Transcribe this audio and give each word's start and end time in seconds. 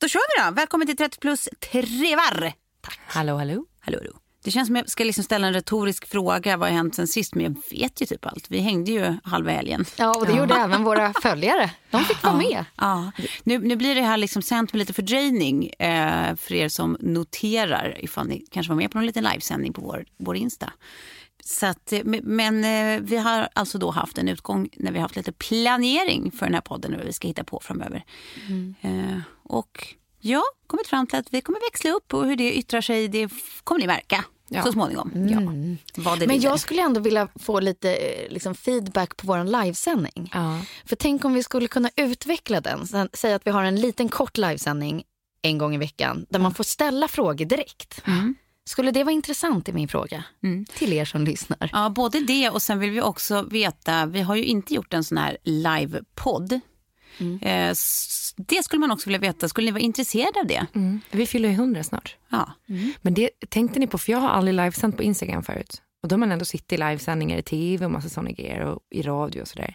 Då 0.00 0.08
kör 0.08 0.20
vi 0.36 0.44
då. 0.44 0.54
Välkommen 0.54 0.86
till 0.86 0.96
30 0.96 1.18
plus 1.18 1.48
trevar. 1.60 2.52
Tack. 2.80 3.00
Hallå, 3.06 3.36
hallå. 3.36 3.64
Hallå, 3.80 3.98
hallå. 3.98 4.12
Det 4.44 4.50
känns 4.50 4.66
som 4.66 4.76
jag 4.76 4.90
ska 4.90 5.04
liksom 5.04 5.24
ställa 5.24 5.46
en 5.46 5.52
retorisk 5.52 6.06
fråga. 6.08 6.56
Vad 6.56 6.68
har 6.68 6.76
hänt 6.76 6.94
sen 6.94 7.06
sist? 7.06 7.34
Men 7.34 7.44
jag 7.44 7.78
vet 7.78 8.02
ju 8.02 8.06
typ 8.06 8.26
allt. 8.26 8.46
Vi 8.50 8.58
hängde 8.58 8.90
ju 8.90 9.14
halva 9.24 9.50
helgen. 9.50 9.84
Ja, 9.96 10.14
och 10.18 10.26
det 10.26 10.32
gjorde 10.32 10.54
även 10.54 10.84
våra 10.84 11.12
följare. 11.22 11.70
De 11.90 12.04
fick 12.04 12.22
vara 12.22 12.36
med. 12.36 12.64
Ja. 12.76 13.12
Nu, 13.42 13.58
nu 13.58 13.76
blir 13.76 13.94
det 13.94 14.02
här 14.02 14.16
liksom 14.16 14.42
sänt 14.42 14.72
med 14.72 14.78
lite 14.78 14.92
fördröjning 14.92 15.70
eh, 15.70 16.36
för 16.36 16.54
er 16.54 16.68
som 16.68 16.96
noterar 17.00 17.96
ifall 18.00 18.26
ni 18.26 18.46
kanske 18.50 18.70
var 18.72 18.76
med 18.76 18.90
på 18.90 18.98
någon 18.98 19.06
liten 19.06 19.24
livesändning 19.24 19.72
på 19.72 19.80
vår, 19.80 20.04
vår 20.18 20.36
Insta. 20.36 20.72
Så 21.44 21.66
att, 21.66 21.92
eh, 21.92 22.00
men 22.22 22.64
eh, 22.64 23.00
vi 23.02 23.16
har 23.16 23.48
alltså 23.52 23.78
då 23.78 23.90
haft 23.90 24.18
en 24.18 24.28
utgång 24.28 24.68
när 24.76 24.92
vi 24.92 24.98
har 24.98 25.02
haft 25.02 25.16
lite 25.16 25.32
planering 25.32 26.30
för 26.30 26.46
den 26.46 26.54
här 26.54 26.60
podden 26.60 26.92
och 26.92 26.98
vad 26.98 27.06
vi 27.06 27.12
ska 27.12 27.28
hitta 27.28 27.44
på 27.44 27.60
framöver. 27.62 28.04
Eh, 28.80 29.18
och 29.42 29.94
ja, 30.20 30.42
kommit 30.66 30.86
fram 30.86 31.06
till 31.06 31.18
att 31.18 31.34
vi 31.34 31.40
kommer 31.40 31.60
växla 31.72 31.90
upp 31.90 32.14
och 32.14 32.26
hur 32.26 32.36
det 32.36 32.52
yttrar 32.52 32.80
sig 32.80 33.08
det 33.08 33.28
kommer 33.64 33.80
ni 33.80 33.86
märka 33.86 34.24
Ja. 34.52 34.62
så 34.62 34.72
småningom. 34.72 35.10
Ja. 35.14 35.40
Vad 36.02 36.18
det 36.18 36.26
Men 36.26 36.40
jag 36.40 36.60
skulle 36.60 36.82
ändå 36.82 37.00
vilja 37.00 37.28
få 37.34 37.60
lite 37.60 37.94
eh, 37.94 38.32
liksom, 38.32 38.54
feedback 38.54 39.16
på 39.16 39.26
vår 39.26 39.62
livesändning. 39.62 40.30
Ja. 40.34 40.60
För 40.84 40.96
tänk 40.96 41.24
om 41.24 41.32
vi 41.34 41.42
skulle 41.42 41.68
kunna 41.68 41.90
utveckla 41.96 42.60
den. 42.60 42.86
Säg 43.12 43.32
att 43.32 43.46
vi 43.46 43.50
har 43.50 43.64
en 43.64 43.76
liten 43.76 44.08
kort 44.08 44.38
livesändning 44.38 45.02
en 45.42 45.58
gång 45.58 45.74
i 45.74 45.78
veckan 45.78 46.26
där 46.28 46.38
man 46.38 46.54
får 46.54 46.64
ställa 46.64 47.08
frågor 47.08 47.44
direkt. 47.44 48.02
Skulle 48.64 48.90
det 48.90 49.04
vara 49.04 49.12
intressant 49.14 49.68
i 49.68 49.72
min 49.72 49.88
fråga 49.88 50.24
till 50.74 50.92
er 50.92 51.04
som 51.04 51.24
lyssnar? 51.24 51.70
Ja, 51.72 51.90
både 51.90 52.20
det 52.20 52.50
och 52.50 52.62
sen 52.62 52.78
vill 52.78 52.90
vi 52.90 53.00
också 53.00 53.42
veta, 53.42 54.06
vi 54.06 54.20
har 54.20 54.34
ju 54.36 54.44
inte 54.44 54.74
gjort 54.74 54.94
en 54.94 55.04
sån 55.04 55.18
här 55.18 55.36
livepodd. 55.44 56.60
Eh, 57.42 57.68
s- 57.68 58.34
det 58.36 58.62
skulle 58.64 58.80
man 58.80 58.90
också 58.90 59.06
vilja 59.08 59.18
veta, 59.20 59.48
skulle 59.48 59.64
ni 59.64 59.70
vara 59.70 59.80
intresserade 59.82 60.40
av 60.40 60.46
det? 60.46 60.66
Mm. 60.74 61.00
Vi 61.10 61.26
fyller 61.26 61.48
ju 61.48 61.54
hundra 61.54 61.84
snart. 61.84 62.16
Ja. 62.28 62.52
Men 63.02 63.14
det 63.14 63.30
tänkte 63.48 63.78
ni 63.80 63.86
på, 63.86 63.98
för 63.98 64.12
jag 64.12 64.18
har 64.18 64.28
aldrig 64.28 64.54
livesänt 64.54 64.96
på 64.96 65.02
Instagram 65.02 65.42
förut. 65.42 65.82
Och 66.02 66.08
då 66.08 66.12
har 66.14 66.18
man 66.18 66.32
ändå 66.32 66.44
suttit 66.44 66.72
i 66.72 66.76
livesändningar 66.76 67.38
i 67.38 67.42
tv 67.42 67.84
och 67.84 67.90
massa 67.90 68.08
sådana 68.08 68.30
grejer 68.30 68.60
och 68.60 68.80
i 68.90 69.02
radio 69.02 69.40
och 69.42 69.48
sådär. 69.48 69.74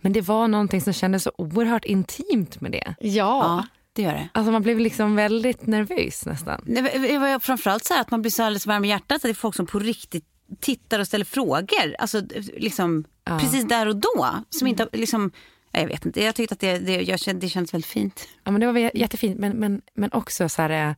Men 0.00 0.12
det 0.12 0.20
var 0.20 0.48
någonting 0.48 0.80
som 0.80 0.92
kändes 0.92 1.22
så 1.22 1.32
oerhört 1.38 1.84
intimt 1.84 2.60
med 2.60 2.72
det. 2.72 2.94
Ja. 3.00 3.08
ja, 3.10 3.64
det 3.94 4.02
gör 4.02 4.12
det. 4.12 4.28
Alltså 4.32 4.52
man 4.52 4.62
blev 4.62 4.78
liksom 4.78 5.16
väldigt 5.16 5.66
nervös 5.66 6.26
nästan. 6.26 6.60
Var 6.66 7.38
framförallt 7.38 7.84
så 7.84 7.94
här 7.94 8.00
att 8.00 8.10
man 8.10 8.22
blir 8.22 8.30
så 8.30 8.42
alldeles 8.42 8.66
varm 8.66 8.84
i 8.84 8.88
hjärtat 8.88 9.16
att 9.16 9.22
det 9.22 9.28
är 9.28 9.34
folk 9.34 9.56
som 9.56 9.66
på 9.66 9.78
riktigt 9.78 10.24
tittar 10.60 11.00
och 11.00 11.06
ställer 11.06 11.24
frågor. 11.24 11.96
Alltså 11.98 12.22
liksom 12.56 13.04
precis 13.40 13.68
där 13.68 13.88
och 13.88 13.96
då. 13.96 14.28
Som 14.50 14.68
inte 14.68 14.88
liksom, 14.92 15.32
jag 15.72 15.86
vet 15.86 16.06
inte, 16.06 16.22
jag 16.22 16.34
tyckte 16.34 16.52
att 16.52 16.60
det, 16.60 16.78
det, 16.78 17.02
jag 17.02 17.20
kände, 17.20 17.46
det 17.46 17.50
kändes 17.50 17.74
väldigt 17.74 17.90
fint. 17.90 18.28
Ja, 18.44 18.50
men 18.50 18.60
det 18.60 18.72
var 18.72 18.90
jättefint, 18.94 19.38
men, 19.38 19.52
men, 19.52 19.82
men 19.94 20.12
också 20.12 20.48
så 20.48 20.62
här 20.62 20.88
eh, 20.88 20.94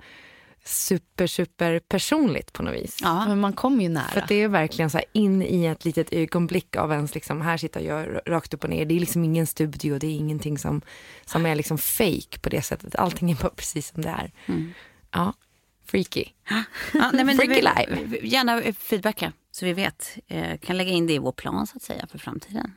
super, 0.69 1.27
super 1.27 1.79
personligt 1.79 2.53
på 2.53 2.63
något 2.63 2.75
vis. 2.75 2.99
Ja. 3.03 3.29
Men 3.29 3.41
man 3.41 3.53
kommer 3.53 3.83
ju 3.83 3.89
nära. 3.89 4.09
För 4.09 4.21
att 4.21 4.29
det 4.29 4.43
är 4.43 4.49
verkligen 4.49 4.91
så 4.91 4.99
här 4.99 5.05
in 5.13 5.43
i 5.43 5.67
ett 5.67 5.85
litet 5.85 6.13
ögonblick 6.13 6.77
av 6.77 6.93
ens, 6.93 7.15
liksom, 7.15 7.41
här 7.41 7.57
sitter 7.57 7.81
jag 7.81 8.21
rakt 8.27 8.55
upp 8.55 8.65
och 8.65 8.71
ner. 8.71 8.85
Det 8.85 8.95
är 8.95 9.01
liksom 9.01 9.25
ingen 9.25 9.47
studio, 9.47 9.99
det 9.99 10.07
är 10.07 10.17
ingenting 10.17 10.59
som, 10.59 10.83
som 11.25 11.47
är 11.47 11.55
liksom 11.55 11.79
fake 11.79 12.39
på 12.41 12.49
det 12.49 12.63
sättet. 12.63 12.95
Allting 12.95 13.31
är 13.31 13.35
bara 13.35 13.51
precis 13.51 13.89
som 13.89 14.03
det 14.03 14.09
är. 14.09 14.33
Ja, 15.11 15.33
freaky. 15.85 16.25
Ja, 16.93 17.11
nej, 17.13 17.25
men 17.25 17.37
Freaky 17.37 17.55
live. 17.55 18.19
Gärna 18.23 18.63
feedbacka 18.73 19.33
så 19.51 19.65
vi 19.65 19.73
vet. 19.73 20.19
Eh, 20.29 20.59
kan 20.59 20.77
lägga 20.77 20.91
in 20.91 21.07
det 21.07 21.13
i 21.13 21.19
vår 21.19 21.33
plan 21.33 21.67
så 21.67 21.77
att 21.77 21.83
säga 21.83 22.07
för 22.07 22.19
framtiden. 22.19 22.75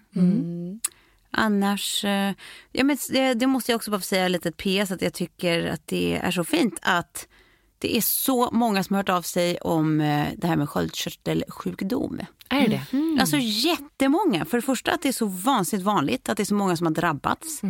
Annars, 1.31 2.05
eh, 2.05 2.33
ja, 2.71 2.83
men 2.83 2.97
det, 3.09 3.33
det 3.33 3.47
måste 3.47 3.71
jag 3.71 3.75
också 3.75 3.91
bara 3.91 3.99
få 3.99 4.05
säga 4.05 4.27
lite 4.27 4.49
ett 4.49 4.57
PS 4.57 4.91
att 4.91 5.01
jag 5.01 5.13
tycker 5.13 5.65
att 5.65 5.87
det 5.87 6.19
är 6.23 6.31
så 6.31 6.43
fint 6.43 6.79
att 6.81 7.27
det 7.79 7.97
är 7.97 8.01
så 8.01 8.49
många 8.51 8.83
som 8.83 8.93
har 8.93 8.99
hört 8.99 9.09
av 9.09 9.21
sig 9.21 9.57
om 9.57 10.01
eh, 10.01 10.27
det 10.37 10.47
här 10.47 10.55
med 10.55 10.69
sköldkörtelsjukdom. 10.69 12.19
Är 12.49 12.67
det 12.67 12.81
det? 12.91 13.21
Alltså 13.21 13.37
jättemånga. 13.39 14.45
För 14.45 14.57
det 14.57 14.61
första 14.61 14.91
att 14.91 15.01
det 15.01 15.07
är 15.09 15.13
så 15.13 15.25
vansinnigt 15.25 15.85
vanligt, 15.85 16.29
att 16.29 16.37
det 16.37 16.43
är 16.43 16.45
så 16.45 16.55
många 16.55 16.77
som 16.77 16.85
har 16.87 16.93
drabbats. 16.93 17.61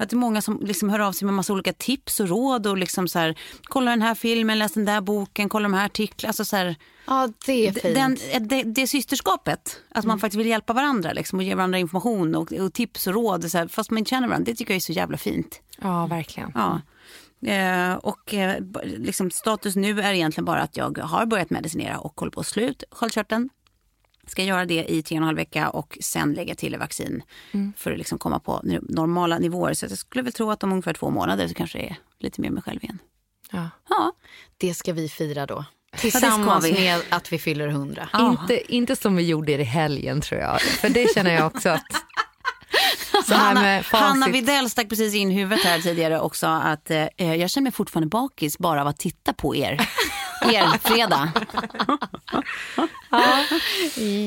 Att 0.00 0.10
det 0.10 0.14
är 0.14 0.16
många 0.16 0.42
som 0.42 0.60
liksom 0.64 0.88
hör 0.90 0.98
av 1.00 1.12
sig 1.12 1.26
med 1.26 1.34
massa 1.34 1.52
olika 1.52 1.72
tips 1.72 2.20
och 2.20 2.28
råd 2.28 2.66
och 2.66 2.76
liksom 2.78 3.08
så 3.08 3.18
här, 3.18 3.38
kolla 3.62 3.90
den 3.90 4.02
här 4.02 4.14
filmen, 4.14 4.58
läs 4.58 4.72
den 4.72 4.84
där 4.84 5.00
boken, 5.00 5.48
kolla 5.48 5.62
de 5.62 5.74
här 5.74 5.86
artiklarna. 5.86 6.28
Alltså 6.28 6.44
så 6.44 6.56
här, 6.56 6.76
Ja, 7.06 7.28
det 7.46 7.66
är 7.68 7.72
fint. 7.72 7.94
den, 7.94 8.48
det, 8.48 8.62
det 8.62 8.86
systerskapet, 8.86 9.80
att 9.90 10.04
man 10.04 10.18
faktiskt 10.18 10.40
vill 10.40 10.46
hjälpa 10.46 10.72
varandra 10.72 11.12
liksom, 11.12 11.38
och 11.38 11.42
ge 11.44 11.54
varandra 11.54 11.78
information 11.78 12.34
och, 12.34 12.52
och 12.52 12.72
tips 12.72 13.06
och 13.06 13.14
råd, 13.14 13.50
så 13.50 13.58
här, 13.58 13.68
fast 13.68 13.90
man 13.90 13.98
inte 13.98 14.08
känner 14.10 14.28
varandra. 14.28 14.44
Det 14.44 14.54
tycker 14.56 14.72
jag 14.74 14.76
är 14.76 14.80
så 14.80 14.92
jävla 14.92 15.16
fint. 15.16 15.60
Ja, 15.80 16.06
verkligen. 16.06 16.52
Ja. 16.54 16.80
Eh, 17.42 17.94
och 17.94 18.34
eh, 18.34 18.62
liksom, 18.84 19.30
status 19.30 19.76
nu 19.76 20.00
är 20.00 20.12
egentligen 20.12 20.44
bara 20.44 20.60
att 20.62 20.76
jag 20.76 20.98
har 20.98 21.26
börjat 21.26 21.50
medicinera 21.50 21.98
och 21.98 22.20
håller 22.20 22.30
på 22.32 22.40
att 22.40 22.46
slå 22.46 22.62
ut 22.62 22.84
sköldkörteln. 22.90 23.48
Ska 24.26 24.42
göra 24.42 24.64
det 24.64 24.92
i 24.92 25.02
tre 25.02 25.16
och 25.16 25.20
en 25.20 25.26
halv 25.26 25.36
vecka 25.36 25.68
och 25.68 25.98
sen 26.00 26.32
lägga 26.32 26.54
till 26.54 26.76
vaccin 26.78 27.22
för 27.76 27.92
att 27.92 27.98
liksom 27.98 28.18
komma 28.18 28.38
på 28.38 28.60
normala 28.82 29.38
nivåer. 29.38 29.74
Så 29.74 29.86
jag 29.86 29.98
skulle 29.98 30.22
väl 30.22 30.32
tro 30.32 30.50
att 30.50 30.62
om 30.62 30.72
ungefär 30.72 30.92
två 30.94 31.10
månader 31.10 31.48
så 31.48 31.54
kanske 31.54 31.78
det 31.78 31.86
är 31.88 31.96
lite 32.18 32.40
mer 32.40 32.50
mig 32.50 32.62
själv 32.62 32.84
igen. 32.84 32.98
Ja. 33.50 33.70
Ja, 33.88 34.12
Det 34.56 34.74
ska 34.74 34.92
vi 34.92 35.08
fira 35.08 35.46
då. 35.46 35.64
Tillsammans 35.96 36.64
vi. 36.64 36.72
med 36.72 37.00
att 37.08 37.32
vi 37.32 37.38
fyller 37.38 37.68
hundra. 37.68 38.08
Inte, 38.20 38.74
inte 38.74 38.96
som 38.96 39.16
vi 39.16 39.22
gjorde 39.22 39.52
i 39.52 39.62
helgen 39.62 40.20
tror 40.20 40.40
jag. 40.40 40.60
För 40.60 40.88
det 40.88 41.14
känner 41.14 41.34
jag 41.34 41.46
också 41.46 41.68
att... 41.68 41.86
Så 43.24 43.34
här 43.34 43.54
Hanna. 43.54 43.82
Hanna 44.06 44.28
Videll 44.28 44.70
stack 44.70 44.88
precis 44.88 45.14
in 45.14 45.30
huvudet 45.30 45.64
här 45.64 45.80
tidigare 45.80 46.20
och 46.20 46.36
sa 46.36 46.56
att 46.56 46.90
eh, 46.90 47.34
jag 47.34 47.50
känner 47.50 47.62
mig 47.62 47.72
fortfarande 47.72 48.08
bakis 48.08 48.58
bara 48.58 48.80
av 48.80 48.86
att 48.86 48.98
titta 48.98 49.32
på 49.32 49.56
er. 49.56 49.80
Er 50.52 50.78
fredag. 50.78 51.32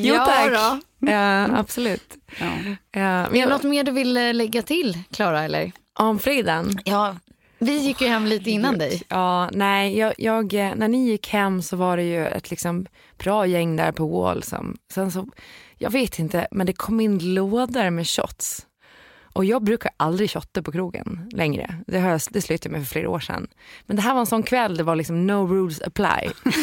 Jo 0.03 0.15
tack. 0.15 0.51
då. 0.51 0.79
Ja, 1.11 1.57
absolut. 1.59 2.17
Ja. 2.39 2.45
Ja, 2.91 3.01
Är 3.01 3.29
men 3.29 3.49
något 3.49 3.63
mer 3.63 3.83
du 3.83 3.91
vill 3.91 4.17
eh, 4.17 4.33
lägga 4.33 4.61
till, 4.61 4.97
Klara? 5.11 5.43
Eller? 5.43 5.71
om 5.99 6.19
fredagen. 6.19 6.79
Ja, 6.85 7.15
vi 7.59 7.77
gick 7.77 8.01
ju 8.01 8.07
hem 8.07 8.25
lite 8.25 8.49
innan 8.49 8.77
dig. 8.77 9.03
Ja, 9.07 9.49
nej, 9.53 9.97
jag, 9.97 10.13
jag, 10.17 10.53
eh, 10.53 10.75
när 10.75 10.87
ni 10.87 11.07
gick 11.09 11.27
hem 11.29 11.61
så 11.61 11.75
var 11.75 11.97
det 11.97 12.03
ju 12.03 12.27
ett 12.27 12.49
liksom 12.49 12.85
bra 13.17 13.45
gäng 13.45 13.75
där 13.75 13.91
på 13.91 14.07
Wall. 14.07 14.43
Som, 14.43 14.77
sen 14.93 15.11
så, 15.11 15.27
jag 15.77 15.89
vet 15.89 16.19
inte, 16.19 16.47
men 16.51 16.65
det 16.65 16.73
kom 16.73 16.99
in 16.99 17.33
lådor 17.33 17.89
med 17.89 18.07
shots. 18.07 18.65
Och 19.33 19.45
jag 19.45 19.63
brukar 19.63 19.91
aldrig 19.97 20.31
shotta 20.31 20.61
på 20.61 20.71
krogen 20.71 21.29
längre. 21.33 21.75
Det, 21.87 21.99
har 21.99 22.09
jag, 22.09 22.21
det 22.29 22.41
slutade 22.41 22.69
jag 22.73 22.79
med 22.79 22.87
för 22.87 22.93
flera 22.93 23.09
år 23.09 23.19
sedan. 23.19 23.47
Men 23.85 23.95
det 23.95 24.01
här 24.01 24.13
var 24.13 24.19
en 24.19 24.25
sån 24.25 24.43
kväll, 24.43 24.77
det 24.77 24.83
var 24.83 24.95
liksom 24.95 25.27
no 25.27 25.47
rules 25.47 25.81
apply. 25.81 26.29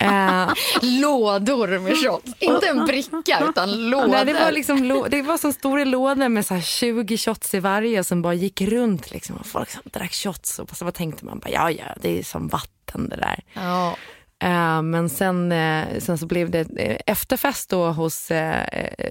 Eh, 0.00 0.52
Lådor 0.82 1.78
med 1.78 1.96
shots. 2.04 2.32
Inte 2.38 2.68
en 2.68 2.86
bricka 2.86 3.44
utan 3.50 3.90
lådor. 3.90 4.08
Nej, 4.08 4.24
det 4.24 4.32
var 4.32 4.52
liksom 4.52 5.06
det 5.10 5.22
var 5.22 5.38
som 5.38 5.52
stora 5.52 5.84
lådor 5.84 6.28
med 6.28 6.46
så 6.46 6.54
här 6.54 6.60
20 6.60 7.16
shots 7.18 7.54
i 7.54 7.60
varje 7.60 8.04
som 8.04 8.22
bara 8.22 8.34
gick 8.34 8.60
runt 8.60 9.10
liksom. 9.10 9.36
Och 9.36 9.46
folk 9.46 9.70
som 9.70 9.82
drack 9.84 10.12
shots 10.12 10.58
och 10.58 10.76
så 10.76 10.90
tänkte 10.90 11.24
man 11.24 11.38
bara 11.38 11.50
ja 11.50 11.70
ja 11.70 11.84
det 12.00 12.18
är 12.18 12.22
som 12.22 12.48
vatten 12.48 13.08
det 13.08 13.16
där. 13.16 13.42
Ja. 13.52 13.96
Eh, 14.42 14.82
men 14.82 15.08
sen, 15.08 15.52
eh, 15.52 15.84
sen 15.98 16.18
så 16.18 16.26
blev 16.26 16.50
det 16.50 16.60
eh, 16.78 16.96
efterfest 17.06 17.70
då 17.70 17.86
hos 17.90 18.30
eh, 18.30 18.66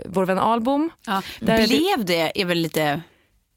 vår 0.05 0.25
vän 0.25 0.39
Albom. 0.39 0.89
Ja. 1.07 1.21
Det- 1.39 1.67
Blev 1.67 2.05
det, 2.05 2.41
är 2.41 2.45
väl 2.45 2.57
lite... 2.57 3.01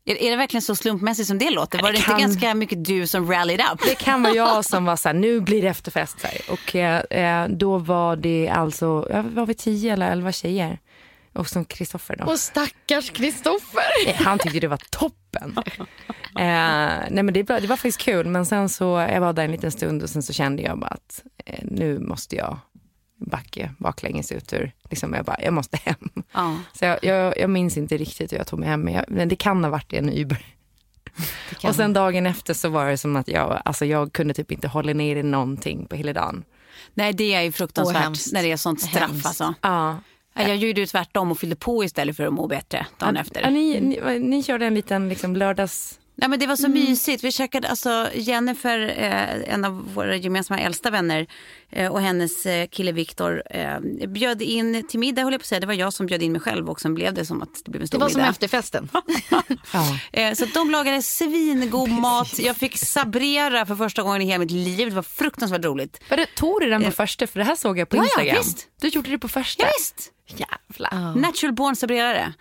Är, 0.06 0.22
är 0.22 0.30
det 0.30 0.36
verkligen 0.36 0.62
så 0.62 0.76
slumpmässigt 0.76 1.28
som 1.28 1.38
det 1.38 1.50
låter? 1.50 1.82
Var 1.82 1.92
det, 1.92 1.98
kan- 1.98 2.14
inte 2.14 2.26
ganska 2.26 2.54
mycket 2.54 2.84
du 2.84 3.06
som 3.06 3.30
rallied 3.32 3.60
up? 3.60 3.80
Det 3.86 3.94
kan 3.94 4.22
vara 4.22 4.34
jag 4.34 4.64
som 4.64 4.84
var 4.84 4.96
så 4.96 5.08
här, 5.08 5.14
nu 5.14 5.40
blir 5.40 5.62
det 5.62 5.68
efterfest. 5.68 6.20
Så 6.20 6.26
här. 6.26 6.38
Och 6.50 6.76
eh, 6.76 7.48
då 7.48 7.78
var 7.78 8.16
det 8.16 8.48
alltså, 8.48 8.86
var 9.24 9.46
vi 9.46 9.54
tio 9.54 9.92
eller 9.92 10.10
elva 10.12 10.32
tjejer. 10.32 10.78
Och 11.34 11.48
som 11.48 11.64
Kristoffer 11.64 12.16
då. 12.16 12.24
Och 12.24 12.38
stackars 12.38 13.10
Kristoffer. 13.10 13.80
Eh, 14.08 14.14
Han 14.16 14.38
tyckte 14.38 14.60
det 14.60 14.68
var 14.68 14.80
toppen. 14.90 15.56
Eh, 16.38 16.40
nej 17.10 17.22
men 17.22 17.32
det, 17.34 17.48
var- 17.48 17.60
det 17.60 17.66
var 17.66 17.76
faktiskt 17.76 17.98
kul. 17.98 18.26
Men 18.26 18.46
sen 18.46 18.68
så, 18.68 18.84
jag 18.84 19.20
var 19.20 19.32
där 19.32 19.44
en 19.44 19.50
liten 19.52 19.70
stund 19.72 20.02
och 20.02 20.10
sen 20.10 20.22
så 20.22 20.32
kände 20.32 20.62
jag 20.62 20.78
bara 20.78 20.86
att 20.90 21.22
eh, 21.46 21.58
nu 21.62 21.98
måste 21.98 22.36
jag 22.36 22.58
backa 23.26 23.74
baklänges 23.78 24.32
ut 24.32 24.52
ur, 24.52 24.72
liksom 24.90 25.14
jag 25.14 25.24
bara, 25.24 25.36
jag 25.42 25.52
måste 25.52 25.76
hem. 25.84 26.10
Ja. 26.32 26.56
Så 26.72 26.84
jag, 26.84 26.98
jag, 27.04 27.38
jag 27.38 27.50
minns 27.50 27.76
inte 27.76 27.96
riktigt 27.96 28.32
hur 28.32 28.38
jag 28.38 28.46
tog 28.46 28.58
mig 28.58 28.68
hem, 28.68 28.80
men, 28.80 28.94
jag, 28.94 29.04
men 29.08 29.28
det 29.28 29.36
kan 29.36 29.64
ha 29.64 29.70
varit 29.70 29.92
en 29.92 30.10
Uber. 30.18 30.46
Och 31.64 31.74
sen 31.74 31.92
dagen 31.92 32.26
efter 32.26 32.54
så 32.54 32.68
var 32.68 32.90
det 32.90 32.98
som 32.98 33.16
att 33.16 33.28
jag, 33.28 33.62
alltså 33.64 33.84
jag 33.84 34.12
kunde 34.12 34.34
typ 34.34 34.52
inte 34.52 34.68
hålla 34.68 34.92
ner 34.92 35.16
i 35.16 35.22
någonting 35.22 35.86
på 35.86 35.96
hela 35.96 36.12
dagen. 36.12 36.44
Nej, 36.94 37.12
det 37.12 37.34
är 37.34 37.42
ju 37.42 37.52
fruktansvärt 37.52 38.32
när 38.32 38.42
det 38.42 38.52
är 38.52 38.56
sånt 38.56 38.80
straff. 38.80 39.26
Alltså. 39.26 39.54
Ja. 39.60 39.98
Ja, 40.34 40.42
Jag 40.48 40.56
gjorde 40.56 40.80
ju 40.80 40.86
tvärtom 40.86 41.30
och 41.30 41.38
fyllde 41.38 41.56
på 41.56 41.84
istället 41.84 42.16
för 42.16 42.26
att 42.26 42.32
må 42.32 42.46
bättre 42.46 42.86
dagen 42.98 43.16
efter. 43.16 43.40
Ja, 43.42 43.50
ni, 43.50 43.80
ni, 43.80 44.18
ni 44.18 44.42
körde 44.42 44.66
en 44.66 44.74
liten 44.74 45.08
liksom 45.08 45.36
lördags... 45.36 45.98
Nej, 46.16 46.28
men 46.30 46.38
det 46.38 46.46
var 46.46 46.56
så 46.56 46.68
mysigt. 46.68 47.24
Vi 47.24 47.32
käkade, 47.32 47.68
alltså 47.68 48.08
Jennifer, 48.14 48.78
eh, 48.98 49.54
en 49.54 49.64
av 49.64 49.94
våra 49.94 50.16
gemensamma 50.16 50.60
äldsta 50.60 50.90
vänner 50.90 51.26
eh, 51.70 51.92
och 51.92 52.00
hennes 52.00 52.46
eh, 52.46 52.66
kille 52.66 52.92
Viktor 52.92 53.42
eh, 53.50 53.80
bjöd 54.08 54.42
in 54.42 54.86
till 54.88 55.00
middag, 55.00 55.22
höll 55.22 55.32
jag 55.32 55.40
på 55.40 55.42
att 55.42 55.46
säga. 55.46 55.60
Det 55.60 55.66
var 55.66 55.74
jag 55.74 55.92
som 55.92 56.06
bjöd 56.06 56.22
in 56.22 56.32
mig 56.32 56.40
själv 56.40 56.70
och 56.70 56.80
sen 56.80 56.94
blev 56.94 57.14
det 57.14 57.26
som 57.26 57.42
att 57.42 57.62
det 57.64 57.70
blev 57.70 57.80
en 57.80 57.84
Det 57.84 57.86
stor 57.86 57.98
var 57.98 58.08
som 58.08 58.18
middag. 58.20 58.30
efterfesten. 58.30 58.88
Ja. 59.72 59.98
Eh, 60.12 60.34
Så 60.34 60.44
de 60.44 60.70
lagade 60.70 61.02
svingod 61.02 61.90
mat. 61.90 62.38
Jag 62.38 62.56
fick 62.56 62.78
sabrera 62.78 63.66
för 63.66 63.74
första 63.76 64.02
gången 64.02 64.22
i 64.22 64.24
hela 64.24 64.38
mitt 64.38 64.50
liv. 64.50 64.88
Det 64.88 64.94
var 64.94 65.02
fruktansvärt 65.02 65.64
roligt. 65.64 66.00
Var 66.10 66.16
det, 66.16 66.26
tog 66.36 66.60
du 66.60 66.70
den 66.70 66.82
på 66.82 66.90
första? 66.90 67.26
För 67.26 67.38
det 67.38 67.44
här 67.44 67.56
såg 67.56 67.78
jag 67.78 67.88
på 67.88 67.96
Ja, 67.96 68.00
ja, 68.00 68.04
Instagram. 68.22 68.36
visst. 68.44 68.68
Du 68.80 68.88
gjorde 68.88 69.10
det 69.10 69.18
på 69.18 69.28
första? 69.28 69.62
Ja, 69.62 69.68
visst. 69.78 70.10
Jävlar. 70.26 71.14
Natural 71.20 71.52
born 71.54 71.76
sabrerare. 71.76 72.32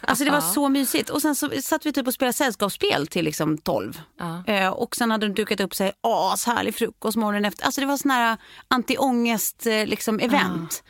Alltså 0.00 0.24
det 0.24 0.30
var 0.30 0.40
så 0.40 0.68
mysigt. 0.68 1.10
Och 1.10 1.22
sen 1.22 1.34
så 1.34 1.50
satt 1.62 1.86
vi 1.86 1.92
typ 1.92 2.06
och 2.06 2.14
spelade 2.14 2.32
sällskapsspel 2.32 3.06
till 3.06 3.24
liksom 3.24 3.58
12. 3.58 4.00
Eh, 4.46 4.68
och 4.68 4.96
sen 4.96 5.10
hade 5.10 5.26
de 5.28 5.34
dukat 5.34 5.60
upp 5.60 5.74
sig 5.74 5.92
ashärlig 6.00 6.74
frukost 6.74 7.16
morgonen 7.16 7.44
efter. 7.44 7.64
Alltså 7.64 7.80
det 7.80 7.86
var 7.86 7.96
sån 7.96 8.10
här 8.10 8.36
anti-ångest 8.68 9.66
eh, 9.66 9.86
liksom 9.86 10.20
event. 10.20 10.82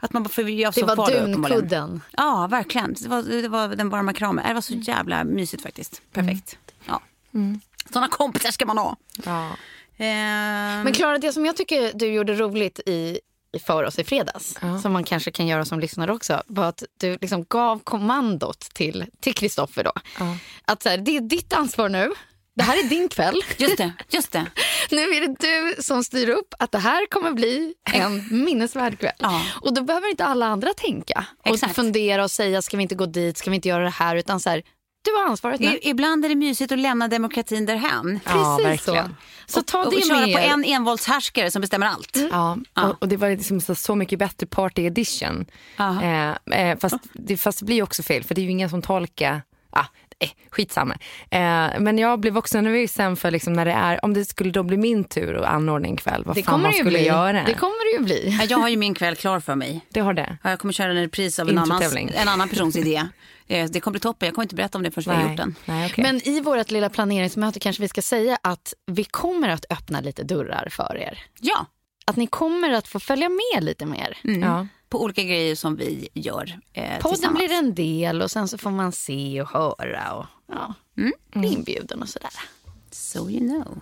Att 0.00 0.12
man 0.12 0.22
bara, 0.22 0.28
för 0.28 0.42
jag 0.48 0.74
Det 0.74 0.82
var 0.82 1.10
dunkudden. 1.10 2.02
Ja, 2.16 2.46
verkligen. 2.50 2.94
Det 3.00 3.08
var, 3.08 3.22
det 3.22 3.48
var 3.48 3.68
den 3.68 3.88
varma 3.90 4.12
kramen. 4.12 4.44
Det 4.48 4.54
var 4.54 4.60
så 4.60 4.74
jävla 4.74 5.24
mysigt 5.24 5.62
faktiskt. 5.62 6.02
Perfekt. 6.12 6.58
Ja. 6.86 7.02
Såna 7.92 8.08
kompisar 8.08 8.50
ska 8.50 8.66
man 8.66 8.78
ha. 8.78 8.96
Ehm, 9.98 10.82
Men 10.82 10.92
Klara, 10.92 11.18
det 11.18 11.32
som 11.32 11.46
jag 11.46 11.56
tycker 11.56 11.92
du 11.94 12.06
gjorde 12.06 12.34
roligt 12.34 12.78
i 12.86 13.18
för 13.58 13.84
oss 13.84 13.98
i 13.98 14.04
fredags, 14.04 14.58
Ja. 14.62 14.78
som 14.80 14.92
man 14.92 15.04
kanske 15.04 15.30
kan 15.30 15.46
göra 15.46 15.64
som 15.64 15.80
lyssnare 15.80 16.12
också, 16.12 16.42
var 16.46 16.64
att 16.64 16.82
du 17.00 17.18
liksom 17.20 17.44
gav 17.48 17.78
kommandot 17.78 18.60
till 18.60 19.04
till 19.20 19.34
Kristoffer 19.34 19.84
då. 19.84 19.92
Ja. 20.18 20.36
Att 20.64 20.82
så 20.82 20.88
här, 20.88 20.98
det 20.98 21.16
är 21.16 21.20
ditt 21.20 21.52
ansvar 21.52 21.88
nu. 21.88 22.12
Det 22.56 22.62
här 22.62 22.84
är 22.84 22.88
din 22.88 23.08
kväll. 23.08 23.42
just 23.58 23.76
det, 23.76 23.92
just 24.08 24.32
det. 24.32 24.46
Nu 24.90 25.00
är 25.02 25.20
det 25.28 25.34
du 25.40 25.82
som 25.82 26.04
styr 26.04 26.28
upp 26.28 26.54
att 26.58 26.72
det 26.72 26.78
här 26.78 27.06
kommer 27.10 27.30
bli 27.32 27.74
en 27.92 28.28
minnesvärd 28.44 28.98
kväll. 28.98 29.12
Ja. 29.18 29.42
Och 29.60 29.74
då 29.74 29.82
behöver 29.82 30.10
inte 30.10 30.24
alla 30.24 30.46
andra 30.46 30.72
tänka 30.76 31.26
och 31.44 31.54
Exakt. 31.54 31.74
fundera 31.74 32.24
och 32.24 32.30
säga 32.30 32.62
ska 32.62 32.76
vi 32.76 32.82
inte 32.82 32.94
gå 32.94 33.06
dit, 33.06 33.38
ska 33.38 33.50
vi 33.50 33.56
inte 33.56 33.68
göra 33.68 33.84
det 33.84 33.90
här, 33.90 34.16
utan 34.16 34.40
så 34.40 34.50
här, 34.50 34.62
du 35.06 35.12
har 35.12 35.30
ansvaret 35.30 35.60
nu. 35.60 35.66
I, 35.66 35.88
ibland 35.90 36.24
är 36.24 36.28
det 36.28 36.34
mysigt 36.34 36.72
att 36.72 36.78
lämna 36.78 37.08
demokratin 37.08 37.66
därhän. 37.66 38.20
Ja, 38.24 38.32
Precis 38.32 38.84
så. 38.84 38.92
verkligen. 38.92 39.16
Så 39.46 39.62
ta 39.62 39.84
och, 39.84 39.90
det 39.90 39.96
och 39.96 40.02
köra 40.02 40.20
med 40.20 40.32
på 40.32 40.38
en 40.38 40.64
envåldshärskare 40.64 41.50
som 41.50 41.60
bestämmer 41.60 41.86
allt. 41.86 42.16
Ja, 42.30 42.58
och, 42.74 43.02
och 43.02 43.08
det 43.08 43.16
var 43.16 43.30
liksom 43.30 43.60
så, 43.60 43.74
så 43.74 43.94
mycket 43.94 44.18
bättre 44.18 44.46
party 44.46 44.82
edition. 44.82 45.46
Ja. 45.76 46.02
Eh, 46.02 46.60
eh, 46.60 46.78
fast, 46.78 46.96
det, 47.12 47.36
fast 47.36 47.58
det 47.58 47.64
blir 47.64 47.76
ju 47.76 47.82
också 47.82 48.02
fel, 48.02 48.24
för 48.24 48.34
det 48.34 48.40
är 48.40 48.42
ju 48.42 48.50
ingen 48.50 48.70
som 48.70 48.82
tolkar... 48.82 49.42
Ah, 49.70 49.84
eh, 50.24 50.30
skitsamma. 50.50 50.94
Eh, 51.30 51.80
men 51.80 51.98
jag 51.98 52.20
blev 52.20 52.38
också 52.38 52.60
nervös 52.60 52.92
sen 52.92 53.16
för 53.16 53.30
liksom 53.30 53.52
när 53.52 53.64
det 53.64 53.72
är, 53.72 54.04
om 54.04 54.14
det 54.14 54.24
skulle 54.24 54.50
då 54.50 54.62
bli 54.62 54.76
min 54.76 55.04
tur 55.04 55.34
att 55.36 55.46
anordna 55.46 55.88
en 55.88 55.96
kväll, 55.96 56.22
vad 56.26 56.36
Det 56.36 56.42
fan 56.42 56.62
man 56.62 56.72
skulle 56.72 56.90
bli. 56.90 57.06
göra. 57.06 57.42
Det 57.46 57.54
kommer 57.54 57.92
det 57.92 57.98
ju 57.98 58.04
bli. 58.04 58.36
Ja, 58.40 58.44
Jag 58.48 58.58
har 58.58 58.68
ju 58.68 58.76
min 58.76 58.94
kväll 58.94 59.16
klar 59.16 59.40
för 59.40 59.54
mig. 59.54 59.80
Det 59.88 60.00
har 60.00 60.14
det. 60.14 60.38
Ja, 60.42 60.50
Jag 60.50 60.58
kommer 60.58 60.72
köra 60.72 60.90
en 60.90 60.96
repris 60.96 61.38
av 61.38 61.48
en, 61.48 61.58
annans, 61.58 61.94
en 62.14 62.28
annan 62.28 62.48
persons 62.48 62.76
idé. 62.76 63.02
Eh, 63.48 63.66
Det 63.70 63.80
kommer 63.80 63.92
bli 63.92 64.00
toppen. 64.00 64.26
Jag 64.26 64.34
kommer 64.34 64.44
inte 64.44 64.54
berätta 64.54 64.78
om 64.78 64.84
det 64.84 64.90
förrän 64.90 65.16
vi 65.16 65.22
har 65.22 65.28
gjort 65.30 65.36
den. 65.38 65.54
Nej, 65.64 65.86
okej. 65.92 66.02
Men 66.04 66.28
i 66.28 66.40
vårt 66.40 66.70
lilla 66.70 66.90
planeringsmöte 66.90 67.60
kanske 67.60 67.82
vi 67.82 67.88
ska 67.88 68.02
säga 68.02 68.38
att 68.42 68.74
vi 68.86 69.04
kommer 69.04 69.48
att 69.48 69.64
öppna 69.70 70.00
lite 70.00 70.22
dörrar 70.22 70.68
för 70.70 70.96
er. 70.96 71.18
Ja, 71.40 71.66
Att 72.06 72.16
ni 72.16 72.26
kommer 72.26 72.70
att 72.72 72.88
få 72.88 73.00
följa 73.00 73.28
med 73.28 73.64
lite 73.64 73.86
mer. 73.86 74.18
ja. 74.22 74.66
På 74.88 75.02
olika 75.02 75.22
grejer 75.22 75.54
som 75.54 75.76
vi 75.76 76.08
gör 76.14 76.58
eh, 76.72 76.98
Podden 77.00 77.34
blir 77.34 77.52
en 77.52 77.74
del 77.74 78.22
och 78.22 78.30
sen 78.30 78.48
så 78.48 78.58
får 78.58 78.70
man 78.70 78.92
se 78.92 79.42
och 79.42 79.48
höra 79.48 80.12
och 80.12 80.26
ja, 80.46 80.74
bli 81.32 81.52
inbjuden 81.52 82.02
och 82.02 82.08
sådär. 82.08 82.30
So 82.90 83.30
you 83.30 83.48
know. 83.48 83.80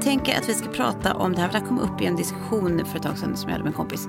Tänker 0.00 0.38
att 0.38 0.48
vi 0.48 0.54
ska 0.54 0.68
prata 0.68 1.14
om 1.14 1.32
det 1.32 1.40
här. 1.40 1.48
för 1.48 1.52
Det 1.52 1.60
här 1.60 1.68
kom 1.68 1.78
upp 1.78 2.00
i 2.00 2.06
en 2.06 2.16
diskussion 2.16 2.84
för 2.86 2.96
ett 2.96 3.02
tag 3.02 3.18
sedan 3.18 3.36
som 3.36 3.48
jag 3.48 3.52
hade 3.52 3.64
med 3.64 3.70
en 3.70 3.76
kompis. 3.76 4.08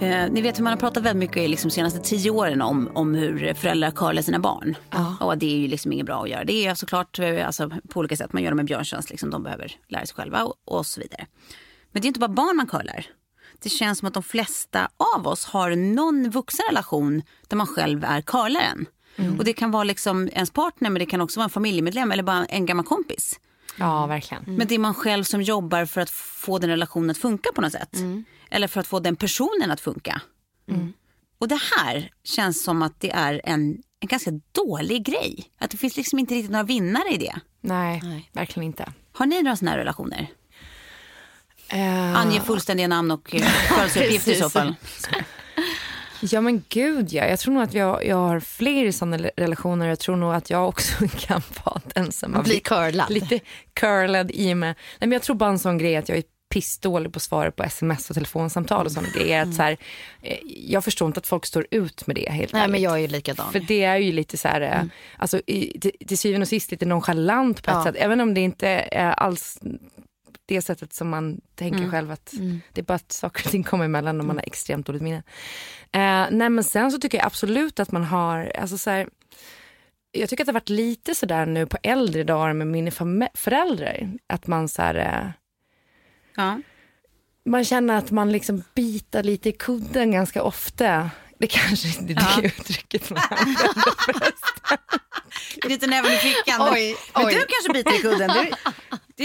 Eh, 0.00 0.30
ni 0.30 0.40
vet 0.40 0.58
hur 0.58 0.64
man 0.64 0.72
har 0.72 0.80
pratat 0.80 1.02
väldigt 1.02 1.18
mycket 1.18 1.50
liksom, 1.50 1.68
de 1.68 1.74
senaste 1.74 2.00
tio 2.00 2.30
åren 2.30 2.62
om, 2.62 2.90
om 2.94 3.14
hur 3.14 3.54
föräldrar 3.54 3.90
curlar 3.90 4.22
sina 4.22 4.38
barn. 4.38 4.76
Och 5.20 5.38
det 5.38 5.46
är 5.46 5.58
ju 5.58 5.68
liksom 5.68 5.92
inget 5.92 6.06
bra 6.06 6.22
att 6.22 6.28
göra. 6.28 6.44
Det 6.44 6.66
är 6.66 6.74
såklart 6.74 7.18
eh, 7.18 7.46
alltså, 7.46 7.70
på 7.88 8.00
olika 8.00 8.16
sätt. 8.16 8.32
Man 8.32 8.42
gör 8.42 8.50
dem 8.50 8.58
en 8.58 8.66
björntjänst. 8.66 9.10
Liksom, 9.10 9.30
de 9.30 9.42
behöver 9.42 9.72
lära 9.88 10.06
sig 10.06 10.16
själva 10.16 10.44
och, 10.44 10.54
och 10.64 10.86
så 10.86 11.00
vidare. 11.00 11.26
Men 11.92 12.02
det 12.02 12.06
är 12.06 12.08
inte 12.08 12.20
bara 12.20 12.28
barn 12.28 12.56
man 12.56 12.66
curlar. 12.66 13.06
Det 13.62 13.68
känns 13.68 13.98
som 13.98 14.08
att 14.08 14.14
de 14.14 14.22
flesta 14.22 14.88
av 15.16 15.26
oss 15.26 15.44
har 15.44 15.70
någon 15.76 16.30
vuxen 16.30 16.64
relation 16.68 17.22
där 17.48 17.56
man 17.56 17.66
själv 17.66 18.04
är 18.04 18.20
curlaren. 18.20 18.86
Och 19.38 19.44
det 19.44 19.52
kan 19.52 19.70
vara 19.70 19.84
liksom 19.84 20.28
ens 20.32 20.50
partner 20.50 20.90
men 20.90 21.00
det 21.00 21.06
kan 21.06 21.20
också 21.20 21.40
vara 21.40 21.44
en 21.44 21.50
familjemedlem 21.50 22.12
eller 22.12 22.22
bara 22.22 22.44
en 22.44 22.66
gammal 22.66 22.84
kompis. 22.84 23.40
Ja, 23.76 24.06
verkligen. 24.06 24.44
Men 24.46 24.66
det 24.66 24.74
är 24.74 24.78
man 24.78 24.94
själv 24.94 25.24
som 25.24 25.42
jobbar 25.42 25.84
för 25.84 26.00
att 26.00 26.10
få 26.10 26.58
den 26.58 26.70
relationen 26.70 27.10
att 27.10 27.18
funka 27.18 27.50
på 27.54 27.60
något 27.60 27.72
sätt. 27.72 27.96
Eller 28.50 28.68
för 28.68 28.80
att 28.80 28.86
få 28.86 29.00
den 29.00 29.16
personen 29.16 29.70
att 29.70 29.80
funka. 29.80 30.20
Och 31.38 31.48
det 31.48 31.60
här 31.76 32.10
känns 32.24 32.62
som 32.64 32.82
att 32.82 33.00
det 33.00 33.10
är 33.10 33.40
en, 33.44 33.82
en 34.00 34.08
ganska 34.08 34.30
dålig 34.52 35.04
grej. 35.06 35.44
Att 35.58 35.70
det 35.70 35.76
finns 35.76 35.96
liksom 35.96 36.18
inte 36.18 36.34
riktigt 36.34 36.50
några 36.50 36.64
vinnare 36.64 37.08
i 37.10 37.16
det. 37.16 37.34
Nej, 37.60 38.02
verkligen 38.32 38.66
inte. 38.66 38.92
Har 39.12 39.26
ni 39.26 39.42
några 39.42 39.56
sådana 39.56 39.70
här 39.70 39.78
relationer? 39.78 40.26
Eh, 41.68 42.16
Ange 42.20 42.40
fullständiga 42.40 42.88
namn 42.88 43.10
och 43.10 43.30
födelseuppgifter 43.68 44.32
i 44.32 44.34
så 44.34 44.50
fall. 44.50 44.74
Ja 46.30 46.40
men 46.40 46.64
gud 46.68 47.12
ja. 47.12 47.26
Jag 47.26 47.38
tror 47.38 47.54
nog 47.54 47.62
att 47.62 47.74
jag, 47.74 48.06
jag 48.06 48.16
har 48.16 48.40
fler 48.40 48.92
sådana 48.92 49.16
relationer. 49.36 49.86
Jag 49.88 49.98
tror 49.98 50.16
nog 50.16 50.34
att 50.34 50.50
jag 50.50 50.68
också 50.68 51.06
kan 51.18 51.42
vara 51.64 51.80
den 51.94 52.12
som 52.12 52.34
har 52.34 52.42
Bli 52.42 52.48
blivit 52.50 52.64
curlad. 52.66 53.10
lite 53.10 53.40
curlad 53.74 54.30
i 54.30 54.54
mig. 54.54 54.68
Nej, 54.68 54.76
men 54.98 55.12
jag 55.12 55.22
tror 55.22 55.36
bara 55.36 55.50
en 55.50 55.58
sån 55.58 55.78
grej 55.78 55.96
att 55.96 56.08
jag 56.08 56.18
är 56.18 56.24
pissdålig 56.54 57.12
på 57.12 57.16
att 57.16 57.22
svara 57.22 57.50
på 57.50 57.62
sms 57.62 58.10
och 58.10 58.14
telefonsamtal 58.14 58.86
och 58.86 58.92
sådana 58.92 59.08
grejer. 59.14 59.42
Att 59.42 59.54
så 59.54 59.62
här, 59.62 59.76
eh, 60.22 60.36
jag 60.66 60.84
förstår 60.84 61.06
inte 61.06 61.18
att 61.20 61.26
folk 61.26 61.46
står 61.46 61.66
ut 61.70 62.06
med 62.06 62.16
det 62.16 62.30
helt 62.30 62.52
Nej, 62.52 62.62
ärligt. 62.62 62.72
men 62.72 62.80
jag 62.82 62.92
är 62.92 62.98
ju 62.98 63.06
likadan. 63.06 63.52
För 63.52 63.60
det 63.60 63.82
är 63.84 63.96
ju 63.96 64.12
lite 64.12 64.36
så 64.36 64.48
här, 64.48 64.60
eh, 64.60 64.82
alltså, 65.16 65.40
i, 65.46 65.78
till, 65.80 65.92
till 66.06 66.18
syvende 66.18 66.44
och 66.44 66.48
sist 66.48 66.70
lite 66.70 66.86
nonchalant 66.86 67.62
på 67.62 67.70
ett 67.70 67.76
Ja. 67.76 67.84
sätt. 67.84 67.94
Även 67.98 68.20
om 68.20 68.34
det 68.34 68.40
inte 68.40 68.68
är 68.68 69.10
alls, 69.12 69.58
det 70.54 70.62
sättet 70.62 70.92
som 70.92 71.08
man 71.08 71.40
tänker 71.54 71.90
själv 71.90 72.10
att 72.10 72.34
det 72.72 72.80
är 72.80 72.84
bara 72.84 72.94
att 72.94 73.12
saker 73.12 73.44
och 73.44 73.50
ting 73.50 73.62
kommer 73.64 73.84
emellan 73.84 74.20
och 74.20 74.26
man 74.26 74.36
har 74.36 74.44
extremt 74.46 74.86
dåligt 74.86 75.02
minne. 75.02 75.22
Eh, 75.92 76.26
nej 76.30 76.50
men 76.50 76.64
sen 76.64 76.92
så 76.92 76.98
tycker 76.98 77.18
jag 77.18 77.26
absolut 77.26 77.80
att 77.80 77.92
man 77.92 78.04
har, 78.04 78.52
alltså 78.58 78.78
så 78.78 78.90
här, 78.90 79.08
jag 80.12 80.28
tycker 80.28 80.42
att 80.44 80.46
det 80.46 80.50
har 80.52 80.60
varit 80.60 80.68
lite 80.68 81.14
sådär 81.14 81.46
nu 81.46 81.66
på 81.66 81.78
äldre 81.82 82.24
dagar 82.24 82.52
med 82.52 82.66
mina 82.66 82.90
föräldrar. 83.34 84.10
Att 84.26 84.46
man 84.46 84.68
så 84.68 84.82
här, 84.82 84.94
eh, 84.94 85.30
Ja. 86.36 86.60
man 87.44 87.64
känner 87.64 87.98
att 87.98 88.10
man 88.10 88.32
liksom 88.32 88.62
bitar 88.74 89.22
lite 89.22 89.48
i 89.48 89.52
kudden 89.52 90.10
ganska 90.12 90.42
ofta. 90.42 91.10
Det 91.38 91.46
kanske 91.46 91.88
inte 91.88 92.12
är 92.12 92.14
det 92.14 92.26
Ja. 92.36 92.42
uttrycket 92.42 93.10
man 93.10 93.22
använder. 93.30 94.32
Lite 95.68 95.86
näven 95.86 96.12
i 96.12 96.16
fickan. 96.16 96.68
Oj, 96.72 96.96
Men 97.14 97.26
oj. 97.26 97.34
du 97.34 97.40
kanske 97.48 97.72
biter 97.72 97.98
i 97.98 98.02
kudden. 98.02 98.30
Du, 98.30 98.50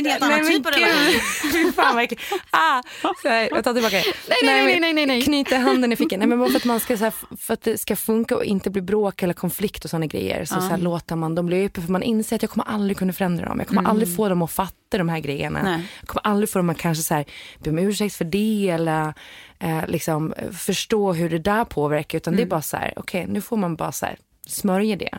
det 0.04 0.10
är 0.10 0.16
en 0.16 0.22
helt 0.22 0.24
annan 0.24 0.42
Nej, 0.42 0.52
men 0.52 0.64
typ 0.64 0.66
av 0.66 0.80
relation. 0.80 1.22
Fy 1.54 1.72
fan 1.72 1.96
verkligen. 1.96 2.24
Ah, 2.50 2.82
så 3.22 3.28
här, 3.30 3.50
jag 3.52 3.64
tar 3.64 3.74
tillbaka 3.74 3.96
det. 3.98 4.04
Nej, 4.30 4.38
nej, 4.44 4.66
nej, 4.66 4.80
nej, 4.80 4.94
nej, 4.94 5.06
nej. 5.06 5.22
Knyta 5.22 5.58
handen 5.58 5.94
i 5.94 5.96
fickan. 5.96 6.20
Nej, 6.20 6.28
men 6.28 6.40
bara 6.40 6.50
för 6.50 6.58
att, 6.58 6.66
man 6.66 6.80
ska, 6.80 6.98
så 6.98 7.04
här, 7.04 7.14
för 7.38 7.54
att 7.54 7.62
det 7.62 7.78
ska 7.78 7.96
funka 7.96 8.36
och 8.36 8.46
inte 8.46 8.70
bli 8.70 8.82
bråk 8.82 9.24
eller 9.24 9.34
konflikt 9.34 9.84
och 9.84 9.90
sådana 9.90 10.06
grejer. 10.06 10.46
Så, 10.46 10.54
så 10.54 10.68
här, 10.68 10.78
låter 10.78 11.16
man 11.16 11.36
dem 11.36 11.46
bli 11.46 11.66
uppe 11.66 11.82
för 11.82 11.92
man 11.92 12.04
inser 12.04 12.36
att 12.36 12.42
jag 12.42 12.52
kommer 12.52 12.66
aldrig 12.68 12.98
kunna 12.98 13.14
förändra 13.14 13.46
dem. 13.46 13.60
Jag 13.60 13.68
kommer 13.68 13.84
aldrig 13.90 14.16
få 14.16 14.30
dem 14.30 14.42
att 14.42 14.52
fatta 14.52 14.98
de 14.98 15.10
här 15.10 15.20
grejerna. 15.20 15.64
Nej. 15.64 15.86
Jag 16.00 16.08
kommer 16.08 16.28
aldrig 16.28 16.50
få 16.50 16.60
dem 16.60 16.70
att 16.70 16.78
kanske 16.78 17.04
så 17.04 17.14
här, 17.14 17.26
be 17.60 17.70
om 17.70 17.80
ursäkt 17.80 18.16
för 18.16 18.26
det 18.26 18.70
eller 18.70 19.14
eh, 19.60 19.88
liksom, 19.88 20.34
förstå 20.58 21.14
hur 21.14 21.30
det 21.30 21.40
där 21.40 21.66
påverkar. 21.66 22.18
Utan 22.18 22.36
det 22.36 22.42
är 22.42 22.46
bara 22.46 22.62
så 22.62 22.78
här, 22.78 22.94
okej 22.96 23.26
nu 23.28 23.42
får 23.42 23.58
man 23.58 23.76
bara 23.76 23.92
så 23.92 24.06
här, 24.06 24.18
smörja 24.48 24.96
det. 24.96 25.18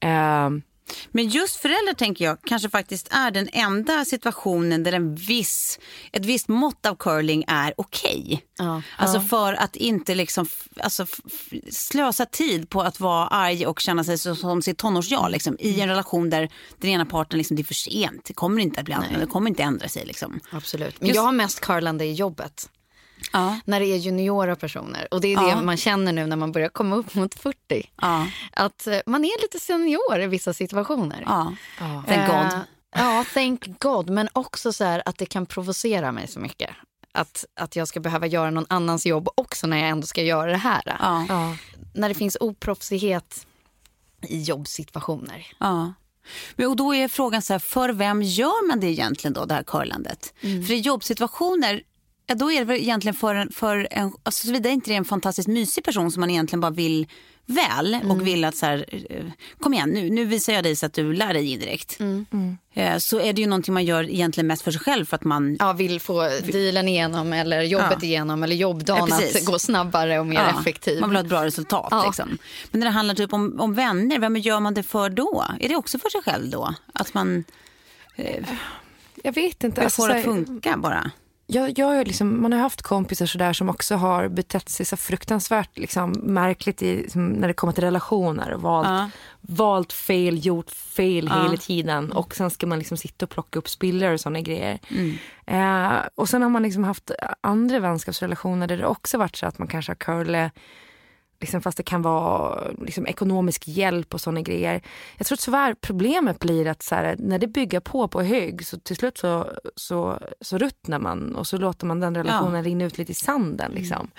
Eh, 0.00 0.50
Men 1.10 1.28
just 1.28 1.56
föräldrar 1.56 1.94
tänker 1.94 2.24
jag 2.24 2.38
kanske 2.44 2.68
faktiskt 2.68 3.08
är 3.10 3.30
den 3.30 3.48
enda 3.52 4.04
situationen 4.04 4.82
där 4.82 4.92
en 4.92 5.14
viss, 5.14 5.78
ett 6.12 6.24
visst 6.24 6.48
mått 6.48 6.86
av 6.86 6.94
curling 6.94 7.44
är 7.46 7.74
okej. 7.76 8.44
Ja. 8.58 8.82
Alltså 8.96 9.20
för 9.20 9.52
att 9.52 9.76
inte 9.76 10.14
liksom, 10.14 10.46
alltså 10.76 11.06
slösa 11.70 12.26
tid 12.26 12.70
på 12.70 12.82
att 12.82 13.00
vara 13.00 13.26
arg 13.26 13.66
och 13.66 13.80
känna 13.80 14.04
sig 14.04 14.18
som 14.18 14.62
sitt 14.62 14.78
tonårsjag 14.78 15.30
liksom, 15.30 15.56
i 15.60 15.80
en 15.80 15.88
relation 15.88 16.30
där 16.30 16.50
den 16.78 16.90
ena 16.90 17.06
parten 17.06 17.38
liksom, 17.38 17.56
det 17.56 17.62
är 17.62 17.64
för 17.64 17.74
sent. 17.74 18.24
Det 18.24 18.34
kommer 18.34 18.62
inte 18.62 18.80
att 18.80 18.84
bli 18.84 18.94
annorlunda, 18.94 19.20
det 19.20 19.30
kommer 19.30 19.50
inte 19.50 19.62
ändra 19.62 19.88
sig. 19.88 20.06
Liksom. 20.06 20.40
Absolut. 20.50 21.00
Men 21.00 21.12
jag 21.12 21.22
har 21.22 21.32
mest 21.32 21.60
curlande 21.60 22.04
i 22.04 22.12
jobbet. 22.12 22.68
Ja. 23.32 23.60
När 23.64 23.80
det 23.80 23.86
är 23.86 23.96
juniora 23.96 24.56
personer. 24.56 25.08
Och 25.10 25.20
det 25.20 25.32
är 25.32 25.36
det 25.40 25.48
Ja. 25.48 25.62
man 25.62 25.76
känner 25.76 26.12
nu 26.12 26.26
när 26.26 26.36
man 26.36 26.52
börjar 26.52 26.68
komma 26.68 26.96
upp 26.96 27.14
mot 27.14 27.34
40. 27.34 27.90
Ja. 28.00 28.26
Att 28.52 28.86
eh, 28.86 28.98
man 29.06 29.24
är 29.24 29.42
lite 29.42 29.60
senior 29.60 30.20
i 30.20 30.26
vissa 30.26 30.52
situationer. 30.52 31.22
Ja. 31.26 31.54
Thank 31.78 32.26
God. 32.26 32.52
Eh, 32.52 32.60
ja, 32.94 33.24
thank 33.34 33.80
God. 33.80 34.10
Men 34.10 34.28
också 34.32 34.72
så 34.72 34.84
här 34.84 35.02
att 35.04 35.18
det 35.18 35.26
kan 35.26 35.46
provocera 35.46 36.12
mig 36.12 36.28
så 36.28 36.40
mycket. 36.40 36.70
Att, 37.12 37.44
att 37.54 37.76
jag 37.76 37.88
ska 37.88 38.00
behöva 38.00 38.26
göra 38.26 38.50
någon 38.50 38.66
annans 38.68 39.06
jobb 39.06 39.28
också 39.34 39.66
när 39.66 39.76
jag 39.78 39.88
ändå 39.88 40.06
ska 40.06 40.22
göra 40.22 40.50
det 40.50 40.56
här. 40.56 40.82
Ja. 40.84 41.26
ja. 41.28 41.56
När 41.94 42.08
det 42.08 42.14
finns 42.14 42.36
oproffsighet 42.40 43.46
i 44.22 44.42
jobbsituationer. 44.42 45.46
Ja. 45.58 45.92
Men, 46.56 46.66
och 46.68 46.76
då 46.76 46.94
är 46.94 47.08
frågan 47.08 47.42
så 47.42 47.52
här, 47.52 47.58
för 47.58 47.88
vem 47.88 48.22
gör 48.22 48.68
man 48.68 48.80
det 48.80 48.86
egentligen 48.86 49.32
då, 49.34 49.44
det 49.44 49.54
här 49.54 49.62
curlandet? 49.62 50.34
För 50.40 50.72
i 50.72 50.80
jobbsituationer, 50.80 51.82
ja, 52.28 52.34
då 52.34 52.52
är 52.52 52.58
det 52.58 52.64
väl 52.64 52.76
egentligen 52.80 53.14
för 53.14 53.34
en, 53.34 53.50
för 53.52 53.88
en 53.90 54.12
alltså 54.22 54.46
såvida 54.46 54.68
inte 54.70 54.90
det 54.90 54.94
är 54.94 54.98
en 54.98 55.04
fantastiskt 55.04 55.48
mysig 55.48 55.84
person 55.84 56.10
som 56.10 56.20
man 56.20 56.30
egentligen 56.30 56.60
bara 56.60 56.70
vill 56.70 57.06
väl 57.46 57.98
och 58.10 58.26
vill 58.26 58.44
att 58.44 58.56
så 58.56 58.66
här, 58.66 58.84
eh, 59.10 59.24
kom 59.60 59.74
igen 59.74 59.88
nu, 59.90 60.10
nu 60.10 60.24
visar 60.24 60.52
jag 60.52 60.64
dig 60.64 60.76
så 60.76 60.86
att 60.86 60.92
du 60.92 61.12
lär 61.12 61.32
dig 61.34 61.52
indirekt. 61.52 61.98
Eh, 62.74 62.98
Så 62.98 63.20
är 63.20 63.32
det 63.32 63.40
ju 63.40 63.46
någonting 63.46 63.74
man 63.74 63.84
gör 63.84 64.10
egentligen 64.10 64.46
mest 64.46 64.62
för 64.62 64.70
sig 64.70 64.80
själv 64.80 65.04
för 65.04 65.16
att 65.16 65.24
man 65.24 65.56
Ja, 65.60 65.72
vill 65.72 66.00
få 66.00 66.28
dealen 66.52 66.88
igenom 66.88 67.32
eller 67.32 67.62
jobbet 67.62 67.98
Ja. 68.00 68.06
igenom 68.06 68.42
eller 68.42 68.56
jobbdagen 68.56 69.06
Ja, 69.10 69.16
att 69.38 69.44
gå 69.44 69.58
snabbare 69.58 70.18
och 70.20 70.26
mer 70.26 70.36
Ja, 70.36 70.60
effektiv. 70.60 71.00
Man 71.00 71.10
vill 71.10 71.16
ha 71.16 71.22
ett 71.22 71.28
bra 71.28 71.44
resultat. 71.44 71.88
Ja. 71.90 72.04
Liksom. 72.06 72.38
Men 72.70 72.80
när 72.80 72.86
det 72.86 72.90
handlar 72.92 73.14
typ 73.14 73.32
om, 73.32 73.60
om 73.60 73.74
vänner, 73.74 74.18
vem 74.18 74.36
gör 74.36 74.60
man 74.60 74.74
det 74.74 74.82
för 74.82 75.10
då? 75.10 75.44
Är 75.60 75.68
det 75.68 75.76
också 75.76 75.98
för 75.98 76.10
sig 76.10 76.22
själv 76.22 76.50
då? 76.50 76.74
Att 76.92 77.14
man 77.14 77.44
Jag 79.22 79.32
vet 79.32 79.64
inte. 79.64 79.82
Alltså, 79.82 80.02
få 80.02 80.02
så 80.02 80.12
det 80.12 80.18
att 80.18 80.24
funka 80.24 80.76
bara? 80.76 81.10
Jag, 81.50 81.78
jag 81.78 82.06
liksom, 82.06 82.42
man 82.42 82.52
har 82.52 82.60
haft 82.60 82.82
kompisar 82.82 83.26
sådär 83.26 83.52
som 83.52 83.68
också 83.68 83.94
har 83.96 84.28
betett 84.28 84.68
sig 84.68 84.86
så 84.86 84.96
fruktansvärt 84.96 85.78
liksom, 85.78 86.10
märkligt 86.12 86.82
i, 86.82 87.08
när 87.14 87.48
det 87.48 87.54
kommer 87.54 87.72
till 87.72 87.84
relationer. 87.84 88.52
Valt, 88.52 88.88
Ja. 88.88 89.10
valt 89.40 89.92
fel, 89.92 90.46
gjort 90.46 90.70
fel 90.70 91.28
Ja. 91.32 91.42
hela 91.42 91.56
tiden. 91.56 92.12
Och 92.12 92.34
sen 92.34 92.50
ska 92.50 92.66
man 92.66 92.78
liksom 92.78 92.96
sitta 92.96 93.24
och 93.26 93.30
plocka 93.30 93.58
upp 93.58 93.68
spillror 93.68 94.12
och 94.12 94.20
sådana 94.20 94.40
grejer. 94.40 94.78
Mm. 94.90 95.16
Eh, 95.46 95.98
och 96.14 96.28
sen 96.28 96.42
har 96.42 96.48
man 96.50 96.62
liksom 96.62 96.84
haft 96.84 97.10
andra 97.40 97.78
vänskapsrelationer 97.80 98.66
där 98.66 98.76
det 98.76 98.86
också 98.86 99.18
varit 99.18 99.36
så 99.36 99.46
att 99.46 99.58
man 99.58 99.68
kanske 99.68 99.90
har 99.90 99.96
curlat 99.96 100.52
Liksom 101.40 101.62
fast 101.62 101.76
det 101.76 101.82
kan 101.82 102.02
vara 102.02 102.64
liksom, 102.82 103.06
ekonomisk 103.06 103.68
hjälp 103.68 104.14
och 104.14 104.20
sådana 104.20 104.40
grejer. 104.40 104.82
Jag 105.16 105.26
tror 105.26 105.36
tyvärr 105.36 105.74
problemet 105.74 106.38
blir 106.38 106.66
att 106.66 106.82
så 106.82 106.94
här, 106.94 107.16
när 107.18 107.38
det 107.38 107.46
bygger 107.46 107.80
på 107.80 108.08
på 108.08 108.22
hög 108.22 108.66
så 108.66 108.78
till 108.78 108.96
slut 108.96 109.18
så, 109.18 109.46
så, 109.76 110.18
så 110.40 110.58
ruttnar 110.58 110.98
man 110.98 111.34
och 111.34 111.46
så 111.46 111.58
låter 111.58 111.86
man 111.86 112.00
den 112.00 112.14
relationen 112.14 112.64
rinna 112.64 112.84
ut 112.84 112.98
lite 112.98 113.12
i 113.12 113.14
sanden. 113.14 113.72
Liksom. 113.72 114.10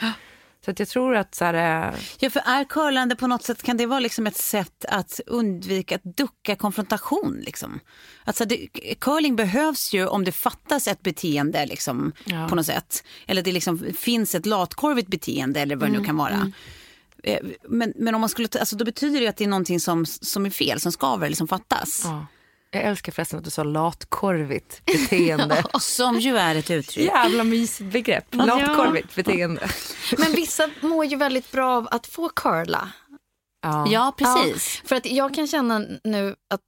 Så 0.65 0.71
att 0.71 0.79
jag 0.79 0.87
tror 0.87 1.15
att 1.15 1.35
så 1.35 1.45
här, 1.45 1.53
eh, 1.89 1.95
Ja, 2.19 2.29
för 2.29 2.41
är 2.45 2.63
curlande 2.63 3.15
på 3.15 3.27
något 3.27 3.43
sätt, 3.43 3.63
kan 3.63 3.77
det 3.77 3.85
vara 3.85 3.99
liksom 3.99 4.27
ett 4.27 4.37
sätt 4.37 4.85
att 4.89 5.19
undvika 5.25 5.95
att 5.95 6.03
ducka 6.03 6.55
konfrontation? 6.55 7.41
Liksom? 7.45 7.79
Alltså 8.23 8.45
det, 8.45 8.67
curling 8.99 9.35
behövs 9.35 9.93
ju 9.93 10.07
om 10.07 10.23
det 10.23 10.31
fattas 10.31 10.87
ett 10.87 11.01
beteende 11.01 11.65
liksom, 11.65 12.11
Ja. 12.25 12.47
på 12.49 12.55
något 12.55 12.65
sätt. 12.65 13.03
Eller 13.27 13.41
det 13.41 13.51
liksom 13.51 13.85
finns 13.99 14.35
ett 14.35 14.45
latkorvigt 14.45 15.07
beteende 15.07 15.59
eller 15.59 15.75
vad 15.75 15.91
det 15.91 15.99
nu 15.99 16.05
kan 16.05 16.17
vara. 16.17 16.31
Eh, 16.33 16.45
Men, 17.67 17.93
men 17.95 18.15
om 18.15 18.21
man 18.21 18.29
skulle, 18.29 18.47
alltså, 18.59 18.75
då 18.75 18.85
betyder 18.85 19.19
det 19.21 19.27
att 19.27 19.37
det 19.37 19.43
är 19.43 19.47
någonting 19.47 19.79
som, 19.79 20.05
som 20.05 20.45
är 20.45 20.49
fel, 20.49 20.79
som 20.79 20.91
skaver 20.91 21.25
eller 21.25 21.35
som 21.35 21.47
fattas. 21.47 22.01
ja. 22.05 22.25
Jag 22.71 22.83
älskar 22.83 23.11
förresten 23.11 23.39
att 23.39 23.45
du 23.45 23.51
sa 23.51 23.63
latkorvigt 23.63 24.85
beteende. 24.85 25.63
Som 25.79 26.19
ju 26.19 26.37
är 26.37 26.55
ett 26.55 26.71
uttryck. 26.71 27.05
Jävla 27.05 27.43
mysigt 27.43 27.91
begrepp. 27.91 28.25
Latkorvigt 28.31 29.15
beteende. 29.15 29.69
Men 30.17 30.31
vissa 30.31 30.69
mår 30.81 31.05
ju 31.05 31.17
väldigt 31.17 31.51
bra 31.51 31.77
av 31.77 31.87
att 31.91 32.07
få 32.07 32.29
curla. 32.29 32.89
Ja. 33.61 33.87
Ja, 33.91 34.13
precis. 34.17 34.79
Ja, 34.83 34.87
för 34.87 34.95
att 34.95 35.05
jag 35.05 35.33
kan 35.33 35.47
känna 35.47 35.85
nu 36.03 36.35
att 36.49 36.61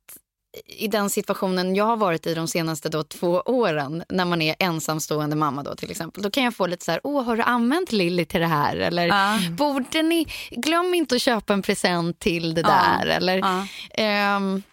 i 0.66 0.88
den 0.88 1.10
situationen 1.10 1.76
jag 1.76 1.86
har 1.86 1.98
varit 1.98 2.28
i 2.28 2.34
de 2.34 2.48
senaste 2.48 2.90
då 2.90 3.04
två 3.04 3.42
åren 3.46 4.04
när 4.10 4.26
man 4.26 4.42
är 4.42 4.56
ensamstående 4.60 5.36
mamma 5.36 5.64
då 5.64 5.76
till 5.76 5.92
exempel. 5.92 6.24
Då 6.24 6.30
kan 6.32 6.44
jag 6.44 6.56
få 6.56 6.68
lite 6.68 6.86
så 6.86 6.92
här, 6.92 7.02
åh 7.04 7.24
har 7.24 7.38
du 7.38 7.44
använt 7.44 7.92
Lilly 7.92 8.26
till 8.26 8.40
det 8.40 8.48
här? 8.48 8.76
Eller 8.76 9.08
Ja. 9.08 9.40
borde 9.52 10.02
ni, 10.02 10.28
glöm 10.52 10.94
inte 10.94 11.16
att 11.16 11.22
köpa 11.22 11.54
en 11.54 11.62
present 11.62 12.20
till 12.20 12.54
det 12.54 12.62
där. 12.62 13.06
Eller, 13.08 13.38
Ja. 13.38 13.68
ehm, 14.04 14.64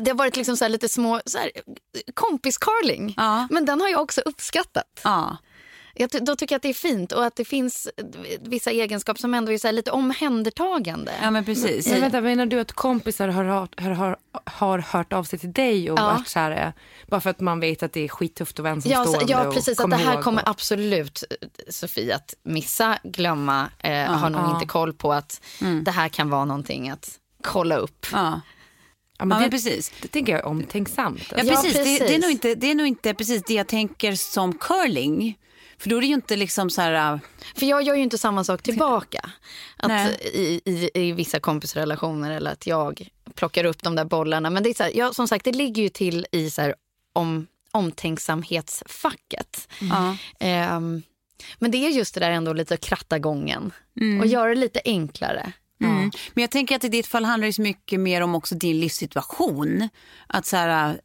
det 0.00 0.10
har 0.10 0.14
varit 0.18 0.36
liksom 0.36 0.56
så 0.56 0.64
här 0.64 0.68
lite 0.68 0.88
små 0.88 1.20
så 1.26 1.38
här, 1.38 1.50
kompiscarling. 2.14 3.14
Men 3.50 3.64
den 3.64 3.80
har 3.80 3.88
jag 3.88 4.00
också 4.00 4.20
uppskattat. 4.20 5.00
Ja. 5.94 6.08
Jag, 6.12 6.24
då 6.24 6.36
tycker 6.36 6.52
jag 6.54 6.56
att 6.58 6.62
det 6.62 6.68
är 6.68 6.72
fint 6.74 7.12
och 7.12 7.24
att 7.24 7.36
det 7.36 7.44
finns 7.44 7.88
vissa 8.40 8.70
egenskaper 8.70 9.20
som 9.20 9.34
ändå 9.34 9.52
är 9.52 9.58
så 9.58 9.68
här 9.68 9.72
lite 9.72 9.90
omhändertagande. 9.90 11.12
ja, 11.22 11.30
men 11.30 11.44
precis. 11.44 11.86
Men 11.86 12.00
vänta, 12.00 12.20
menar 12.20 12.46
du 12.46 12.60
att 12.60 12.72
kompisar 12.72 13.28
har, 13.28 13.44
hört- 13.44 13.80
har, 13.80 13.90
har, 13.90 14.16
har 14.44 14.78
hört 14.78 15.12
av 15.12 15.24
sig 15.24 15.38
till 15.38 15.52
dig 15.52 15.90
och 15.90 15.98
Ja. 15.98 16.04
varit 16.04 16.28
så 16.28 16.38
här, 16.38 16.66
eh, 16.66 16.72
bara 17.08 17.20
för 17.20 17.30
att 17.30 17.40
man 17.40 17.60
vet 17.60 17.82
att 17.82 17.92
det 17.92 18.00
är 18.04 18.08
skittufft 18.08 18.58
Ja, 18.58 18.68
ensamstående? 18.68 19.20
så, 19.20 19.32
ja 19.32 19.46
och 19.48 19.54
precis. 19.54 19.80
Att 19.80 19.90
det 19.90 19.96
här 19.96 20.22
kommer 20.22 20.42
och- 20.42 20.48
absolut 20.48 21.24
eh, 21.30 21.48
Sofie 21.68 22.14
att 22.16 22.34
missa, 22.42 22.98
glömma, 23.04 23.68
eh, 23.78 23.92
har 24.04 24.30
nog 24.30 24.40
ja. 24.40 24.54
inte 24.54 24.66
koll 24.66 24.92
på 24.92 25.12
att 25.12 25.40
det 25.84 25.90
här 25.90 26.08
kan 26.08 26.30
vara 26.30 26.44
någonting 26.44 26.90
att 26.90 27.18
kolla 27.42 27.76
upp. 27.76 28.06
Ja. 28.12 28.40
Ja, 29.18 29.24
men 29.24 29.30
Ja, 29.30 29.34
det, 29.36 29.40
men 29.40 29.50
precis. 29.50 29.92
det 30.02 30.08
tänker 30.08 30.32
jag 30.32 30.40
är 30.40 30.46
omtänksamt. 30.46 31.22
Ja, 31.30 31.36
Alltså. 31.40 31.54
precis. 31.54 31.72
precis. 31.76 31.98
Det, 31.98 32.04
det, 32.06 32.14
är 32.14 32.18
nog 32.20 32.30
inte, 32.30 32.54
det 32.54 32.70
är 32.70 32.74
nog 32.74 32.86
inte 32.86 33.14
precis 33.14 33.42
det 33.46 33.54
jag 33.54 33.66
tänker 33.66 34.14
som 34.14 34.58
curling. 34.58 35.38
För 35.82 35.90
då 35.90 35.96
är 35.96 36.00
det 36.00 36.06
ju 36.06 36.14
inte 36.14 36.36
liksom 36.36 36.70
så 36.70 36.80
här... 36.82 37.14
äh, 37.14 37.20
För 37.54 37.66
jag 37.66 37.82
gör 37.82 37.94
ju 37.94 38.02
inte 38.02 38.18
samma 38.18 38.44
sak 38.44 38.62
tillbaka. 38.62 39.30
Att 39.76 40.20
i, 40.22 40.60
i, 40.64 40.90
I 40.94 41.12
vissa 41.12 41.40
kompisrelationer 41.40 42.30
eller 42.30 42.52
att 42.52 42.66
jag 42.66 43.08
plockar 43.34 43.64
upp 43.64 43.82
de 43.82 43.94
där 43.96 44.04
bollarna. 44.04 44.50
Men 44.50 44.62
det 44.62 44.70
är 44.70 44.74
så 44.74 44.82
här, 44.82 44.92
ja, 44.94 45.12
som 45.12 45.28
sagt, 45.28 45.44
det 45.44 45.52
ligger 45.52 45.82
ju 45.82 45.88
till 45.88 46.26
i 46.32 46.50
så 46.50 46.62
här, 46.62 46.74
om, 47.12 47.46
omtänksamhetsfacket. 47.70 49.68
Ja. 49.80 50.16
Ehm, 50.40 51.02
men 51.58 51.70
det 51.70 51.86
är 51.86 51.90
just 51.90 52.14
det 52.14 52.20
där 52.20 52.30
ändå 52.30 52.52
lite 52.52 52.74
att 52.74 52.80
kratta 52.80 53.18
gången 53.18 53.72
och 54.20 54.26
göra 54.26 54.48
det 54.48 54.60
lite 54.60 54.80
enklare. 54.84 55.52
Mm. 55.80 56.10
Men 56.34 56.42
jag 56.42 56.50
tänker 56.50 56.76
att 56.76 56.84
i 56.84 56.88
ditt 56.88 57.06
fall 57.06 57.24
handlar 57.24 57.46
det 57.46 57.52
så 57.52 57.62
mycket 57.62 58.00
mer 58.00 58.20
om 58.20 58.34
också 58.34 58.54
din 58.54 58.80
livssituation. 58.80 59.88
Att 60.26 60.46
så 60.46 60.56
här, 60.56 61.00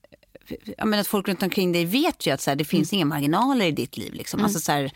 menar 0.77 0.97
att 0.97 1.07
folk 1.07 1.27
runt 1.27 1.43
omkring 1.43 1.71
dig 1.71 1.85
vet 1.85 2.27
ju 2.27 2.31
att 2.31 2.41
så 2.41 2.51
här, 2.51 2.55
det 2.55 2.65
finns 2.65 2.93
inga 2.93 3.05
marginaler 3.05 3.65
i 3.65 3.71
ditt 3.71 3.97
liv. 3.97 4.13
Liksom. 4.13 4.43
Alltså, 4.43 4.59
så 4.59 4.71
här, 4.71 4.91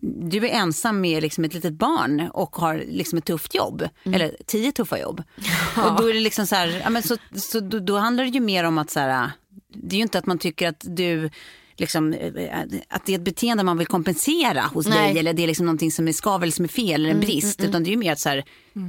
du 0.00 0.48
är 0.48 0.50
ensam 0.50 1.00
med 1.00 1.22
liksom, 1.22 1.44
ett 1.44 1.54
litet 1.54 1.72
barn 1.72 2.30
och 2.32 2.56
har 2.56 2.84
liksom, 2.88 3.18
ett 3.18 3.24
tufft 3.24 3.54
jobb. 3.54 3.88
Eller 4.04 4.36
tio 4.46 4.72
tuffa 4.72 4.98
jobb. 4.98 5.22
Och 5.76 5.96
då 5.96 6.10
är 6.10 6.14
det 6.14 6.20
liksom 6.20 6.46
så 6.46 6.54
här, 6.54 6.80
ja, 6.84 6.90
men 6.90 7.02
så, 7.02 7.16
så 7.34 7.60
då, 7.60 7.78
då 7.78 7.98
handlar 7.98 8.24
det 8.24 8.30
ju 8.30 8.40
mer 8.40 8.64
om 8.64 8.78
att 8.78 8.90
så 8.90 9.00
här, 9.00 9.30
det 9.74 9.94
är 9.94 9.98
ju 9.98 10.02
inte 10.02 10.18
att 10.18 10.26
man 10.26 10.38
tycker 10.38 10.68
att 10.68 10.84
du 10.88 11.30
liksom, 11.76 12.12
eh, 12.12 12.60
att 12.88 13.06
det 13.06 13.12
är 13.12 13.18
ett 13.18 13.24
beteende 13.24 13.64
man 13.64 13.78
vill 13.78 13.86
kompensera 13.86 14.62
hos 14.62 14.88
Nej. 14.88 14.98
dig 14.98 15.18
eller 15.18 15.32
det 15.32 15.42
är 15.42 15.46
liksom 15.46 15.66
någonting 15.66 15.92
som 15.92 16.08
är 16.08 16.12
skav 16.12 16.42
eller 16.42 16.52
som 16.52 16.64
är 16.64 16.68
fel 16.68 17.04
eller 17.04 17.14
en 17.14 17.20
brist. 17.20 17.64
Utan 17.64 17.82
det 17.82 17.88
är 17.88 17.92
ju 17.92 17.96
mer 17.96 18.12
att 18.12 18.18
så 18.18 18.28
här, 18.28 18.44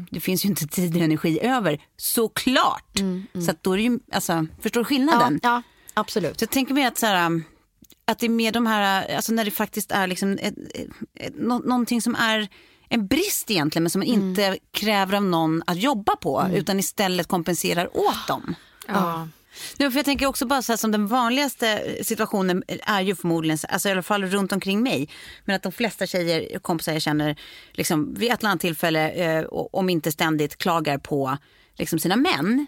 det 0.10 0.20
finns 0.20 0.46
ju 0.46 0.50
inte 0.50 0.68
tid 0.68 0.96
och 0.96 1.02
energi 1.02 1.40
över, 1.42 1.82
såklart. 1.98 3.00
Så 3.46 3.52
att 3.52 3.64
då 3.64 3.74
är 3.74 3.78
det 3.78 3.84
ju, 3.84 4.00
alltså, 4.12 4.48
förstår 4.62 4.80
du 4.80 4.84
Ja, 4.84 4.90
skillnaden? 4.90 5.40
ja, 5.44 5.62
absolut. 6.00 6.40
Så 6.40 6.44
jag 6.44 6.50
tänker 6.50 6.74
mer 6.74 6.88
att, 6.88 6.98
så 6.98 7.06
här, 7.06 7.26
um, 7.26 7.44
att 8.06 8.20
det 8.20 8.26
är 8.26 8.30
mer 8.30 8.52
de 8.52 8.68
här, 8.68 9.16
alltså 9.16 9.34
när 9.34 9.46
det 9.46 9.52
faktiskt 9.52 9.92
är 9.92 10.08
liksom 10.08 10.38
ett, 10.42 10.56
ett, 10.74 10.88
ett, 11.16 11.34
nå- 11.36 11.60
någonting 11.60 12.02
som 12.02 12.16
är 12.16 12.48
en 12.90 13.08
brist 13.08 13.52
egentligen 13.52 13.84
men 13.84 13.90
som 13.90 14.00
man 14.00 14.08
inte 14.08 14.58
kräver 14.72 15.18
av 15.18 15.24
någon 15.24 15.64
att 15.68 15.78
jobba 15.78 16.16
på 16.16 16.48
utan 16.54 16.80
istället 16.80 17.28
kompenserar 17.28 17.98
åt 17.98 18.28
dem. 18.28 18.56
Ja. 18.88 19.28
Nej, 19.78 19.92
för 19.92 19.98
jag 19.98 20.06
tänker 20.06 20.26
också 20.26 20.46
bara 20.46 20.62
så 20.62 20.72
här, 20.72 20.78
som 20.78 20.92
den 20.92 21.08
vanligaste 21.08 21.98
situationen 22.04 22.64
är 22.68 23.02
ju 23.02 23.16
förmodligen, 23.16 23.58
alltså 23.70 23.90
i 23.90 23.92
alla 23.92 24.04
fall 24.04 24.26
runt 24.26 24.52
omkring 24.52 24.84
mig, 24.84 25.10
men 25.46 25.56
att 25.56 25.64
de 25.64 25.72
flesta 25.72 26.08
tjejer, 26.08 26.60
kompisar 26.60 26.94
jag 26.94 27.02
känner, 27.02 27.36
liksom, 27.72 28.14
vid 28.14 28.32
ett 28.32 28.40
eller 28.40 28.50
annat 28.50 28.62
tillfälle, 28.62 29.10
eh, 29.10 29.46
om 29.50 29.90
inte 29.90 30.12
ständigt, 30.12 30.58
klagar 30.58 30.98
på 30.98 31.38
liksom, 31.78 32.00
sina 32.00 32.16
män. 32.16 32.68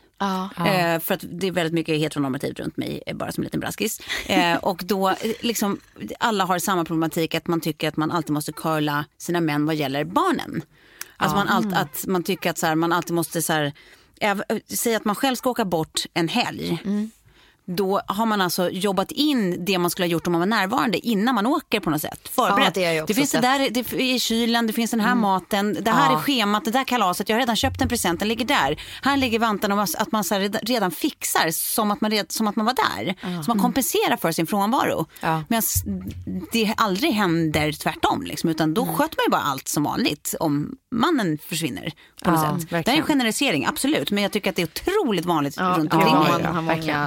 Ja. 0.58 0.68
Eh, 0.68 1.00
för 1.00 1.13
att 1.13 1.24
det 1.32 1.48
är 1.48 1.51
väldigt 1.51 1.74
mycket 1.74 2.00
heteronormativt 2.00 2.60
runt 2.60 2.78
mig, 2.78 3.04
eh, 3.06 3.16
bara 3.16 3.32
som 3.32 3.42
en 3.42 3.46
liten 3.46 3.60
braskis. 3.60 4.01
Eh, 4.25 4.56
och 4.62 4.82
då, 4.86 5.10
eh, 5.10 5.16
liksom, 5.42 5.80
alla 6.20 6.46
har 6.46 6.60
samma 6.60 6.86
problematik 6.86 7.36
att 7.36 7.48
man 7.48 7.62
tycker 7.62 7.88
att 7.88 7.98
man 7.98 8.12
alltid 8.12 8.32
måste 8.32 8.51
curla 8.51 9.06
sina 9.18 9.42
män 9.42 9.66
vad 9.66 9.75
gäller 9.75 10.04
barnen. 10.04 10.62
Alltså 11.18 11.38
man, 11.38 11.48
allt, 11.48 11.74
att 11.74 12.06
man 12.08 12.24
tycker 12.24 12.50
att 12.50 12.58
så 12.58 12.66
här, 12.66 12.75
man 12.75 12.92
alltid 12.94 13.13
måste 13.16 13.42
så 13.42 13.54
här, 13.54 13.74
äv- 14.22 14.75
säga 14.75 14.98
att 14.98 15.06
man 15.06 15.16
själv 15.16 15.36
ska 15.36 15.50
åka 15.50 15.66
bort 15.66 16.01
en 16.13 16.28
helg. 16.28 16.82
Då 17.77 18.01
har 18.07 18.25
man 18.25 18.41
alltså 18.41 18.69
jobbat 18.69 19.11
in 19.11 19.65
det 19.65 19.77
man 19.77 19.89
skulle 19.91 20.05
ha 20.05 20.09
gjort 20.09 20.27
om 20.27 20.31
man 20.33 20.39
var 20.39 20.45
närvarande 20.45 20.97
innan 21.07 21.35
man 21.35 21.45
åker 21.45 21.79
på 21.79 21.89
något 21.89 22.01
sätt. 22.01 22.27
Förberett. 22.35 22.77
Ja, 22.77 22.83
det 22.91 23.01
det 23.07 23.13
finns 23.13 23.31
det 23.31 23.38
sett. 23.38 23.41
där 23.41 23.69
det 23.69 23.93
i 24.01 24.19
kylen, 24.19 24.67
det 24.67 24.73
finns 24.73 24.91
den 24.91 24.99
här 24.99 25.15
maten, 25.15 25.77
det 25.81 25.91
här 25.91 26.13
är 26.13 26.17
schemat, 26.17 26.65
det 26.65 26.71
där 26.71 26.83
kalaset, 26.83 27.29
jag 27.29 27.35
har 27.35 27.39
redan 27.39 27.55
köpt 27.55 27.81
en 27.81 27.88
present, 27.89 28.19
den 28.19 28.27
ligger 28.29 28.45
där. 28.45 28.81
Här 29.01 29.17
ligger 29.17 29.39
vantarna 29.39 29.75
och 29.75 29.81
att 29.97 30.11
man 30.11 30.23
så 30.23 30.35
redan- 30.35 30.61
redan 30.65 30.91
fixar 30.91 31.51
som 31.51 31.91
att 31.91 32.01
man, 32.01 32.11
red, 32.11 32.31
som 32.31 32.47
att 32.47 32.55
man 32.55 32.65
var 32.65 32.73
där. 32.73 33.15
Så 33.43 33.51
man 33.51 33.59
kompenserar 33.59 34.17
för 34.17 34.31
sin 34.31 34.47
frånvaro. 34.47 35.05
Ja. 35.21 35.43
Medan 35.49 35.63
det 36.51 36.73
aldrig 36.77 37.11
händer 37.11 37.71
tvärtom. 37.71 38.21
Liksom, 38.23 38.49
utan 38.49 38.73
då 38.73 38.85
sköter 38.85 39.17
man 39.17 39.23
ju 39.27 39.31
bara 39.31 39.41
allt 39.41 39.67
som 39.67 39.83
vanligt 39.83 40.35
om 40.39 40.75
mannen 40.95 41.38
försvinner. 41.45 41.91
på 42.23 42.31
något 42.31 42.39
Ja, 42.43 42.59
sätt. 42.59 42.85
Det 42.85 42.91
är 42.91 42.95
en 42.97 43.03
generalisering, 43.03 43.65
absolut. 43.65 44.11
Men 44.11 44.23
jag 44.23 44.31
tycker 44.31 44.49
att 44.49 44.55
det 44.55 44.61
är 44.61 44.65
otroligt 44.95 45.25
vanligt 45.25 45.55
Ja, 45.57 45.75
runt 45.77 45.93
ja, 45.93 45.97
omkring 45.99 46.13
man 46.15 46.23
mig. 46.23 46.31
har 46.33 46.39
ja, 46.39 46.53
många 46.53 46.67
verkligen. 46.75 46.99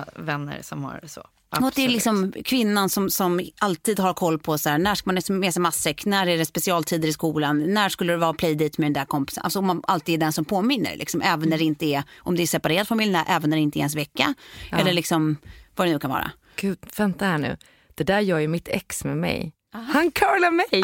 Vänner 0.53 0.63
som 0.63 0.85
har 0.85 1.01
så. 1.07 1.21
Och 1.21 1.59
att 1.59 1.61
det 1.61 1.65
är 1.65 1.69
Absolut. 1.69 1.91
liksom 1.93 2.33
kvinnan 2.45 2.89
som, 2.89 3.11
som 3.11 3.41
alltid 3.59 3.99
har 3.99 4.15
koll 4.15 4.39
på 4.39 4.59
så 4.59 4.69
här, 4.69 4.79
när 4.79 4.95
ska 4.95 5.13
man 5.13 5.39
med 5.41 5.53
sig 5.53 5.63
matsäck, 5.63 6.05
när 6.05 6.27
är 6.27 6.39
det 6.39 6.45
specialtider 6.47 7.09
i 7.09 7.13
skolan, 7.13 7.75
när 7.75 7.89
skulle 7.89 8.13
det 8.13 8.17
vara 8.19 8.35
playdate 8.35 8.75
med 8.81 8.87
den 8.87 8.93
där 8.93 9.05
kompisen. 9.05 9.43
Alltså 9.45 9.63
man 9.63 9.83
alltid 9.87 10.15
är 10.15 10.19
den 10.19 10.33
som 10.33 10.45
påminner, 10.45 10.97
liksom, 10.97 11.23
även 11.23 11.49
när 11.49 11.59
det 11.59 11.65
inte 11.65 11.87
är, 11.87 12.03
om 12.19 12.37
det 12.37 12.43
är 12.43 12.47
separerad 12.47 12.89
familj, 12.89 13.13
när- 13.13 13.25
även 13.29 13.51
när 13.51 13.57
det 13.57 13.63
inte 13.63 13.79
är 13.79 13.81
ens 13.81 13.95
vecka. 13.95 14.35
Eller 14.73 14.93
liksom 14.93 15.37
vad 15.77 15.87
det 15.87 15.93
nu 15.93 15.99
kan 15.99 16.11
vara. 16.11 16.31
Gud, 16.57 16.79
vänta 16.97 17.25
här 17.25 17.39
nu. 17.39 17.57
Det 17.95 18.05
där 18.05 18.21
gör 18.21 18.39
ju 18.39 18.49
mitt 18.49 18.69
ex 18.69 19.05
med 19.05 19.17
mig. 19.17 19.53
Han 19.73 20.11
curlar 20.11 20.51
mig. 20.51 20.83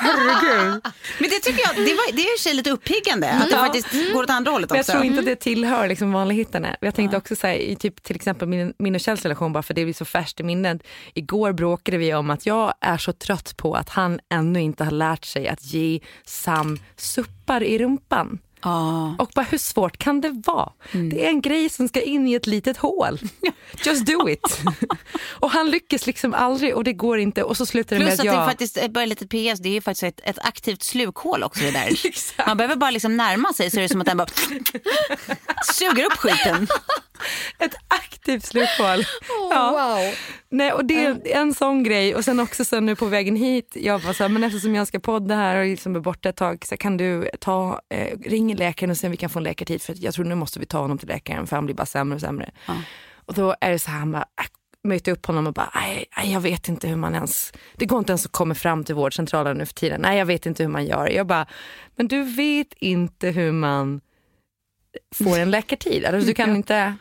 Herregud. 0.00 0.82
Men 1.18 1.30
det 1.30 1.40
tycker 1.40 1.62
jag, 1.62 1.76
det, 1.76 1.94
var, 1.94 2.16
det 2.16 2.22
är 2.22 2.38
sig 2.38 2.54
lite 2.54 2.70
uppiggande, 2.70 3.30
att 3.30 3.50
det 3.50 3.56
faktiskt 3.56 4.12
går 4.12 4.22
åt 4.22 4.30
andra 4.30 4.50
hållet 4.50 4.70
Men 4.70 4.76
jag 4.76 4.82
också. 4.82 4.92
tror 4.92 5.04
inte 5.04 5.18
att 5.18 5.26
det 5.26 5.36
tillhör 5.36 5.88
liksom 5.88 6.12
vanligheterna. 6.12 6.76
Jag 6.80 6.94
tänkte 6.94 7.16
också 7.16 7.36
säga 7.36 7.54
i 7.54 7.76
typ 7.76 8.02
till 8.02 8.16
exempel 8.16 8.48
min, 8.48 8.74
min 8.78 8.94
och 8.94 9.00
Kjells 9.00 9.22
relation, 9.22 9.52
bara 9.52 9.62
för 9.62 9.74
det 9.74 9.82
är 9.82 9.92
så 9.92 10.04
färskt 10.04 10.40
i 10.40 10.42
minnet. 10.42 10.82
Igår 11.14 11.52
bråkade 11.52 11.96
vi 11.96 12.14
om 12.14 12.30
att 12.30 12.46
jag 12.46 12.74
är 12.80 12.98
så 12.98 13.12
trött 13.12 13.56
på 13.56 13.74
att 13.74 13.88
han 13.88 14.20
ännu 14.30 14.60
inte 14.60 14.84
har 14.84 14.90
lärt 14.90 15.24
sig 15.24 15.48
att 15.48 15.64
ge 15.64 16.00
Sam 16.24 16.78
suppar 16.96 17.62
i 17.62 17.78
rumpan. 17.78 18.38
Ja. 18.64 19.16
Och 19.18 19.30
bara 19.34 19.46
hur 19.50 19.58
svårt 19.58 19.96
kan 19.96 20.20
det 20.20 20.42
vara? 20.46 20.72
Det 20.92 21.24
är 21.24 21.28
en 21.28 21.40
grej 21.40 21.68
som 21.68 21.88
ska 21.88 22.00
in 22.02 22.28
i 22.28 22.34
ett 22.34 22.46
litet 22.46 22.76
hål. 22.76 23.18
Just 23.84 24.06
do 24.06 24.28
it. 24.28 24.60
och 25.24 25.50
han 25.50 25.70
lyckas 25.70 26.06
liksom 26.06 26.34
aldrig 26.34 26.74
och 26.74 26.84
det 26.84 26.92
går 26.92 27.18
inte 27.18 27.42
och 27.42 27.56
så 27.56 27.66
slutar 27.66 27.96
det 27.96 28.04
Plus 28.04 28.06
med 28.06 28.14
att 28.14 28.20
att 28.20 28.24
det 28.24 28.30
är 28.30 28.40
jag... 28.40 28.48
faktiskt, 28.48 28.90
bara 28.90 29.02
ett 29.02 29.08
litet 29.08 29.28
PS, 29.28 29.60
det 29.62 29.68
är 29.68 29.72
ju 29.72 29.80
faktiskt 29.80 30.02
ett, 30.02 30.20
ett 30.22 30.38
aktivt 30.38 30.82
slukhål 30.82 31.42
också 31.42 31.60
det 31.60 31.70
där. 31.70 31.92
Man 32.46 32.56
behöver 32.56 32.76
bara 32.76 32.90
liksom 32.90 33.16
närma 33.16 33.52
sig 33.52 33.70
så 33.70 33.76
är 33.76 33.82
det 33.82 33.88
som 33.88 34.00
att 34.00 34.06
den 34.06 34.16
bara 34.16 34.28
suger 35.64 36.04
upp 36.04 36.12
skiten. 36.12 36.68
Ett 37.58 37.74
aktivt 37.88 38.44
slukhål. 38.44 39.06
Ja. 39.50 39.70
Wow. 39.70 40.14
Nej, 40.54 40.72
och 40.72 40.84
det 40.84 41.04
är 41.04 41.40
en 41.40 41.54
sån 41.54 41.82
grej. 41.82 42.14
Och 42.14 42.24
sen 42.24 42.40
också 42.40 42.64
sen 42.64 42.86
nu 42.86 42.96
på 42.96 43.06
vägen 43.06 43.36
hit, 43.36 43.76
jag 43.80 43.98
var 43.98 44.12
så 44.12 44.24
här, 44.24 44.28
men 44.28 44.44
eftersom 44.44 44.74
jag 44.74 44.86
ska 44.88 44.98
podda 44.98 45.34
här 45.34 45.56
och 45.56 45.66
liksom 45.66 45.96
är 45.96 46.00
borta 46.00 46.28
ett 46.28 46.36
tag, 46.36 46.64
så 46.66 46.76
kan 46.76 46.96
du 46.96 47.30
ta, 47.40 47.80
eh, 47.88 48.18
ring 48.18 48.56
läkaren 48.56 48.90
och 48.90 48.96
se 48.96 49.06
om 49.06 49.10
vi 49.10 49.16
kan 49.16 49.30
få 49.30 49.38
en 49.38 49.42
läkartid. 49.42 49.82
För 49.82 49.94
jag 49.98 50.14
tror 50.14 50.24
nu 50.24 50.34
måste 50.34 50.60
vi 50.60 50.66
ta 50.66 50.78
honom 50.78 50.98
till 50.98 51.08
läkaren 51.08 51.46
för 51.46 51.56
han 51.56 51.64
blir 51.64 51.74
bara 51.74 51.86
sämre 51.86 52.14
och 52.14 52.20
sämre. 52.20 52.50
Och 53.26 53.34
då 53.34 53.54
är 53.60 53.70
det 53.70 53.78
så 53.78 53.90
här, 53.90 53.98
han 53.98 54.12
bara, 54.12 54.26
äh, 54.40 54.46
möter 54.88 55.12
upp 55.12 55.26
honom 55.26 55.46
och 55.46 55.52
bara, 55.52 55.70
nej, 55.74 56.04
nej, 56.16 56.32
jag 56.32 56.40
vet 56.40 56.68
inte 56.68 56.88
hur 56.88 56.96
man 56.96 57.14
ens, 57.14 57.52
det 57.76 57.86
går 57.86 57.98
inte 57.98 58.12
ens 58.12 58.26
att 58.26 58.32
komma 58.32 58.54
fram 58.54 58.84
till 58.84 58.94
vårdcentralen 58.94 59.56
nu 59.56 59.66
för 59.66 59.74
tiden. 59.74 60.00
Nej, 60.00 60.18
jag 60.18 60.26
vet 60.26 60.46
inte 60.46 60.62
hur 60.62 60.70
man 60.70 60.86
gör. 60.86 61.08
Jag 61.08 61.26
bara, 61.26 61.46
men 61.96 62.08
du 62.08 62.22
vet 62.22 62.72
inte 62.78 63.28
hur 63.28 63.52
man 63.52 64.00
får 65.14 65.38
en 65.38 65.50
läkartid. 65.50 66.04
Alltså, 66.04 66.26
du 66.26 66.34
kan 66.34 66.56
inte 66.56 66.94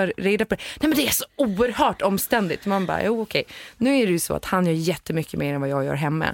ta 0.00 0.06
reda 0.06 0.44
på 0.44 0.54
det. 0.54 0.60
Nej 0.80 0.88
men 0.88 0.96
det 0.98 1.06
är 1.06 1.10
så 1.10 1.24
oerhört 1.36 2.02
omständigt. 2.02 2.66
Man 2.66 2.86
bara, 2.86 3.04
jo 3.04 3.22
okej. 3.22 3.44
Nu 3.76 3.98
är 3.98 4.06
det 4.06 4.12
ju 4.12 4.18
så 4.18 4.34
att 4.34 4.44
han 4.44 4.66
gör 4.66 4.72
jättemycket 4.72 5.38
mer 5.40 5.54
än 5.54 5.60
vad 5.60 5.70
jag 5.70 5.84
gör 5.84 5.94
hemma. 5.94 6.26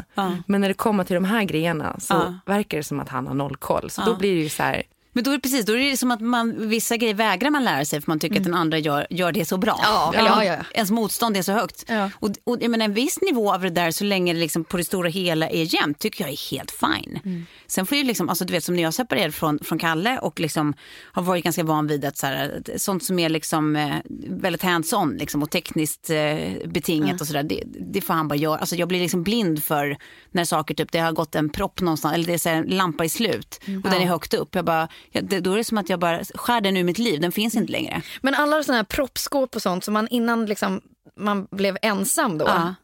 Men 0.47 0.61
när 0.61 0.69
det 0.69 0.75
kommer 0.75 1.05
till 1.05 1.15
de 1.15 1.25
här 1.25 1.45
grejerna 1.45 2.01
så 2.01 2.39
verkar 2.47 2.79
det 2.79 2.85
som 2.85 3.01
att 3.01 3.09
han 3.09 3.27
har 3.27 3.35
noll 3.35 3.57
koll. 3.57 3.91
Så 3.91 4.03
då 4.05 4.17
blir 4.17 4.35
det 4.35 4.43
ju 4.43 4.49
så 4.49 4.63
här, 4.63 4.83
Men 5.13 5.25
då 5.25 5.31
är 5.31 5.35
det 5.35 5.41
precis, 5.41 5.67
då 5.67 5.73
är 5.73 5.91
det 5.91 5.97
som 5.97 6.11
att 6.11 6.21
man, 6.21 6.69
vissa 6.69 6.97
grejer 6.97 7.15
vägrar 7.15 7.51
man 7.51 7.65
lära 7.65 7.85
sig 7.85 8.01
för 8.01 8.11
man 8.11 8.19
tycker 8.19 8.37
att 8.37 8.45
den 8.45 8.55
andra 8.55 8.79
gör, 8.79 9.07
gör 9.11 9.33
det 9.33 9.45
så 9.45 9.57
bra. 9.57 9.81
Ja, 9.83 10.13
Eller 10.17 10.29
ja, 10.29 10.45
ja. 10.45 10.57
ens 10.75 10.91
motstånd 10.91 11.37
är 11.37 11.43
så 11.43 11.53
högt. 11.53 11.91
Och, 12.19 12.31
och 12.45 12.59
jag 12.61 12.71
menar, 12.71 12.85
en 12.85 12.95
viss 12.95 13.21
nivå 13.23 13.53
av 13.55 13.61
det 13.61 13.71
där 13.71 13.91
så 13.91 14.05
länge 14.05 14.33
det 14.33 14.41
liksom 14.41 14.65
på 14.65 14.77
det 14.77 14.85
stora 14.85 15.09
hela 15.09 15.49
är 15.51 15.75
jämnt 15.75 15.99
tycker 15.99 16.25
jag 16.25 16.33
är 16.33 16.51
helt 16.51 16.71
fine. 16.71 17.47
Sen 17.67 17.87
får 17.87 17.99
ju 17.99 18.05
liksom, 18.05 18.29
alltså 18.29 18.45
du 18.45 18.53
vet 18.53 18.65
som 18.65 18.77
när 18.77 18.83
jag 18.83 18.95
separerade 18.95 19.33
från, 19.33 19.59
från 19.59 19.79
Kalle 19.79 20.19
och 20.19 20.41
liksom 20.41 20.75
har 21.13 21.23
varit 21.23 21.45
ganska 21.45 21.65
van 21.65 21.87
vid 21.87 22.05
att 22.05 22.17
så 22.17 22.27
här, 22.27 22.63
sånt 22.77 23.05
som 23.05 23.19
är 23.19 23.29
liksom 23.29 23.77
eh, 23.77 23.97
väldigt 24.29 24.63
hands-on 24.63 25.17
liksom, 25.19 25.43
och 25.43 25.51
tekniskt 25.51 26.11
eh, 26.11 26.69
betingat 26.69 27.21
och 27.21 27.27
sådär, 27.27 27.43
det, 27.43 27.63
det 27.67 28.01
får 28.01 28.15
han 28.15 28.29
bara 28.29 28.37
göra. 28.37 28.59
Alltså 28.59 28.77
jag 28.77 28.89
blir 28.89 29.01
liksom 29.01 29.23
blind 29.23 29.65
för 29.65 29.99
när 30.31 30.45
saker 30.45 30.75
typ, 30.75 30.93
det 30.93 30.99
har 30.99 31.13
gått 31.13 31.35
en 31.35 31.51
propp 31.51 31.81
någonstans 31.81 32.15
eller 32.15 32.27
det 32.27 32.35
är 32.35 32.39
så 32.39 32.49
här, 32.49 32.57
en 32.57 32.67
lampa 32.67 33.05
i 33.05 33.09
slut 33.09 33.61
och 33.85 33.91
den 33.91 34.03
är 34.03 34.07
högt 34.07 34.35
upp. 34.35 34.55
Jag 34.55 34.65
bara, 34.65 34.89
ja, 35.11 35.21
det, 35.21 35.41
då 35.41 35.53
är 35.53 35.57
det 35.57 35.65
som 35.65 35.79
att 35.79 35.89
jag 35.89 35.99
bara 35.99 36.25
skär 36.25 36.61
den 36.61 36.77
ur 36.77 36.85
mitt 36.85 36.99
liv, 36.99 37.21
den 37.21 37.33
finns 37.33 37.55
inte 37.55 37.73
längre. 37.73 38.03
Men 38.21 38.35
alla 38.35 38.63
sådana 38.63 38.77
här 38.79 38.85
proppskåp 38.85 39.57
och 39.57 39.63
sånt 39.63 39.85
som 39.85 39.95
man 39.95 40.09
innan 40.09 40.47
liksom, 40.47 40.81
man 41.17 41.47
blev 41.51 41.77
ensam 41.83 42.39
då 42.39 42.45
Ja. 42.49 42.75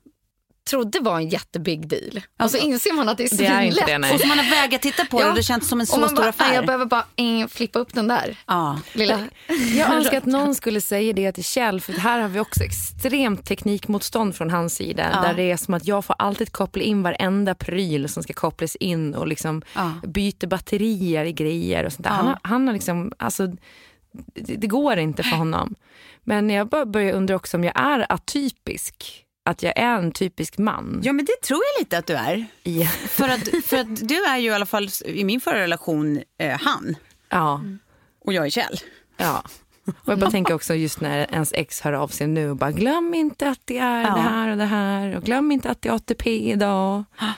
Trodde 0.69 1.01
var 1.01 1.17
en 1.17 1.29
jättebig 1.29 1.89
deal. 1.89 2.21
Och 2.43 2.51
så 2.51 2.57
inser 2.59 2.93
man 2.93 3.09
att 3.09 3.17
det 3.19 3.33
är 3.33 3.37
det 3.39 3.47
är 3.47 3.61
inte 3.63 3.75
svinlätt. 3.77 3.87
det 3.87 3.99
nej. 3.99 4.15
Och 4.15 4.21
så 4.21 4.27
man 4.27 4.39
har 4.39 4.51
vägat 4.51 4.83
titta 4.83 5.05
på 5.05 5.19
det 5.19 5.25
Ja. 5.25 5.29
och 5.31 5.35
det 5.37 5.43
känns 5.43 5.69
som 5.69 5.79
en 5.81 5.83
Och 5.83 5.89
så 5.89 6.01
man 6.01 6.09
stor 6.09 6.17
bara, 6.17 6.29
affär. 6.29 6.47
"Nej, 6.47 6.55
jag 6.55 6.67
behöver 6.67 6.85
bara 6.85 7.05
eh, 7.17 7.47
flippa 7.49 7.79
upp 7.79 7.95
den 7.95 8.09
där 8.09 8.37
Ja. 8.47 8.81
lilla. 8.93 9.21
Jag 9.77 9.93
önskar 9.95 10.19
att 10.19 10.27
någon 10.27 10.55
skulle 10.55 10.81
säga 10.81 11.13
det 11.13 11.33
till 11.33 11.45
Kjell 11.45 11.81
för 11.81 11.93
här 11.93 12.21
har 12.21 12.29
vi 12.29 12.41
också 12.41 12.63
extremt 12.65 13.45
teknikmotstånd 13.47 14.35
från 14.37 14.51
hans 14.51 14.75
sida. 14.75 15.11
Ja. 15.13 15.21
Där 15.21 15.35
det 15.35 15.51
är 15.51 15.57
som 15.57 15.75
att 15.75 15.87
jag 15.87 16.05
får 16.05 16.17
alltid 16.19 16.53
koppla 16.53 16.83
in 16.83 17.03
varenda 17.03 17.55
pryl 17.55 18.09
som 18.09 18.23
ska 18.23 18.33
kopplas 18.33 18.77
in 18.77 19.15
och 19.15 19.27
liksom 19.29 19.63
Ja. 19.75 19.93
byta 20.03 20.47
batterier 20.47 21.25
i 21.25 21.33
grejer 21.33 21.85
och 21.85 21.93
sånt 21.93 22.05
där. 22.05 22.11
Han, 22.15 22.27
har, 22.27 22.39
han 22.43 22.67
har 22.67 22.75
liksom, 22.75 23.13
alltså, 23.19 23.47
det, 24.35 24.55
det 24.57 24.67
går 24.67 24.97
inte 24.99 25.23
för 25.23 25.37
honom. 25.37 25.75
Men 26.25 26.51
jag 26.51 26.69
börjar 26.69 27.13
undra 27.13 27.37
också 27.37 27.57
om 27.57 27.65
jag 27.65 27.81
är 27.81 28.13
atypisk. 28.13 29.25
Att 29.49 29.63
jag 29.63 29.73
är 29.79 29.99
en 29.99 30.13
typisk 30.13 30.59
man. 30.59 31.01
ja 31.05 31.13
men 31.13 31.25
det 31.25 31.47
tror 31.47 31.61
jag 31.75 31.81
lite 31.81 31.99
att 31.99 32.07
du 32.07 32.15
är. 32.15 32.47
Ja. 32.63 32.87
För 32.87 33.29
att, 33.29 33.49
för 33.65 33.77
att 33.77 34.09
du 34.09 34.25
är 34.25 34.37
ju 34.39 34.49
i 34.49 34.53
alla 34.53 34.67
fall 34.67 34.89
i 35.05 35.25
min 35.25 35.41
förra 35.41 35.61
relation 35.61 36.23
eh, 36.39 36.61
han 36.61 36.97
ja. 37.29 37.63
och 38.25 38.33
jag 38.33 38.47
är 38.47 38.51
Kjell. 38.51 38.81
Ja. 39.17 39.45
Och 39.87 40.13
jag 40.13 40.19
bara 40.19 40.31
tänker 40.31 40.55
också 40.55 40.75
just 40.75 41.01
när 41.01 41.35
ens 41.35 41.53
ex 41.53 41.81
hör 41.81 41.93
av 41.93 42.09
sig 42.09 42.27
nu 42.27 42.51
och 42.51 42.57
bara 42.57 42.73
glöm 42.73 43.15
inte 43.15 43.49
att 43.49 43.61
det 43.65 43.79
är 43.79 44.03
Ja. 44.03 44.15
det 44.15 44.21
här 44.21 44.51
och 44.51 44.57
det 44.57 44.65
här 44.65 45.17
och 45.17 45.23
glöm 45.23 45.53
inte 45.53 45.71
att 45.71 45.83
det 45.83 45.89
är 45.89 45.93
ATP 45.93 46.51
idag. 46.51 47.05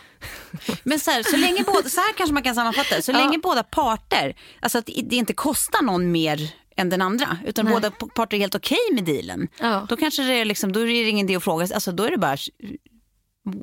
Men 0.83 1.01
så, 1.01 1.11
här, 1.11 1.23
så 1.23 1.37
länge 1.37 1.65
båda, 1.67 1.89
så 1.89 2.01
här 2.01 2.13
kanske 2.17 2.35
man 2.35 2.43
kan 2.43 2.55
sammanfatta 2.55 2.97
det. 2.97 3.03
Så 3.03 3.13
länge 3.13 3.39
båda 3.39 3.63
parter, 3.63 4.37
alltså 4.61 4.79
att 4.79 4.87
det 4.87 5.17
inte 5.17 5.33
kostar 5.33 5.83
någon 5.83 6.13
mer 6.13 6.51
än 6.77 6.89
den 6.91 7.03
andra, 7.03 7.39
utan 7.47 7.67
båda 7.67 7.91
p- 7.91 8.07
parter 8.15 8.37
är 8.37 8.41
helt 8.41 8.55
okej 8.55 8.79
med 8.93 9.05
dealen. 9.05 9.49
Ja. 9.61 9.87
Då 9.89 9.97
kanske 9.97 10.23
det 10.23 10.35
är 10.35 10.45
liksom, 10.45 10.73
då 10.73 10.81
är 10.81 10.87
det 10.87 11.09
ingen 11.09 11.27
idé 11.29 11.37
att 11.37 11.45
fråga, 11.45 11.67
alltså 11.75 11.93
då 11.93 12.05
är 12.05 12.11
det 12.11 12.19
bara 12.19 12.37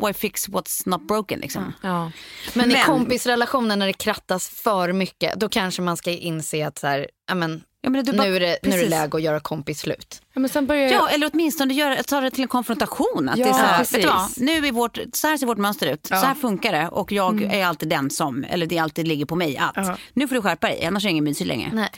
why 0.05 0.13
fix 0.13 0.49
what's 0.49 0.81
not 0.85 1.07
broken 1.07 1.39
liksom. 1.39 1.73
Ja. 1.81 2.11
Men, 2.53 2.69
i 2.71 2.73
Men- 2.73 2.85
kompisrelationen 2.85 3.79
när 3.79 3.87
det 3.87 3.93
krattas 3.93 4.49
för 4.49 4.93
mycket 4.93 5.33
då 5.35 5.49
kanske 5.49 5.81
man 5.81 5.97
ska 5.97 6.11
inse 6.11 6.67
att 6.67 6.77
så 6.77 6.87
här, 6.87 7.07
ja, 7.27 7.35
men, 7.35 7.63
Ja, 7.81 7.89
men 7.89 8.05
du 8.05 8.11
bara, 8.13 8.23
nu, 8.27 8.35
är 8.35 8.39
det, 8.39 8.57
nu 8.63 8.69
är 8.71 8.77
det 8.83 8.89
läge 8.89 9.17
att 9.17 9.23
göra 9.23 9.39
kompis 9.39 9.79
slut. 9.79 10.21
Ja, 10.33 10.39
men 10.39 10.49
sen 10.49 10.65
börjar 10.67 10.91
Ja, 10.91 11.09
eller 11.09 11.29
åtminstone 11.33 11.73
göra, 11.73 12.03
ta 12.03 12.21
det 12.21 12.31
till 12.31 12.41
en 12.41 12.47
konfrontation. 12.47 13.29
Att 13.29 13.37
Ja, 13.37 13.45
det 13.45 13.49
är 13.49 13.53
så 13.53 13.59
här, 13.59 13.77
precis. 13.77 13.95
vet 13.97 14.01
du 14.01 14.07
vad, 14.07 14.29
nu 14.37 14.67
är 14.67 14.71
vårt, 14.71 14.97
så 15.13 15.27
här 15.27 15.37
ser 15.37 15.45
vårt 15.47 15.57
mönster 15.57 15.93
ut, 15.93 16.05
så 16.05 16.15
här 16.15 16.35
funkar 16.35 16.71
det 16.71 16.87
och 16.87 17.11
jag 17.11 17.33
Mm. 17.37 17.51
är 17.51 17.65
alltid 17.65 17.89
den 17.89 18.09
som, 18.09 18.43
eller 18.43 18.65
det 18.65 18.77
alltid 18.79 19.07
ligger 19.07 19.25
på 19.25 19.35
mig 19.35 19.57
att, 19.57 19.99
nu 20.13 20.27
får 20.27 20.35
du 20.35 20.41
skärpa 20.41 20.67
dig, 20.67 20.85
annars 20.85 21.03
är 21.03 21.07
det 21.07 21.11
ingen 21.11 21.23
mysig 21.23 21.45
längre. 21.47 21.69
Nej. 21.73 21.89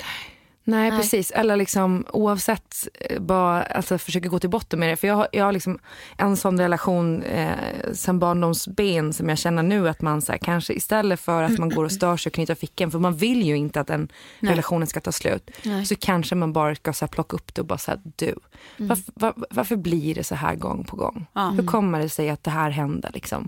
Nej, 0.63 0.91
precis. 0.91 1.31
Eller 1.31 1.55
liksom 1.55 2.05
oavsett, 2.13 2.87
eh, 2.99 3.19
bara 3.19 3.63
alltså, 3.63 3.97
försöka 3.97 4.29
gå 4.29 4.39
till 4.39 4.49
botten 4.49 4.79
med 4.79 4.89
det. 4.89 4.95
För 4.95 5.07
jag 5.07 5.15
har, 5.15 5.27
jag 5.31 5.45
har 5.45 5.51
liksom 5.51 5.79
en 6.17 6.37
sån 6.37 6.59
relation 6.59 7.23
eh, 7.23 7.49
sen 7.93 8.19
barndomsben 8.19 9.13
som 9.13 9.29
jag 9.29 9.37
känner 9.37 9.63
nu 9.63 9.89
att 9.89 10.01
man 10.01 10.21
så 10.21 10.31
här, 10.31 10.39
kanske 10.39 10.73
istället 10.73 11.19
för 11.19 11.43
att 11.43 11.57
man 11.57 11.69
går 11.69 11.83
och 11.85 11.91
stör 11.91 12.17
sig 12.17 12.29
och 12.29 12.33
knyter 12.33 12.55
fickan, 12.55 12.91
för 12.91 12.99
man 12.99 13.15
vill 13.15 13.43
ju 13.43 13.57
inte 13.57 13.79
att 13.79 13.87
den 13.87 14.11
relationen 14.39 14.87
ska 14.87 14.99
ta 15.01 15.11
slut, 15.11 15.51
så 15.87 15.95
kanske 15.95 16.35
man 16.35 16.53
bara 16.53 16.75
ska 16.75 16.93
så 16.93 17.05
här, 17.05 17.09
plocka 17.09 17.35
upp 17.35 17.55
det 17.55 17.61
och 17.61 17.67
bara 17.67 17.77
säga 17.77 17.97
du, 18.15 18.35
varför, 18.77 19.13
var, 19.15 19.33
varför 19.49 19.75
blir 19.75 20.15
det 20.15 20.23
så 20.23 20.35
här 20.35 20.55
gång 20.55 20.83
på 20.83 20.95
gång? 20.95 21.25
Hur 21.55 21.65
kommer 21.65 21.99
det 21.99 22.09
sig 22.09 22.29
att 22.29 22.43
det 22.43 22.51
här 22.51 22.69
händer 22.69 23.11
liksom? 23.13 23.47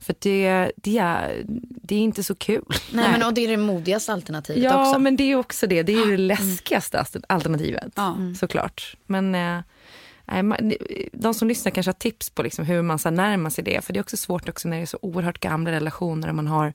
För 0.00 0.14
det, 0.18 0.72
det, 0.76 0.98
är, 0.98 1.42
det 1.82 1.94
är 1.94 2.00
inte 2.00 2.22
så 2.22 2.34
kul. 2.34 2.64
Nej, 2.92 3.08
men, 3.12 3.22
och 3.22 3.34
det 3.34 3.44
är 3.44 3.48
det 3.48 3.56
modigaste 3.56 4.12
alternativet 4.12 4.62
Ja, 4.62 4.88
också. 4.88 4.98
men 4.98 5.16
det 5.16 5.32
är 5.32 5.36
också 5.36 5.66
det. 5.66 5.82
Det 5.82 5.92
är 5.92 6.06
ju 6.06 6.10
det 6.10 6.22
läskigaste 6.22 6.61
ast- 6.70 7.16
alternativet, 7.28 7.92
Ja. 7.96 8.16
såklart. 8.40 8.96
Men 9.06 9.34
eh, 9.34 9.58
de 11.12 11.34
som 11.34 11.48
lyssnar 11.48 11.72
kanske 11.72 11.88
har 11.88 11.94
tips 11.94 12.30
på 12.30 12.42
liksom 12.42 12.64
hur 12.64 12.82
man 12.82 12.98
så 12.98 13.08
här 13.08 13.16
närmar 13.16 13.50
sig 13.50 13.64
det. 13.64 13.84
För 13.84 13.92
det 13.92 13.98
är 13.98 14.02
också 14.02 14.16
svårt 14.16 14.48
också 14.48 14.68
när 14.68 14.76
det 14.76 14.82
är 14.82 14.86
så 14.86 14.98
oerhört 15.02 15.38
gamla 15.40 15.70
relationer 15.70 16.28
och 16.28 16.34
man 16.34 16.46
har 16.46 16.72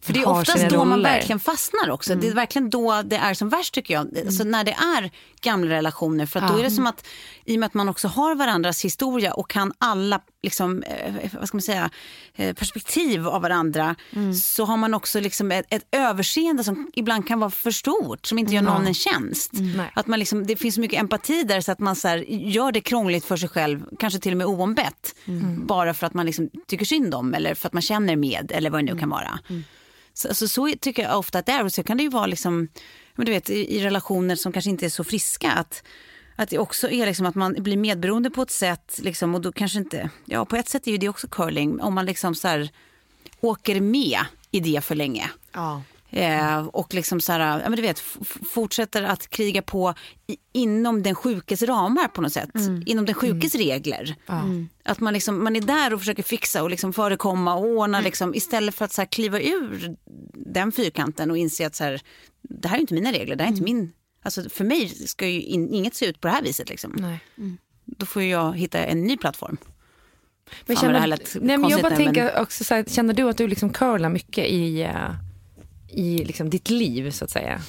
För 0.00 0.12
det 0.12 0.20
är 0.20 0.28
oftast 0.28 0.68
då 0.68 0.84
man 0.84 1.02
verkligen 1.02 1.40
fastnar 1.40 1.90
också. 1.90 2.14
Det 2.14 2.28
är 2.28 2.34
verkligen 2.34 2.70
då 2.70 3.02
det 3.02 3.16
är 3.16 3.34
som 3.34 3.48
värst 3.48 3.74
tycker 3.74 3.94
jag. 3.94 4.18
Alltså 4.26 4.44
när 4.44 4.64
det 4.64 4.72
är 4.72 5.10
gamla 5.40 5.70
relationer. 5.70 6.26
För 6.26 6.40
att 6.40 6.52
då 6.52 6.58
är 6.58 6.62
det 6.62 6.70
som 6.70 6.86
att 6.86 7.06
i 7.44 7.56
och 7.56 7.60
med 7.60 7.66
att 7.66 7.74
man 7.74 7.88
också 7.88 8.08
har 8.08 8.34
varandras 8.34 8.84
historia 8.84 9.32
och 9.34 9.50
kan 9.50 9.72
alla 9.78 10.20
liksom, 10.42 10.82
eh, 10.82 11.14
vad 11.32 11.48
ska 11.48 11.56
man 11.56 11.62
säga, 11.62 11.90
eh, 12.34 12.54
perspektiv 12.54 13.28
av 13.28 13.42
varandra. 13.42 13.96
Så 14.34 14.64
har 14.64 14.76
man 14.76 14.94
också 14.94 15.20
liksom 15.20 15.52
ett, 15.52 15.66
ett 15.70 15.86
överseende 15.92 16.64
som 16.64 16.90
ibland 16.94 17.28
kan 17.28 17.40
vara 17.40 17.50
för 17.50 17.70
stort. 17.70 18.26
Som 18.26 18.38
inte 18.38 18.54
gör 18.54 18.62
någon 18.62 18.86
en 18.86 18.94
tjänst. 18.94 19.50
Nej. 19.52 19.92
Att 19.94 20.06
man 20.06 20.18
liksom, 20.18 20.46
det 20.46 20.56
finns 20.56 20.74
så 20.74 20.80
mycket 20.80 21.00
empati 21.00 21.42
där 21.42 21.60
så 21.60 21.72
att 21.72 21.78
man 21.78 21.96
så 21.96 22.08
här, 22.08 22.18
gör 22.28 22.72
det 22.72 22.80
krångligt 22.80 23.24
för 23.24 23.36
sig 23.36 23.48
själv. 23.48 23.84
Kanske 23.98 24.20
till 24.20 24.32
och 24.32 24.38
med 24.38 24.46
oombett. 24.46 25.14
Bara 25.66 25.94
för 25.94 26.06
att 26.06 26.14
man 26.14 26.26
liksom 26.26 26.50
tycker 26.66 26.84
synd 26.84 27.14
om 27.14 27.34
eller 27.34 27.54
för 27.54 27.66
att 27.66 27.72
man 27.72 27.82
känner 27.82 28.16
med 28.16 28.52
eller 28.54 28.70
vad 28.70 28.84
det 28.84 28.92
nu 28.92 28.98
kan 29.00 29.10
vara. 29.10 29.38
Så, 30.14 30.34
så, 30.34 30.48
så 30.48 30.72
tycker 30.80 31.02
jag 31.02 31.18
ofta 31.18 31.38
att 31.38 31.46
det 31.46 31.52
är. 31.52 31.64
Och 31.64 31.72
så 31.72 31.82
kan 31.82 31.96
det 31.96 32.02
ju 32.02 32.08
vara 32.08 32.26
liksom, 32.26 32.68
men 33.14 33.26
du 33.26 33.32
vet, 33.32 33.50
i, 33.50 33.76
i 33.76 33.84
relationer 33.84 34.36
som 34.36 34.52
kanske 34.52 34.70
inte 34.70 34.86
är 34.86 34.90
så 34.90 35.04
friska. 35.04 35.50
Att, 35.52 35.82
att 36.38 36.48
det 36.48 36.58
också 36.58 36.90
är 36.90 37.06
liksom 37.06 37.26
att 37.26 37.34
man 37.34 37.52
blir 37.58 37.76
medberoende 37.76 38.30
på 38.30 38.42
ett 38.42 38.50
sätt. 38.50 39.00
Liksom, 39.02 39.34
och 39.34 39.40
då 39.40 39.52
kanske 39.52 39.78
inte, 39.78 40.10
ja 40.24 40.44
på 40.44 40.56
ett 40.56 40.68
sätt 40.68 40.86
är 40.86 40.90
ju 40.90 40.98
det 40.98 41.08
också 41.08 41.28
curling. 41.28 41.80
Om 41.80 41.94
man 41.94 42.06
liksom 42.06 42.34
så 42.34 42.48
här, 42.48 42.70
åker 43.40 43.80
med 43.80 44.18
i 44.50 44.60
det 44.60 44.84
för 44.84 44.94
länge. 44.94 45.30
Ja. 45.52 45.82
Eh, 46.10 46.66
och 46.66 46.94
liksom 46.94 47.20
så 47.20 47.32
här, 47.32 47.40
ja, 47.60 47.68
men 47.68 47.76
du 47.76 47.82
vet, 47.82 47.98
fortsätter 48.50 49.02
att 49.02 49.30
kriga 49.30 49.62
på 49.62 49.94
i, 50.26 50.36
inom 50.52 51.02
den 51.02 51.14
sjukes 51.14 51.62
ramar 51.62 52.08
på 52.08 52.20
något 52.20 52.32
sätt. 52.32 52.50
Inom 52.86 53.06
den 53.06 53.14
sjukes 53.14 53.54
regler. 53.54 54.16
Att 54.84 55.00
man, 55.00 55.14
liksom, 55.14 55.44
man 55.44 55.56
är 55.56 55.60
där 55.60 55.94
och 55.94 56.00
försöker 56.00 56.22
fixa 56.22 56.62
och 56.62 56.70
liksom 56.70 56.92
förekomma 56.92 57.54
och 57.54 57.66
ordna 57.66 58.00
liksom, 58.00 58.34
istället 58.34 58.74
för 58.74 58.84
att 58.84 58.92
så 58.92 59.00
här, 59.00 59.06
kliva 59.06 59.40
ur 59.40 59.96
den 60.34 60.72
fyrkanten 60.72 61.30
och 61.30 61.38
inse 61.38 61.66
att 61.66 61.74
så 61.74 61.84
här, 61.84 62.00
det 62.42 62.68
här 62.68 62.76
är 62.76 62.80
inte 62.80 62.94
mina 62.94 63.12
regler, 63.12 63.36
det 63.36 63.44
här 63.44 63.50
är 63.50 63.52
inte 63.52 63.64
min... 63.64 63.92
Alltså, 64.22 64.48
för 64.48 64.64
mig 64.64 64.88
ska 64.88 65.28
ju 65.28 65.42
in, 65.42 65.74
inget 65.74 65.94
se 65.94 66.06
ut 66.06 66.20
på 66.20 66.28
det 66.28 66.34
här 66.34 66.42
viset. 66.42 66.68
Liksom. 66.68 66.96
Nej. 66.98 67.20
Då 67.84 68.06
får 68.06 68.22
jag 68.22 68.58
hitta 68.58 68.78
en 68.78 69.04
ny 69.04 69.16
plattform. 69.16 69.56
Men 70.66 70.76
Fan, 70.76 70.86
känner, 70.86 71.18
nej, 71.40 71.58
men 71.58 71.70
jag 71.70 71.82
bara 71.82 71.88
nu, 71.88 72.04
men- 72.04 72.14
tänker 72.14 72.40
också 72.40 72.64
så 72.64 72.74
här, 72.74 72.84
känner 72.84 73.14
du 73.14 73.22
att 73.28 73.36
du 73.36 73.48
liksom 73.48 73.70
curlar 73.72 74.08
mycket 74.08 74.46
i, 74.46 74.82
eh, 74.82 75.10
i 75.88 76.24
liksom 76.24 76.50
ditt 76.50 76.70
liv 76.70 77.10
så 77.10 77.24
att 77.24 77.30
säga? 77.30 77.60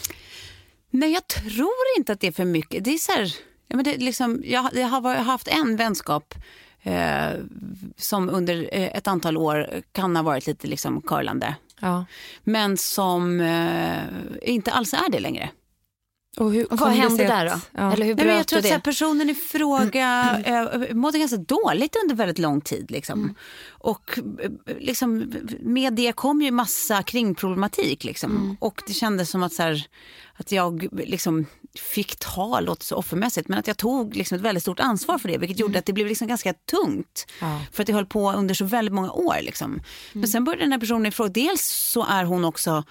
Nej, 0.90 1.14
jag 1.14 1.28
tror 1.28 1.74
inte 1.98 2.12
att 2.12 2.20
det 2.20 2.28
är 2.28 2.32
för 2.32 2.46
mycket. 2.46 2.84
Det 2.84 2.94
är 2.94 2.98
så 2.98 3.12
här, 3.12 3.36
ja, 3.68 3.76
men 3.76 3.86
det 3.86 3.96
är 3.96 3.98
liksom, 3.98 4.42
jag, 4.46 4.70
jag 4.74 4.88
har 4.88 5.16
haft 5.16 5.48
en 5.48 5.76
vänskap 5.76 6.36
eh, 6.82 7.30
som 7.98 8.30
under 8.30 8.70
eh, 8.72 8.98
ett 8.98 9.08
antal 9.08 9.38
år 9.38 9.82
kan 9.92 10.16
ha 10.16 10.24
varit 10.24 10.48
lite 10.48 10.68
liksom 10.68 11.02
curlande. 11.02 11.56
Ja. 11.80 12.06
Men 12.44 12.78
som 12.78 13.42
eh, 13.42 14.00
inte 14.42 14.72
alls 14.72 14.94
är 14.94 15.12
det 15.12 15.20
längre. 15.20 15.50
Och 16.40 16.52
hur 16.52 16.74
Och 16.74 16.80
vad 16.80 16.92
hände 16.92 17.24
där 17.24 17.46
då? 17.46 17.60
Ja. 17.72 17.94
Eller 17.94 18.06
hur 18.06 18.16
Nej, 18.16 18.26
men 18.26 18.36
jag 18.36 18.48
tror 18.48 18.62
du 18.62 18.68
att 18.68 18.74
här, 18.74 18.80
personen 18.80 19.30
i 19.30 19.36
fråga 19.36 20.40
eh, 20.46 20.96
mådde 20.96 21.20
ganska 21.20 21.38
dåligt 21.38 21.96
under 22.04 22.16
väldigt 22.16 22.40
lång 22.40 22.62
tid. 22.62 22.92
Liksom. 22.92 23.36
Och 23.70 24.20
eh, 24.44 24.52
liksom, 24.80 25.34
med 25.60 25.94
det 25.94 26.12
kom 26.12 26.42
ju 26.42 26.52
massa 26.52 27.04
kringproblematik. 27.04 28.04
Liksom. 28.04 28.58
Och 28.60 28.82
det 28.88 28.94
kändes 28.94 29.30
som 29.30 29.44
att, 29.44 29.54
så 29.54 29.64
här, 29.64 29.88
att 30.34 30.52
jag 30.52 30.88
liksom, 30.92 31.46
fick 31.76 32.20
ta, 32.20 32.60
låter 32.60 32.86
så 32.86 32.96
offermässigt, 32.96 33.48
men 33.48 33.60
att 33.60 33.68
jag 33.68 33.78
tog 33.78 34.16
liksom, 34.16 34.36
ett 34.36 34.42
väldigt 34.42 34.64
stort 34.64 34.80
ansvar 34.80 35.18
för 35.18 35.30
det. 35.30 35.38
Vilket 35.38 35.60
gjorde 35.60 35.80
att 35.80 35.86
det 35.86 35.94
blev 35.94 36.08
liksom 36.08 36.28
ganska 36.28 36.54
tungt. 36.54 37.26
Ja. 37.42 37.62
För 37.72 37.84
att 37.84 37.88
det 37.88 37.94
höll 37.94 38.06
på 38.06 38.32
under 38.32 38.56
så 38.56 38.66
väldigt 38.66 38.94
många 38.94 39.12
år. 39.12 39.36
Liksom. 39.42 39.82
Men 40.14 40.28
sen 40.28 40.44
började 40.44 40.64
den 40.64 40.72
här 40.72 40.80
personen 40.80 41.06
i 41.06 41.12
fråga, 41.12 41.30
dels 41.30 41.62
så 41.94 42.06
är 42.06 42.24
hon 42.24 42.46
också 42.46 42.84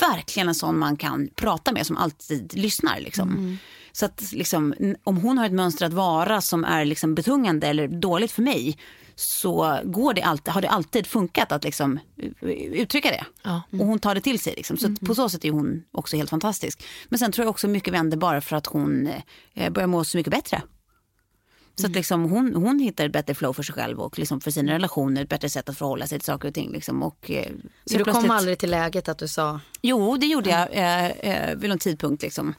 verkligen 0.00 0.48
en 0.48 0.54
sån 0.54 0.78
man 0.78 0.96
kan 0.96 1.28
prata 1.34 1.72
med 1.72 1.86
som 1.86 1.96
alltid 1.96 2.54
lyssnar. 2.54 3.00
Liksom. 3.00 3.58
Så 3.92 4.04
att 4.04 4.32
liksom, 4.32 4.74
om 5.04 5.16
hon 5.16 5.38
har 5.38 5.46
ett 5.46 5.52
mönster 5.52 5.86
att 5.86 5.92
vara 5.92 6.40
som 6.40 6.64
är 6.64 6.84
liksom 6.84 7.14
betungande 7.14 7.66
eller 7.66 7.88
dåligt 7.88 8.32
för 8.32 8.42
mig 8.42 8.78
så 9.20 9.80
går 9.84 10.14
det 10.14 10.22
alltid, 10.22 10.54
har 10.54 10.60
det 10.62 10.68
alltid 10.68 11.06
funkat 11.06 11.52
att 11.52 11.64
liksom 11.64 11.98
u- 12.16 12.34
uttrycka 12.74 13.10
det. 13.10 13.24
Ja. 13.42 13.62
Och 13.72 13.86
hon 13.86 13.98
tar 13.98 14.14
det 14.14 14.20
till 14.20 14.38
sig. 14.38 14.54
Liksom. 14.56 14.76
Så 14.76 14.92
att 14.92 15.00
på 15.00 15.14
så 15.14 15.28
sätt 15.28 15.44
är 15.44 15.50
hon 15.50 15.82
också 15.92 16.16
helt 16.16 16.30
fantastisk. 16.30 16.82
Men 17.08 17.18
sen 17.18 17.32
tror 17.32 17.44
jag 17.44 17.50
också 17.50 17.68
mycket 17.68 17.94
vänder 17.94 18.16
bara 18.16 18.40
för 18.40 18.56
att 18.56 18.66
hon 18.66 19.08
eh, 19.54 19.70
börjar 19.72 19.86
må 19.86 20.04
så 20.04 20.16
mycket 20.16 20.30
bättre. 20.30 20.62
Så 21.78 21.86
att 21.86 21.92
liksom 21.92 22.30
hon, 22.30 22.54
hon 22.54 22.78
hittar 22.78 23.06
ett 23.06 23.12
bättre 23.12 23.34
flow 23.34 23.52
för 23.52 23.62
sig 23.62 23.74
själv 23.74 24.00
och 24.00 24.18
liksom 24.18 24.40
för 24.40 24.50
sina 24.50 24.72
relationer, 24.72 25.22
ett 25.22 25.28
bättre 25.28 25.48
sätt 25.48 25.68
att 25.68 25.78
förhålla 25.78 26.06
sig 26.06 26.18
till 26.18 26.26
saker 26.26 26.48
och 26.48 26.54
ting. 26.54 26.72
Liksom. 26.72 27.02
Och, 27.02 27.30
eh, 27.30 27.46
Så 27.84 27.98
du 27.98 28.04
kom 28.04 28.30
aldrig 28.30 28.58
till 28.58 28.70
läget 28.70 29.08
att 29.08 29.18
du 29.18 29.28
sa, 29.28 29.60
Jo, 29.82 30.16
det 30.16 30.26
gjorde 30.26 30.50
jag 30.50 30.68
eh, 30.72 31.06
eh, 31.06 31.56
vid 31.56 31.70
någon 31.70 31.78
tidpunkt. 31.78 32.22
Liksom. 32.22 32.54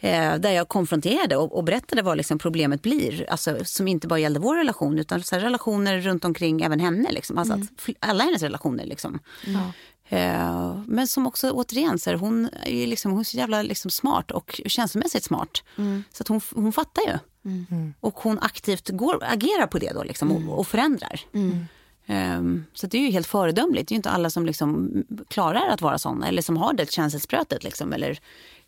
Eh, 0.00 0.34
där 0.36 0.50
jag 0.50 0.68
konfronterade 0.68 1.36
och, 1.36 1.56
och 1.56 1.64
berättade 1.64 2.02
vad 2.02 2.16
liksom, 2.16 2.38
problemet 2.38 2.82
blir. 2.82 3.30
Alltså, 3.30 3.58
som 3.64 3.88
inte 3.88 4.08
bara 4.08 4.18
gällde 4.18 4.40
vår 4.40 4.56
relation 4.56 4.98
utan 4.98 5.22
så 5.22 5.36
relationer 5.36 6.00
runt 6.00 6.24
omkring 6.24 6.62
även 6.62 6.80
henne. 6.80 7.12
Liksom. 7.12 7.38
Alltså, 7.38 7.54
fl- 7.54 7.96
alla 8.00 8.24
hennes 8.24 8.42
relationer. 8.42 8.84
Liksom. 8.86 9.18
Eh, 10.08 10.78
men 10.86 11.06
som 11.06 11.26
också 11.26 11.50
återigen, 11.50 11.98
så 11.98 12.10
här, 12.10 12.16
hon 12.16 12.48
är 12.66 12.86
liksom, 12.86 13.10
hon 13.10 13.20
är 13.20 13.24
så 13.24 13.36
jävla 13.36 13.62
liksom, 13.62 13.90
smart 13.90 14.30
och 14.30 14.60
känslomässigt 14.66 15.24
smart. 15.24 15.62
Så 16.12 16.22
att 16.22 16.28
hon, 16.28 16.40
hon 16.54 16.72
fattar 16.72 17.02
ju. 17.02 17.18
Och 18.00 18.14
hon 18.20 18.38
aktivt 18.38 18.88
går, 18.88 19.18
agerar 19.24 19.66
på 19.66 19.78
det 19.78 19.92
då 19.92 20.02
liksom, 20.02 20.32
och, 20.32 20.58
och 20.58 20.66
förändrar. 20.66 21.20
Ehm, 22.06 22.64
så 22.74 22.86
det 22.86 22.98
är 22.98 23.02
ju 23.02 23.10
helt 23.10 23.26
föredömligt. 23.26 23.88
Det 23.88 23.92
är 23.92 23.94
ju 23.94 23.96
inte 23.96 24.10
alla 24.10 24.30
som 24.30 24.46
liksom 24.46 24.90
klarar 25.28 25.68
att 25.68 25.82
vara 25.82 25.98
såna 25.98 26.28
eller 26.28 26.42
som 26.42 26.56
har 26.56 26.72
det 26.72 26.90
känselsprötet 26.92 27.64
liksom, 27.64 27.92
eller 27.92 28.18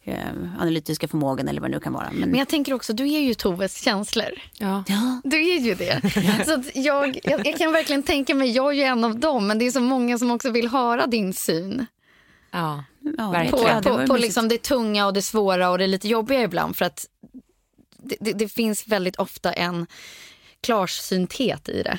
eh, 0.05 0.17
analytiska 0.59 1.09
förmågan 1.09 1.49
eller 1.49 1.61
vad 1.61 1.71
det 1.71 1.75
nu 1.77 1.81
kan 1.81 1.93
vara. 1.93 2.09
Men, 2.13 2.31
men 2.31 2.39
jag 2.39 2.49
tänker 2.49 2.75
också, 2.75 2.93
du 2.93 3.05
är 3.13 3.21
ju 3.21 3.35
Toves 3.35 3.83
känslor. 3.83 4.43
Ja. 4.59 4.85
ja, 4.87 5.21
Du 5.25 5.51
är 5.51 5.61
ju 5.61 5.75
det. 5.75 6.01
Så 6.47 6.55
att 6.55 6.77
jag, 6.77 7.21
jag, 7.25 7.47
jag 7.47 7.59
kan 7.59 7.73
verkligen 7.73 8.03
tänka 8.03 8.35
mig, 8.35 8.51
jag 8.51 8.67
är 8.67 8.73
ju 8.77 8.83
en 8.83 9.05
av 9.05 9.19
dem, 9.19 9.47
men 9.47 9.59
det 9.59 9.67
är 9.67 9.71
så 9.71 9.81
många 9.81 10.19
som 10.19 10.31
också 10.31 10.51
vill 10.51 10.69
höra 10.69 11.07
din 11.07 11.33
syn 11.33 11.87
Ja. 12.51 12.85
ja, 13.19 13.31
verkligen. 13.31 13.83
på, 13.83 13.91
på, 13.91 13.95
på 13.95 13.99
mysigt. 13.99 14.21
liksom 14.21 14.49
det 14.49 14.63
tunga 14.63 15.07
och 15.07 15.13
det 15.13 15.23
svåra 15.23 15.71
och 15.71 15.79
det 15.79 15.87
lite 15.87 16.09
jobbiga 16.09 16.43
ibland. 16.43 16.77
För 16.77 16.85
att 16.85 17.07
det, 18.21 18.33
det, 18.33 18.49
finns 18.49 18.89
väldigt 18.89 19.17
ofta 19.17 19.53
en 19.53 19.87
klarsynthet 20.61 21.69
i 21.69 21.83
det. 21.83 21.99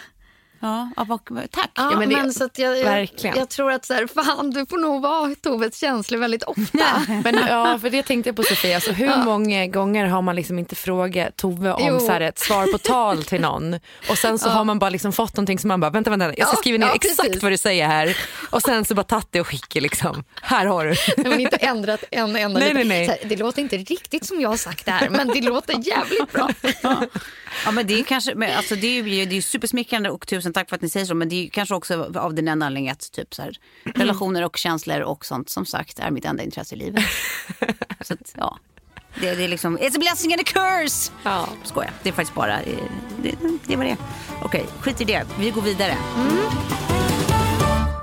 Ja, 0.59 0.89
ja, 0.95 1.19
tack. 1.51 1.69
Ja, 1.75 1.89
men 1.99 2.09
men 2.09 2.27
det- 2.27 2.33
så 2.33 2.43
att 2.43 2.59
jag, 2.59 2.83
verkligen. 2.83 3.37
jag 3.37 3.49
tror 3.49 3.71
att 3.71 3.85
så 3.85 3.93
här, 3.93 4.07
fan, 4.07 4.49
du 4.49 4.65
får 4.65 4.77
nog 4.77 5.01
vara 5.01 5.35
Toves 5.41 5.79
känslor 5.79 6.19
väldigt 6.19 6.43
ofta. 6.43 6.85
Men, 7.23 7.35
ja, 7.47 7.79
för 7.81 7.89
det 7.89 8.03
tänkte 8.03 8.29
jag 8.29 8.35
på 8.35 8.43
Sofia. 8.43 8.75
Alltså, 8.75 8.91
hur 8.91 9.15
många 9.25 9.67
gånger 9.67 10.05
har 10.05 10.21
man 10.21 10.35
liksom 10.35 10.59
inte 10.59 10.75
frågat 10.75 11.37
Tove 11.37 11.71
om 11.73 11.83
Jo. 11.87 11.99
så 11.99 12.11
här, 12.11 12.21
ett 12.21 12.39
svar 12.39 12.71
på 12.71 12.77
tal 12.77 13.23
till 13.23 13.41
någon 13.41 13.79
och 14.09 14.17
sen 14.17 14.39
så 14.39 14.49
har 14.49 14.63
man 14.63 14.79
bara 14.79 14.89
liksom 14.89 15.11
fått 15.13 15.35
någonting 15.37 15.59
som 15.59 15.67
man 15.67 15.79
bara, 15.79 15.91
vänta, 15.91 16.09
vänta, 16.09 16.25
jag 16.25 16.47
ska 16.47 16.57
Ja, 16.57 16.59
skriva 16.61 16.77
ner 16.77 16.87
ja, 16.87 16.93
exakt 16.95 17.21
precis. 17.27 17.43
vad 17.43 17.51
du 17.51 17.57
säger 17.57 17.87
här 17.87 18.17
och 18.49 18.61
sen 18.61 18.85
så 18.85 18.95
bara 18.95 19.03
tagit 19.03 19.27
det 19.31 19.41
och 19.41 19.47
skickat 19.47 19.81
liksom. 19.81 20.23
Här 20.41 20.65
har 20.65 20.85
du. 20.85 21.23
men 21.29 21.39
inte 21.39 21.55
ändrat 21.57 22.03
en 22.11 22.35
enda 22.35 22.59
Nej, 22.59 22.73
liten- 22.73 22.87
nej, 22.87 22.87
nej. 22.87 23.05
Så 23.05 23.11
här, 23.11 23.19
Det 23.29 23.35
låter 23.35 23.61
inte 23.61 23.77
riktigt 23.77 24.25
som 24.25 24.41
jag 24.41 24.49
har 24.49 24.57
sagt 24.57 24.85
det 24.85 24.91
här, 24.91 25.09
men 25.09 25.27
det 25.27 25.41
låter 25.41 25.73
jävligt 25.87 26.31
bra. 26.31 26.49
Ja, 27.65 27.71
men 27.71 27.87
det 27.87 27.99
är 27.99 28.03
kanske, 28.03 28.35
men 28.35 28.57
alltså 28.57 28.75
det 28.75 28.87
är 28.87 29.03
ju 29.03 29.25
det 29.25 29.37
är 29.37 29.41
supersmickrande 29.41 30.09
och 30.09 30.27
tusen 30.27 30.46
tack 30.53 30.69
för 30.69 30.75
att 30.75 30.81
ni 30.81 30.89
säger 30.89 31.05
så. 31.05 31.15
Men 31.15 31.29
det 31.29 31.45
är 31.45 31.49
kanske 31.49 31.75
också 31.75 32.12
av 32.15 32.33
den 32.33 32.47
enda 32.47 32.65
anledningen 32.65 32.91
att 32.91 33.12
typ 33.12 33.33
så 33.33 33.41
här, 33.41 33.60
relationer 33.83 34.45
och 34.45 34.57
känslor 34.57 35.01
och 35.01 35.25
sånt 35.25 35.49
som 35.49 35.65
sagt 35.65 35.99
är 35.99 36.12
mitt 36.12 36.25
enda 36.25 36.43
intresse 36.43 36.75
i 36.75 36.77
livet. 36.77 37.03
Så 38.01 38.13
att, 38.13 38.33
ja. 38.38 38.57
Det, 39.21 39.36
det 39.36 39.43
är 39.43 39.47
liksom, 39.47 39.77
it's 39.77 39.95
a 39.95 39.99
blessing 39.99 40.33
and 40.33 40.41
a 40.41 40.43
curse. 40.45 41.12
Ja. 41.23 41.49
Skojar, 41.63 41.91
det 42.03 42.10
är 42.10 42.13
faktiskt 42.13 42.36
bara, 42.36 42.62
eh, 42.62 42.77
det, 43.23 43.36
det 43.67 43.75
var 43.75 43.83
det. 43.83 43.97
Okej, 44.43 44.65
skit 44.81 45.01
i 45.01 45.03
det. 45.03 45.25
Vi 45.39 45.51
går 45.51 45.62
vidare. 45.62 45.97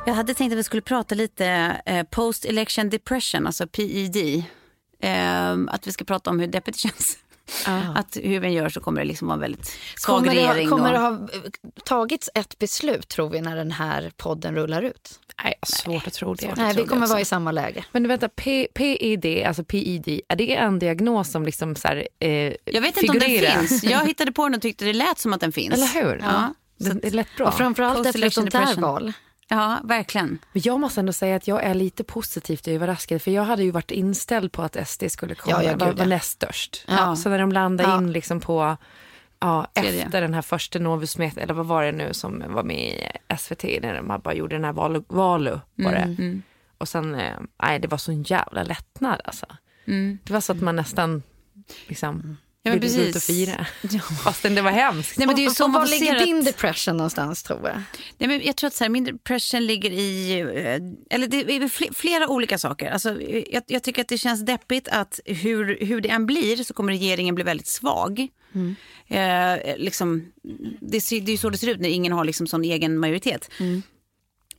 Jag 0.06 0.14
hade 0.14 0.34
tänkt 0.34 0.52
att 0.52 0.58
vi 0.58 0.62
skulle 0.62 0.82
prata 0.82 1.14
lite 1.14 1.46
eh, 1.86 2.02
post 2.10 2.44
election 2.44 2.90
depression, 2.90 3.46
alltså 3.46 3.66
PED. 3.66 4.44
Eh, 5.00 5.52
att 5.68 5.86
vi 5.86 5.92
ska 5.92 6.04
prata 6.04 6.30
om 6.30 6.40
hur 6.40 6.46
deppigt 6.46 6.82
det 6.82 6.88
känns. 6.88 7.18
Att 7.94 8.16
hur 8.22 8.40
vi 8.40 8.48
gör 8.48 8.68
så 8.68 8.80
kommer 8.80 9.00
det 9.00 9.06
liksom 9.06 9.28
vara 9.28 9.34
en 9.34 9.40
väldigt 9.40 9.76
svag 9.96 10.18
Kommer, 10.18 10.34
det, 10.34 10.40
regering. 10.40 10.68
kommer 10.68 10.92
det 10.92 10.98
ha 10.98 11.10
eh, 11.10 11.18
tagits 11.84 12.30
ett 12.34 12.58
beslut 12.58 13.08
tror 13.08 13.28
vi 13.30 13.40
när 13.40 13.56
den 13.56 13.70
här 13.70 14.12
podden 14.16 14.54
rullar 14.54 14.82
ut? 14.82 15.20
Nej, 15.44 15.54
svårt 15.66 16.06
att 16.06 16.12
tro 16.12 16.34
det. 16.34 16.54
Nej, 16.56 16.74
vi 16.76 16.84
kommer 16.84 17.06
vara 17.06 17.20
i 17.20 17.24
samma 17.24 17.52
läge. 17.52 17.84
Men 17.92 18.08
vänta, 18.08 18.28
P- 18.28 18.68
PED, 18.74 19.46
alltså 19.46 19.64
PED, 19.64 20.20
är 20.28 20.36
det 20.36 20.56
en 20.56 20.78
diagnos 20.78 21.30
som 21.30 21.44
liksom 21.44 21.76
så 21.76 21.88
här, 21.88 22.08
eh, 22.20 22.30
jag 22.64 22.80
vet 22.80 22.96
inte 22.96 23.12
om 23.12 23.18
den 23.18 23.28
figurerar? 23.28 23.60
finns. 23.60 23.84
Jag 23.84 23.98
hittade 24.06 24.32
på 24.32 24.44
den 24.44 24.54
och 24.54 24.62
tyckte 24.62 24.84
det 24.84 24.92
lät 24.92 25.18
som 25.18 25.32
att 25.32 25.40
den 25.40 25.52
finns. 25.52 25.74
Eller 25.74 26.02
hur? 26.04 26.18
Ja. 26.24 26.54
Det, 26.78 26.92
det 26.92 27.10
lät 27.10 27.36
bra. 27.36 27.46
Och 27.46 27.54
framförallt 27.54 28.06
efter 28.06 28.26
ett 28.26 28.32
sånt 28.34 28.54
här 28.54 28.74
val. 28.76 29.12
Ja, 29.48 29.80
verkligen. 29.84 30.38
Men 30.52 30.62
jag 30.64 30.80
måste 30.80 31.00
ändå 31.00 31.12
säga 31.12 31.36
att 31.36 31.48
jag 31.48 31.62
är 31.64 31.74
lite 31.74 32.04
positivt 32.04 32.68
överraskad 32.68 33.22
för 33.22 33.30
jag 33.30 33.44
hade 33.44 33.62
ju 33.64 33.70
varit 33.70 33.90
inställd 33.90 34.52
på 34.52 34.62
att 34.62 34.88
SD 34.88 35.04
skulle 35.10 35.34
komma, 35.34 35.64
Ja, 35.64 35.76
var, 35.76 35.92
var 35.92 36.06
näst 36.06 36.30
störst. 36.32 36.84
Ja. 36.88 37.16
Så 37.16 37.28
när 37.28 37.38
de 37.38 37.52
landade 37.52 37.88
Ja. 37.90 37.98
in 37.98 38.12
liksom 38.12 38.40
på, 38.40 38.76
ja, 39.40 39.66
efter 39.74 40.20
den 40.20 40.34
här 40.34 40.42
första 40.42 40.78
Novus 40.78 41.18
Met, 41.18 41.36
eller 41.38 41.54
vad 41.54 41.66
var 41.66 41.84
det 41.84 41.92
nu 41.92 42.14
som 42.14 42.44
var 42.48 42.62
med 42.62 42.78
i 42.78 43.08
SVT 43.38 43.64
när 43.82 43.94
de 43.94 44.20
bara 44.24 44.34
gjorde 44.34 44.54
den 44.56 44.64
här 44.64 44.72
Valu, 44.72 45.02
valu 45.08 45.60
var 45.74 45.92
det. 45.92 45.98
Mm, 45.98 46.42
Och 46.78 46.88
sen, 46.88 47.14
eh, 47.14 47.38
nej 47.62 47.78
det 47.78 47.88
var 47.88 47.98
så 47.98 48.10
en 48.12 48.22
jävla 48.22 48.62
lättnad 48.62 49.20
alltså. 49.24 49.46
Mm. 49.86 50.18
Det 50.24 50.32
var 50.32 50.40
så 50.40 50.52
att 50.52 50.60
man 50.60 50.76
nästan 50.76 51.22
liksom 51.86 52.36
Ja, 52.66 52.70
men 52.70 52.80
gå 52.80 52.86
ut 52.86 52.92
och 53.08 53.12
precis. 53.12 53.26
fira. 53.26 53.66
Fastän 54.24 54.54
det 54.54 54.62
var 54.62 54.70
hemskt. 54.70 55.18
Nej, 55.18 55.26
men 55.26 55.36
det 55.36 55.42
är 55.42 55.44
ju 55.44 55.50
så 55.50 55.68
var 55.68 55.86
ligger 55.86 56.16
att- 56.16 56.24
din 56.24 56.44
depression 56.44 56.96
någonstans 56.96 57.42
tror 57.42 57.68
jag? 57.68 57.76
Nej, 58.18 58.28
men 58.28 58.40
jag 58.44 58.56
tror 58.56 58.68
att 58.68 58.74
så 58.74 58.84
här, 58.84 58.88
min 58.88 59.04
depression 59.04 59.66
ligger 59.66 59.90
i... 59.90 60.40
eh, 60.40 61.16
Eller 61.16 61.26
det 61.26 61.36
är 61.56 61.60
fl- 61.68 61.94
flera 61.94 62.28
olika 62.28 62.58
saker. 62.58 62.90
Alltså, 62.90 63.22
jag, 63.50 63.62
jag 63.66 63.82
tycker 63.82 64.02
att 64.02 64.08
det 64.08 64.18
känns 64.18 64.40
deppigt 64.46 64.88
att 64.88 65.20
hur, 65.24 65.78
hur 65.80 66.00
det 66.00 66.08
än 66.08 66.26
blir 66.26 66.56
så 66.64 66.74
kommer 66.74 66.92
regeringen 66.92 67.34
bli 67.34 67.44
väldigt 67.44 67.66
svag. 67.66 68.28
Eh, 69.08 69.76
liksom, 69.76 70.32
det, 70.80 71.00
ser- 71.00 71.20
det 71.20 71.30
är 71.30 71.32
ju 71.32 71.38
så 71.38 71.50
det 71.50 71.58
ser 71.58 71.68
ut 71.68 71.80
när 71.80 71.88
ingen 71.88 72.12
har 72.12 72.24
liksom 72.24 72.46
sån 72.46 72.64
egen 72.64 72.98
majoritet. 72.98 73.50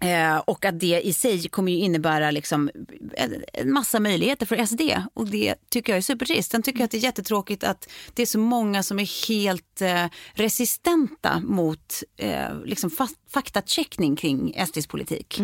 Eh, 0.05 0.37
och 0.37 0.65
att 0.65 0.79
det 0.79 1.01
i 1.01 1.13
sig 1.13 1.49
kommer 1.49 1.71
ju 1.71 1.77
innebära 1.77 2.31
liksom 2.31 2.69
en, 3.13 3.43
en 3.53 3.73
massa 3.73 3.99
möjligheter 3.99 4.45
för 4.45 4.65
SD. 4.65 4.81
Och 5.13 5.27
det 5.27 5.55
tycker 5.69 5.93
jag 5.93 5.97
är 5.97 6.01
supertrist. 6.01 6.51
Sen 6.51 6.63
tycker 6.63 6.79
jag 6.79 6.85
att 6.85 6.91
det 6.91 6.97
är 6.97 7.01
jättetråkigt 7.03 7.63
att 7.63 7.89
det 8.13 8.21
är 8.21 8.25
så 8.25 8.39
många 8.39 8.83
som 8.83 8.99
är 8.99 9.27
helt 9.27 9.81
eh, 9.81 10.05
resistenta 10.33 11.39
mot 11.39 12.03
eh, 12.17 12.63
liksom 12.65 12.89
fa- 12.89 13.15
faktacheckning 13.29 14.15
kring 14.15 14.65
SDs 14.67 14.87
politik. 14.87 15.39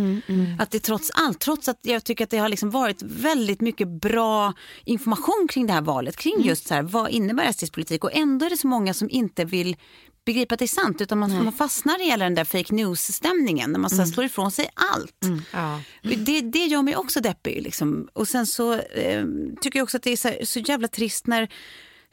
Att 0.59 0.71
det 0.71 0.79
trots 0.79 1.11
allt, 1.13 1.39
trots 1.39 1.67
att 1.67 1.79
jag 1.81 2.03
tycker 2.03 2.23
att 2.23 2.29
det 2.29 2.37
har 2.37 2.49
liksom 2.49 2.69
varit 2.69 3.01
väldigt 3.01 3.61
mycket 3.61 3.87
bra 3.87 4.53
information 4.85 5.47
kring 5.49 5.67
det 5.67 5.73
här 5.73 5.81
valet, 5.81 6.17
kring 6.17 6.41
just 6.41 6.67
så 6.67 6.73
här, 6.73 6.81
vad 6.81 7.09
innebär 7.09 7.51
SDs 7.51 7.71
politik 7.71 8.03
och 8.03 8.13
ändå 8.13 8.45
är 8.45 8.49
det 8.49 8.57
så 8.57 8.67
många 8.67 8.93
som 8.93 9.09
inte 9.09 9.45
vill 9.45 9.75
begripa 10.25 10.53
att 10.55 10.59
det 10.59 10.65
är 10.65 10.67
sant 10.67 11.01
utan 11.01 11.17
man, 11.17 11.43
man 11.43 11.53
fastnar 11.53 12.01
i 12.01 12.05
hela 12.05 12.25
den 12.25 12.35
där 12.35 12.45
fake 12.45 12.75
news-stämningen 12.75 13.71
när 13.71 13.79
man 13.79 13.89
så 13.89 13.95
här 13.95 14.05
slår 14.05 14.25
ifrån 14.25 14.51
sig 14.51 14.69
allt. 14.73 15.43
Ja. 15.53 15.81
Det, 16.01 16.41
det 16.41 16.65
gör 16.65 16.81
mig 16.81 16.95
också 16.95 17.19
deppig. 17.19 17.61
Liksom. 17.61 18.07
Och 18.13 18.27
sen 18.27 18.47
så 18.47 18.73
eh, 18.73 19.25
tycker 19.61 19.79
jag 19.79 19.83
också 19.83 19.97
att 19.97 20.03
det 20.03 20.11
är 20.11 20.17
så, 20.17 20.27
här, 20.27 20.45
så 20.45 20.59
jävla 20.59 20.87
trist 20.87 21.27
när 21.27 21.49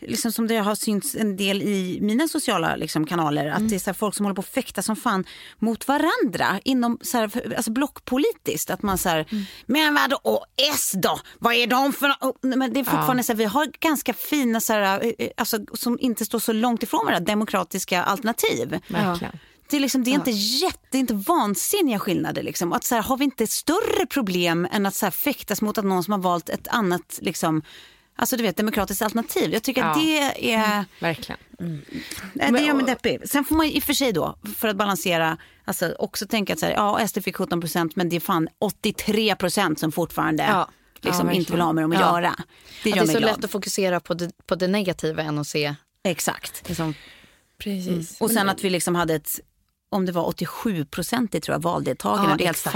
Liksom 0.01 0.33
som 0.33 0.47
det 0.47 0.57
har 0.57 0.75
synts 0.75 1.15
en 1.15 1.37
del 1.37 1.63
i 1.63 1.99
mina 2.01 2.29
sociala 2.29 2.77
liksom, 2.77 3.07
kanaler. 3.07 3.47
Att 3.47 3.69
det 3.69 3.75
är 3.75 3.79
så 3.79 3.95
folk 3.95 4.15
som 4.15 4.27
håller 4.27 4.35
på 4.35 4.41
att 4.41 4.49
fäkta 4.49 4.83
som 4.83 4.97
fan 4.97 5.25
mot 5.59 5.89
varandra. 5.89 6.61
Inom, 6.65 6.99
så 7.03 7.19
här, 7.19 7.55
alltså 7.57 7.71
blockpolitiskt. 7.71 8.71
Att 8.71 8.83
man 8.83 8.99
så 8.99 9.09
här, 9.09 9.27
men 9.67 9.95
vadå, 9.95 10.21
och 10.23 10.45
S 10.75 10.93
då? 10.95 11.21
Vad 11.39 11.55
är 11.55 11.67
de 11.67 11.93
för 11.93 12.09
oh, 12.21 12.33
Men 12.41 12.73
det 12.73 12.81
är 12.81 12.85
fortfarande 12.85 13.23
så 13.23 13.33
här, 13.33 13.39
vi 13.39 13.45
har 13.45 13.67
ganska 13.81 14.15
fina, 14.15 14.61
så 14.61 14.73
här, 14.73 15.05
eh, 15.05 15.13
eh, 15.19 15.31
alltså, 15.37 15.59
som 15.75 15.99
inte 16.01 16.25
står 16.25 16.39
så 16.39 16.53
långt 16.53 16.83
ifrån 16.83 17.07
varandra, 17.07 17.33
demokratiska 17.33 18.03
alternativ. 18.03 18.81
Verkligen. 18.89 19.39
Det 19.71 19.77
är, 19.77 19.81
liksom, 19.81 20.05
det 20.05 20.11
är 20.11 20.15
inte 20.15 20.31
jätte, 20.31 20.79
det 20.91 20.99
är 20.99 21.01
inte 21.01 21.15
vansinniga 21.15 21.99
skillnader. 21.99 22.43
Liksom. 22.43 22.73
Att 22.73 22.85
så 22.85 22.95
här, 22.95 23.03
har 23.03 23.17
vi 23.17 23.25
inte 23.25 23.47
större 23.47 24.07
problem 24.07 24.69
än 24.73 24.87
att 24.87 24.95
så 24.95 25.07
här, 25.07 25.11
fäktas 25.11 25.63
mot 25.63 25.79
att 25.79 25.85
någon 25.85 26.05
som 26.05 26.13
har 26.13 26.21
valt 26.21 26.49
ett 26.49 26.69
annat 26.69 27.19
liksom, 27.23 27.63
alltså, 28.19 28.37
du 28.37 28.43
vet, 28.43 28.57
demokratiskt 28.57 29.03
alternativ? 29.03 29.53
Jag 29.53 29.63
tycker 29.63 29.85
att 29.85 29.97
Ja. 29.97 30.03
det 30.41 30.53
är... 30.55 30.85
Verkligen. 31.01 31.39
Nej, 32.33 32.53
det 32.53 32.61
gör 32.61 32.75
mig 32.75 32.85
deppig. 32.87 33.21
Sen 33.29 33.45
får 33.45 33.55
man 33.57 33.67
i 33.67 33.79
och 33.79 33.83
för 33.83 33.93
sig 33.93 34.13
då, 34.13 34.39
för 34.57 34.69
att 34.69 34.77
balansera, 34.77 35.37
alltså 35.65 35.95
också 35.99 36.27
tänka 36.27 36.53
att 36.53 36.59
så 36.59 36.67
här, 36.67 36.73
ja, 36.73 37.09
SD 37.09 37.19
fick 37.25 37.37
17 37.37 37.61
procent 37.61 37.97
men 37.97 38.09
det 38.09 38.17
är 38.17 38.21
fan 38.21 38.49
83 38.59 39.35
procent 39.37 39.81
som 39.81 39.93
fortfarande 39.93 40.43
Ja. 40.43 40.69
liksom, 41.01 41.27
Ja, 41.27 41.33
inte 41.33 41.53
vill 41.53 41.61
ha 41.61 41.73
med 41.73 41.85
dem 41.85 41.93
att 41.93 42.01
Ja. 42.01 42.07
göra. 42.21 42.35
Det 42.85 42.91
Att 42.91 42.97
gör 42.97 43.05
det 43.05 43.11
är 43.11 43.15
så 43.15 43.19
glad. 43.19 43.31
lätt 43.37 43.45
att 43.45 43.51
fokusera 43.51 44.01
på 44.01 44.15
det, 44.15 44.31
på 44.47 44.55
det 44.55 44.69
negativa 44.69 45.23
än 45.23 45.39
att 45.39 45.47
se 45.47 45.75
Exakt. 46.05 46.69
liksom, 46.69 46.95
Precis. 47.59 48.21
Och 48.21 48.31
sen 48.31 48.49
att 48.49 48.65
vi 48.65 48.71
liksom 48.71 48.95
hade 48.95 49.15
ett, 49.15 49.41
om 49.91 50.07
det 50.07 50.13
var 50.13 50.27
87 50.27 50.85
procent 50.85 51.43
tror 51.43 51.55
jag, 51.55 51.63
valdeltagande. 51.63 52.31
Ja, 52.31 52.37
det 52.37 52.45
är 52.45 52.47
helt 52.47 52.57
exakt. 52.59 52.75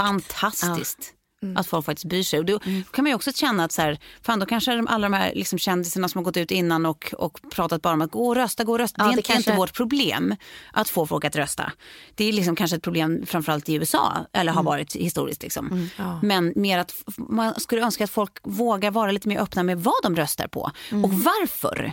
Fantastiskt. 1.46 1.60
Att 1.60 1.66
folk 1.70 1.86
faktiskt 1.86 2.04
bryr 2.04 2.22
sig. 2.22 2.38
Och 2.38 2.44
då 2.44 2.58
kan 2.58 3.04
man 3.04 3.06
ju 3.06 3.14
också 3.14 3.32
känna 3.32 3.64
att 3.64 3.72
så 3.72 3.82
här, 3.82 3.98
fan, 4.22 4.38
då 4.38 4.46
kanske 4.46 4.84
alla 4.88 5.08
de 5.08 5.12
här 5.16 5.32
liksom 5.34 5.58
kändisarna 5.58 6.08
som 6.08 6.18
har 6.18 6.24
gått 6.24 6.36
ut 6.36 6.50
innan 6.50 6.86
och, 6.86 7.14
och 7.18 7.40
pratat 7.54 7.82
bara 7.82 7.94
om 7.94 8.02
att 8.02 8.10
gå 8.10 8.26
och 8.28 8.34
rösta, 8.34 8.64
gå 8.64 8.72
och 8.72 8.78
rösta. 8.78 9.02
Ja, 9.02 9.06
det 9.06 9.12
är 9.12 9.16
det 9.16 9.22
kanske- 9.22 9.50
inte 9.50 9.56
vårt 9.58 9.72
problem 9.76 10.36
att 10.72 10.88
få 10.88 11.06
folk 11.06 11.24
att 11.24 11.36
rösta. 11.36 11.72
Det 12.14 12.24
är 12.24 12.32
liksom 12.32 12.56
kanske 12.56 12.76
ett 12.76 12.82
problem 12.82 13.26
framförallt 13.26 13.68
i 13.68 13.74
USA, 13.74 14.26
eller 14.32 14.52
har 14.52 14.62
varit 14.62 14.96
historiskt. 14.96 15.42
Liksom. 15.42 15.88
Men 16.22 16.52
mer 16.56 16.78
att 16.78 16.94
man 17.18 17.60
skulle 17.60 17.82
önska 17.82 18.04
att 18.04 18.10
folk 18.10 18.32
vågar 18.42 18.90
vara 18.90 19.12
lite 19.12 19.28
mer 19.28 19.38
öppna 19.40 19.62
med 19.62 19.78
vad 19.82 19.94
de 20.02 20.16
röstar 20.16 20.46
på 20.48 20.70
och 21.04 21.12
varför. 21.12 21.92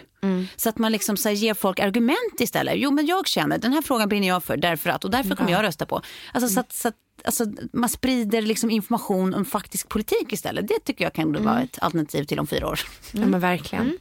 Så 0.56 0.70
att 0.70 0.78
man 0.78 0.92
liksom 0.92 1.18
så 1.18 1.30
här 1.30 1.36
ger 1.36 1.54
folk 1.54 1.80
argument 1.80 2.40
istället. 2.40 2.74
Jo 2.78 2.92
men 2.92 3.06
jag 3.06 3.28
känner, 3.28 3.58
den 3.58 3.74
här 3.74 3.82
frågan 3.82 4.10
brinner 4.10 4.28
jag 4.28 4.44
för 4.44 4.58
därför 4.58 4.90
att 4.90 5.04
och 5.06 5.12
därför 5.12 5.36
kommer 5.36 5.52
jag 5.52 5.64
rösta 5.64 5.86
på. 5.86 6.02
Alltså, 6.34 6.50
så 6.50 6.60
att, 6.60 6.74
så 6.74 6.88
att, 6.88 6.96
alltså, 7.23 7.45
man 7.73 7.89
sprider 7.89 8.41
liksom 8.41 8.69
information 8.69 9.34
om 9.34 9.45
faktisk 9.45 9.89
politik 9.89 10.34
istället. 10.34 10.67
Det 10.67 10.79
tycker 10.86 11.05
jag 11.05 11.13
kan 11.13 11.43
vara 11.43 11.62
ett 11.62 11.79
alternativ 11.82 12.23
till 12.23 12.39
om 12.39 12.47
fyra 12.47 12.67
år. 12.67 12.79
Ja 13.12 13.25
men 13.25 13.39
verkligen. 13.39 13.97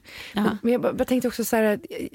Men 0.62 0.72
jag, 0.72 0.94
jag 0.98 1.06
tänkte 1.06 1.28
också 1.28 1.44
så 1.44 1.56
här, 1.56 1.64
eh, 1.90 2.06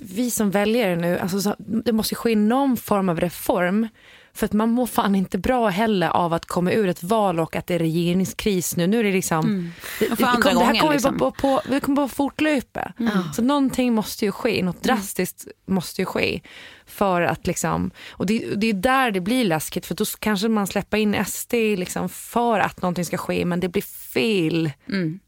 vi 0.00 0.30
som 0.30 0.50
väljare 0.50 0.96
nu, 0.96 1.18
alltså, 1.18 1.40
så, 1.40 1.54
det 1.58 1.92
måste 1.92 2.14
ske 2.14 2.36
någon 2.36 2.76
form 2.76 3.08
av 3.08 3.20
reform. 3.20 3.88
För 4.32 4.46
att 4.46 4.52
man 4.52 4.70
mår 4.70 4.86
fan 4.86 5.14
inte 5.14 5.38
bra 5.38 5.68
heller 5.68 6.08
av 6.08 6.32
att 6.34 6.46
komma 6.46 6.72
ur 6.72 6.88
ett 6.88 7.02
val 7.02 7.40
och 7.40 7.56
att 7.56 7.66
det 7.66 7.74
är 7.74 7.78
regeringskris 7.78 8.76
nu. 8.76 8.86
Nu 8.86 9.00
är 9.00 9.04
det 9.04 9.12
liksom... 9.12 9.72
Det, 9.98 10.16
för 10.16 10.24
andra 10.24 10.36
det, 10.36 10.42
kommer- 10.42 10.60
det 10.60 10.64
här 10.64 10.80
kommer 10.80 10.92
liksom. 10.92 11.32
på, 11.38 11.60
det 11.68 11.80
kommer 11.80 11.96
bara 11.96 12.08
fortlöpa. 12.08 12.92
Så 13.36 13.42
någonting 13.42 13.94
måste 13.94 14.24
ju 14.24 14.32
ske, 14.32 14.62
något 14.62 14.82
drastiskt 14.82 15.48
måste 15.66 16.02
ju 16.02 16.06
ske. 16.06 16.40
För 16.88 17.22
att 17.22 17.46
liksom, 17.46 17.90
och 18.10 18.26
det, 18.26 18.54
det 18.56 18.66
är 18.66 18.72
där 18.74 19.10
det 19.10 19.20
blir 19.20 19.44
läskigt 19.44 19.86
för 19.86 19.94
då 19.94 20.04
kanske 20.18 20.48
man 20.48 20.66
släpper 20.66 20.98
in 20.98 21.24
SD 21.26 21.52
liksom 21.52 22.08
för 22.08 22.60
att 22.60 22.82
någonting 22.82 23.04
ska 23.04 23.16
ske 23.16 23.44
men 23.44 23.60
det 23.60 23.68
blir 23.68 23.82
fel 24.12 24.70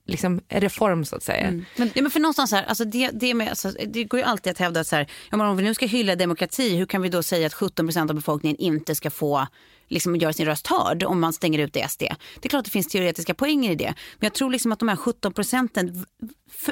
liksom, 0.07 0.40
reform 0.49 1.05
så 1.05 1.16
att 1.16 1.23
säga. 1.23 1.51
Men, 1.77 1.90
ja, 1.94 2.03
men 2.03 2.11
för 2.11 2.20
någonstans 2.20 2.53
här, 2.53 2.64
alltså 2.64 2.85
det, 2.85 3.11
det, 3.12 3.35
med, 3.35 3.49
alltså, 3.49 3.73
det 3.87 4.05
går 4.05 4.20
ju 4.20 4.27
alltid 4.27 4.51
att 4.51 4.59
hävda 4.59 4.81
att 4.81 4.87
så 4.87 4.96
här, 4.96 5.07
om 5.31 5.57
vi 5.57 5.62
nu 5.62 5.75
ska 5.75 5.87
hylla 5.87 6.16
demokrati, 6.16 6.77
hur 6.77 6.87
kan 6.87 7.03
vi 7.03 7.09
då 7.09 7.23
säga 7.23 7.46
att 7.46 7.55
17 7.55 7.87
procent 7.87 8.11
av 8.11 8.16
befolkningen 8.16 8.57
inte 8.57 8.94
ska 8.94 9.11
få 9.11 9.46
liksom, 9.88 10.16
göra 10.16 10.33
sin 10.33 10.46
röst 10.46 10.66
hörd 10.66 11.03
om 11.03 11.20
man 11.20 11.33
stänger 11.33 11.59
ut 11.59 11.77
SD? 11.88 12.03
Det 12.03 12.14
är 12.42 12.49
klart 12.49 12.59
att 12.59 12.64
det 12.64 12.70
finns 12.70 12.88
teoretiska 12.88 13.35
poänger 13.35 13.70
i 13.70 13.75
det. 13.75 13.94
Men 14.18 14.27
jag 14.27 14.35
tror 14.35 14.51
liksom 14.51 14.73
att 14.73 14.79
de 14.79 14.88
här 14.88 14.96
17 14.96 15.33
procenten, 15.33 16.07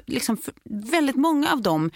liksom, 0.06 0.38
väldigt 0.64 1.16
många 1.16 1.52
av 1.52 1.62
dem 1.62 1.90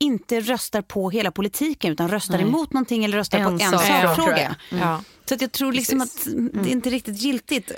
inte 0.00 0.40
röstar 0.40 0.82
på 0.82 1.10
hela 1.10 1.30
politiken 1.30 1.92
utan 1.92 2.08
röstar 2.08 2.38
emot 2.38 2.72
någonting 2.72 3.04
eller 3.04 3.16
röstar 3.16 3.38
En 3.38 3.44
på 3.44 3.50
en 3.50 3.58
sakfråga. 3.58 4.56
Ja. 4.70 5.02
Så 5.24 5.34
att 5.34 5.40
jag 5.40 5.52
tror 5.52 5.72
liksom 5.72 6.00
att 6.00 6.26
det 6.52 6.70
är 6.70 6.72
inte 6.72 6.90
riktigt 6.90 7.22
giltigt. 7.22 7.72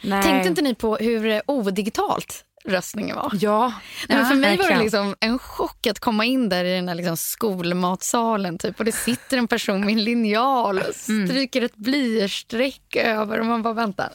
Nej. 0.00 0.22
Tänkte 0.22 0.48
inte 0.48 0.62
ni 0.62 0.74
på 0.74 0.96
hur 0.96 1.26
eh, 1.26 1.40
odigitalt 1.46 2.44
röstningen 2.68 3.16
var? 3.16 3.32
Ja, 3.40 3.72
Nej, 4.08 4.18
men 4.18 4.26
för 4.26 4.34
mig 4.34 4.56
var 4.56 4.68
det 4.68 4.78
liksom 4.78 5.14
en 5.20 5.38
chock 5.38 5.86
att 5.86 5.98
komma 5.98 6.24
in 6.24 6.48
där 6.48 6.64
i 6.64 6.74
den 6.74 6.88
här 6.88 6.94
liksom 6.94 7.16
skolmatsalen 7.16 8.58
typ, 8.58 8.78
och 8.78 8.84
det 8.84 8.92
sitter 8.92 9.38
en 9.38 9.48
person 9.48 9.80
med 9.80 9.92
en 9.92 10.04
linjal 10.04 10.78
och 10.78 10.94
stryker 10.94 11.62
ett 11.62 11.76
blyertsstreck 11.76 12.96
över 12.96 13.40
och 13.40 13.46
man 13.46 13.62
bara 13.62 13.74
väntar. 13.74 14.12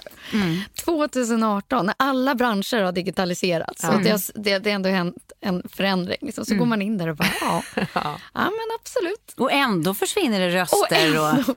2018, 0.86 1.86
när 1.86 1.96
alla 1.98 2.36
branscher 2.36 2.84
har 2.84 2.92
digitaliserats 2.92 3.82
så 3.82 3.88
det, 3.88 4.10
har, 4.10 4.42
det, 4.44 4.60
det 4.60 4.70
har 4.70 4.76
ändå 4.76 4.90
hänt 4.90 5.32
en 5.42 5.64
förändring. 5.70 6.18
Liksom, 6.22 6.46
så 6.46 6.56
går 6.56 6.66
man 6.66 6.82
in 6.82 6.98
där 6.98 7.08
och 7.08 7.16
bara 7.16 7.30
ja, 7.42 7.64
ja. 7.94 8.20
men 8.34 8.78
absolut. 8.80 9.34
Och 9.38 9.52
ändå 9.52 9.94
försvinner 9.94 10.40
det 10.40 10.50
röster 10.50 11.20
och, 11.20 11.56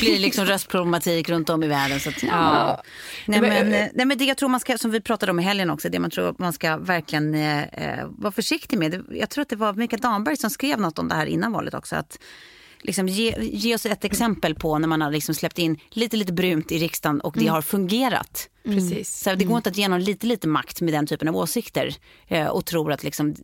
blir 0.00 0.18
liksom 0.18 0.44
röstproblematik 0.44 1.28
runt 1.28 1.50
om 1.50 1.62
i 1.62 1.68
världen. 1.68 2.00
Så 2.00 2.08
att, 2.08 2.22
ja. 2.22 2.82
Nej, 3.26 3.40
men, 3.40 3.72
eh, 3.72 3.86
nej, 3.94 4.06
men 4.06 4.18
det 4.18 4.24
jag 4.24 4.36
tror 4.36 4.48
man 4.48 4.60
ska, 4.60 4.78
som 4.78 4.90
vi 4.90 5.00
pratade 5.00 5.32
om 5.32 5.40
i 5.40 5.42
helgen 5.42 5.70
också, 5.70 5.88
det 5.88 5.98
man 5.98 6.10
tror 6.10 6.33
också 6.34 6.42
man 6.42 6.52
ska 6.52 6.76
verkligen 6.76 7.34
eh, 7.34 7.62
eh, 7.62 8.06
vara 8.18 8.32
försiktig 8.32 8.78
med. 8.78 9.04
Jag 9.10 9.30
tror 9.30 9.42
att 9.42 9.48
det 9.48 9.56
var 9.56 9.72
Mikael 9.72 10.00
Damberg 10.00 10.36
som 10.36 10.50
skrev 10.50 10.80
något 10.80 10.98
om 10.98 11.08
det 11.08 11.14
här 11.14 11.26
innan 11.26 11.52
valet 11.52 11.74
också. 11.74 11.96
Att 11.96 12.18
liksom 12.84 13.08
ge, 13.08 13.34
ge 13.40 13.74
oss 13.74 13.86
ett 13.86 14.04
exempel 14.04 14.54
på 14.54 14.78
när 14.78 14.88
man 14.88 15.00
har 15.00 15.10
liksom 15.10 15.34
släppt 15.34 15.58
in 15.58 15.78
lite, 15.90 16.16
lite 16.16 16.32
brunt 16.32 16.72
i 16.72 16.78
riksdagen 16.78 17.20
och 17.20 17.32
det 17.34 17.40
mm. 17.40 17.54
har 17.54 17.62
fungerat. 17.62 18.48
Mm. 18.64 18.78
Precis. 18.78 19.20
Så 19.20 19.34
det 19.34 19.44
går 19.44 19.56
inte 19.56 19.70
att 19.70 19.76
ge 19.76 19.88
någon 19.88 20.04
lite, 20.04 20.26
lite 20.26 20.48
makt 20.48 20.80
med 20.80 20.94
den 20.94 21.06
typen 21.06 21.28
av 21.28 21.36
åsikter 21.36 21.94
eh, 22.28 22.46
och 22.46 22.64
tror 22.64 22.92
att 22.92 23.02
liksom, 23.04 23.34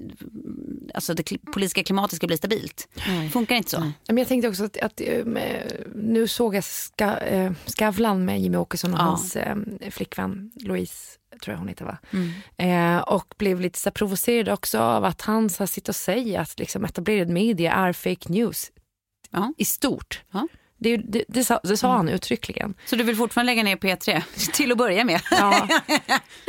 alltså 0.94 1.14
det 1.14 1.44
politiska 1.52 1.82
klimatet 1.82 2.16
ska 2.16 2.26
bli 2.26 2.36
stabilt. 2.36 2.88
Mm. 3.08 3.30
Funkar 3.30 3.56
inte 3.56 3.70
så. 3.70 3.92
Men 4.08 4.18
jag 4.18 4.28
tänkte 4.28 4.48
också 4.48 4.64
att, 4.64 4.76
att 4.76 5.00
eh, 5.00 5.24
nu 5.94 6.28
såg 6.28 6.54
jag 6.54 6.64
ska, 6.64 7.16
äh, 7.16 7.52
Skavlan 7.66 8.24
med 8.24 8.40
Jimmy 8.40 8.56
Åkesson 8.56 8.94
och 8.94 9.00
ja. 9.00 9.02
hans 9.02 9.36
äh, 9.36 9.56
flickvän 9.90 10.50
Louise 10.54 11.20
tror 11.42 11.52
jag 11.54 11.58
hon 11.58 11.68
heter 11.68 11.84
va? 11.84 11.98
Mm. 12.10 12.96
Eh, 12.96 13.02
och 13.02 13.34
blev 13.38 13.60
lite 13.60 13.78
så 13.78 13.90
provocerad 13.90 14.48
också 14.48 14.78
av 14.78 15.04
att 15.04 15.20
han 15.22 15.50
så 15.50 15.66
sitter 15.66 15.90
och 15.90 15.96
säger 15.96 16.40
att 16.40 16.58
liksom, 16.58 16.84
etablerad 16.84 17.28
media 17.28 17.72
är 17.72 17.92
fake 17.92 18.32
news 18.32 18.72
ja. 19.30 19.52
i 19.56 19.64
stort. 19.64 20.22
Ja. 20.30 20.48
Det, 20.82 20.96
det, 20.96 21.24
det, 21.28 21.44
sa, 21.44 21.60
det 21.62 21.76
sa 21.76 21.86
mm. 21.86 21.96
han 21.96 22.08
uttryckligen. 22.08 22.74
Så 22.86 22.96
du 22.96 23.04
vill 23.04 23.16
fortfarande 23.16 23.52
lägga 23.52 23.62
ner 23.62 23.76
P3 23.76 24.22
till 24.52 24.72
att 24.72 24.78
börja 24.78 25.04
med? 25.04 25.20
Ja. 25.30 25.68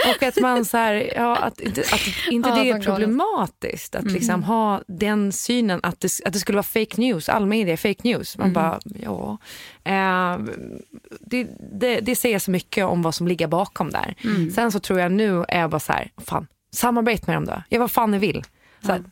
Och 0.16 0.24
att 0.24 0.42
man 0.42 0.66
så 0.66 0.78
här, 0.78 1.14
ja, 1.16 1.36
att, 1.36 1.62
att 1.94 2.02
inte 2.32 2.50
ja, 2.50 2.56
det 2.56 2.70
är 2.70 2.82
problematiskt 2.82 3.96
att 3.96 4.02
mm. 4.02 4.14
liksom 4.14 4.44
ha 4.44 4.82
den 4.88 5.32
synen 5.32 5.80
att 5.84 6.00
det, 6.00 6.12
att 6.26 6.34
det 6.34 6.40
skulle 6.40 6.56
vara 6.56 6.64
fake 6.64 7.02
news, 7.02 7.30
all 7.30 7.46
media 7.46 7.74
är 7.74 7.78
fake 7.78 8.02
news. 8.04 8.38
Man 8.38 8.50
mm. 8.50 8.54
bara, 8.54 8.80
ja. 8.84 9.38
Eh, 9.84 10.40
det, 11.20 12.00
det, 12.00 12.16
säger 12.16 12.40
så 12.40 12.52
mycket 12.52 12.86
om 12.86 13.02
vad 13.02 13.16
som 13.16 13.28
ligger 13.28 13.48
bakom 13.48 13.90
där. 13.90 14.16
Mm. 14.24 14.52
Sen 14.52 14.72
så 14.72 14.80
tror 14.80 15.00
jag 15.00 15.12
nu 15.12 15.46
är 15.48 15.60
jag 15.60 15.70
bara 15.70 15.80
så 15.80 15.94
här, 15.94 16.12
fan, 16.18 16.48
samarbete 16.74 17.24
med 17.28 17.36
dem 17.36 17.46
då. 17.46 17.64
Ja 17.70 17.80
vad 17.80 17.92
fan 17.92 18.12
ni 18.12 18.18
vill. 18.18 18.44
Så, 18.86 18.92
här, 18.92 19.04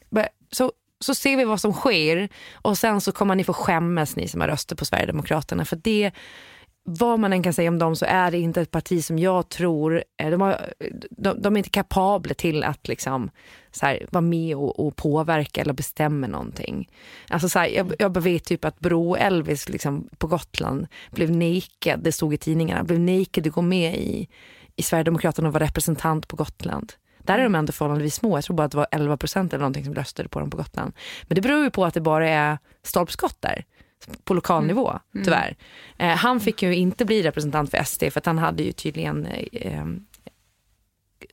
så 0.51 0.71
så 0.99 1.15
ser 1.15 1.37
vi 1.37 1.43
vad 1.43 1.61
som 1.61 1.73
sker 1.73 2.29
och 2.53 2.77
sen 2.77 3.01
så 3.01 3.11
kommer 3.11 3.35
ni 3.35 3.43
få 3.43 3.53
skämmas 3.53 4.15
ni 4.15 4.27
som 4.27 4.41
har 4.41 4.47
röster 4.47 4.75
på 4.75 4.85
Sverigedemokraterna. 4.85 5.65
För 5.65 5.75
det, 5.75 6.11
vad 6.83 7.19
man 7.19 7.33
än 7.33 7.43
kan 7.43 7.53
säga 7.53 7.69
om 7.69 7.79
dem 7.79 7.95
så 7.95 8.05
är 8.05 8.31
det 8.31 8.39
inte 8.39 8.61
ett 8.61 8.71
parti 8.71 9.03
som 9.03 9.19
jag 9.19 9.49
tror, 9.49 10.03
eh, 10.21 10.29
de, 10.29 10.41
har, 10.41 10.73
de, 11.09 11.41
de 11.41 11.55
är 11.55 11.57
inte 11.57 11.69
kapabla 11.69 12.33
till 12.33 12.63
att 12.63 12.87
liksom, 12.87 13.29
så 13.71 13.85
här, 13.85 14.05
vara 14.11 14.21
med 14.21 14.55
och, 14.55 14.87
och, 14.87 14.95
påverka 14.95 15.61
eller 15.61 15.73
bestämma 15.73 16.27
någonting. 16.27 16.89
Alltså 17.29 17.49
så 17.49 17.59
här, 17.59 17.67
jag, 17.67 17.93
jag 17.99 18.21
vet 18.21 18.43
typ 18.43 18.65
att 18.65 18.79
Bro 18.79 19.15
Elvis 19.15 19.69
liksom, 19.69 20.09
på 20.17 20.27
Gotland 20.27 20.87
blev 21.11 21.31
nekad, 21.31 21.99
det 22.03 22.11
stod 22.11 22.33
i 22.33 22.37
tidningarna, 22.37 22.83
blev 22.83 22.99
nekad 22.99 23.47
att 23.47 23.53
gå 23.53 23.61
med 23.61 23.95
i, 23.95 24.27
i 24.75 24.83
Sverigedemokraterna 24.83 25.47
och 25.47 25.53
vara 25.53 25.63
representant 25.63 26.27
på 26.27 26.35
Gotland. 26.35 26.93
Där 27.29 27.39
är 27.39 27.43
de 27.43 27.55
ändå 27.55 27.73
förhållandevis 27.73 28.15
små. 28.15 28.37
Jag 28.37 28.43
tror 28.43 28.55
bara 28.55 28.63
att 28.63 28.71
det 28.71 28.77
var 28.77 28.87
11 28.91 29.17
procent 29.17 29.53
eller 29.53 29.61
någonting 29.61 29.85
som 29.85 29.95
röstade 29.95 30.29
på 30.29 30.39
dem 30.39 30.49
på 30.49 30.57
Gotland. 30.57 30.93
Men 31.27 31.35
det 31.35 31.41
beror 31.41 31.63
ju 31.63 31.69
på 31.69 31.85
att 31.85 31.93
det 31.93 32.01
bara 32.01 32.29
är 32.29 32.57
stolpskott 32.83 33.37
där 33.39 33.65
på 34.23 34.33
lokal 34.33 34.57
mm. 34.57 34.67
nivå, 34.67 34.99
mm. 35.13 35.25
tyvärr. 35.25 35.55
Eh, 35.97 36.15
han 36.15 36.39
fick 36.39 36.63
ju 36.63 36.75
inte 36.75 37.05
bli 37.05 37.23
representant 37.23 37.71
för 37.71 37.83
SD 37.83 38.03
för 38.11 38.17
att 38.17 38.25
han 38.25 38.37
hade 38.37 38.63
ju 38.63 38.71
tydligen 38.71 39.25
eh, 39.51 39.85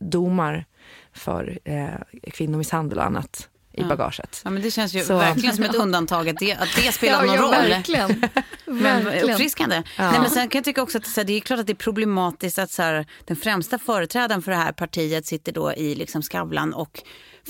domar 0.01 0.65
för 1.13 1.59
eh, 1.65 1.89
kvinnomisshandel 2.33 2.99
och 2.99 3.05
annat 3.05 3.49
i 3.77 3.81
ja. 3.81 3.87
bagaget. 3.87 4.41
Ja, 4.45 4.51
men 4.51 4.63
det 4.63 4.71
känns 4.71 4.95
ju 4.95 5.05
så. 5.05 5.17
verkligen 5.17 5.57
som 5.57 5.65
ett 5.65 5.75
undantag 5.75 6.29
att 6.29 6.39
det, 6.39 6.53
att 6.55 6.69
det 6.77 6.93
spelar 6.93 7.25
ja, 7.25 7.27
någon 7.27 7.35
ja, 7.35 7.43
roll. 7.43 7.69
Verkligen. 7.69 8.23
men 8.65 9.07
uppfriskande. 9.07 9.83
Ja. 9.97 10.11
Nej, 10.11 10.21
men 10.21 10.31
sen 10.31 10.49
kan 10.49 10.59
jag 10.59 10.65
tycka 10.65 10.83
också 10.83 10.99
att 10.99 11.07
så 11.07 11.21
här, 11.21 11.27
det 11.27 11.33
är 11.33 11.41
klart 11.41 11.61
att 11.61 11.67
det 11.67 11.73
är 11.73 11.75
problematiskt 11.75 12.59
att 12.59 12.71
så 12.71 12.83
här, 12.83 13.07
den 13.25 13.37
främsta 13.37 13.79
företrädaren 13.79 14.43
för 14.43 14.51
det 14.51 14.57
här 14.57 14.73
partiet 14.73 15.27
sitter 15.27 15.53
då 15.53 15.73
i 15.73 15.95
liksom 15.95 16.23
Skavlan 16.23 16.75
och 16.75 17.03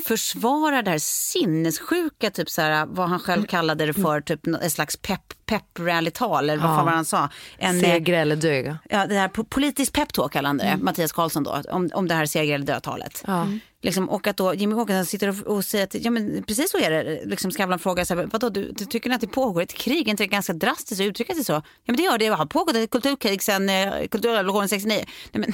försvarar 0.07 0.83
det 0.83 0.91
här 0.91 0.99
sinnessjuka, 0.99 2.31
typ 2.31 2.51
så 2.51 2.63
här, 2.63 2.87
vad 2.87 3.09
han 3.09 3.19
själv 3.19 3.47
kallade 3.47 3.87
det 3.87 3.95
för, 3.95 4.21
typ 4.21 4.47
ett 4.47 4.73
slags 4.73 4.97
pepp 4.97 5.46
pep 5.47 5.79
rally-tal, 5.79 6.51
eller 6.51 6.63
vad 6.63 6.71
ja. 6.71 6.77
fan 6.77 6.85
var 6.85 6.93
han 6.93 7.05
sa? 7.05 7.29
En, 7.59 7.81
seger 7.81 8.13
eller 8.13 8.37
dö. 8.37 8.77
Ja, 8.91 9.07
det 9.07 9.15
här 9.15 9.29
politiskt 9.29 9.93
peptalk 9.93 10.33
kallade 10.33 10.49
han 10.49 10.59
det, 10.59 10.65
mm. 10.65 10.85
Mattias 10.85 11.13
Karlsson 11.13 11.43
då, 11.43 11.63
om, 11.71 11.91
om 11.95 12.09
det 12.09 12.15
här 12.15 12.27
seger 12.27 12.55
eller 12.55 12.67
död-talet. 12.67 13.25
Ja. 13.27 13.43
Mm. 13.43 13.61
Liksom, 13.83 14.09
och 14.11 14.27
att 14.27 14.37
då 14.37 14.55
Jimmy 14.55 14.75
Åkesson 14.75 15.07
sitter 15.07 15.29
och, 15.29 15.57
och, 15.57 15.65
säger 15.65 15.85
att 15.85 15.95
ja, 15.95 16.11
men 16.11 16.43
precis 16.43 16.71
så 16.71 16.79
är 16.79 16.91
det. 16.91 17.25
Liksom 17.25 17.51
Skavlan 17.51 17.79
frågar 17.79 18.05
så 18.05 18.15
här, 18.15 18.29
vadå, 18.33 18.49
du, 18.49 18.73
du 18.73 18.85
tycker 18.85 19.11
att 19.11 19.21
det 19.21 19.27
pågår 19.27 19.63
ett 19.63 19.75
krig? 19.75 20.07
Är 20.09 20.11
inte 20.11 20.23
det 20.23 20.27
ganska 20.27 20.53
drastiskt 20.53 21.01
att 21.01 21.07
uttrycka 21.07 21.35
sig 21.35 21.45
så? 21.45 21.53
Ja 21.53 21.63
men 21.87 21.97
det 21.97 22.03
gör 22.03 22.19
det, 22.19 22.29
det 22.29 22.35
har 22.35 22.47
pågått 22.47 22.77
ett 22.77 22.91
kulturkrig 22.91 23.43
sedan 23.43 23.69
eh, 23.69 24.07
kulturrevolutionen 24.11 24.69
69. 24.69 25.05
Nej, 25.33 25.41
men, 25.41 25.53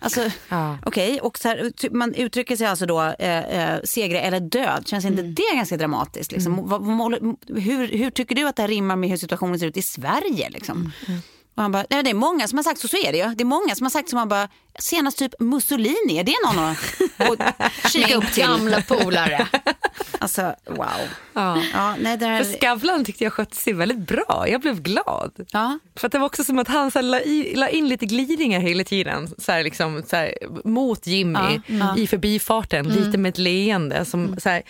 Alltså, 0.00 0.30
ja. 0.48 0.78
Okej, 0.84 1.08
okay. 1.08 1.20
och 1.20 1.38
så 1.38 1.48
här, 1.48 1.90
man 1.90 2.14
uttrycker 2.14 2.56
sig 2.56 2.66
alltså 2.66 2.86
då 2.86 3.00
eh, 3.00 3.72
eh, 3.72 3.80
segra 3.84 4.20
eller 4.20 4.40
död. 4.40 4.88
Känns 4.88 5.04
inte 5.04 5.22
mm. 5.22 5.34
det 5.34 5.56
ganska 5.56 5.76
dramatiskt? 5.76 6.32
Liksom? 6.32 6.58
Mm. 6.58 7.36
Hur, 7.46 7.98
hur 7.98 8.10
tycker 8.10 8.34
du 8.34 8.48
att 8.48 8.56
det 8.56 8.62
här 8.62 8.68
rimmar 8.68 8.96
med 8.96 9.10
hur 9.10 9.16
situationen 9.16 9.58
ser 9.58 9.66
ut 9.66 9.76
i 9.76 9.82
Sverige? 9.82 10.50
Liksom? 10.50 10.92
Mm. 11.06 11.20
Och 11.58 11.62
han 11.62 11.72
bara, 11.72 11.84
nej, 11.90 12.02
det 12.02 12.10
är 12.10 12.14
många 12.14 12.48
som 12.48 12.58
har 12.58 12.62
sagt 12.62 12.80
så, 12.80 12.88
så 12.88 12.96
är 12.96 13.12
det 13.12 13.18
ju. 13.18 13.34
Det 13.34 13.42
är 13.42 13.44
många 13.44 13.74
som 13.74 13.84
har 13.84 13.90
sagt 13.90 14.08
som 14.08 14.16
man 14.16 14.28
bara, 14.28 14.48
senast 14.78 15.18
typ 15.18 15.40
Mussolini, 15.40 16.18
är 16.18 16.24
det 16.24 16.34
någon 16.46 16.64
att 16.64 17.92
kika 17.92 18.16
upp 18.16 18.32
till? 18.32 18.42
gamla 18.42 18.82
polare. 18.82 19.48
alltså, 20.18 20.54
wow. 20.66 20.88
Ja. 21.32 21.62
Ja, 21.72 21.96
nej, 22.00 22.16
där... 22.16 22.44
För 22.44 22.58
Skavlan 22.58 23.04
tyckte 23.04 23.24
jag 23.24 23.32
skötte 23.32 23.56
sig 23.56 23.72
väldigt 23.72 23.98
bra. 23.98 24.46
Jag 24.48 24.60
blev 24.60 24.82
glad. 24.82 25.46
Ja. 25.50 25.78
För 25.96 26.06
att 26.06 26.12
det 26.12 26.18
var 26.18 26.26
också 26.26 26.44
som 26.44 26.58
att 26.58 26.68
han 26.68 26.90
så 26.90 27.00
la, 27.00 27.20
i, 27.20 27.54
la 27.56 27.68
in 27.68 27.88
lite 27.88 28.06
glidningar 28.06 28.60
hela 28.60 28.84
tiden. 28.84 29.28
Så 29.38 29.52
här, 29.52 29.64
liksom, 29.64 30.02
så 30.06 30.16
här, 30.16 30.34
mot 30.64 31.06
Jimmy 31.06 31.60
ja. 31.66 31.96
i 31.96 32.06
förbifarten, 32.06 32.86
mm. 32.86 33.04
lite 33.04 33.18
med 33.18 33.28
ett 33.28 33.38
leende. 33.38 34.04
Som, 34.04 34.24
mm. 34.24 34.40
så 34.40 34.48
här, 34.48 34.62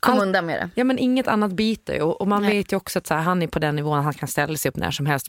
Kom 0.00 0.18
undan 0.18 0.46
med 0.46 0.60
det. 0.60 0.70
Ja, 0.74 0.84
men 0.84 0.98
inget 0.98 1.28
annat 1.28 1.52
biter. 1.52 2.02
Och, 2.02 2.20
och 2.20 2.28
man 2.28 2.42
nej. 2.42 2.56
vet 2.56 2.72
ju 2.72 2.76
också 2.76 2.98
att 2.98 3.06
så 3.06 3.14
här, 3.14 3.22
han 3.22 3.42
är 3.42 3.46
på 3.46 3.58
den 3.58 3.76
nivån 3.76 3.98
att 3.98 4.04
han 4.04 4.14
kan 4.14 4.28
ställa 4.28 4.56
sig 4.56 4.68
upp 4.68 4.76
när 4.76 4.90
som 4.90 5.06
helst 5.06 5.28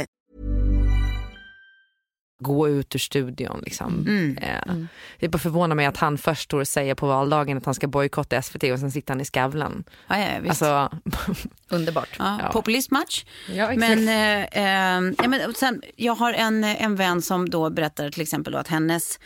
Gå 2.41 2.69
ut 2.69 2.95
ur 2.95 2.99
studion. 2.99 3.61
Liksom. 3.65 3.93
Mm. 4.07 4.37
Eh, 4.37 4.75
Det 5.19 5.27
bara 5.29 5.37
förvånar 5.37 5.75
mig 5.75 5.85
att 5.85 5.97
han 5.97 6.17
först 6.17 6.41
står 6.43 6.59
och 6.59 6.67
säger 6.67 6.95
på 6.95 7.07
valdagen 7.07 7.57
att 7.57 7.65
han 7.65 7.73
ska 7.75 7.87
bojkotta 7.87 8.41
SVT 8.41 8.63
och 8.63 8.79
sen 8.79 8.91
sitter 8.91 9.13
han 9.13 9.21
i 9.21 9.25
Skavlan. 9.25 9.83
Ja, 10.07 10.17
ja, 10.19 10.25
visst. 10.41 10.61
Alltså, 10.61 10.99
Underbart. 11.69 12.09
Ja, 12.19 12.39
Ja. 12.43 12.49
Populistmatch. 12.51 13.25
Ja, 13.53 13.71
exakt. 13.71 13.89
men, 13.89 14.07
eh, 14.07 15.05
eh, 15.07 15.13
ja, 15.17 15.27
men 15.27 15.53
sen, 15.53 15.81
jag 15.95 16.15
har 16.15 16.33
en, 16.33 16.63
en 16.63 16.95
vän 16.95 17.21
som 17.21 17.49
då 17.49 17.69
berättar 17.69 18.09
till 18.09 18.21
exempel 18.21 18.53
då 18.53 18.59
att 18.59 18.67
hennes 18.67 19.19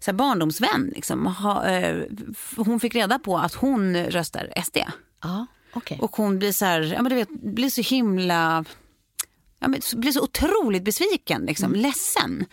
så 0.00 0.10
här, 0.10 0.16
barndomsvän, 0.18 0.92
liksom, 0.94 1.26
ha, 1.26 1.66
eh, 1.66 1.96
hon 2.56 2.80
fick 2.80 2.94
reda 2.94 3.18
på 3.18 3.38
att 3.38 3.54
hon 3.54 3.96
röstar 3.96 4.52
SD. 4.64 4.76
Ja, 5.22 5.46
okej. 5.72 5.98
Och 6.00 6.16
hon 6.16 6.38
blir 6.38 6.52
så 6.52 6.64
här, 6.64 6.80
ja, 6.82 7.02
men 7.02 7.10
du 7.10 7.16
vet, 7.16 7.28
blir 7.42 7.70
så 7.70 7.80
himla 7.94 8.64
Ja, 9.60 9.68
men 9.68 9.80
blir 9.96 10.12
så 10.12 10.22
otroligt 10.22 10.84
besviken, 10.84 11.42
liksom, 11.46 11.74
ledsen. 11.74 12.44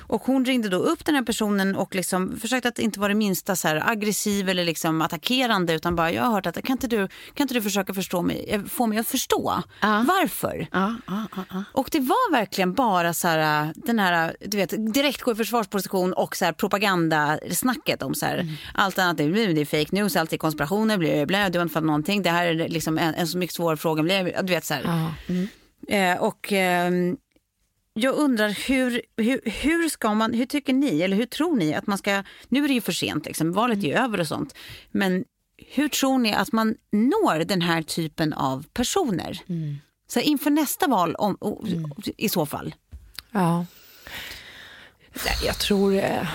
Och 0.00 0.22
hon 0.22 0.44
ringde 0.44 0.68
då 0.68 0.76
upp 0.76 1.04
den 1.04 1.14
här 1.14 1.22
personen 1.22 1.76
och 1.76 1.94
liksom 1.94 2.36
försökte 2.40 2.68
att 2.68 2.78
inte 2.78 3.00
vara 3.00 3.08
det 3.08 3.14
minsta 3.14 3.56
så 3.56 3.68
här 3.68 3.90
aggressiv 3.90 4.48
eller 4.48 4.64
liksom 4.64 5.02
attackerande 5.02 5.74
utan 5.74 5.96
bara, 5.96 6.12
jag 6.12 6.22
har 6.22 6.30
hört 6.32 6.46
att 6.46 6.62
kan 6.64 6.72
inte 6.72 6.86
du, 6.86 7.08
kan 7.34 7.44
inte 7.44 7.54
du 7.54 7.62
försöka 7.62 7.94
förstå 7.94 8.22
mig, 8.22 8.44
eh, 8.48 8.64
få 8.64 8.86
mig 8.86 8.98
att 8.98 9.08
förstå 9.08 9.62
Ja. 9.80 10.04
varför? 10.08 10.66
Ja, 10.72 10.94
ja. 11.06 11.64
Och 11.72 11.88
det 11.92 12.00
var 12.00 12.32
verkligen 12.32 12.72
bara 12.74 13.14
så 13.14 13.28
här, 13.28 13.72
den 13.76 13.98
här, 13.98 14.36
du 14.40 14.56
vet, 14.56 14.92
direkt 14.94 15.22
gå 15.22 15.32
i 15.32 15.34
försvarsposition 15.34 16.12
och 16.12 16.36
så 16.36 16.44
här 16.44 16.52
propagandasnacket 16.52 18.02
om 18.02 18.14
så 18.14 18.26
här, 18.26 18.46
allt 18.74 18.98
annat 18.98 19.16
det 19.16 19.24
är 19.24 19.64
fake 19.64 19.96
news, 19.96 20.16
allt 20.16 20.32
är 20.32 20.36
konspirationer, 20.36 20.98
blä, 20.98 21.26
blä, 21.26 21.48
du 21.48 21.58
har 21.58 21.62
inte 21.62 21.72
fattat 21.72 21.86
någonting, 21.86 22.22
det 22.22 22.30
här 22.30 22.46
är 22.46 22.68
liksom 22.68 22.98
en, 22.98 23.14
en 23.14 23.26
så 23.26 23.38
mycket 23.38 23.56
svår 23.56 23.76
fråga, 23.76 24.02
blä, 24.02 24.22
du 24.42 24.52
vet 24.52 24.64
så 24.64 24.74
här. 24.74 24.82
ja. 25.26 25.34
Eh, 25.88 26.16
och 26.22 26.52
ehm, 26.52 27.16
jag 27.94 28.14
undrar 28.14 28.48
hur, 28.68 29.02
hur, 29.16 29.40
hur 29.44 29.88
ska 29.88 30.14
man, 30.14 30.32
hur 30.34 30.46
tycker 30.46 30.72
ni, 30.72 31.02
eller 31.02 31.16
hur 31.16 31.26
tror 31.26 31.56
ni 31.56 31.74
att 31.74 31.86
man 31.86 31.98
ska, 31.98 32.22
nu 32.48 32.64
är 32.64 32.68
det 32.68 32.74
ju 32.74 32.80
för 32.80 32.92
sent, 32.92 33.26
liksom, 33.26 33.52
valet 33.52 33.78
är 33.78 33.82
ju 33.88 33.94
över 33.94 34.20
och 34.20 34.26
sånt, 34.28 34.54
men 34.90 35.24
hur 35.74 35.88
tror 35.88 36.18
ni 36.18 36.32
att 36.32 36.52
man 36.52 36.74
når 36.92 37.44
den 37.44 37.62
här 37.62 37.82
typen 37.82 38.32
av 38.32 38.64
personer? 38.72 39.40
Så 40.08 40.18
här, 40.20 40.26
inför 40.26 40.50
nästa 40.50 40.86
val 40.86 41.14
om, 41.14 41.36
o- 41.40 41.64
i 42.16 42.28
så 42.28 42.46
fall. 42.46 42.74
Ja. 43.30 43.66
Jag 45.44 45.58
tror... 45.58 45.94
eh, 45.94 46.28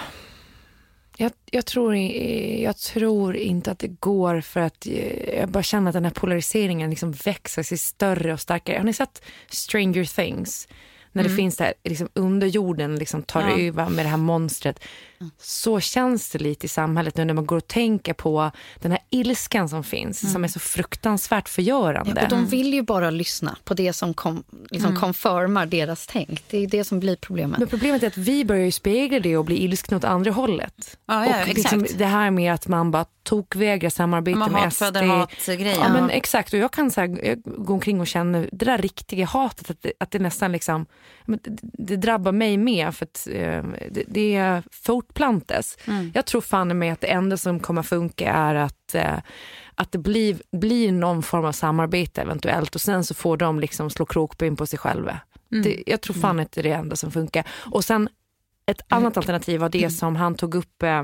Jag, 1.21 1.31
jag, 1.51 1.65
tror, 1.65 1.95
jag 1.95 2.77
tror 2.77 3.35
inte 3.35 3.71
att 3.71 3.79
det 3.79 3.87
går 3.87 4.41
för 4.41 4.59
att 4.59 4.85
eh, 4.87 5.39
jag 5.39 5.49
bara 5.49 5.63
känner 5.63 5.89
att 5.89 5.93
den 5.93 6.03
här 6.05 6.11
polariseringen 6.11 6.89
liksom 6.89 7.11
växer 7.11 7.63
sig 7.63 7.77
större 7.77 8.33
och 8.33 8.39
starkare. 8.39 8.77
Har 8.77 8.83
ni 8.83 8.93
sett 8.93 9.21
Stranger 9.49 10.15
Things? 10.15 10.67
När 11.11 11.23
det 11.23 11.29
finns 11.29 11.57
det 11.57 11.63
här, 11.63 11.73
liksom 11.83 12.09
under 12.13 12.47
jorden 12.47 12.95
liksom 12.95 13.23
tar 13.23 13.41
Ja. 13.41 13.59
över 13.59 13.89
med 13.89 14.05
det 14.05 14.09
här 14.09 14.17
monstret. 14.17 14.79
Så 15.37 15.79
känns 15.79 16.29
det 16.29 16.39
lite 16.39 16.65
i 16.65 16.69
samhället 16.69 17.17
nu 17.17 17.25
när 17.25 17.33
man 17.33 17.45
går 17.45 17.57
och 17.57 17.67
tänker 17.67 18.13
på 18.13 18.51
den 18.79 18.91
här 18.91 19.01
ilskan 19.09 19.69
som 19.69 19.83
finns, 19.83 20.31
som 20.31 20.43
är 20.43 20.47
så 20.47 20.59
fruktansvärt 20.59 21.49
förgörande. 21.49 22.13
Ja, 22.15 22.23
och 22.23 22.29
de 22.29 22.45
vill 22.45 22.73
ju 22.73 22.81
bara 22.81 23.09
lyssna 23.09 23.57
på 23.63 23.73
det 23.73 23.93
som 23.93 24.13
kom, 24.13 24.43
liksom 24.69 24.95
konfirmar 24.95 25.65
deras 25.65 26.07
tänk. 26.07 26.43
Det 26.49 26.57
är 26.57 26.67
det 26.67 26.83
som 26.83 26.99
blir 26.99 27.15
problemet. 27.15 27.59
Men 27.59 27.67
problemet 27.67 28.03
är 28.03 28.07
att 28.07 28.17
vi 28.17 28.45
börjar 28.45 28.65
ju 28.65 28.71
spegla 28.71 29.19
det 29.19 29.37
och 29.37 29.45
bli 29.45 29.63
ilskna 29.63 29.97
åt 29.97 30.03
andra 30.03 30.31
hållet. 30.31 30.97
Ja, 31.05 31.25
ja, 31.25 31.41
och 31.41 31.47
liksom 31.47 31.85
det 31.97 32.05
här 32.05 32.31
med 32.31 32.53
att 32.53 32.67
man 32.67 32.91
bara 32.91 33.05
tokvägrar 33.23 33.89
samarbete 33.89 34.37
Man 34.37 34.51
med 34.51 34.73
SD. 34.73 34.83
hatgrejer. 34.83 35.77
Ja, 35.79 35.93
men 35.93 36.09
exakt. 36.09 36.53
Och 36.53 36.59
jag 36.59 36.71
kan 36.71 36.91
så 36.91 37.01
här, 37.01 37.25
jag 37.25 37.41
går 37.41 37.73
omkring 37.73 37.99
och 37.99 38.07
känner 38.07 38.49
det 38.51 38.65
där 38.65 38.77
riktiga 38.77 39.25
hatet, 39.25 39.69
att 39.69 39.81
det, 39.81 39.93
att 39.99 40.11
det 40.11 40.19
nästan 40.19 40.51
liksom, 40.51 40.85
det, 41.25 41.59
det 41.61 41.95
drabbar 41.95 42.31
mig 42.31 42.57
med 42.57 42.95
för 42.95 43.05
att 43.05 43.27
eh, 43.31 43.63
det, 43.91 44.03
det 44.07 44.63
fortplantas. 45.09 45.77
Mm. 45.85 46.11
Jag 46.15 46.25
tror 46.25 46.41
fan 46.41 46.77
med 46.77 46.93
att 46.93 47.01
det 47.01 47.07
enda 47.07 47.37
som 47.37 47.59
kommer 47.59 47.83
funka 47.83 48.31
är 48.31 48.55
att 48.55 48.95
eh, 48.95 49.19
att 49.75 49.91
det 49.91 49.97
blir, 49.97 50.37
blir 50.51 50.91
någon 50.91 51.23
form 51.23 51.45
av 51.45 51.51
samarbete 51.51 52.21
eventuellt 52.21 52.75
och 52.75 52.81
sen 52.81 53.03
så 53.03 53.13
får 53.13 53.37
de 53.37 53.59
liksom 53.59 53.89
slå 53.89 54.05
krokben 54.05 54.55
på 54.55 54.65
sig 54.65 54.79
själva. 54.79 55.19
Mm. 55.51 55.63
Det, 55.63 55.83
jag 55.85 56.01
tror 56.01 56.15
fan 56.15 56.39
att 56.39 56.51
det 56.51 56.61
är 56.61 56.63
det 56.63 56.71
enda 56.71 56.95
som 56.95 57.11
funkar. 57.11 57.47
Och 57.71 57.83
sen 57.83 58.09
ett 58.65 58.81
annat 58.89 59.17
alternativ 59.17 59.59
var 59.59 59.69
det 59.69 59.89
som 59.89 60.15
han 60.15 60.35
tog 60.35 60.55
upp 60.55 60.83
eh, 60.83 61.03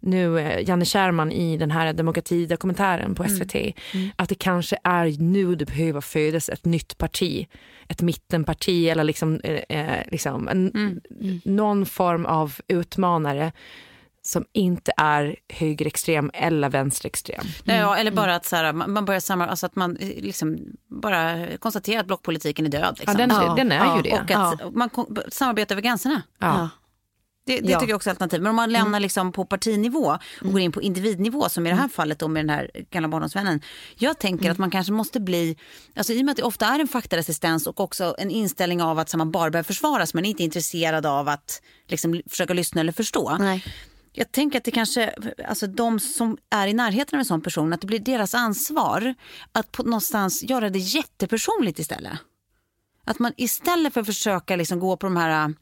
nu, 0.00 0.38
eh, 0.38 0.68
Janne 0.68 0.84
Kärman 0.84 1.32
i 1.32 1.56
den 1.56 1.70
här 1.70 1.92
demokratidokumentären 1.92 3.14
på 3.14 3.24
SVT. 3.28 3.74
Att 4.16 4.28
det 4.28 4.34
kanske 4.34 4.78
är 4.84 5.22
nu 5.22 5.54
det 5.54 5.64
behöver 5.64 6.00
födas 6.00 6.48
ett 6.48 6.64
nytt 6.64 6.98
parti. 6.98 7.46
Ett 7.88 8.02
mittenparti 8.02 8.88
eller 8.88 9.04
liksom, 9.04 9.40
eh, 9.44 9.78
eh, 9.78 10.02
liksom 10.10 10.48
en, 10.48 11.00
någon 11.44 11.86
form 11.86 12.26
av 12.26 12.54
utmanare 12.68 13.52
som 14.22 14.44
inte 14.52 14.92
är 14.96 15.36
högerextrem 15.48 16.30
eller 16.34 16.68
vänsterextrem. 16.68 17.44
Nej, 17.64 17.78
Ja, 17.78 17.96
eller 17.96 18.10
bara 18.10 18.34
att 18.34 18.44
så 18.44 18.56
här, 18.56 18.72
man 18.72 19.04
börjar 19.04 19.20
samma, 19.20 19.46
alltså 19.46 19.66
att 19.66 19.76
man 19.76 19.96
eh, 19.96 20.08
liksom 20.08 20.58
bara 20.88 21.46
konstaterar 21.58 22.00
att 22.00 22.06
blockpolitiken 22.06 22.66
är 22.66 22.70
död. 22.70 22.96
Liksom. 22.98 23.20
Ja, 23.20 23.26
den, 23.26 23.36
Ja, 23.36 23.54
den 23.54 23.72
är 23.72 23.84
ja, 23.84 23.96
ju 23.96 24.02
det. 24.02 24.12
Och 24.12 24.30
att 24.30 24.74
man 24.74 24.90
samarbetar 25.28 25.74
över 25.74 25.82
gränserna. 25.82 26.22
Det, 27.48 27.60
det 27.60 27.70
Ja. 27.70 27.80
tycker 27.80 27.90
jag 27.90 27.96
också 27.96 28.10
är 28.10 28.12
alternativ. 28.12 28.42
Men 28.42 28.50
om 28.50 28.56
man 28.56 28.72
lämnar 28.72 29.00
liksom 29.00 29.32
på 29.32 29.44
partinivå 29.44 30.18
och 30.40 30.52
går 30.52 30.60
in 30.60 30.72
på 30.72 30.82
individnivå 30.82 31.48
som 31.48 31.66
i 31.66 31.70
det 31.70 31.76
här 31.76 31.88
fallet 31.88 32.18
då 32.18 32.28
med 32.28 32.44
den 32.46 32.50
här 32.50 32.70
gamla 32.90 33.08
barndomsvännen. 33.08 33.60
Jag 33.96 34.18
tänker 34.18 34.50
att 34.50 34.58
man 34.58 34.70
kanske 34.70 34.92
måste 34.92 35.20
bli, 35.20 35.56
alltså 35.96 36.12
i 36.12 36.20
och 36.20 36.24
med 36.24 36.30
att 36.32 36.36
det 36.36 36.42
ofta 36.42 36.66
är 36.66 36.78
en 36.78 36.88
faktaresistens 36.88 37.66
och 37.66 37.80
också 37.80 38.14
en 38.18 38.30
inställning 38.30 38.82
av 38.82 38.98
att 38.98 39.14
man 39.14 39.30
bara 39.30 39.50
behöver 39.50 39.66
försvaras 39.66 40.14
men 40.14 40.24
inte 40.24 40.42
är 40.42 40.44
intresserad 40.44 41.06
av 41.06 41.28
att 41.28 41.62
liksom 41.86 42.22
försöka 42.26 42.54
lyssna 42.54 42.80
eller 42.80 42.92
förstå. 42.92 43.36
Nej. 43.40 43.64
Jag 44.12 44.32
tänker 44.32 44.58
att 44.58 44.64
det 44.64 44.70
kanske, 44.70 45.14
alltså 45.48 45.66
de 45.66 46.00
som 46.00 46.38
är 46.50 46.66
i 46.66 46.72
närheten 46.72 47.16
av 47.16 47.18
en 47.18 47.24
sån 47.24 47.40
person, 47.42 47.72
att 47.72 47.80
det 47.80 47.86
blir 47.86 47.98
deras 47.98 48.34
ansvar 48.34 49.14
att 49.52 49.72
på 49.72 49.82
någonstans 49.82 50.42
göra 50.42 50.70
det 50.70 50.78
jättepersonligt 50.78 51.78
istället. 51.78 52.18
Att 53.04 53.18
man 53.18 53.32
istället 53.36 53.94
för 53.94 54.00
att 54.00 54.06
försöka 54.06 54.56
liksom 54.56 54.80
gå 54.80 54.96
på 54.96 55.06
de 55.06 55.16
här 55.16 55.54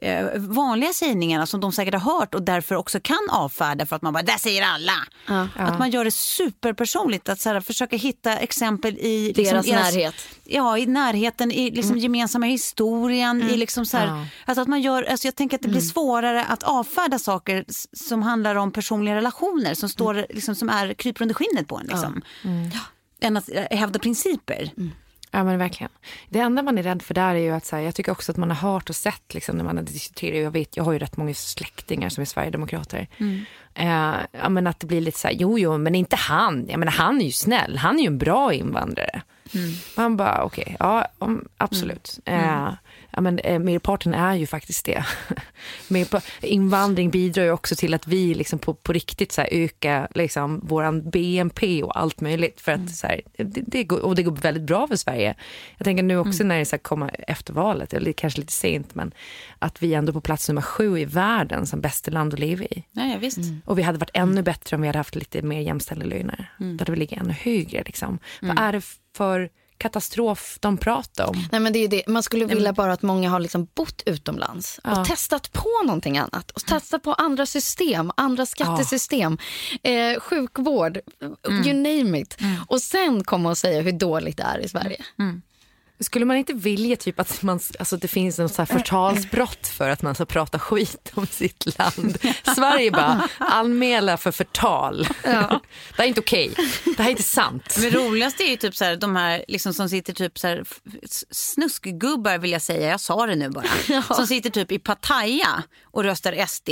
eh, 0.00 0.26
vanliga 0.36 0.92
sägningarna 0.92 1.46
som 1.46 1.60
de 1.60 1.72
säkert 1.72 1.94
har 1.94 2.18
hört 2.18 2.34
och 2.34 2.42
därför 2.42 2.74
också 2.74 3.00
kan 3.00 3.30
avfärda 3.30 3.86
för 3.86 3.96
att 3.96 4.02
man 4.02 4.12
bara, 4.12 4.22
där 4.22 4.38
säger 4.38 4.62
alla. 4.62 4.92
Att 5.56 5.78
man 5.78 5.90
gör 5.90 6.04
det 6.04 6.10
superpersonligt, 6.10 7.28
att 7.28 7.40
så 7.40 7.48
här, 7.48 7.60
försöka 7.60 7.96
hitta 7.96 8.36
exempel 8.36 8.98
i 8.98 9.32
liksom 9.36 9.44
Deras 9.44 9.66
närhet. 9.66 10.14
Ja, 10.44 10.78
i 10.78 10.86
närheten, 10.86 11.52
i 11.52 11.70
liksom 11.70 11.98
gemensamma 11.98 12.46
historien. 12.46 13.42
I 13.42 13.56
liksom 13.56 13.86
så 13.86 13.96
här, 13.96 14.06
Ja. 14.06 14.26
alltså 14.44 14.62
att 14.62 14.68
man 14.68 14.80
gör, 14.80 15.02
alltså 15.02 15.26
jag 15.26 15.36
tänker 15.36 15.56
att 15.56 15.62
det 15.62 15.68
blir 15.68 15.80
svårare 15.80 16.44
att 16.44 16.62
avfärda 16.62 17.18
saker 17.18 17.64
som 17.92 18.22
handlar 18.22 18.54
om 18.54 18.72
personliga 18.72 19.14
relationer 19.14 19.74
som, 19.74 19.88
står, 19.88 20.26
liksom, 20.30 20.54
som 20.54 20.68
är, 20.68 20.94
kryper 20.94 21.22
under 21.22 21.34
skinnet 21.34 21.68
på 21.68 21.78
en. 21.78 21.86
Liksom. 21.86 22.22
Än 23.20 23.36
att 23.36 23.48
eh, 23.48 23.78
hävda 23.78 23.98
principer. 23.98 24.70
Ja 25.30 25.44
men 25.44 25.58
verkligen. 25.58 25.90
Det 26.28 26.38
enda 26.38 26.62
man 26.62 26.78
är 26.78 26.82
rädd 26.82 27.02
för 27.02 27.14
där 27.14 27.34
är 27.34 27.38
ju 27.38 27.50
att 27.50 27.64
så 27.64 27.76
här, 27.76 27.82
jag 27.82 27.94
tycker 27.94 28.12
också 28.12 28.32
att 28.32 28.38
man 28.38 28.50
har 28.50 28.72
hört 28.72 28.88
och 28.90 28.96
sett 28.96 29.34
liksom, 29.34 29.56
när 29.56 29.64
man 29.64 29.76
har 29.76 29.84
diskuterat, 29.84 30.42
jag 30.42 30.50
vet, 30.50 30.76
jag 30.76 30.84
har 30.84 30.92
ju 30.92 30.98
rätt 30.98 31.16
många 31.16 31.34
släktingar 31.34 32.08
som 32.08 32.22
är 32.22 32.26
sverigedemokrater. 32.26 33.08
Eh, 33.74 34.14
ja 34.32 34.48
men 34.48 34.66
att 34.66 34.80
det 34.80 34.86
blir 34.86 35.00
lite 35.00 35.18
så 35.18 35.28
här, 35.28 35.34
jo 35.34 35.58
jo 35.58 35.78
men 35.78 35.94
inte 35.94 36.16
han, 36.16 36.66
jag 36.68 36.78
menar 36.78 36.92
han 36.92 37.20
är 37.20 37.24
ju 37.24 37.32
snäll, 37.32 37.78
han 37.78 37.96
är 37.98 38.00
ju 38.00 38.06
en 38.06 38.18
bra 38.18 38.52
invandrare. 38.52 39.22
Man 39.96 40.16
bara 40.16 40.42
okej, 40.44 40.76
ja 40.78 41.06
om, 41.18 41.48
absolut. 41.56 42.18
Eh, 42.24 42.72
ja, 43.12 43.20
men, 43.20 43.38
eh, 43.38 43.58
merparten 43.58 44.14
är 44.14 44.34
ju 44.34 44.46
faktiskt 44.46 44.84
det. 44.86 45.04
Invandring 46.42 47.10
bidrar 47.10 47.44
ju 47.44 47.50
också 47.50 47.76
till 47.76 47.94
att 47.94 48.06
vi 48.06 48.34
liksom 48.34 48.58
på, 48.58 48.74
på 48.74 48.92
riktigt 48.92 49.32
så 49.32 49.40
här, 49.40 49.48
ökar 49.52 50.08
liksom, 50.14 50.60
våran 50.62 51.10
BNP 51.10 51.82
och 51.82 52.00
allt 52.00 52.20
möjligt. 52.20 52.60
För 52.60 52.72
att, 52.72 52.90
så 52.90 53.06
här, 53.06 53.20
det, 53.36 53.62
det 53.66 53.84
går, 53.84 54.00
och 54.00 54.14
det 54.14 54.22
går 54.22 54.32
väldigt 54.32 54.62
bra 54.62 54.86
för 54.88 54.96
Sverige. 54.96 55.34
Jag 55.76 55.84
tänker 55.84 56.02
nu 56.02 56.18
också 56.18 56.44
när 56.44 56.58
det 56.58 56.64
så 56.64 56.76
här, 56.76 56.78
kommer 56.78 57.24
efter 57.28 57.52
valet, 57.52 57.92
eller 57.92 58.12
kanske 58.12 58.40
lite 58.40 58.52
sent, 58.52 58.94
men 58.94 59.12
att 59.58 59.82
vi 59.82 59.94
ändå 59.94 60.12
på 60.12 60.20
plats 60.20 60.48
nummer 60.48 60.62
sju 60.62 60.98
i 60.98 61.04
världen 61.04 61.66
som 61.66 61.80
bästa 61.80 62.10
land 62.10 62.34
att 62.34 62.40
leva 62.40 62.64
i. 62.64 62.84
Ja, 62.92 63.04
ja, 63.04 63.18
visst. 63.18 63.38
Och 63.64 63.78
vi 63.78 63.82
hade 63.82 63.98
varit 63.98 64.10
ännu 64.14 64.42
bättre 64.42 64.76
om 64.76 64.82
vi 64.82 64.88
hade 64.88 64.98
haft 64.98 65.14
lite 65.14 65.42
mer 65.42 65.60
jämställda 65.60 66.06
löner. 66.06 66.52
Då 66.58 66.78
hade 66.78 66.92
vi 66.92 66.98
legat 66.98 67.20
ännu 67.20 67.32
högre. 67.32 67.82
Liksom. 67.86 68.18
Vad 68.40 68.58
är 68.58 68.72
det 68.72 68.82
för 69.16 69.50
katastrof 69.80 70.56
de 70.60 70.76
pratar 70.76 71.26
om? 71.26 71.48
Nej, 71.52 71.60
men 71.60 71.72
det 71.72 71.78
är 71.78 71.88
det. 71.88 72.02
Man 72.06 72.22
skulle 72.22 72.44
vilja 72.44 72.72
bara 72.72 72.92
att 72.92 73.02
många 73.02 73.30
har 73.30 73.40
liksom 73.40 73.66
bott 73.74 74.02
utomlands 74.06 74.78
och 74.84 74.90
Ja. 74.90 75.04
testat 75.04 75.52
på 75.52 75.68
någonting 75.84 76.18
annat. 76.18 76.50
Och 76.50 76.60
testat 76.66 77.02
på 77.02 77.12
andra 77.14 77.46
system, 77.46 78.10
andra 78.16 78.46
skattesystem, 78.46 79.38
eh, 79.82 80.20
sjukvård, 80.20 80.98
you 81.48 81.72
name 81.72 82.20
it. 82.20 82.36
Och 82.68 82.80
sen 82.82 83.24
komma 83.24 83.50
och 83.50 83.58
säga 83.58 83.80
hur 83.82 83.92
dåligt 83.92 84.36
det 84.36 84.42
är 84.42 84.58
i 84.58 84.68
Sverige. 84.68 85.04
Skulle 86.00 86.24
man 86.24 86.36
inte 86.36 86.52
vilja 86.52 86.96
typ 86.96 87.20
att 87.20 87.42
man, 87.42 87.60
alltså 87.78 87.96
det 87.96 88.08
finns 88.08 88.38
en 88.38 88.48
så 88.48 88.62
här 88.62 88.66
förtalsbrott 88.66 89.66
för 89.66 89.88
att 89.88 90.02
man 90.02 90.14
ska 90.14 90.24
prata 90.24 90.58
skit 90.58 91.12
om 91.14 91.26
sitt 91.26 91.78
land? 91.78 92.18
Sverige 92.54 92.90
bara 92.90 93.28
anmäla 93.38 94.16
för 94.16 94.30
förtal. 94.30 95.08
Ja. 95.24 95.30
Det 95.96 95.96
här 95.96 96.04
är 96.04 96.08
inte 96.08 96.20
okej. 96.20 96.54
Det 96.84 96.98
här 96.98 97.06
är 97.06 97.10
inte 97.10 97.22
sant. 97.22 97.76
Men 97.80 97.90
roligast 97.90 98.40
är 98.40 98.44
ju 98.44 98.56
typ 98.56 98.76
så 98.76 98.84
här, 98.84 98.96
de 98.96 99.16
här 99.16 99.44
liksom 99.48 99.74
som 99.74 99.88
sitter 99.88 100.12
typ 100.12 100.38
så 100.38 100.46
här, 100.46 100.64
snuskgubbar 101.30 102.38
vill 102.38 102.52
jag 102.52 102.62
säga, 102.62 102.90
jag 102.90 103.00
sa 103.00 103.26
det 103.26 103.34
nu 103.36 103.48
bara. 103.50 103.64
Ja. 103.88 104.02
Som 104.02 104.26
sitter 104.26 104.50
typ 104.50 104.72
i 104.72 104.78
Pattaya 104.78 105.62
och 105.82 106.04
röstar 106.04 106.46
SD. 106.46 106.70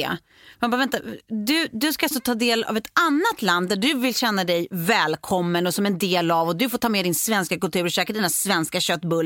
Man 0.60 0.70
bara 0.70 0.76
vänta, 0.76 0.98
du, 1.46 1.68
du 1.72 1.92
ska 1.92 2.06
alltså 2.06 2.20
ta 2.20 2.34
del 2.34 2.64
av 2.64 2.76
ett 2.76 2.90
annat 2.92 3.42
land 3.42 3.68
där 3.68 3.76
du 3.76 3.94
vill 3.94 4.14
känna 4.14 4.44
dig 4.44 4.68
välkommen 4.70 5.66
och 5.66 5.74
som 5.74 5.86
en 5.86 5.98
del 5.98 6.30
av 6.30 6.48
och 6.48 6.56
du 6.56 6.68
får 6.68 6.78
ta 6.78 6.88
med 6.88 7.04
din 7.04 7.14
svenska 7.14 7.58
kultur 7.58 7.84
och 7.84 7.90
käka 7.90 8.12
dina 8.12 8.30
svenska 8.30 8.80
köttbullar. 8.80 9.17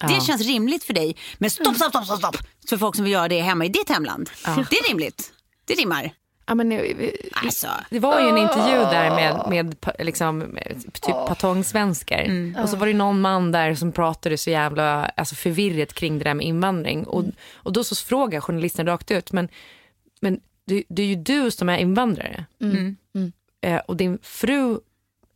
Ja. 0.00 0.08
Det 0.08 0.20
känns 0.20 0.46
rimligt 0.46 0.84
för 0.84 0.94
dig. 0.94 1.16
Men 1.38 1.50
stopp, 1.50 1.76
stopp, 1.76 1.90
stopp, 1.90 2.04
stopp, 2.04 2.18
stopp 2.18 2.36
för 2.68 2.76
folk 2.76 2.94
som 2.94 3.04
vill 3.04 3.12
göra 3.12 3.28
det 3.28 3.40
hemma 3.40 3.64
i 3.64 3.68
ditt 3.68 3.88
hemland. 3.88 4.30
Ja. 4.44 4.64
Det 4.70 4.76
är 4.76 4.88
rimligt. 4.88 5.32
Det 5.64 5.74
rimmar. 5.74 6.12
Ja, 6.48 6.54
men, 6.54 6.72
eh, 6.72 7.10
alltså. 7.32 7.66
Det 7.90 7.98
var 7.98 8.20
ju 8.20 8.28
en 8.28 8.38
intervju 8.38 8.78
där 8.78 9.10
med, 9.10 9.46
med 9.50 9.76
liksom, 9.98 10.58
typ 10.92 11.14
patongsvenskar. 11.28 12.22
Mm. 12.22 12.62
Och 12.62 12.68
så 12.68 12.76
var 12.76 12.86
det 12.86 12.94
någon 12.94 13.20
man 13.20 13.52
där 13.52 13.74
som 13.74 13.92
pratade 13.92 14.38
så 14.38 14.50
jävla 14.50 15.04
alltså, 15.04 15.34
förvirret 15.34 15.92
kring 15.92 16.18
det 16.18 16.24
där 16.24 16.34
med 16.34 16.46
invandring. 16.46 17.04
Och, 17.04 17.20
mm. 17.20 17.34
och 17.52 17.72
då 17.72 17.84
så 17.84 17.96
frågar 17.96 18.40
journalisten 18.40 18.86
rakt 18.86 19.10
ut, 19.10 19.32
men, 19.32 19.48
men 20.20 20.40
det, 20.66 20.84
det 20.88 21.02
är 21.02 21.06
ju 21.06 21.16
du 21.16 21.50
som 21.50 21.68
är 21.68 21.78
invandrare. 21.78 22.44
Mm. 22.60 22.96
mm. 23.14 23.32
Eh, 23.60 23.80
och 23.86 23.96
din 23.96 24.18
fru 24.22 24.78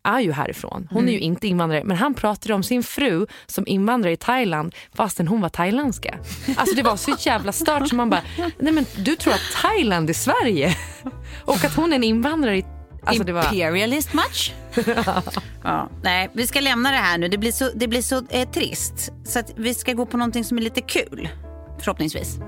är 0.05 0.21
ju 0.21 0.33
härifrån. 0.33 0.89
Hon 0.91 1.03
mm. 1.03 1.09
är 1.09 1.13
ju 1.13 1.19
inte 1.19 1.49
invandrare. 1.49 1.85
Men 1.85 1.97
han 1.97 2.15
pratade 2.15 2.55
om 2.55 2.63
sin 2.63 2.83
fru 2.83 3.27
som 3.47 3.67
invandrare 3.67 4.13
i 4.13 4.17
Thailand 4.17 4.75
fastän 4.95 5.29
hon 5.29 5.41
var 5.41 5.49
thailändska. 5.49 6.19
Alltså 6.57 6.77
det 6.77 6.83
var 6.83 6.97
så 6.97 7.17
jävla 7.19 7.53
stört 7.53 7.89
så 7.89 7.95
man 7.95 8.11
bara, 8.11 8.23
nej 8.59 8.73
men 8.73 8.87
du 8.97 9.17
tror 9.17 9.33
att 9.33 9.63
Thailand 9.63 10.11
är 10.11 10.15
Sverige? 10.15 10.77
Och 11.45 11.65
att 11.65 11.75
hon 11.75 11.93
är 11.93 11.97
en 11.97 12.05
invandrare 12.05 12.59
i 12.59 12.65
Alltså 13.05 13.29
Imperialist 13.29 14.15
var... 14.15 14.23
much? 14.23 14.55
ja, 15.65 15.89
nej, 16.03 16.31
vi 16.33 16.47
ska 16.47 16.61
lämna 16.61 16.91
det 16.91 16.97
här 16.97 17.19
nu. 17.19 17.29
Det 17.29 17.39
blir 17.39 17.53
så, 17.53 17.71
det 17.75 17.89
blir 17.89 18.03
så 18.03 18.23
eh, 18.31 18.49
trist. 18.51 19.13
Så 19.25 19.39
att 19.39 19.53
vi 19.57 19.75
ska 19.75 19.93
gå 19.93 20.07
på 20.07 20.17
någonting 20.17 20.45
som 20.45 20.59
är 20.59 20.63
lite 20.63 20.81
kul. 20.81 21.29
Förhoppningsvis. 21.79 22.39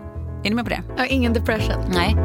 Är 0.44 0.48
ni 0.48 0.54
med 0.54 0.64
på 0.64 0.70
det? 0.70 0.82
Ja, 0.96 1.06
ingen 1.06 1.32
depression. 1.32 1.84
Nej. 1.88 2.16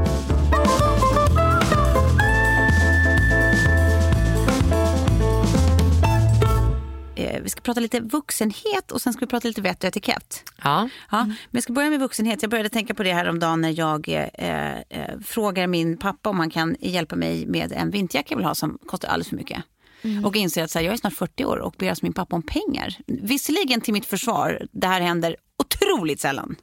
Vi 7.42 7.50
ska 7.50 7.62
prata 7.62 7.80
lite 7.80 8.00
vuxenhet 8.00 8.92
och 8.92 9.02
sen 9.02 9.14
ska 9.14 9.20
vi 9.20 9.30
prata 9.30 9.48
lite 9.48 9.62
vett 9.62 9.84
och 9.84 9.88
etikett. 9.88 10.44
Ja. 10.64 10.90
ja. 11.12 11.26
Men 11.26 11.38
jag 11.52 11.64
ska 11.64 11.74
börja 11.74 11.90
med 11.90 12.00
vuxenhet. 12.00 12.42
Jag 12.42 12.52
började 12.52 12.70
tänka 12.70 12.94
på 12.94 13.04
det 13.04 13.14
här 13.14 13.30
om 13.30 13.40
dagen 13.40 13.62
när 13.62 13.80
jag 13.80 14.10
eh, 14.10 14.80
eh, 14.80 15.20
frågar 15.26 15.68
min 15.68 15.98
pappa 15.98 16.30
om 16.30 16.40
han 16.40 16.50
kan 16.50 16.76
hjälpa 16.80 17.16
mig 17.16 17.46
med 17.46 17.72
en 17.72 17.92
vinterjacka 17.92 18.28
jag 18.30 18.38
vill 18.38 18.46
ha 18.46 18.56
som 18.56 18.78
kostar 18.86 19.08
alldeles 19.08 19.30
för 19.30 19.36
mycket. 19.36 19.64
Mm. 20.02 20.26
Och 20.26 20.36
inser 20.36 20.64
att 20.64 20.72
så 20.72 20.80
här, 20.80 20.86
jag 20.86 20.94
är 20.94 20.98
snart 20.98 21.14
40 21.14 21.46
år 21.46 21.58
och 21.58 21.76
ber 21.78 21.90
alltså 21.90 22.06
min 22.06 22.14
pappa 22.14 22.36
om 22.36 22.44
pengar. 22.44 22.98
Visserligen 23.08 23.82
till 23.82 23.94
mitt 23.94 24.06
försvar, 24.06 24.68
det 24.72 24.88
här 24.88 25.02
händer 25.02 25.36
otroligt 25.58 26.22
sällan. 26.22 26.56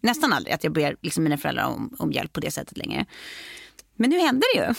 Nästan 0.00 0.32
aldrig 0.32 0.54
att 0.54 0.64
jag 0.64 0.72
ber 0.72 0.96
liksom 1.02 1.24
mina 1.24 1.38
föräldrar 1.38 1.64
om, 1.64 1.96
om 1.98 2.12
hjälp 2.12 2.32
på 2.32 2.40
det 2.40 2.50
sättet 2.50 2.78
längre. 2.78 3.06
Men 3.96 4.10
nu 4.10 4.18
händer 4.18 4.46
det 4.54 4.60
ju. 4.60 4.74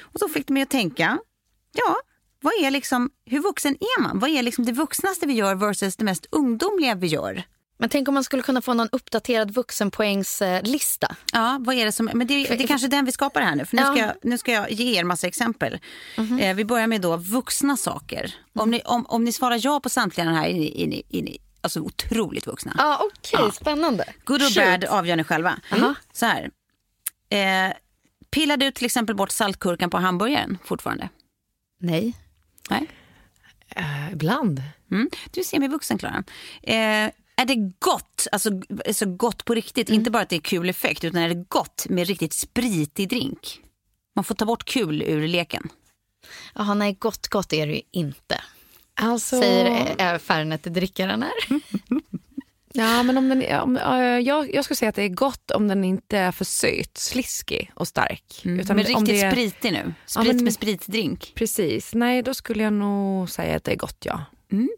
Och 0.00 0.20
så 0.20 0.28
fick 0.28 0.46
det 0.46 0.52
mig 0.52 0.62
att 0.62 0.70
tänka, 0.70 1.18
ja, 1.72 1.96
vad 2.46 2.64
är 2.64 2.70
liksom, 2.70 3.10
hur 3.24 3.40
vuxen 3.40 3.74
är 3.74 4.00
man? 4.00 4.18
Vad 4.18 4.30
är 4.30 4.42
liksom 4.42 4.64
det 4.64 4.72
vuxnaste 4.72 5.26
vi 5.26 5.32
gör 5.32 5.54
versus 5.54 5.96
det 5.96 6.04
mest 6.04 6.26
ungdomliga 6.30 6.94
vi 6.94 7.06
gör? 7.06 7.42
Men 7.78 7.88
tänk 7.88 8.08
om 8.08 8.14
man 8.14 8.24
skulle 8.24 8.42
kunna 8.42 8.62
få 8.62 8.74
någon 8.74 8.88
uppdaterad 8.92 9.50
vuxenpoängslista. 9.50 11.16
Ja, 11.32 11.56
vad 11.60 11.76
är 11.76 11.84
det 11.84 11.92
som, 11.92 12.10
men 12.14 12.26
det, 12.26 12.44
det 12.44 12.62
är 12.62 12.66
kanske 12.66 12.88
den 12.88 13.04
vi 13.04 13.12
skapar 13.12 13.40
här 13.40 13.54
nu. 13.54 13.64
För 13.64 13.76
nu, 13.76 13.82
ska, 13.82 13.98
jag, 13.98 14.12
nu 14.22 14.38
ska 14.38 14.52
jag 14.52 14.70
ge 14.70 14.98
er 14.98 15.04
massa 15.04 15.26
exempel. 15.26 15.78
Mm 16.16 16.30
-hmm. 16.30 16.50
eh, 16.50 16.54
vi 16.54 16.64
börjar 16.64 16.86
med 16.86 17.00
då 17.00 17.16
vuxna 17.16 17.76
saker. 17.76 18.20
Mm. 18.24 18.62
Om, 18.62 18.70
ni, 18.70 18.80
om, 18.84 19.06
om 19.06 19.24
ni 19.24 19.32
svarar 19.32 19.58
ja 19.62 19.80
på 19.80 19.88
samtliga 19.88 20.26
här 20.26 20.48
är 20.48 20.54
ni, 20.54 20.82
är 20.82 20.86
ni, 20.86 21.02
är 21.10 21.22
ni 21.22 21.38
alltså 21.60 21.80
otroligt 21.80 22.46
vuxna. 22.46 22.72
Ah, 22.78 22.96
Okej, 22.96 23.10
okay. 23.34 23.46
ja. 23.46 23.52
spännande. 23.52 24.04
Good 24.24 24.42
och 24.42 24.52
bad 24.56 24.84
avgör 24.84 25.16
ni 25.16 25.24
själva. 25.24 25.60
Mm. 25.70 25.94
Så 26.12 26.26
här. 26.26 26.50
Eh, 27.28 27.76
pillar 28.30 28.56
du 28.56 28.70
till 28.70 28.86
exempel 28.86 29.16
bort 29.16 29.30
saltkurkan 29.30 29.90
på 29.90 29.96
hamburgaren 29.96 30.58
fortfarande? 30.64 31.08
Nej. 31.78 32.14
Nej. 32.70 32.86
Uh, 33.78 34.12
ibland. 34.12 34.62
Mm. 34.90 35.10
Du 35.30 35.44
ser 35.44 35.58
mig 35.58 35.68
vuxen, 35.68 35.98
Klara. 35.98 36.24
Eh, 36.62 37.10
är 37.36 37.44
det 37.46 37.72
gott, 37.78 38.26
alltså 38.32 38.50
så 38.92 39.06
gott 39.06 39.44
på 39.44 39.54
riktigt, 39.54 39.88
mm. 39.88 39.98
inte 39.98 40.10
bara 40.10 40.22
att 40.22 40.28
det 40.28 40.36
är 40.36 40.40
kul 40.40 40.68
effekt, 40.68 41.04
utan 41.04 41.22
är 41.22 41.28
det 41.28 41.44
gott 41.48 41.86
med 41.88 42.06
riktigt 42.06 42.32
spritig 42.32 43.08
drink? 43.08 43.60
Man 44.14 44.24
får 44.24 44.34
ta 44.34 44.44
bort 44.44 44.64
kul 44.64 45.02
ur 45.02 45.28
leken. 45.28 45.68
Jaha, 46.54 46.74
nej, 46.74 46.96
gott 46.98 47.28
gott 47.28 47.52
är 47.52 47.66
det 47.66 47.72
ju 47.72 47.82
inte. 47.90 48.40
Alltså... 48.94 49.40
Säger 49.40 50.18
Fernet-drickaren 50.18 51.22
här. 51.22 51.60
Ja, 52.76 53.02
men 53.02 53.18
om 53.18 53.28
den, 53.28 53.60
om, 53.60 53.76
jag, 54.24 54.54
jag 54.54 54.64
skulle 54.64 54.76
säga 54.76 54.88
att 54.88 54.94
det 54.94 55.02
är 55.02 55.08
gott 55.08 55.50
om 55.50 55.68
den 55.68 55.84
inte 55.84 56.18
är 56.18 56.32
för 56.32 56.44
söt, 56.44 56.98
sliskig 56.98 57.70
och 57.74 57.88
stark. 57.88 58.42
Mm. 58.44 58.60
Utan 58.60 58.76
men 58.76 58.84
riktigt 58.84 58.96
om 58.96 59.04
det 59.04 59.22
är, 59.22 59.30
spritig 59.30 59.72
nu? 59.72 59.94
Sprit 60.06 60.26
ja, 60.26 60.32
men, 60.32 60.44
med 60.44 60.52
spritdrink? 60.52 61.32
Precis. 61.34 61.94
Nej, 61.94 62.22
då 62.22 62.34
skulle 62.34 62.62
jag 62.62 62.72
nog 62.72 63.30
säga 63.30 63.56
att 63.56 63.64
det 63.64 63.72
är 63.72 63.76
gott, 63.76 64.02
ja. 64.04 64.24
Mm. 64.52 64.68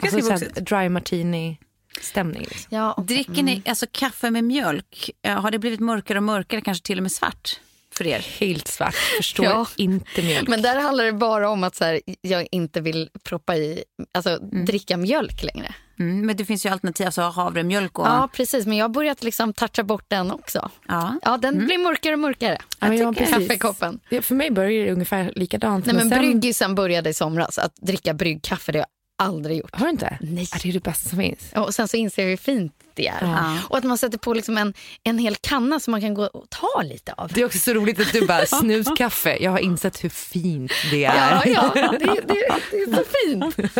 Alltså, 0.00 0.20
så 0.20 0.30
här, 0.30 0.60
dry 0.60 0.88
martini 0.88 1.58
stämning. 2.00 2.40
Liksom. 2.40 2.76
Ja, 2.76 3.04
Dricker 3.06 3.42
ni 3.42 3.52
mm. 3.52 3.62
alltså, 3.66 3.86
kaffe 3.92 4.30
med 4.30 4.44
mjölk? 4.44 5.10
Har 5.26 5.50
det 5.50 5.58
blivit 5.58 5.80
mörkare 5.80 6.18
och 6.18 6.24
mörkare, 6.24 6.60
kanske 6.60 6.86
till 6.86 6.98
och 6.98 7.02
med 7.02 7.12
svart? 7.12 7.60
För 7.94 8.06
er. 8.06 8.26
Helt 8.40 8.68
svart, 8.68 8.94
förstår 8.94 9.46
ja. 9.46 9.66
inte 9.76 10.22
mjölk. 10.22 10.48
Men 10.48 10.62
där 10.62 10.80
handlar 10.80 11.04
det 11.04 11.12
bara 11.12 11.50
om 11.50 11.64
att 11.64 11.74
så 11.74 11.84
här, 11.84 12.00
jag 12.20 12.46
inte 12.50 12.80
vill 12.80 13.10
proppa 13.22 13.56
i, 13.56 13.84
alltså 14.14 14.30
mm. 14.30 14.64
dricka 14.64 14.96
mjölk 14.96 15.42
längre. 15.42 15.74
Mm, 15.98 16.26
men 16.26 16.36
det 16.36 16.44
finns 16.44 16.66
ju 16.66 16.70
alternativ, 16.70 17.06
alltså 17.06 17.22
havremjölk 17.22 17.98
och... 17.98 18.06
Ja, 18.06 18.28
precis. 18.32 18.66
Men 18.66 18.76
jag 18.76 18.84
har 18.84 18.88
börjat 18.88 19.22
liksom 19.22 19.52
toucha 19.52 19.82
bort 19.82 20.04
den 20.08 20.30
också. 20.30 20.70
Ja, 20.88 21.14
ja 21.22 21.36
den 21.36 21.54
mm. 21.54 21.66
blir 21.66 21.78
mörkare 21.78 22.12
och 22.12 22.18
mörkare. 22.18 22.58
Jag 22.80 22.94
ja, 22.94 23.12
tycker 23.12 23.26
kaffekoppen. 23.26 24.00
Ja, 24.08 24.22
för 24.22 24.34
mig 24.34 24.50
börjar 24.50 24.84
det 24.84 24.92
ungefär 24.92 25.32
likadant. 25.36 25.86
Nej, 25.86 25.94
men, 25.94 26.08
men 26.08 26.18
sen... 26.18 26.30
Bryggisen 26.30 26.74
började 26.74 27.10
i 27.10 27.14
somras. 27.14 27.58
Att 27.58 27.76
dricka 27.76 28.14
bryggkaffe, 28.14 28.72
det 28.72 28.78
har 28.78 28.80
jag 28.80 28.97
aldrig 29.18 29.58
gjort. 29.58 29.76
Har 29.76 29.86
du 29.86 29.90
inte? 29.90 30.18
Nej. 30.20 30.48
det 30.62 30.68
är 30.68 30.72
det 30.72 30.82
bästa 30.82 31.08
som 31.08 31.18
finns. 31.18 31.52
Och 31.56 31.74
sen 31.74 31.88
så 31.88 31.96
inser 31.96 32.22
jag 32.22 32.30
hur 32.30 32.36
fint 32.36 32.72
det 32.94 33.06
är. 33.06 33.18
Ja. 33.20 33.58
Och 33.68 33.78
att 33.78 33.84
man 33.84 33.98
sätter 33.98 34.18
på 34.18 34.34
liksom 34.34 34.58
en, 34.58 34.74
en 35.02 35.18
hel 35.18 35.36
kanna 35.36 35.80
som 35.80 35.90
man 35.90 36.00
kan 36.00 36.14
gå 36.14 36.26
och 36.26 36.50
ta 36.50 36.82
lite 36.82 37.12
av. 37.12 37.28
Det 37.32 37.40
är 37.40 37.46
också 37.46 37.58
så 37.58 37.72
roligt 37.72 38.00
att 38.00 38.12
du 38.12 38.26
bara 38.26 38.46
snuskaffe. 38.60 39.36
Jag 39.40 39.50
har 39.50 39.58
insett 39.58 40.04
hur 40.04 40.08
fint 40.08 40.72
det 40.90 41.04
är. 41.04 41.42
Ja, 41.46 41.72
ja. 41.74 41.88
Det, 41.90 41.98
det, 41.98 42.60
det 42.70 42.76
är 42.76 42.96
så 42.96 43.04
fint. 43.04 43.72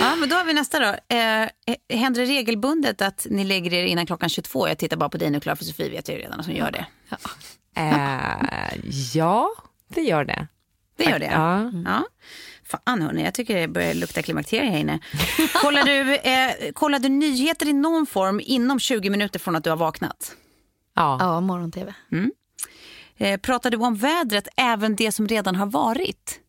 Ja, 0.00 0.16
men 0.16 0.28
då 0.28 0.36
har 0.36 0.44
vi 0.44 0.52
nästa 0.52 0.78
då. 0.78 1.14
Eh, 1.16 1.48
händer 1.98 2.20
det 2.20 2.26
regelbundet 2.26 3.02
att 3.02 3.26
ni 3.30 3.44
lägger 3.44 3.74
er 3.74 3.84
innan 3.84 4.06
klockan 4.06 4.28
22? 4.28 4.68
Jag 4.68 4.78
tittar 4.78 4.96
bara 4.96 5.08
på 5.08 5.18
dig 5.18 5.30
nu 5.30 5.40
Klara, 5.40 5.56
för 5.56 5.64
Sofie 5.64 5.90
vet 5.90 6.08
jag 6.08 6.18
redan 6.18 6.44
som 6.44 6.52
gör 6.52 6.70
det. 6.70 6.86
Ja. 7.08 7.16
Eh, 7.76 8.78
ja, 9.14 9.50
det 9.88 10.00
gör 10.00 10.24
det. 10.24 10.46
Det 10.96 11.04
gör 11.04 11.18
det? 11.18 11.30
Ja. 11.32 11.70
ja. 11.84 12.04
Fan 12.70 13.02
hörni, 13.02 13.24
jag 13.24 13.34
tycker 13.34 13.60
det 13.60 13.68
börjar 13.68 13.94
lukta 13.94 14.22
klimakterie 14.22 14.70
här 14.70 14.78
inne. 14.78 14.98
kollar, 15.62 15.84
du, 15.84 16.14
eh, 16.16 16.72
kollar 16.72 16.98
du 16.98 17.08
nyheter 17.08 17.68
i 17.68 17.72
någon 17.72 18.06
form 18.06 18.40
inom 18.44 18.80
20 18.80 19.10
minuter 19.10 19.38
från 19.38 19.56
att 19.56 19.64
du 19.64 19.70
har 19.70 19.76
vaknat? 19.76 20.32
Ja, 20.94 21.16
ja 21.20 21.40
morgon-tv. 21.40 21.94
Mm. 22.12 22.32
Eh, 23.16 23.40
pratar 23.40 23.70
du 23.70 23.76
om 23.76 23.94
vädret, 23.94 24.48
även 24.56 24.96
det 24.96 25.12
som 25.12 25.28
redan 25.28 25.56
har 25.56 25.66
varit? 25.66 26.40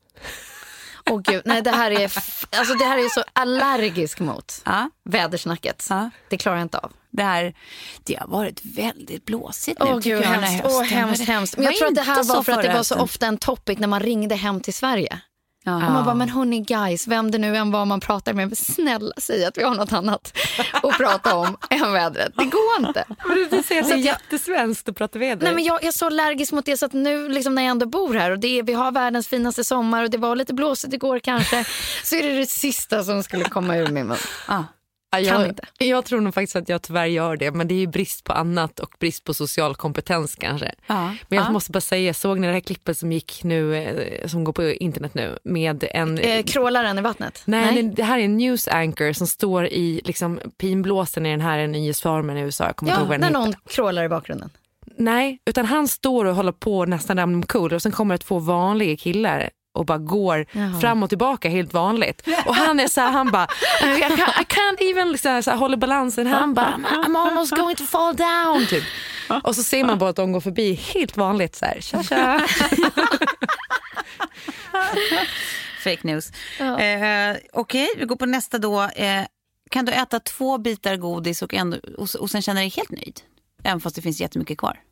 Åh 1.10 1.18
oh, 1.18 1.22
gud, 1.22 1.42
nej 1.46 1.62
det 1.62 1.72
här 1.72 1.92
är, 1.92 2.04
alltså 2.04 2.74
det 2.74 2.86
här 2.86 2.98
är 2.98 3.10
så 3.10 3.24
allergisk 3.34 4.20
mot. 4.20 4.62
Ja. 4.66 4.90
Vädersnacket. 5.10 5.88
Ja. 5.90 6.10
Det 6.30 6.38
klarar 6.38 6.58
jag 6.58 6.66
inte 6.66 6.78
av. 6.78 6.92
Det, 7.10 7.24
här, 7.24 7.54
det 8.04 8.20
har 8.20 8.28
varit 8.28 8.66
väldigt 8.66 9.26
blåsigt 9.26 9.80
nu 9.80 9.86
oh, 9.86 9.98
tycker 9.98 10.16
gud, 10.16 10.26
jag. 10.26 10.30
Hemskt, 10.30 10.66
oh, 10.66 10.84
hemskt, 10.84 11.28
hemskt. 11.28 11.58
Men 11.58 11.66
jag 11.66 11.76
tror 11.76 11.88
att 11.88 11.96
det 11.96 12.02
här 12.02 12.24
var 12.24 12.44
för 12.44 12.52
att 12.52 12.62
det 12.62 12.74
var 12.74 12.84
så 12.84 12.96
ofta 12.96 13.28
en 13.28 13.38
topic 13.38 13.80
när 13.80 13.88
man 13.88 14.00
ringde 14.00 14.36
hem 14.36 14.62
till 14.62 14.74
Sverige. 14.74 15.22
Ja. 15.64 15.76
Och 15.76 15.92
man 15.92 16.06
bara, 16.06 16.16
men 16.16 16.30
hörni 16.30 16.60
guys, 16.60 17.08
vem 17.08 17.32
det 17.32 17.38
nu 17.38 17.58
än 17.58 17.72
var 17.72 17.86
man 17.86 18.00
pratar 18.00 18.34
med, 18.34 18.58
snälla 18.58 19.12
säg 19.18 19.46
att 19.46 19.58
vi 19.58 19.64
har 19.64 19.76
något 19.76 19.94
annat 19.94 20.38
att 20.74 20.98
prata 20.98 21.36
om 21.36 21.58
än 21.70 21.94
vädret. 21.94 22.34
Det 22.38 22.46
går 22.46 22.88
inte. 22.88 23.06
Men 23.26 23.48
du 23.52 23.64
säger 23.64 23.82
att 23.82 23.88
det 23.88 23.94
är 23.94 23.98
jättesvenskt 23.98 24.90
att 24.90 24.96
prata 24.96 25.20
väder. 25.20 25.44
Nej, 25.44 25.56
men 25.56 25.64
jag, 25.64 25.76
jag 25.76 25.88
är 25.88 25.92
så 25.92 26.06
allergisk 26.06 26.52
mot 26.52 26.66
det 26.66 26.78
så 26.78 26.86
att 26.86 26.94
nu 26.94 27.30
liksom, 27.30 27.56
när 27.56 27.62
jag 27.62 27.72
ändå 27.72 27.86
bor 27.86 28.14
här 28.14 28.32
och 28.32 28.40
det 28.40 28.60
är, 28.60 28.64
vi 28.64 28.74
har 28.74 28.92
världens 28.92 29.28
finaste 29.28 29.64
sommar 29.64 30.04
och 30.04 30.10
det 30.10 30.18
var 30.18 30.36
lite 30.36 30.54
blåsigt 30.54 30.94
igår 30.94 31.20
kanske, 31.20 31.66
så 32.04 32.16
är 32.16 32.24
det 32.24 32.34
det 32.40 32.50
sista 32.50 33.04
som 33.04 33.24
skulle 33.24 33.44
komma 33.44 33.78
ur 33.78 33.88
min 33.88 34.08
mun. 34.08 34.18
Ja. 34.48 34.66
Ja, 35.14 35.18
Kan 35.32 35.42
jag, 35.42 35.50
inte. 35.50 35.64
jag 35.78 36.06
tror 36.06 36.22
nog 36.22 36.34
faktiskt 36.34 36.56
att 36.56 36.70
jag 36.70 36.82
tyvärr 36.82 37.06
gör 37.06 37.38
det, 37.38 37.52
men 37.52 37.68
det 37.68 37.74
är 37.74 37.80
ju 37.80 37.88
brist 37.88 38.24
på 38.24 38.34
annat 38.34 38.80
och 38.80 38.94
brist 39.00 39.24
på 39.24 39.34
social 39.34 39.76
kompetens 39.76 40.36
kanske. 40.36 40.72
Ja. 40.88 40.96
Men 41.28 41.38
jag 41.38 41.46
Ja. 41.46 41.52
måste 41.52 41.72
bara 41.72 41.82
säga, 41.82 42.14
såg 42.14 42.40
ni 42.40 42.48
det 42.48 42.54
här 42.54 42.60
klippet 42.60 42.98
som 42.98 43.12
gick 43.12 43.44
nu, 43.44 43.76
eh, 43.76 44.28
som 44.28 44.44
går 44.44 44.54
på 44.54 44.64
internet 44.70 45.14
nu 45.14 45.38
med 45.44 45.84
en... 45.92 46.18
Eh, 46.18 46.44
krålaren 46.44 46.98
i 46.98 47.02
vattnet? 47.02 47.42
Nej, 47.46 47.84
Det, 47.84 47.90
det 47.90 48.04
här 48.04 48.20
är 48.20 48.24
en 48.24 48.38
news 48.38 48.68
anchor 48.68 49.14
som 49.14 49.28
står 49.28 49.66
i 49.66 50.02
liksom, 50.06 50.40
pinblåsen 50.58 51.26
i 51.26 51.32
den 51.32 51.42
här 51.42 51.68
nyhetsformen 51.68 52.38
i 52.38 52.42
USA. 52.42 52.66
Jag 52.66 52.76
kommer 52.76 52.92
Ja, 52.92 53.18
när 53.18 53.32
någon 53.32 53.54
krålar 53.70 54.04
i 54.04 54.10
bakgrunden. 54.10 54.50
Nej, 54.98 55.40
utan 55.46 55.66
han 55.66 55.88
står 55.88 56.26
och 56.26 56.36
håller 56.36 56.52
på 56.52 56.86
nästan 56.86 57.18
där 57.18 57.48
cool 57.48 57.74
och 57.74 57.82
sen 57.82 57.92
kommer 57.92 58.16
det 58.18 58.24
två 58.24 58.40
vanliga 58.40 58.98
killar 58.98 59.50
och 59.74 59.86
bara 59.86 59.98
går 59.98 60.46
Jaha. 60.52 60.80
fram 60.82 61.04
och 61.04 61.10
tillbaka 61.10 61.50
helt 61.50 61.74
vanligt. 61.74 62.28
Och 62.46 62.56
han 62.56 62.80
är 62.80 62.88
så 62.88 63.02
här, 63.02 63.12
han 63.12 63.32
bara, 63.32 63.48
I 63.82 63.86
can't, 63.86 64.42
I 64.42 64.46
can't 64.46 64.92
even, 64.92 65.18
här, 65.24 65.42
så 65.42 65.52
här, 65.52 65.58
håller 65.58 65.78
balansen. 65.78 66.28
Han 66.28 66.54
bara, 66.54 66.80
I'm 67.06 67.18
almost 67.18 67.56
going 67.56 67.76
to 67.76 67.84
fall 67.84 68.16
down. 68.16 68.66
Typ. 68.66 68.84
Och 69.44 69.56
så 69.56 69.64
ser 69.64 69.84
man 69.84 69.98
bara 69.98 70.10
att 70.10 70.16
de 70.16 70.32
går 70.32 70.42
förbi 70.42 70.74
helt 70.74 71.18
vanligt 71.18 71.56
så 71.56 71.66
här, 71.66 71.78
tja 71.82 72.04
tja. 72.04 72.48
Fake 75.84 76.00
news. 76.08 76.32
Eh, 76.60 77.38
Okej, 77.54 77.90
vi 77.98 78.06
går 78.06 78.16
på 78.16 78.26
nästa 78.26 78.58
då. 78.58 78.82
Eh, 78.82 79.24
kan 79.72 79.86
du 79.86 79.92
äta 79.92 80.20
två 80.20 80.58
bitar 80.58 80.96
godis 80.96 81.42
och, 81.42 81.54
ändå, 81.54 81.78
och, 81.98 82.08
och 82.20 82.30
sen 82.30 82.42
känna 82.42 82.60
dig 82.60 82.70
helt 82.70 82.92
nöjd? 82.92 83.22
Även 83.64 83.82
fast 83.82 83.96
det 83.96 84.02
finns 84.02 84.22
jättemycket 84.22 84.58
kvar. 84.58 84.80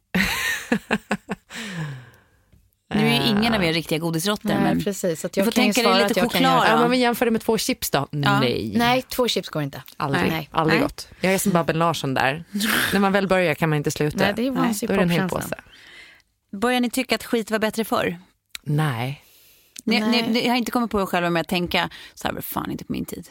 Nu 2.96 3.08
är 3.08 3.22
ju 3.22 3.28
ingen 3.28 3.54
av 3.54 3.64
er 3.64 3.74
riktiga 3.74 4.00
godisråttor. 4.00 4.50
Nej, 4.50 4.60
men 4.60 4.84
precis. 4.84 5.22
Så 5.22 5.28
att 5.28 5.34
Du 5.34 5.40
jag 5.40 5.46
får 5.46 5.52
kan 5.52 5.64
tänka 5.64 5.90
dig 5.90 6.08
lite 6.08 6.22
choklad. 6.22 6.68
Ja, 6.68 6.88
men 6.88 7.00
jämför 7.00 7.26
det 7.26 7.32
med 7.32 7.42
två 7.42 7.58
chips 7.58 7.90
då? 7.90 8.08
Nej. 8.12 8.74
Nej, 8.76 9.02
två 9.02 9.28
chips 9.28 9.50
går 9.50 9.62
inte. 9.62 9.84
Aldrig, 9.98 10.32
Nej. 10.32 10.50
aldrig 10.52 10.80
Nej. 10.80 10.84
gått. 10.84 11.08
Jag 11.22 11.34
är 11.34 11.38
som 11.38 11.52
Babben 11.52 11.80
Larsson 11.80 12.14
där. 12.14 12.44
När 12.94 13.00
man 13.00 13.12
väl 13.12 13.28
börjar 13.28 13.54
kan 13.54 13.70
man 13.70 13.78
inte 13.78 13.92
sluta. 13.92 14.18
Nej, 14.18 14.34
det 14.36 14.50
var 14.50 14.62
Nej, 14.62 14.74
ju 14.82 14.88
Då 14.88 14.94
är 14.94 14.98
det 14.98 15.04
en 15.04 15.10
hel 15.10 15.30
påse. 15.30 15.56
Börjar 16.52 16.80
ni 16.80 16.90
tycka 16.90 17.16
att 17.16 17.24
skit 17.24 17.52
var 17.52 17.60
bättre 17.60 17.86
förr? 17.86 18.20
Nej. 18.64 19.24
Ni, 19.84 20.00
Nej. 20.00 20.22
ni, 20.28 20.42
ni 20.42 20.48
har 20.48 20.56
inte 20.56 20.72
kommit 20.72 20.92
på 20.92 21.02
er 21.02 21.06
själva 21.06 21.30
med 21.30 21.42
att 21.42 21.48
tänka 21.48 21.90
så 22.14 22.28
här 22.28 22.42
fan 22.42 22.72
inte 22.72 22.86
på 22.86 22.94
min 22.94 23.06
tid. 23.06 23.28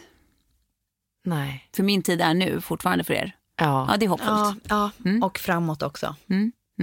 Nej. 1.25 1.69
För 1.77 1.83
min 1.83 2.03
tid 2.03 2.21
är 2.21 2.35
nu 2.35 2.61
fortfarande 2.61 3.05
för 3.05 3.15
er. 3.15 3.33
Ja. 3.57 3.87
Ja, 3.91 3.97
det 3.97 4.05
är 4.05 4.09
hoppfullt. 4.09 4.31
Ja, 4.31 4.55
ja. 4.69 4.91
Mm. 5.11 5.23
och 5.23 5.39
framåt 5.39 5.83
också. 5.83 6.17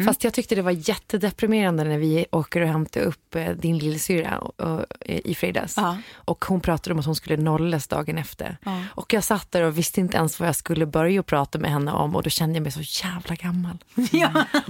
Fast 0.04 0.24
jag 0.24 0.34
tyckte 0.34 0.56
det 0.56 0.62
var 0.62 0.89
jättedeprimerande 0.89 1.84
när 1.84 1.98
vi 1.98 2.26
åker 2.32 2.62
och 2.62 2.68
hämtar 2.68 3.02
upp 3.02 3.36
eh, 3.36 3.50
din 3.50 4.00
och, 4.39 4.86
eh, 5.00 5.20
i 5.24 5.36
fredags. 5.36 5.74
Ja. 5.78 5.98
Och 6.14 6.46
hon 6.46 6.62
pratade 6.62 6.93
om 6.93 7.00
att 7.00 7.06
hon 7.06 7.16
skulle 7.16 7.38
nollas 7.38 7.88
dagen 7.88 8.18
efter. 8.18 8.58
Ja. 8.64 8.84
Och 8.91 9.14
jag 9.14 9.24
satt 9.24 9.52
där 9.52 9.62
och 9.62 9.78
visste 9.78 10.00
inte 10.00 10.18
ens 10.18 10.39
vad 10.39 10.48
jag 10.48 10.56
skulle 10.56 10.86
börja 10.86 11.24
prata 11.24 11.60
med 11.60 11.72
henne 11.72 11.91
om 11.91 12.16
och 12.16 12.24
då 12.24 12.30
kände 12.30 12.56
jag 12.56 12.64
mig 12.64 12.72
så 12.72 13.06
jävla 13.06 13.36
gammal. 13.36 13.78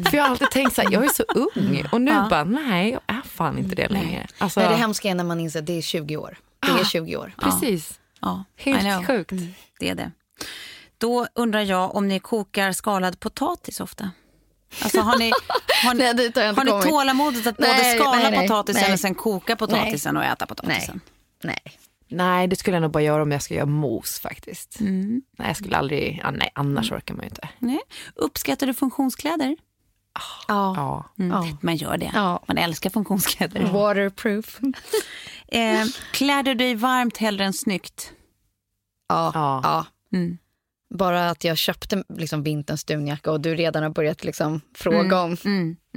För 0.09 0.17
jag 0.17 0.23
har 0.23 0.29
alltid 0.29 0.51
tänkt 0.51 0.75
så 0.75 0.81
här, 0.81 0.91
jag 0.91 1.05
är 1.05 1.09
så 1.09 1.23
ung 1.23 1.83
och 1.91 2.01
nu 2.01 2.11
bara, 2.29 2.43
nej 2.43 2.91
jag 2.91 3.01
är 3.17 3.21
fan 3.21 3.57
inte 3.57 3.75
det 3.75 3.89
längre. 3.89 4.27
Alltså, 4.37 4.59
Nej, 4.59 4.69
det 4.69 4.75
hemska 4.75 5.09
är 5.09 5.15
när 5.15 5.23
man 5.23 5.39
inser 5.39 5.59
att 5.59 5.65
det 5.65 5.77
är 5.77 5.81
20 5.81 6.17
år. 6.17 6.37
Det 6.59 6.81
är 6.81 6.85
20 6.85 7.17
år. 7.17 7.33
Precis. 7.37 7.99
Ja. 8.21 8.43
Helt 8.55 9.07
sjukt. 9.07 9.33
Det 9.79 9.89
är 9.89 9.95
det. 9.95 10.11
Då 10.97 11.27
undrar 11.33 11.61
jag 11.61 11.95
om 11.95 12.07
ni 12.07 12.19
kokar 12.19 12.71
skalad 12.71 13.19
potatis 13.19 13.79
ofta? 13.79 14.11
Alltså 14.83 14.99
har 15.01 15.17
ni, 15.17 15.31
har 15.83 15.93
ni, 15.93 16.03
Nej, 16.03 16.13
dit 16.13 16.35
har 16.35 16.43
jag 16.43 16.51
inte 16.51 16.61
har 16.61 16.65
ni 16.65 16.71
kommit. 16.71 16.85
tålamodet 16.89 17.47
att 17.47 17.57
både 17.57 17.67
Nej, 17.69 17.97
skala 17.99 18.17
nej, 18.17 18.31
nej, 18.31 18.47
potatisen 18.47 18.81
nej. 18.81 18.93
och 18.93 18.99
sen 18.99 19.15
koka 19.15 19.55
potatisen 19.55 20.17
och 20.17 20.23
äta 20.23 20.45
potatisen? 20.45 21.01
Nej. 21.43 21.59
Nej, 22.07 22.47
det 22.47 22.55
skulle 22.55 22.75
jag 22.75 22.81
nog 22.81 22.91
bara 22.91 23.03
göra 23.03 23.21
om 23.21 23.31
jag 23.31 23.41
ska 23.41 23.53
göra 23.53 23.65
mos 23.65 24.19
faktiskt. 24.19 24.79
Mm. 24.79 25.21
Nej, 25.37 25.47
jag 25.47 25.57
skulle 25.57 25.77
aldrig, 25.77 26.19
ja, 26.23 26.31
nej 26.31 26.51
annars 26.55 26.91
orkar 26.91 27.13
man 27.13 27.23
ju 27.23 27.29
inte. 27.29 27.49
Nej. 27.59 27.79
Uppskattar 28.15 28.67
du 28.67 28.73
funktionskläder? 28.73 29.55
Ja. 30.47 30.73
Ja. 30.77 31.05
Ja. 31.15 31.47
Man 31.61 31.75
gör 31.75 31.97
det. 31.97 32.11
Ja. 32.13 32.43
Man 32.47 32.57
älskar 32.57 32.89
funktionskläder. 32.89 33.61
Waterproof. 33.71 34.59
Eh, 35.47 35.85
klär 36.11 36.43
du 36.43 36.53
dig 36.53 36.75
varmt 36.75 37.17
hellre 37.17 37.45
än 37.45 37.53
snyggt? 37.53 38.11
Ja. 39.09 39.31
Ja. 39.33 39.59
ja. 39.63 39.85
Mm. 40.17 40.37
Bara 40.93 41.29
att 41.29 41.43
jag 41.43 41.57
köpte 41.57 42.03
liksom 42.17 42.43
vinterns 42.43 42.83
dunjacka 42.83 43.31
och 43.31 43.41
du 43.41 43.55
redan 43.55 43.83
har 43.83 43.89
börjat 43.89 44.23
liksom 44.23 44.61
fråga 44.75 45.21
om 45.21 45.37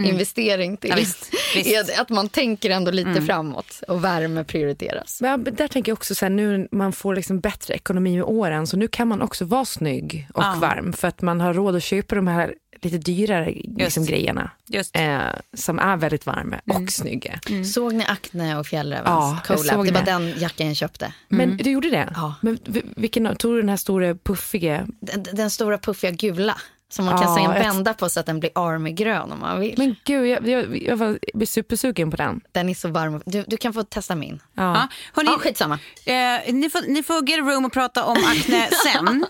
investering 0.01 0.77
till. 0.77 0.91
Ja, 0.91 0.97
visst, 0.97 1.31
visst. 1.55 1.99
Att 2.01 2.09
man 2.09 2.29
tänker 2.29 2.71
ändå 2.71 2.91
lite 2.91 3.23
framåt 3.23 3.83
och 3.89 4.05
värme 4.05 4.45
prioriteras. 4.45 5.21
Men 5.21 5.45
där 5.45 5.69
tänker 5.69 5.91
jag 5.93 5.97
också 5.97 6.15
så 6.15 6.25
här, 6.25 6.31
nu 6.31 6.69
man 6.73 6.93
får 6.93 7.15
liksom 7.15 7.41
bättre 7.41 7.75
ekonomi 7.75 8.17
med 8.17 8.25
åren 8.25 8.67
så 8.67 8.77
nu 8.77 8.89
kan 8.89 9.09
man 9.09 9.23
också 9.23 9.45
vara 9.45 9.65
snygg 9.65 10.29
och 10.35 10.43
Ja. 10.43 10.59
varm 10.61 10.93
för 10.93 11.09
att 11.09 11.23
man 11.23 11.41
har 11.41 11.55
råd 11.55 11.77
att 11.77 11.83
köpa 11.83 12.15
de 12.15 12.27
här 12.27 12.55
lite 12.83 12.99
dyrare 12.99 13.55
liksom, 13.77 14.05
grejerna 14.05 14.51
Just. 14.69 14.97
eh, 14.97 15.19
som 15.57 15.79
är 15.79 15.97
väldigt 15.97 16.27
varma 16.27 16.61
och 16.67 16.91
snygga. 16.93 17.41
Såg 17.75 17.93
ni 17.95 18.05
Acne 18.09 18.57
och 18.59 18.67
Fjällrävens 18.67 19.07
Ja, 19.09 19.39
collab? 19.47 19.87
Det 19.87 19.93
var 19.93 20.03
den 20.03 20.35
jackan 20.39 20.67
jag 20.67 20.77
köpte. 20.77 21.13
Men 21.29 21.57
du 21.57 21.71
gjorde 21.71 21.91
det? 21.91 22.13
Ja. 22.15 22.35
Men 22.41 22.59
vi- 22.65 22.83
vilken, 22.97 23.37
tog 23.37 23.53
du 23.55 23.61
den 23.61 23.69
här 23.69 23.77
stora 23.77 24.15
puffiga? 24.15 24.87
Den, 25.01 25.25
den 25.33 25.51
stora 25.51 25.79
puffiga 25.79 26.11
gula 26.11 26.57
som 26.91 27.05
man 27.05 27.15
Ja, 27.15 27.23
kan 27.23 27.35
sen 27.35 27.51
ett- 27.51 27.67
vända 27.67 27.95
på 27.95 28.09
så 28.09 28.21
att 28.21 28.27
den 28.27 28.41
blir 28.41 28.51
armygrön 28.55 29.33
om 29.33 29.41
man 29.41 29.61
vill. 29.61 29.75
Men 29.79 29.97
gud, 30.05 30.27
jag, 30.27 30.49
jag, 30.49 30.83
jag 30.83 31.19
blev 31.35 31.47
supersugen 31.47 32.11
på 32.11 32.17
den. 32.17 32.41
Den 32.53 32.69
är 32.69 32.75
så 32.75 32.89
varm. 32.89 33.23
Du, 33.27 33.45
du 33.47 33.57
kan 33.57 33.73
få 33.73 33.83
testa 33.83 34.15
min. 34.15 34.41
Ja. 34.55 34.63
Ja, 34.75 34.89
hörni, 35.15 35.31
Ja, 35.31 35.39
skitsamma. 35.39 35.79
Eh, 36.07 36.55
ni, 36.55 36.71
får, 36.71 36.89
ni 36.93 37.03
får 37.03 37.29
get 37.29 37.39
a 37.39 37.43
room 37.43 37.65
och 37.65 37.73
prata 37.73 38.05
om 38.05 38.17
akne 38.27 38.69
sen. 38.85 39.27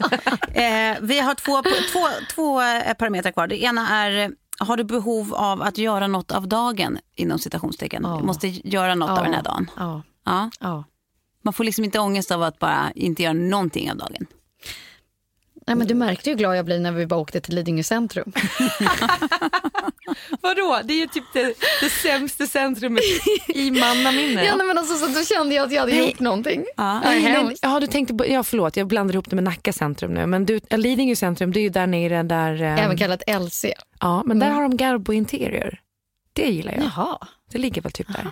Eh, 0.54 0.96
vi 1.00 1.20
har 1.20 1.34
två, 1.34 1.62
två, 1.92 2.06
två 2.34 2.62
eh, 2.62 2.94
parametrar 2.94 3.30
kvar. 3.32 3.46
Det 3.46 3.62
ena 3.62 3.88
är, 3.88 4.30
har 4.58 4.76
du 4.76 4.84
behov 4.84 5.34
av 5.34 5.62
att 5.62 5.78
göra 5.78 6.06
något 6.06 6.32
av 6.32 6.48
dagen? 6.48 6.98
Inom 7.16 7.38
citationstecken. 7.38 8.02
Du 8.02 8.26
måste 8.26 8.48
göra 8.48 8.94
något 8.94 9.10
av 9.18 9.24
den 9.24 9.34
här 9.34 9.42
dagen. 9.42 9.70
Ja. 9.76 10.02
Ja. 10.24 10.50
ja. 10.60 10.84
Man 11.42 11.54
får 11.54 11.64
liksom 11.64 11.84
inte 11.84 11.98
ångest 11.98 12.30
av 12.30 12.42
att 12.42 12.58
bara 12.58 12.92
inte 12.94 13.22
göra 13.22 13.32
någonting 13.32 13.90
av 13.90 13.96
dagen. 13.96 14.26
Nej, 15.68 15.76
men 15.76 15.86
du 15.86 15.94
märkte 15.94 16.30
ju 16.30 16.34
hur 16.34 16.38
glad 16.38 16.56
jag 16.58 16.64
blir 16.64 16.80
när 16.80 16.92
vi 16.92 17.06
bara 17.06 17.20
åkte 17.20 17.40
till 17.40 17.54
Lidingö 17.54 17.82
centrum. 17.82 18.32
Vadå? 20.40 20.80
Det 20.84 20.92
är 20.94 20.98
ju 21.00 21.06
typ 21.06 21.24
det, 21.32 21.54
det 21.80 21.90
sämsta 21.90 22.46
centrumet 22.46 23.02
i 23.48 23.70
mannaminne. 23.70 24.44
Ja, 24.44 24.56
nej, 24.56 24.66
men 24.66 24.78
alltså, 24.78 24.96
så 24.96 25.06
då 25.18 25.24
kände 25.24 25.54
jag 25.54 25.66
att 25.66 25.72
jag 25.72 25.80
hade 25.80 25.96
gjort 25.96 26.20
någonting. 26.20 26.64
Ja. 26.76 27.00
Nej, 27.00 27.54
ja, 27.62 27.80
du 27.80 27.86
tänkte 27.86 28.14
på, 28.14 28.26
ja, 28.28 28.42
förlåt, 28.42 28.76
jag 28.76 28.86
blandar 28.86 29.14
ihop 29.14 29.30
det 29.30 29.36
med 29.36 29.44
Nacka 29.44 29.72
centrum 29.72 30.14
nu. 30.14 30.26
Men 30.26 30.46
du, 30.46 30.60
Lidingö 30.70 31.16
centrum, 31.16 31.52
det 31.52 31.60
är 31.60 31.62
ju 31.62 31.68
där 31.68 31.86
nere 31.86 32.22
där... 32.22 32.62
eh, 32.62 32.84
Även 32.84 32.96
kallat 32.96 33.22
LC. 33.40 33.64
ja, 34.00 34.22
men 34.26 34.38
där 34.38 34.50
har 34.50 34.62
de 34.62 34.76
Garbo 34.76 35.12
Interior. 35.12 35.78
Det 36.32 36.48
gillar 36.50 36.72
jag. 36.72 36.82
Jaha. 36.84 37.18
Det 37.52 37.58
ligger 37.58 37.82
väl 37.82 37.92
typ 37.92 38.06
där. 38.06 38.30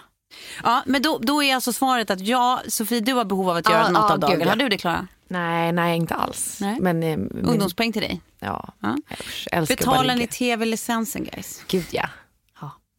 Ja, 0.64 0.82
men 0.86 1.02
då, 1.02 1.18
då 1.18 1.42
är 1.42 1.54
alltså 1.54 1.72
svaret 1.72 2.10
att 2.10 2.20
ja, 2.20 2.62
Sofie, 2.68 3.00
du 3.00 3.12
har 3.12 3.24
behov 3.24 3.50
av 3.50 3.56
att 3.56 3.68
göra 3.68 3.78
Ja, 3.82 3.88
något 3.90 4.04
ja, 4.08 4.12
av 4.12 4.20
dagen. 4.20 4.38
gud, 4.38 4.42
ja. 4.46 4.48
Har 4.50 4.56
du 4.56 4.68
det, 4.68 4.78
Klara? 4.78 5.08
Nej, 5.28 5.72
nej, 5.72 5.96
inte 5.96 6.14
alls. 6.14 6.58
Nej. 6.60 6.76
Men, 6.80 7.02
eh, 7.02 7.16
men 7.16 7.44
Ungdomspoäng 7.46 7.92
till 7.92 8.02
dig. 8.02 8.20
Ja, 8.38 8.72
Ja. 8.80 8.96
Älskar 9.52 9.76
Betalar 9.76 10.16
ni 10.16 10.26
tv-licensen, 10.26 11.24
guys? 11.24 11.62
Gud 11.68 11.86
ja. 11.90 12.08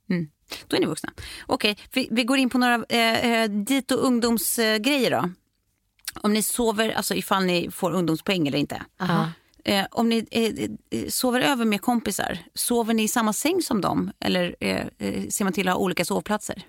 Mm. 0.09 0.27
Då 0.67 0.75
är 0.75 0.79
ni 0.81 0.85
vuxna. 0.85 1.09
Okej, 1.45 1.77
vi, 1.93 2.07
vi 2.11 2.23
går 2.23 2.38
in 2.38 2.49
på 2.49 2.57
några 2.57 2.83
eh, 2.89 3.31
eh, 3.31 3.49
dit 3.49 3.91
och 3.91 4.05
ungdomsgrejer 4.05 5.11
då. 5.11 5.29
Om 6.21 6.33
ni 6.33 6.43
sover, 6.43 6.89
alltså 6.91 7.15
ifall 7.15 7.43
ni 7.45 7.71
får 7.71 7.91
ungdomspoäng 7.91 8.47
eller 8.47 8.57
inte. 8.57 8.81
Aha. 8.99 9.31
Eh, 9.65 9.85
om 9.91 10.09
ni 10.09 10.27
eh, 10.31 10.99
eh, 11.01 11.09
sover 11.09 11.41
över 11.41 11.65
med 11.65 11.81
kompisar, 11.81 12.39
sover 12.53 12.93
ni 12.93 13.03
i 13.03 13.07
samma 13.07 13.33
säng 13.33 13.61
som 13.61 13.81
dem? 13.81 14.11
Eller 14.19 14.55
eh, 14.59 14.85
ser 15.29 15.43
man 15.43 15.53
till 15.53 15.67
att 15.67 15.73
ha 15.73 15.81
olika 15.81 16.05
sovplatser? 16.05 16.61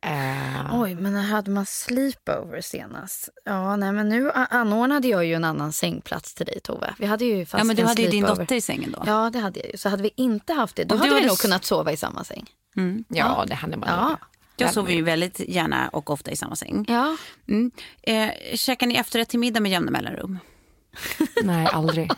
Eh, 0.00 0.80
Oj, 0.80 0.94
men 0.94 1.12
när 1.12 1.22
hade 1.22 1.50
man 1.50 1.66
sleepover 1.66 2.60
senast? 2.60 3.28
Ja, 3.44 3.76
nej, 3.76 3.92
men 3.92 4.08
nu 4.08 4.30
anordnade 4.32 5.08
jag 5.08 5.24
ju 5.24 5.34
en 5.34 5.44
annan 5.44 5.72
sängplats 5.72 6.34
till 6.34 6.46
dig, 6.46 6.60
Tove. 6.60 6.94
Vi 6.98 7.06
hade 7.06 7.24
ju 7.24 7.46
fast 7.46 7.60
ja, 7.60 7.64
men 7.64 7.76
du 7.76 7.82
en 7.82 7.88
hade 7.88 8.02
ju 8.02 8.08
din 8.10 8.24
dotter 8.24 8.54
i 8.56 8.60
sängen 8.60 8.92
då. 8.92 9.02
Ja, 9.06 9.30
det 9.30 9.38
hade 9.38 9.60
jag 9.60 9.70
ju. 9.70 9.76
Så 9.76 9.88
hade 9.88 10.02
vi 10.02 10.10
inte 10.16 10.52
haft 10.52 10.76
det, 10.76 10.84
då 10.84 10.94
du 10.94 10.98
hade 10.98 11.10
vi 11.10 11.14
hade 11.14 11.26
nog 11.26 11.38
kunnat 11.38 11.64
sova 11.64 11.92
i 11.92 11.96
samma 11.96 12.24
säng. 12.24 12.50
Mm. 12.76 13.04
ja, 13.08 13.44
det 13.48 13.54
hade 13.54 13.76
man 13.76 13.88
Ja. 13.88 14.18
Jag 14.58 14.72
sover 14.74 14.92
ju 14.92 15.02
väldigt 15.02 15.38
gärna 15.38 15.88
och 15.88 16.10
ofta 16.10 16.30
i 16.30 16.36
samma 16.36 16.56
säng. 16.56 16.84
Ja. 16.88 17.16
Mm. 17.48 17.70
Eh, 18.02 18.30
käkar 18.54 18.86
ni 18.86 18.94
efterrätt 18.94 19.28
till 19.28 19.38
middag 19.38 19.60
med 19.60 19.72
jämna 19.72 19.90
mellanrum? 19.90 20.38
Nej, 21.42 21.66
aldrig. 21.72 22.10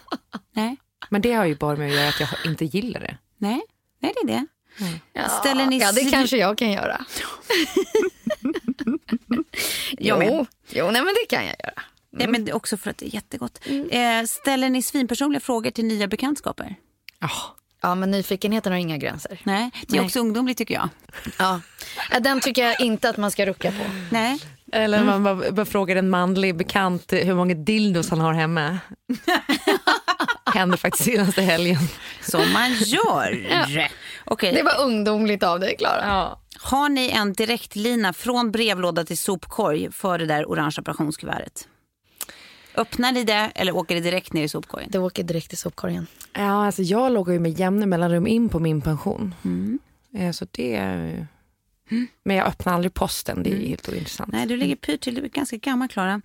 Nej, 0.53 0.77
Men 1.09 1.21
det 1.21 1.33
har 1.33 1.45
ju 1.45 1.57
bara 1.57 1.77
med 1.77 1.89
att 1.89 1.95
göra 1.95 2.09
att 2.09 2.21
jag 2.21 2.29
inte 2.45 2.65
gillar 2.65 3.01
det. 3.01 3.19
nej, 3.37 3.63
nej 4.01 4.13
det 4.15 4.33
är 4.33 4.37
det. 4.37 4.47
Ja. 5.13 5.29
Ställer 5.29 5.67
ni 5.67 5.79
ja, 5.79 5.93
det 5.93 6.11
kanske 6.11 6.37
jag 6.37 6.59
kan 6.59 6.73
göra. 6.73 7.05
Jag 9.99 10.25
jo, 10.27 10.47
jo 10.71 10.91
nej, 10.91 11.03
men 11.03 11.15
det 11.15 11.37
kan 11.37 11.47
jag 11.47 11.57
göra. 11.65 11.83
Nej, 12.11 12.29
men 12.29 12.45
det 12.45 12.51
är 12.51 12.57
också 12.57 12.77
för 12.77 12.91
att 12.91 12.99
det 12.99 13.07
är 13.07 13.15
jättegott. 13.15 13.61
Eh, 13.91 14.25
ställer 14.27 14.71
ni 14.71 14.83
svinpersonliga 14.83 15.41
frågor 15.41 15.71
till 15.71 15.85
nya 15.85 16.07
bekantskaper? 16.09 16.75
Ja. 17.19 17.31
Ja, 17.81 17.95
men 17.95 18.11
nyfikenheten 18.11 18.73
har 18.73 18.79
inga 18.79 18.97
gränser. 18.97 19.41
Nej, 19.45 19.71
det 19.87 19.97
är 19.97 20.01
Nej. 20.01 20.07
också 20.07 20.21
ungdomligt 20.21 20.59
tycker 20.59 20.75
jag. 20.75 20.89
Ja. 21.39 21.61
Ja, 22.11 22.21
Den 22.21 22.41
tycker 22.41 22.63
jag 22.67 22.81
inte 22.81 23.09
att 23.09 23.17
man 23.17 23.31
ska 23.31 23.47
rucka 23.47 23.71
på. 23.71 23.85
Nej, 24.11 24.39
Eller 24.73 25.05
man 25.05 25.25
bara, 25.25 25.51
bara 25.51 25.67
frågar 25.67 25.97
en 25.97 26.11
manlig 26.11 26.57
bekant 26.57 27.13
hur 27.13 27.35
många 27.35 27.55
dildos 27.55 28.11
han 28.11 28.21
har 28.21 28.33
hemma. 28.33 28.79
Hände 30.55 30.77
faktiskt 30.77 31.05
senaste 31.05 31.43
helgen. 31.43 31.79
Som 32.23 32.53
man 32.53 32.73
gör. 32.73 33.59
Okej. 34.31 34.53
Det 34.53 34.63
var 34.63 34.85
ungdomligt 34.87 35.43
av 35.43 35.61
dig, 35.61 35.77
Klara. 35.77 36.07
Ja. 36.07 36.41
Har 36.61 36.89
ni 36.89 37.11
en 37.11 37.33
direktlina 37.33 38.13
från 38.13 38.51
brevlåda 38.51 39.05
till 39.05 39.19
sopkorg 39.19 39.93
för 39.93 40.19
det 40.19 40.27
där 40.27 40.51
orangea 40.51 40.81
operationskuvertet? 40.81 41.69
Öppnar 42.75 43.13
ni 43.13 43.25
det 43.25 43.51
eller 43.55 43.77
åker 43.77 43.95
det 43.95 44.01
direkt 44.01 44.33
ner 44.33 44.43
i 44.45 44.49
sopkorgen? 44.49 44.89
Det 44.93 44.99
åker 44.99 45.23
direkt 45.23 45.53
i 45.53 45.57
sopkorgen. 45.57 46.07
Ja, 46.33 46.67
alltså 46.67 46.83
jag 46.83 47.13
loggar 47.13 47.33
ju 47.33 47.39
med 47.41 47.59
jämna 47.59 47.87
mellanrum 47.87 48.27
in 48.27 48.49
på 48.49 48.59
min 48.59 48.81
pension. 48.81 49.35
Eh, 50.19 50.31
Så 50.33 50.47
det 50.51 51.27
Men 52.25 52.37
jag 52.37 52.47
öppnar 52.47 52.75
aldrig 52.75 52.95
posten, 52.95 53.43
det 53.43 53.51
är 53.51 53.69
helt 53.69 53.89
ointressant. 53.89 54.33
Nej, 54.33 54.47
du 54.47 54.57
ligger 54.57 54.77
pyrt 54.77 55.01
till. 55.01 55.15
Du 55.15 55.25
är 55.25 55.29
ganska 55.29 55.57
gammal, 55.57 55.89
Klara. 55.89 56.21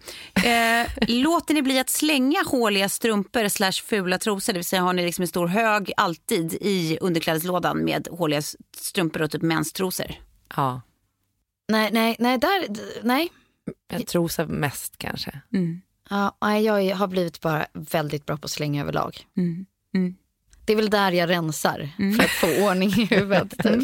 Eh, 0.45 0.87
låter 1.07 1.53
ni 1.53 1.61
bli 1.61 1.79
att 1.79 1.89
slänga 1.89 2.43
håliga 2.45 2.89
strumpor 2.89 3.47
slash 3.47 3.71
fula 3.71 4.17
trosor? 4.17 4.53
Det 4.53 4.59
vill 4.59 4.65
säga, 4.65 4.81
har 4.81 4.93
ni 4.93 5.05
liksom 5.05 5.21
en 5.21 5.27
stor 5.27 5.47
hög 5.47 5.91
alltid 5.97 6.53
i 6.53 6.97
underklädeslådan 7.01 7.83
med 7.85 8.07
håliga 8.11 8.41
strumpor 8.77 9.21
och 9.21 9.31
typ 9.31 9.41
menstrosor? 9.41 10.11
Ja, 10.55 10.81
Nej, 11.67 11.89
nej, 11.91 12.15
nej, 12.19 12.37
där, 12.37 12.67
nej. 13.03 13.31
jag 13.91 14.07
trosar 14.07 14.45
mest 14.45 14.97
kanske. 14.97 15.41
Ja, 16.09 16.37
nej, 16.41 16.63
jag 16.63 16.95
har 16.95 17.07
blivit 17.07 17.41
bara 17.41 17.67
väldigt 17.73 18.25
bra 18.25 18.37
på 18.37 18.45
att 18.45 18.51
slänga 18.51 18.81
överlag. 18.81 19.27
Mm. 19.37 19.65
Mm. 20.63 20.65
Det 20.65 20.73
är 20.73 20.77
väl 20.77 20.89
där 20.89 21.11
jag 21.11 21.29
rensar 21.29 21.89
för 22.17 22.23
att 22.23 22.29
få 22.29 22.63
ordning 22.69 22.89
i 22.89 23.05
huvudet. 23.05 23.49
Typ. 23.63 23.83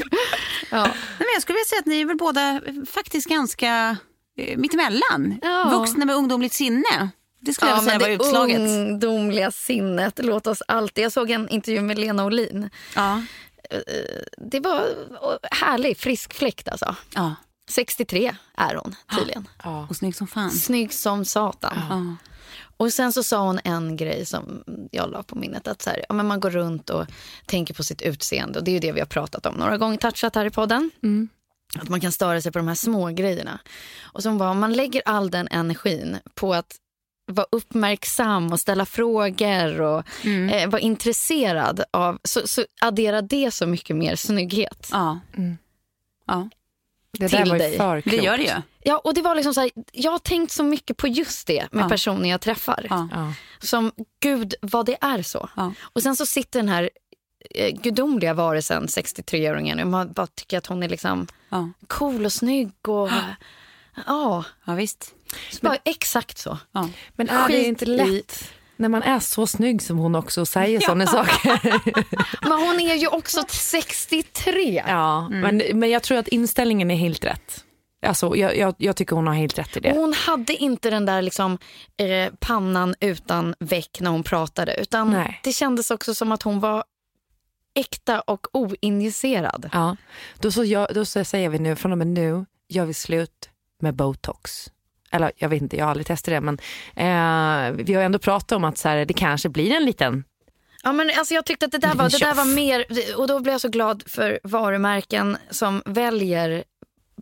Ja. 0.70 0.84
Men 1.18 1.28
jag 1.34 1.42
skulle 1.42 1.56
vilja 1.56 1.66
säga 1.70 1.80
att 1.80 1.86
ni 1.86 2.02
är 2.02 2.06
väl 2.06 2.18
båda 2.18 2.50
eh, 2.52 2.74
faktiskt 2.94 3.30
ganska 3.30 3.98
eh, 4.38 4.58
mittemellan. 4.58 5.40
Ja. 5.42 5.70
Vuxna 5.80 6.06
med 6.06 6.16
ungdomligt 6.16 6.54
sinne. 6.54 7.10
Det 7.42 7.54
skulle 7.54 7.72
jag 7.72 7.78
Ja, 7.78 7.82
vilja 7.82 8.00
säga 8.00 8.18
var 8.18 8.26
utslaget. 8.26 8.60
ungdomliga 8.60 9.52
sinnet, 9.52 10.20
låt 10.24 10.48
oss 10.48 10.62
alltid. 10.68 11.04
Jag 11.04 11.12
såg 11.12 11.32
en 11.32 11.50
intervju 11.50 11.82
med 11.82 12.00
Lena 12.00 12.26
Olin. 12.26 12.70
Ja. 12.96 13.22
Det 14.38 14.60
var 14.60 14.86
härlig, 15.52 15.98
frisk 15.98 16.34
fläkt 16.34 16.68
alltså. 16.70 16.96
ja. 17.16 17.36
63 17.70 18.36
är 18.58 18.76
hon 18.76 18.96
tydligen. 19.18 19.48
Och 19.90 19.96
snygg 19.96 20.16
som 20.16 20.28
fan. 20.28 20.52
Snygg 20.52 20.94
som 20.94 21.26
satan. 21.26 21.78
Ja. 21.90 22.16
Och 22.80 22.94
sen 22.94 23.14
så 23.14 23.24
sa 23.24 23.46
hon 23.46 23.60
en 23.64 23.98
grej 23.98 24.26
som 24.26 24.64
jag 24.92 25.12
la 25.12 25.24
på 25.24 25.36
minnet. 25.36 25.68
Att 25.68 25.82
så 25.82 25.90
här, 25.90 26.06
ja, 26.10 26.16
men 26.16 26.28
man 26.28 26.40
går 26.40 26.50
runt 26.50 26.90
och 26.90 27.06
tänker 27.46 27.74
på 27.74 27.84
sitt 27.84 28.02
utseende. 28.02 28.60
Och 28.60 28.66
det 28.66 28.72
är 28.72 28.74
ju 28.74 28.80
det 28.80 28.92
vi 28.92 29.00
har 29.00 29.08
pratat 29.08 29.46
om 29.46 29.56
några 29.56 29.78
gånger, 29.78 29.98
touchat 29.98 30.36
här 30.36 30.46
i 30.46 30.50
podden. 30.50 30.92
Att 31.76 31.90
man 31.90 32.02
kan 32.02 32.12
störa 32.12 32.42
sig 32.42 32.52
på 32.52 32.60
de 32.60 32.68
här 32.68 32.76
små 32.76 33.08
grejerna. 33.08 33.60
Och 34.00 34.24
som 34.24 34.38
var, 34.38 34.50
om 34.50 34.60
man 34.60 34.74
lägger 34.74 35.02
all 35.06 35.32
den 35.32 35.48
energin 35.52 36.18
på 36.34 36.54
att 36.54 36.76
vara 37.32 37.48
uppmärksam 37.52 38.54
och 38.54 38.60
ställa 38.60 38.86
frågor 38.86 39.82
och 39.82 40.26
eh, 40.52 40.70
vara 40.70 40.82
intresserad 40.82 41.84
av, 41.92 42.20
så, 42.24 42.48
så 42.48 42.66
adderar 42.82 43.22
det 43.22 43.52
så 43.52 43.68
mycket 43.68 43.96
mer 43.96 44.16
snygghet. 44.16 44.90
Ja. 44.92 45.20
ja, 46.28 46.50
Det 47.12 47.30
Till 47.30 47.38
där 47.38 47.46
var 47.46 47.58
dig. 47.58 47.78
för 47.78 47.96
det 47.96 48.02
klokt. 48.02 48.24
gör 48.24 48.38
det 48.38 48.44
ju. 48.44 48.52
Ja, 48.84 48.98
och 48.98 49.14
det 49.14 49.22
var 49.22 49.36
liksom 49.36 49.54
så 49.54 49.62
här, 49.62 49.72
jag 49.92 50.12
har 50.12 50.20
tänkt 50.20 50.52
så 50.52 50.64
mycket 50.64 50.98
på 50.98 51.08
just 51.08 51.48
det 51.48 51.68
med 51.72 51.84
Ja. 51.86 51.90
personer 51.90 52.30
jag 52.30 52.42
träffar. 52.42 52.88
Ja. 52.90 53.34
Som, 53.60 53.92
gud 54.20 54.54
vad 54.62 54.86
det 54.86 54.98
är 55.02 55.22
så. 55.22 55.50
Ja. 55.56 55.74
Och 55.82 56.04
sen 56.04 56.16
så 56.16 56.26
sitter 56.26 56.60
den 56.60 56.70
här 56.70 56.90
eh, 57.56 57.70
gudomliga 57.82 58.34
varelsen, 58.34 58.88
63-åringen, 58.88 59.82
och 59.82 59.88
man 59.88 60.12
bara 60.14 60.28
tycker 60.28 60.58
att 60.58 60.66
hon 60.68 60.84
är 60.84 60.90
liksom 60.90 61.28
Ja. 61.50 61.70
cool 61.88 62.26
och 62.26 62.34
snygg 62.34 62.72
och 62.90 63.10
ja, 64.08 64.44
ja, 64.66 64.74
visst. 64.74 65.14
bara 65.62 65.78
exakt 65.86 66.38
så. 66.38 66.58
Ja. 66.72 66.90
Men 67.16 67.30
är 67.30 67.44
Skit 67.48 67.56
det 67.56 67.64
inte 67.68 67.86
i- 67.86 67.98
lätt 67.98 68.52
när 68.80 68.90
man 68.90 69.04
är 69.04 69.20
så 69.20 69.48
snygg 69.48 69.82
som 69.82 69.98
hon 69.98 70.16
också 70.16 70.46
säger 70.46 70.80
sådana 70.80 71.08
saker? 71.08 71.60
Men 72.50 72.60
hon 72.60 72.80
är 72.80 72.96
ju 72.96 73.08
också 73.08 73.44
63. 73.50 74.84
ja, 74.88 75.30
men, 75.30 75.62
men 75.74 75.90
jag 75.90 76.04
tror 76.04 76.18
att 76.18 76.28
inställningen 76.28 76.92
är 76.92 76.96
helt 76.96 77.26
rätt. 77.26 77.66
Alltså, 78.06 78.36
jag, 78.36 78.58
jag, 78.58 78.76
jag 78.78 78.96
tycker 78.96 79.16
hon 79.16 79.28
har 79.28 79.34
helt 79.34 79.60
rätt 79.60 79.78
i 79.78 79.80
det. 79.80 79.92
hon 79.92 80.14
hade 80.14 80.54
inte 80.54 80.90
den 80.90 81.06
där 81.06 81.22
liksom, 81.22 81.58
eh, 81.98 82.34
pannan 82.40 82.96
utan 83.00 83.56
väck 83.60 83.98
när 84.02 84.12
hon 84.12 84.24
pratade. 84.24 84.82
Utan 84.82 85.12
Nej. 85.12 85.40
det 85.44 85.54
kändes 85.54 85.92
också 85.92 86.16
som 86.16 86.32
att 86.32 86.44
hon 86.44 86.60
var 86.60 86.84
äkta 87.74 88.22
och 88.22 88.48
oinjicerad. 88.54 89.70
Ja. 89.74 89.96
Då, 90.40 90.52
så 90.52 90.64
jag, 90.64 90.88
då 90.94 91.06
så 91.06 91.24
säger 91.24 91.50
vi 91.50 91.60
nu, 91.60 91.76
från 91.76 91.92
och 91.92 91.98
med 91.98 92.08
nu 92.08 92.46
gör 92.70 92.86
vi 92.86 92.94
slut 92.94 93.50
med 93.82 93.96
botox. 93.96 94.72
Eller 95.12 95.32
jag 95.36 95.50
vet 95.50 95.62
inte, 95.62 95.78
jag 95.78 95.86
har 95.86 95.90
aldrig 95.90 96.08
testat 96.08 96.32
det 96.32 96.42
men 96.42 96.58
eh, 96.96 97.86
vi 97.86 97.94
har 97.94 98.04
ändå 98.04 98.20
pratat 98.20 98.52
om 98.52 98.64
att 98.64 98.78
så 98.78 98.90
här, 98.90 99.06
det 99.06 99.14
kanske 99.14 99.50
blir 99.50 99.72
en 99.72 99.86
liten 99.86 100.24
Ja, 100.84 100.94
men 100.94 101.12
alltså 101.18 101.34
jag 101.34 101.46
tyckte 101.46 101.66
att 101.66 101.72
det 101.72 101.78
där, 101.78 101.96
var, 101.96 102.10
det 102.10 102.18
där 102.18 102.34
var 102.34 102.56
mer, 102.56 102.86
och 103.18 103.28
då 103.28 103.40
blev 103.40 103.54
jag 103.54 103.62
så 103.62 103.70
glad 103.70 104.04
för 104.08 104.40
varumärken 104.44 105.38
som 105.50 105.82
väljer 105.86 106.64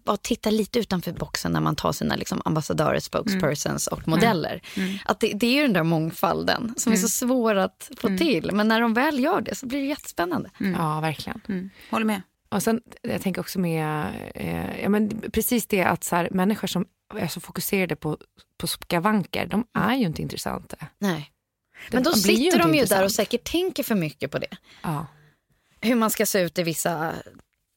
att 0.05 0.23
titta 0.23 0.49
lite 0.49 0.79
utanför 0.79 1.11
boxen 1.11 1.51
när 1.51 1.61
man 1.61 1.75
tar 1.75 1.91
sina 1.91 2.15
liksom, 2.15 2.41
ambassadörer, 2.45 2.99
spokespersons 2.99 3.87
och 3.87 4.07
modeller. 4.07 4.61
Att 5.05 5.19
det, 5.19 5.33
det 5.33 5.47
är 5.47 5.53
ju 5.53 5.61
den 5.61 5.73
där 5.73 5.83
mångfalden 5.83 6.73
som 6.77 6.93
är 6.93 6.97
så 6.97 7.07
svår 7.07 7.55
att 7.55 7.91
få 7.97 8.07
till. 8.17 8.51
Men 8.53 8.67
när 8.67 8.81
de 8.81 8.93
väl 8.93 9.19
gör 9.19 9.41
det 9.41 9.55
så 9.55 9.65
blir 9.65 9.79
det 9.79 9.85
jättespännande. 9.87 10.49
Ja, 10.77 10.99
verkligen. 10.99 11.41
Mm. 11.47 11.69
Håller 11.89 12.05
med. 12.05 12.21
Och 12.49 12.63
sen, 12.63 12.81
jag 13.01 13.21
tänker 13.21 13.41
också 13.41 13.59
med, 13.59 14.13
eh, 14.35 14.81
ja, 14.81 14.89
men 14.89 15.09
precis 15.31 15.67
det 15.67 15.83
att 15.83 16.03
så 16.03 16.15
här, 16.15 16.29
människor 16.31 16.67
som 16.67 16.85
är 17.15 17.27
så 17.27 17.39
fokuserade 17.39 17.95
på, 17.95 18.17
på 18.57 18.67
skavanker, 18.67 19.45
de 19.45 19.67
är 19.73 19.95
ju 19.95 20.05
inte 20.05 20.21
intressanta. 20.21 20.77
Nej. 20.99 21.31
Men 21.91 22.03
då 22.03 22.11
ju 22.11 22.15
sitter 22.15 22.35
de 22.35 22.43
ju 22.43 22.57
där 22.59 22.69
och 22.69 22.75
intressant. 22.75 23.11
säkert 23.11 23.51
tänker 23.51 23.83
för 23.83 23.95
mycket 23.95 24.31
på 24.31 24.39
det. 24.39 24.57
Ja. 24.81 25.05
Hur 25.81 25.95
man 25.95 26.09
ska 26.09 26.25
se 26.25 26.39
ut 26.39 26.59
i 26.59 26.63
vissa... 26.63 27.13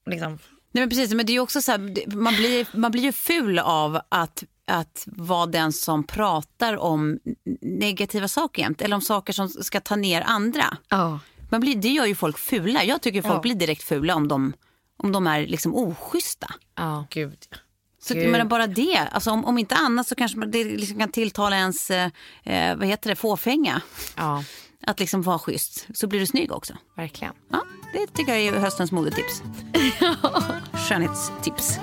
Liksom, 0.06 0.38
Nej, 0.72 0.82
men 0.82 0.88
precis, 0.88 1.14
men 1.14 1.26
det 1.26 1.32
är 1.32 1.34
ju 1.34 1.40
också 1.40 1.62
så 1.62 1.70
här, 1.70 2.14
man, 2.16 2.34
blir, 2.34 2.66
man 2.72 2.90
blir 2.90 3.02
ju 3.02 3.12
ful 3.12 3.58
av 3.58 4.00
att, 4.08 4.44
att 4.66 5.04
vara 5.06 5.46
den 5.46 5.72
som 5.72 6.04
pratar 6.04 6.76
om 6.76 7.20
negativa 7.60 8.28
saker 8.28 8.62
jämt. 8.62 8.82
Eller 8.82 8.94
om 8.96 9.02
saker 9.02 9.32
som 9.32 9.48
ska 9.48 9.80
ta 9.80 9.96
ner 9.96 10.22
andra. 10.26 10.76
ja. 10.88 11.18
Man 11.50 11.60
blir, 11.60 11.76
det 11.76 11.88
gör 11.88 12.06
ju 12.06 12.14
folk 12.14 12.38
fula. 12.38 12.84
Jag 12.84 13.02
tycker 13.02 13.22
folk 13.22 13.34
Ja. 13.34 13.40
blir 13.40 13.54
direkt 13.54 13.82
fula 13.82 14.14
om 14.14 14.28
de, 14.28 14.52
om 14.96 15.12
de 15.12 15.26
är 15.26 15.46
liksom 15.46 15.74
oschyssta. 15.74 16.54
Ja. 16.76 17.06
Gud. 17.10 17.38
Så 18.02 18.14
Gud. 18.14 18.30
men 18.30 18.48
bara 18.48 18.66
det, 18.66 18.96
alltså 19.12 19.30
om, 19.30 19.44
om 19.44 19.58
inte 19.58 19.74
annat 19.74 20.06
så 20.08 20.14
kanske 20.14 20.46
det 20.46 20.64
liksom 20.64 20.98
kan 20.98 21.10
tilltala 21.12 21.56
ens 21.56 21.90
eh, 21.90 22.10
eh, 22.44 22.76
vad 22.76 22.86
heter 22.88 23.10
det, 23.10 23.16
fåfänga. 23.16 23.80
ja, 24.16 24.44
Att 24.86 25.00
liksom 25.00 25.22
vara 25.22 25.38
schysst, 25.38 25.86
så 25.94 26.06
blir 26.06 26.20
du 26.20 26.26
snygg 26.26 26.52
också. 26.52 26.74
verkligen. 26.96 27.34
Ja, 27.50 27.62
det 27.92 28.06
tycker 28.06 28.34
jag 28.34 28.42
är 28.56 28.60
höstens 28.60 28.92
modetips. 28.92 29.42
Skönhetstips. 30.88 31.78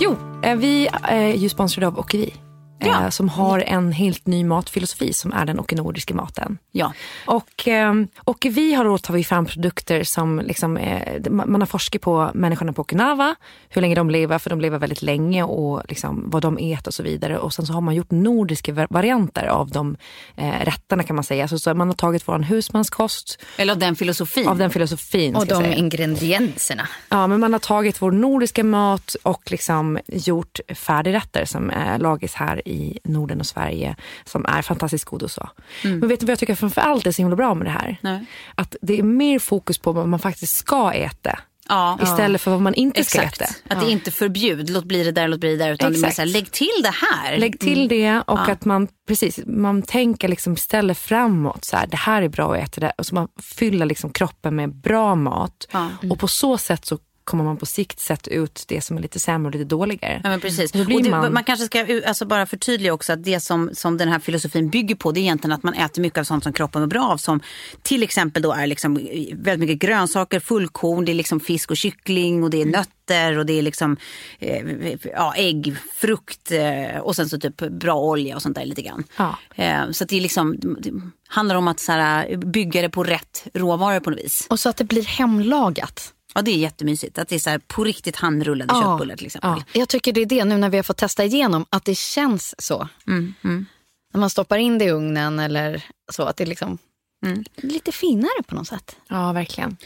Jo, 0.00 0.16
eh, 0.42 0.56
vi 0.56 0.88
är 1.02 1.32
ju 1.34 1.48
sponsrade 1.48 1.86
av 1.86 1.98
Åkeri. 1.98 2.34
Ja. 2.80 3.02
eh, 3.04 3.08
Som 3.10 3.28
har 3.28 3.58
en 3.60 3.92
helt 3.92 4.26
ny 4.26 4.44
matfilosofi 4.44 5.12
som 5.12 5.32
är 5.32 5.46
den 5.46 5.60
nordiska 5.72 6.14
maten. 6.14 6.58
Ja. 6.72 6.92
Och, 7.26 7.68
eh, 7.68 7.94
och 8.18 8.46
vi 8.50 8.74
har 8.74 8.84
då 8.84 8.98
tagit 8.98 9.26
fram 9.26 9.46
produkter 9.46 10.04
som 10.04 10.38
liksom, 10.44 10.76
eh, 10.76 11.30
man 11.30 11.60
har 11.60 11.66
forskat 11.66 12.02
på 12.02 12.30
människorna 12.34 12.72
på 12.72 12.82
Okinawa, 12.82 13.34
hur 13.68 13.80
länge 13.82 13.94
de 13.94 14.10
lever, 14.10 14.38
för 14.38 14.50
de 14.50 14.60
lever 14.60 14.78
väldigt 14.78 15.02
länge 15.02 15.42
och 15.42 15.82
liksom, 15.88 16.30
vad 16.30 16.42
de 16.42 16.58
äter 16.58 16.88
och 16.88 16.94
så 16.94 17.02
vidare. 17.02 17.38
Och 17.38 17.54
sen 17.54 17.66
så 17.66 17.72
har 17.72 17.80
man 17.80 17.94
gjort 17.94 18.10
nordiska 18.10 18.72
var- 18.72 18.86
varianter 18.90 19.46
av 19.46 19.70
de 19.70 19.96
eh, 20.36 20.50
rätterna 20.64 21.02
kan 21.02 21.16
man 21.16 21.24
säga. 21.24 21.48
Så, 21.48 21.58
så 21.58 21.74
man 21.74 21.88
har 21.88 21.94
tagit 21.94 22.28
vår 22.28 22.38
husmanskost, 22.38 23.38
Eller 23.56 23.72
av 23.72 23.78
den 23.78 23.96
filosofin. 23.96 24.48
av 24.48 24.58
den 24.58 24.70
filosofin. 24.70 25.36
Och 25.36 25.46
de 25.46 25.64
ingredienserna. 25.64 26.88
Ja, 27.08 27.26
men 27.26 27.40
man 27.40 27.52
har 27.52 27.60
tagit 27.60 28.02
vår 28.02 28.10
nordiska 28.12 28.64
mat 28.64 29.16
och 29.22 29.42
liksom 29.50 29.98
gjort 30.06 30.60
färdigrätter 30.74 31.44
som 31.44 31.70
är 31.70 31.98
lagis 31.98 32.34
här 32.34 32.67
i 32.68 32.98
Norden 33.04 33.40
och 33.40 33.46
Sverige 33.46 33.96
som 34.24 34.46
är 34.46 34.62
fantastiskt 34.62 35.04
god 35.04 35.22
och 35.22 35.30
så. 35.30 35.48
Men 35.82 36.08
vet 36.08 36.20
du 36.20 36.26
vad 36.26 36.30
jag 36.32 36.38
tycker 36.38 36.54
framför 36.54 36.80
allt 36.80 37.06
är 37.06 37.12
så 37.12 37.22
himla 37.22 37.36
bra 37.36 37.54
med 37.54 37.66
det 37.66 37.70
här? 37.70 37.96
Nej. 38.00 38.24
Att 38.54 38.76
det 38.82 38.98
är 38.98 39.02
mer 39.02 39.38
fokus 39.38 39.78
på 39.78 39.92
vad 39.92 40.08
man 40.08 40.18
faktiskt 40.18 40.56
ska 40.56 40.92
äta 40.92 41.38
Ja. 41.68 41.98
istället 42.02 42.40
för 42.40 42.50
vad 42.50 42.60
man 42.62 42.74
inte 42.74 43.04
ska 43.04 43.22
Exakt. 43.22 43.40
äta. 43.40 43.74
Att 43.74 43.80
det 43.86 43.90
inte 43.90 44.10
är 44.10 44.12
förbjud, 44.12 44.70
låt 44.70 44.84
bli 44.84 45.04
det 45.04 45.12
där, 45.12 45.28
låt 45.28 45.40
bli 45.40 45.56
det 45.56 45.64
där. 45.64 45.72
Utan 45.72 45.92
det 45.92 45.98
är 45.98 46.18
här, 46.18 46.26
lägg 46.26 46.50
till 46.52 46.82
det 46.82 46.94
här. 46.94 47.38
Lägg 47.38 47.60
till 47.60 47.88
det 47.88 48.20
och 48.26 48.38
Ja. 48.38 48.52
att 48.52 48.64
man 48.64 48.88
precis, 49.08 49.40
man 49.46 49.82
tänker 49.82 50.28
liksom 50.28 50.52
istället 50.52 50.98
framåt. 50.98 51.64
Så 51.64 51.76
här, 51.76 51.86
det 51.86 51.96
här 51.96 52.22
är 52.22 52.28
bra 52.28 52.54
att 52.54 52.62
äta 52.64 52.80
det. 52.80 52.92
Och 52.98 53.06
så 53.06 53.14
man 53.14 53.28
fyller 53.42 53.86
liksom 53.86 54.10
kroppen 54.10 54.56
med 54.56 54.74
bra 54.74 55.14
mat. 55.14 55.68
Ja. 55.72 55.88
Och 56.10 56.18
på 56.18 56.28
så 56.28 56.58
sätt 56.58 56.84
så 56.86 56.98
kommer 57.28 57.44
man 57.44 57.56
på 57.56 57.66
sikt 57.66 58.00
sätta 58.00 58.30
ut 58.30 58.64
det 58.68 58.80
som 58.80 58.96
är 58.96 59.02
lite 59.02 59.20
sämre 59.20 59.48
och 59.48 59.52
lite 59.52 59.64
dåligare. 59.64 60.20
Ja, 60.24 60.30
men 60.30 60.40
precis. 60.40 60.72
Då 60.72 60.84
blir 60.84 61.02
det, 61.02 61.10
man- 61.10 61.32
man... 61.32 61.44
kanske 61.44 61.66
ska 61.66 62.00
alltså 62.06 62.26
bara 62.26 62.46
förtydliga 62.46 62.92
också 62.92 63.12
att 63.12 63.24
det 63.24 63.40
som, 63.40 63.70
som 63.72 63.96
den 63.96 64.08
här 64.08 64.18
filosofin 64.18 64.70
bygger 64.70 64.94
på 64.94 65.12
det 65.12 65.20
är 65.20 65.22
egentligen 65.22 65.52
att 65.52 65.62
man 65.62 65.74
äter 65.74 66.02
mycket 66.02 66.18
av 66.18 66.24
sånt 66.24 66.44
som 66.44 66.52
kroppen 66.52 66.82
mår 66.82 66.86
bra 66.86 67.08
av. 67.08 67.16
Som 67.16 67.40
till 67.82 68.02
exempel 68.02 68.42
då 68.42 68.52
är 68.52 68.66
liksom 68.66 68.94
väldigt 69.32 69.58
mycket 69.58 69.78
grönsaker, 69.78 70.40
fullkorn, 70.40 71.04
det 71.04 71.12
är 71.12 71.14
liksom 71.14 71.40
fisk 71.40 71.70
och 71.70 71.76
kyckling 71.76 72.42
och 72.44 72.50
det 72.50 72.62
är 72.62 72.66
nötter 72.66 73.38
och 73.38 73.46
det 73.46 73.58
är 73.58 73.62
liksom 73.62 73.96
eh, 74.38 74.94
ja, 75.02 75.34
ägg, 75.36 75.76
frukt 75.94 76.52
eh, 76.52 77.00
och 77.00 77.16
sen 77.16 77.28
så 77.28 77.38
typ 77.38 77.56
bra 77.56 78.00
olja 78.00 78.36
och 78.36 78.42
sånt 78.42 78.56
där 78.56 78.64
lite 78.64 78.82
grann. 78.82 79.04
Ja. 79.16 79.38
Eh, 79.54 79.90
så 79.90 80.04
att 80.04 80.10
det 80.10 80.16
är 80.16 80.20
liksom, 80.20 80.56
det 80.80 80.92
handlar 81.28 81.56
om 81.56 81.68
att 81.68 81.80
så 81.80 81.92
här, 81.92 82.36
bygga 82.36 82.82
det 82.82 82.90
på 82.90 83.04
rätt 83.04 83.46
råvaror 83.54 84.00
på 84.00 84.10
något 84.10 84.18
vis. 84.18 84.46
Och 84.50 84.60
så 84.60 84.68
att 84.68 84.76
det 84.76 84.84
blir 84.84 85.04
hemlagat. 85.04 86.14
Ja 86.38 86.42
det 86.42 86.50
är 86.50 86.56
jättemysigt 86.58 87.18
att 87.18 87.28
det 87.28 87.34
är 87.34 87.38
så 87.38 87.50
här 87.50 87.58
på 87.58 87.84
riktigt 87.84 88.16
handrullade 88.16 88.74
Ja. 88.74 88.82
köttbullar 88.82 89.16
till 89.16 89.26
exempel. 89.26 89.50
Ja. 89.72 89.80
Jag 89.80 89.88
tycker 89.88 90.12
det 90.12 90.20
är 90.20 90.26
det 90.26 90.44
nu 90.44 90.56
när 90.56 90.68
vi 90.70 90.76
har 90.78 90.82
fått 90.84 90.96
testa 90.96 91.24
igenom, 91.24 91.66
att 91.70 91.84
det 91.84 91.94
känns 91.98 92.54
så. 92.58 92.88
Mm, 93.06 93.34
mm. 93.44 93.66
När 94.12 94.20
man 94.20 94.30
stoppar 94.30 94.58
in 94.58 94.78
det 94.78 94.84
i 94.84 94.90
ugnen 94.90 95.38
eller 95.38 95.84
så, 96.12 96.22
att 96.22 96.36
det 96.36 96.44
är 96.44 96.48
liksom 96.48 96.78
Mm. 97.26 97.44
lite 97.56 97.92
finare 97.92 98.42
på 98.46 98.54
något 98.54 98.68
sätt. 98.68 98.96
Ja, 99.08 99.32
verkligen. 99.32 99.76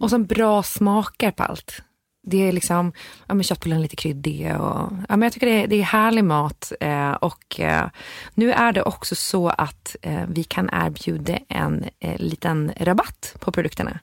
Och 0.00 0.10
sen 0.10 0.26
bra 0.26 0.62
smaker 0.62 1.30
på 1.30 1.42
allt. 1.42 1.82
Det 2.22 2.48
är 2.48 2.52
liksom, 2.52 2.92
ja 3.26 3.34
men 3.34 3.44
köttbullen 3.44 3.78
är 3.78 3.82
lite 3.82 3.96
kryddig 3.96 4.56
och, 4.60 4.92
ja 5.08 5.16
men 5.16 5.22
jag 5.22 5.32
tycker 5.32 5.46
det 5.46 5.62
är, 5.62 5.66
det 5.66 5.76
är 5.76 5.82
härlig 5.82 6.24
mat. 6.24 6.72
Eh, 6.80 7.12
och 7.12 7.60
eh, 7.60 7.88
nu 8.34 8.52
är 8.52 8.72
det 8.72 8.82
också 8.82 9.14
så 9.14 9.48
att 9.48 9.96
eh, 10.02 10.24
vi 10.28 10.44
kan 10.44 10.70
erbjuda 10.72 11.38
en 11.48 11.84
eh, 12.00 12.16
liten 12.18 12.72
rabatt 12.76 13.34
på 13.40 13.52
produkterna. 13.52 13.98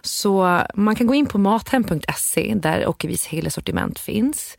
Så 0.00 0.62
man 0.74 0.94
kan 0.94 1.06
gå 1.06 1.14
in 1.14 1.26
på 1.26 1.38
mathem.se 1.38 2.54
där 2.54 2.86
Ockevis 2.86 3.26
hela 3.26 3.50
sortiment 3.50 3.98
finns. 3.98 4.56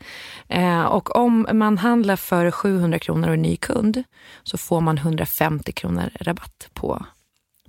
Eh, 0.48 0.82
och 0.82 1.16
om 1.16 1.46
man 1.52 1.78
handlar 1.78 2.16
för 2.16 2.50
700 2.50 2.98
kronor 2.98 3.28
och 3.28 3.34
är 3.34 3.38
ny 3.38 3.56
kund 3.56 4.02
så 4.42 4.58
får 4.58 4.80
man 4.80 4.98
150 4.98 5.72
kronor 5.72 6.10
rabatt 6.20 6.68
på, 6.72 7.06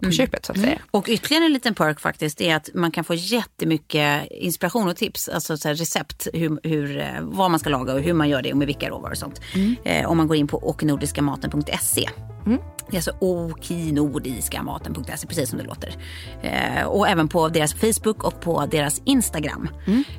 på 0.01 0.11
köpet 0.11 0.45
så 0.45 0.51
att 0.51 0.59
säga. 0.59 0.79
Och 0.91 1.09
ytterligare 1.09 1.45
en 1.45 1.53
liten 1.53 1.75
perk 1.75 1.99
faktiskt 1.99 2.41
är 2.41 2.55
att 2.55 2.69
man 2.73 2.91
kan 2.91 3.03
få 3.03 3.13
jättemycket 3.13 4.27
inspiration 4.31 4.87
och 4.87 4.95
tips, 4.95 5.29
alltså 5.29 5.57
så 5.57 5.69
recept 5.69 6.27
hur, 6.33 6.59
hur, 6.63 6.99
eh, 6.99 7.05
vad 7.21 7.51
man 7.51 7.59
ska 7.59 7.69
laga 7.69 7.93
och 7.93 8.01
hur 8.01 8.13
man 8.13 8.29
gör 8.29 8.41
det 8.41 8.51
och 8.51 8.57
med 8.57 8.67
vilka 8.67 8.89
råvaror 8.89 9.11
och 9.11 9.17
sånt. 9.17 9.41
Eh, 9.83 10.09
om 10.09 10.17
man 10.17 10.27
går 10.27 10.37
in 10.37 10.47
på 10.47 10.69
oknordiskamaten.se. 10.69 12.09
Det 12.89 12.95
är 12.95 12.97
alltså 12.97 13.11
oknordiskamaten.se, 13.19 15.27
precis 15.27 15.49
som 15.49 15.59
det 15.59 15.65
låter. 15.65 15.95
Eh, 16.41 16.83
och 16.83 17.07
även 17.07 17.27
på 17.27 17.49
deras 17.49 17.73
Facebook 17.73 18.23
och 18.23 18.41
på 18.41 18.65
deras 18.65 19.01
Instagram. 19.05 19.69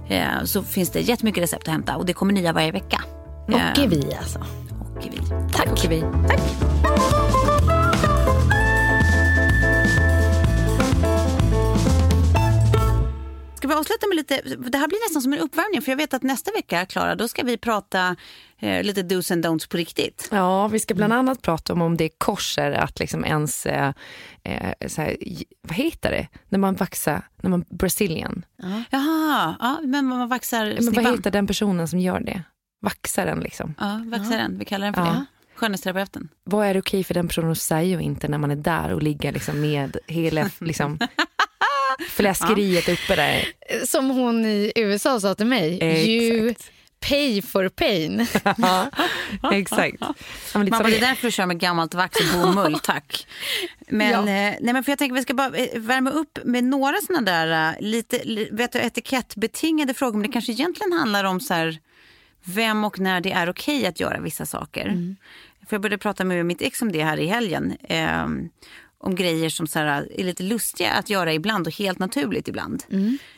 Eh, 0.08 0.44
så 0.44 0.62
finns 0.62 0.90
det 0.90 1.00
jättemycket 1.00 1.42
recept 1.42 1.68
att 1.68 1.72
hämta 1.72 1.96
och 1.96 2.06
det 2.06 2.12
kommer 2.12 2.32
nya 2.32 2.52
varje 2.52 2.72
vecka. 2.72 3.04
Och 3.48 3.54
är 3.78 3.88
vi 3.88 4.14
alltså. 4.18 4.38
Och 4.80 5.06
vi. 5.10 5.18
Tack. 5.52 5.84
Och 5.84 5.90
vi. 5.90 6.04
Ska 13.62 13.68
vi 13.68 13.74
avsluta 13.74 14.06
med 14.06 14.16
lite, 14.16 14.40
det 14.70 14.78
här 14.78 14.88
blir 14.88 15.08
nästan 15.08 15.22
som 15.22 15.32
en 15.32 15.38
uppvärmning 15.38 15.82
för 15.82 15.92
jag 15.92 15.96
vet 15.96 16.14
att 16.14 16.22
nästa 16.22 16.50
vecka, 16.52 16.86
Klara, 16.86 17.14
då 17.14 17.28
ska 17.28 17.42
vi 17.42 17.56
prata 17.56 18.16
eh, 18.58 18.82
lite 18.82 19.02
dos 19.02 19.30
and 19.30 19.46
don'ts 19.46 19.70
på 19.70 19.76
riktigt. 19.76 20.28
Ja, 20.32 20.68
vi 20.68 20.78
ska 20.78 20.94
bland 20.94 21.12
annat 21.12 21.42
prata 21.42 21.72
om 21.72 21.82
om 21.82 21.96
det 21.96 22.04
är 22.04 22.10
korser 22.18 22.72
att 22.72 22.98
liksom 22.98 23.24
ens, 23.24 23.66
eh, 23.66 23.92
eh, 24.42 24.88
så 24.88 25.02
här, 25.02 25.16
vad 25.60 25.76
heter 25.76 26.10
det, 26.10 26.28
när 26.48 26.58
man 26.58 26.74
vaxar, 26.74 27.22
när 27.42 27.50
man 27.50 27.64
brazilian. 27.68 28.44
Jaha, 28.90 29.56
ja, 29.60 29.80
men 29.84 30.06
man 30.06 30.28
vaxar 30.28 30.78
Men 30.80 30.92
vad 30.92 31.14
heter 31.16 31.30
den 31.30 31.46
personen 31.46 31.88
som 31.88 31.98
gör 31.98 32.20
det? 32.20 32.42
Vaxar 32.80 33.26
den 33.26 33.40
liksom. 33.40 33.74
Ja, 33.78 34.00
vaxar 34.04 34.36
den, 34.36 34.58
vi 34.58 34.64
kallar 34.64 34.84
den 34.86 34.94
för 34.94 35.00
Ja. 35.06 35.12
det. 35.12 35.24
Skönhetsterapeuten. 35.54 36.28
Vad 36.44 36.66
är 36.66 36.74
det 36.74 36.80
okej 36.80 37.04
för 37.04 37.14
den 37.14 37.28
personen 37.28 37.50
att 37.50 37.58
säga 37.58 37.96
och 37.96 38.02
inte 38.02 38.28
när 38.28 38.38
man 38.38 38.50
är 38.50 38.56
där 38.56 38.92
och 38.92 39.02
ligger 39.02 39.32
liksom 39.32 39.60
med 39.60 39.96
hela 40.06 40.50
liksom, 40.60 40.98
fläskeriet 42.09 42.88
uppe 42.88 43.16
där? 43.16 43.49
Som 43.86 44.11
hon 44.11 44.45
i 44.47 44.72
USA 44.76 45.20
sa 45.20 45.34
till 45.34 45.47
mig, 45.47 45.78
you 46.09 46.49
Exakt. 46.51 46.70
pay 47.09 47.43
for 47.43 47.68
pain. 47.68 48.26
Ja, 49.43 49.55
exakt. 49.55 49.97
Ja, 50.01 50.14
men 50.55 50.70
bara, 50.70 50.82
det 50.82 50.93
är 50.93 50.97
är 50.97 51.01
därför 51.01 51.26
du 51.28 51.32
kör 51.32 51.47
med 51.47 51.59
gammalt 51.61 51.95
vax 51.95 52.16
och 52.20 52.40
bomull, 52.43 52.78
tack. 52.82 53.26
Men, 53.88 54.11
Ja. 54.11 54.18
eh, 54.18 54.24
nej, 54.61 54.72
men 54.72 54.84
för 54.84 54.93
jag 54.93 54.99
tänker 54.99 55.14
vi 55.14 55.22
ska 55.22 55.34
bara 55.34 55.57
eh, 55.57 55.80
värma 55.80 56.11
upp 56.11 56.38
med 56.45 56.64
några 56.64 56.95
sådana 57.07 57.30
där 57.32 57.72
eh, 57.74 57.80
lite 57.80 58.24
li- 58.24 58.49
vet 58.53 58.72
du, 58.72 58.78
etikettbetingade 58.78 59.95
frågor. 59.95 60.18
Men 60.18 60.26
det 60.26 60.32
kanske 60.32 60.53
egentligen 60.53 60.93
handlar 60.93 61.24
om 61.24 61.40
så 61.40 61.55
här, 61.55 61.78
vem 62.45 62.84
och 62.84 62.99
när 62.99 63.20
det 63.20 63.32
är 63.32 63.51
okej 63.51 63.86
att 63.86 64.01
göra 64.01 64.20
vissa 64.20 64.47
saker. 64.47 65.14
För 65.68 65.74
jag 65.76 65.80
började 65.82 65.99
prata 65.99 66.24
med 66.24 66.47
mitt 66.47 66.62
ex 66.62 66.82
om 66.82 66.93
det 66.93 67.05
här 67.05 67.20
i 67.20 67.26
helgen. 67.26 67.76
Eh, 67.88 68.26
om 69.03 69.14
grejer 69.14 69.50
som 69.50 69.66
så 69.66 69.78
här, 69.78 70.09
är 70.20 70.24
lite 70.24 70.42
lustiga 70.42 70.92
att 70.92 71.11
göra 71.11 71.32
ibland 71.32 71.66
och 71.66 71.72
helt 71.72 71.98
naturligt 71.98 72.48
ibland. 72.48 72.84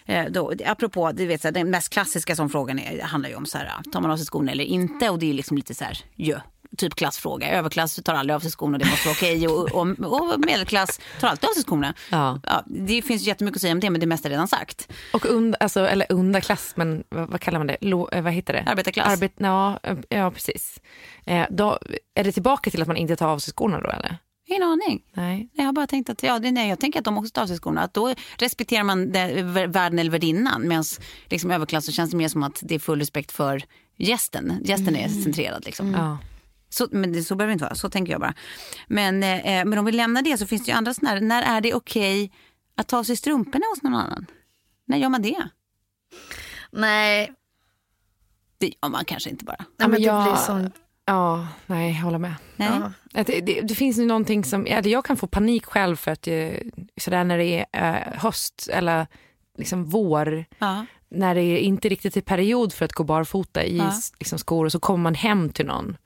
Eh, 0.07 0.25
då, 0.31 0.53
apropå, 0.67 1.13
du 1.13 1.27
vet, 1.27 1.41
så 1.41 1.49
här, 1.49 1.53
den 1.53 1.71
mest 1.71 1.93
klassiska 1.93 2.37
som 2.37 2.51
frågan 2.51 2.79
är, 2.79 3.03
handlar 3.03 3.31
ju 3.31 3.37
om 3.37 3.47
så 3.47 3.59
här, 3.59 3.71
tar 3.93 4.01
man 4.01 4.11
av 4.11 4.17
sig 4.17 4.27
skorna 4.27 4.53
eller 4.53 4.65
inte? 4.65 5.11
Och 5.11 5.19
det 5.19 5.31
är 5.31 5.35
liksom 5.35 5.57
lite 5.57 5.75
så 5.75 5.85
här, 5.85 5.99
ja, 6.15 6.41
typ 6.77 6.95
klassfråga. 6.95 7.49
Överklass 7.49 8.01
tar 8.05 8.15
aldrig 8.15 8.35
av 8.35 8.41
sig 8.41 8.51
skorna, 8.51 8.79
det 8.79 8.85
måste 8.85 9.09
vara 9.09 9.17
okej. 9.17 9.49
Och, 9.49 9.73
och, 9.73 10.33
och 10.33 10.41
medelklass 10.41 11.01
tar 11.21 11.29
alltid 11.29 11.49
av 11.49 11.53
sig 11.53 11.63
skorna. 11.63 11.95
Ja. 12.11 12.41
det 12.67 13.03
finns 13.03 13.23
jättemycket 13.23 13.57
att 13.57 13.61
säga 13.61 13.73
om 13.73 13.81
det, 13.81 13.91
men 13.91 14.01
det 14.01 14.07
mesta 14.07 14.29
är 14.29 14.31
redan 14.31 14.49
sagt. 14.49 14.93
Och 15.13 15.27
und, 15.27 15.57
alltså, 15.61 15.81
eller 15.87 16.13
underklass, 16.13 16.73
men 16.77 17.05
vad, 17.09 17.29
vad 17.31 17.41
kallar 17.41 17.59
man 17.59 17.67
det? 17.67 17.77
Lo, 17.81 18.09
eh, 18.13 18.23
vad 18.23 18.33
heter 18.33 18.53
det? 18.53 18.65
Arbetarklass. 18.67 19.13
Arbet, 19.13 19.33
ja, 19.37 19.81
eh, 19.83 19.97
ja, 20.09 20.31
precis. 20.31 20.81
Eh, 21.27 21.47
då, 21.51 21.79
är 22.15 22.25
det 22.25 22.33
tillbaka 22.33 22.71
till 22.71 22.83
att 22.83 22.89
man 22.89 22.97
inte 22.97 23.17
tar 23.17 23.29
av 23.29 23.39
sig 23.39 23.53
skorna 23.53 23.81
då 23.81 23.91
eller? 23.91 24.19
Ingen 24.47 24.63
aning. 24.63 25.05
Nej. 25.13 25.49
Jag 25.53 25.65
har 25.65 25.73
bara 25.73 25.87
tänkt 25.87 26.11
att, 26.11 26.23
ja, 26.23 26.39
det, 26.39 26.51
nej, 26.53 26.69
jag 26.69 26.81
tänker 26.81 26.99
att 26.99 27.05
de 27.05 27.19
också 27.19 27.31
tar 27.31 27.43
av 27.43 27.47
sig 27.47 27.57
skorna. 27.59 27.81
Att 27.83 27.95
då 27.95 28.15
respekterar 28.39 28.85
man 28.85 29.13
det, 29.13 29.43
värden 29.67 29.99
eller 29.99 30.11
värdinnan. 30.11 30.69
Medan 30.69 30.85
liksom, 31.31 31.51
överklass 31.51 31.87
så 31.87 31.93
känns 31.93 32.11
det 32.11 32.17
mer 32.17 32.29
som 32.29 32.43
att 32.43 32.59
det 32.63 32.75
är 32.75 32.79
full 32.79 32.99
respekt 32.99 33.33
för 33.33 33.63
gästen. 33.97 34.53
Gästen 34.65 34.97
är 34.97 35.09
centrerad. 35.09 35.65
Liksom. 35.65 35.93
Ja. 35.93 36.19
Så, 36.69 36.89
men 36.91 37.13
det, 37.13 37.23
så 37.25 37.35
behöver 37.37 37.51
det 37.51 37.53
inte 37.53 37.65
vara, 37.65 37.75
så 37.75 37.91
tänker 37.91 38.13
jag 38.13 38.21
bara. 38.21 38.35
Men, 38.87 39.23
eh, 39.23 39.65
men 39.65 39.79
om 39.79 39.85
vi 39.85 39.93
lämnar 39.93 40.23
det 40.23 40.39
så 40.39 40.47
finns 40.47 40.65
det 40.65 40.71
ju 40.71 40.77
andra 40.77 40.95
sådana 40.95 41.15
här, 41.15 41.21
när 41.21 41.43
är 41.43 41.61
det 41.61 41.75
okej 41.75 42.33
att 42.77 42.89
ta 42.89 42.99
av 42.99 43.05
sig 43.05 43.17
strumporna 43.17 43.65
hos 43.75 43.83
någon 43.83 43.95
annan? 43.95 44.27
När 44.87 44.99
gör 44.99 45.09
man 45.09 45.23
det? 45.23 45.49
Nej, 46.73 47.33
Det 48.59 48.67
gör 48.83 48.89
man 48.89 49.05
kanske 49.05 49.31
inte 49.31 49.45
bara. 49.45 49.65
nej 49.79 49.89
men 49.89 50.03
jag- 50.03 50.27
det 50.27 50.31
blir 50.31 50.37
sån... 50.41 50.71
Ja, 51.07 51.47
nej, 51.67 51.93
jag 51.93 52.03
håller 52.03 52.19
med. 52.19 52.35
Nej? 52.57 52.69
Ja. 53.13 53.23
Det, 53.25 53.41
det, 53.41 53.61
det 53.61 53.75
finns 53.75 53.99
ju 53.99 54.07
någonting 54.07 54.45
som, 54.45 54.67
ja, 54.67 54.81
jag 54.81 55.05
kan 55.05 55.17
få 55.17 55.27
panik 55.27 55.65
själv 55.65 55.97
för 55.97 56.11
att 56.11 56.27
jag, 56.27 56.61
sådär 57.01 57.25
när 57.25 57.39
det 57.39 57.67
är 57.73 58.07
eh, 58.13 58.21
höst 58.21 58.69
eller 58.73 59.07
liksom 59.59 59.85
vår, 59.85 60.45
Ja. 60.59 60.87
när 61.09 61.35
det 61.35 61.59
inte 61.61 61.89
riktigt 61.89 62.17
är 62.17 62.21
period 62.21 62.73
för 62.73 62.85
att 62.85 62.93
gå 62.93 63.05
barfota 63.05 63.65
i 63.65 63.83
liksom, 64.19 64.39
skor 64.39 64.65
och 64.65 64.73
så 64.73 64.81
kommer 64.81 65.03
man 65.03 65.15
hem 65.15 65.49
till 65.51 65.67
någon. 65.67 65.97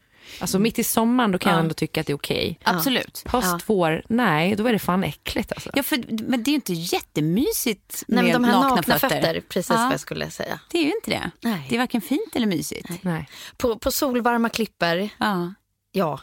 Alltså 0.40 0.58
mitt 0.58 0.78
i 0.78 0.84
sommaren 0.84 1.32
då 1.32 1.38
kan 1.38 1.50
jag 1.52 1.58
Ja. 1.58 1.62
ändå 1.62 1.74
tycka 1.74 2.00
att 2.00 2.06
det 2.06 2.12
är 2.12 2.16
okej. 2.16 2.58
Absolut. 2.64 3.22
Höst, 3.26 3.64
vår, 3.66 4.02
nej 4.08 4.56
då 4.56 4.66
är 4.66 4.72
det 4.72 4.78
fan 4.78 5.04
äckligt 5.04 5.52
alltså. 5.52 5.70
Ja, 5.74 5.82
för, 5.82 6.04
men 6.22 6.42
det 6.42 6.48
är 6.48 6.52
ju 6.52 6.54
inte 6.56 6.72
jättemysigt 6.72 8.04
Nej, 8.08 8.24
med 8.24 8.32
de 8.34 8.44
här 8.44 8.52
nakna, 8.52 8.68
nakna, 8.74 8.98
fötter. 8.98 9.08
fötter, 9.08 9.40
precis 9.48 9.70
Ja. 9.70 9.76
vad 9.84 9.92
jag 9.92 10.00
skulle 10.00 10.30
säga. 10.30 10.60
Det 10.70 10.78
är 10.78 10.82
ju 10.84 10.92
inte 10.92 11.10
det. 11.10 11.30
Nej. 11.40 11.66
Det 11.68 11.74
är 11.74 11.78
varken 11.78 12.00
fint 12.00 12.36
eller 12.36 12.46
mysigt. 12.46 12.88
Nej. 13.02 13.28
På, 13.56 13.78
på 13.78 13.90
solvarma 13.90 14.48
klipper, 14.48 15.08
Ja, 15.18 15.54
ja. 15.92 16.20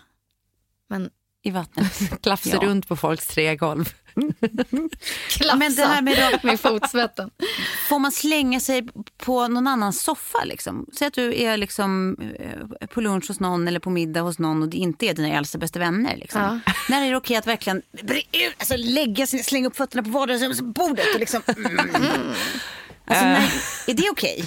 Men 0.89 1.10
i 1.43 1.51
vattnet. 1.51 2.22
Klafsa 2.22 2.49
Ja. 2.62 2.68
runt 2.68 2.88
på 2.88 2.95
folks 2.95 3.28
trägolv. 3.28 3.93
Klafsa 5.30 5.55
Men 5.55 5.76
det 5.76 5.86
här 5.86 6.01
med 6.01 6.39
då- 6.41 6.47
med 6.47 6.59
fotsvetten. 6.59 7.30
Får 7.89 7.99
man 7.99 8.11
slänga 8.11 8.59
sig 8.59 8.88
på 9.18 9.47
någon 9.47 9.68
annans 9.68 10.01
soffa? 10.01 10.43
Liksom? 10.43 10.86
Säg 10.97 11.07
att 11.07 11.13
du 11.13 11.41
är 11.41 11.57
liksom, 11.57 12.18
eh, 12.39 12.88
på 12.88 13.01
lunch 13.01 13.28
hos 13.28 13.39
någon 13.39 13.68
eller 13.68 13.80
på 13.80 13.89
middag 13.89 14.22
hos 14.22 14.39
någon 14.39 14.61
och 14.63 14.70
det 14.70 14.78
inte 14.78 15.05
är 15.05 15.13
dina 15.13 15.30
äldsta 15.38 15.57
bästa 15.57 15.80
vänner. 15.80 16.18
Liksom. 16.18 16.61
När 16.89 17.05
är 17.05 17.11
det 17.11 17.18
okej 17.18 17.38
att 17.38 17.47
verkligen 17.47 17.82
alltså, 18.59 18.76
lägga 18.78 19.28
sig, 19.28 19.43
slänga 19.43 19.68
upp 19.68 19.76
fötterna 19.78 20.03
på 20.03 20.09
vardagsrumsbordet? 20.09 21.05
Och 21.13 21.20
liksom, 21.20 21.41
mm. 21.47 21.78
alltså, 23.05 23.26
när, 23.26 23.51
är 23.88 23.93
det 23.93 24.09
okej? 24.11 24.45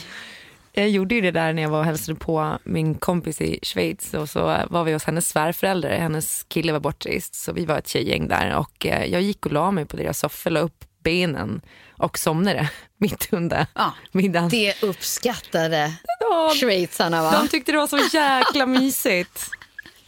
Jag 0.78 0.90
gjorde 0.90 1.14
ju 1.14 1.20
det 1.20 1.30
där 1.30 1.52
när 1.52 1.62
jag 1.62 1.70
var 1.70 1.78
och 1.78 1.84
hälsade 1.84 2.18
på 2.18 2.58
min 2.64 2.94
kompis 2.94 3.40
i 3.40 3.58
Schweiz 3.62 4.14
och 4.14 4.28
så 4.30 4.40
var 4.70 4.84
vi 4.84 4.92
hos 4.92 5.04
hennes 5.04 5.28
svärföräldrar. 5.28 5.90
Hennes 5.90 6.44
kille 6.48 6.72
var 6.72 6.80
bortrest 6.80 7.34
så 7.34 7.52
vi 7.52 7.64
var 7.64 7.78
ett 7.78 7.88
tjejgäng 7.88 8.28
där 8.28 8.56
och 8.56 8.86
eh, 8.86 9.04
jag 9.04 9.22
gick 9.22 9.46
och 9.46 9.52
la 9.52 9.70
mig 9.70 9.84
på 9.86 9.96
deras 9.96 10.18
soffa, 10.18 10.50
la 10.50 10.60
upp 10.60 10.84
benen 11.04 11.60
och 11.90 12.18
somnade 12.18 12.70
mitt 12.98 13.28
under 13.32 13.66
Ja. 13.74 13.92
middagen. 14.12 14.48
Det 14.48 14.82
uppskattade 14.82 15.92
Ja, 16.20 16.52
schweizarna 16.60 17.22
va? 17.22 17.38
de 17.42 17.48
tyckte 17.48 17.72
det 17.72 17.78
var 17.78 17.86
så 17.86 18.16
jäkla 18.16 18.66
mysigt. 18.66 19.50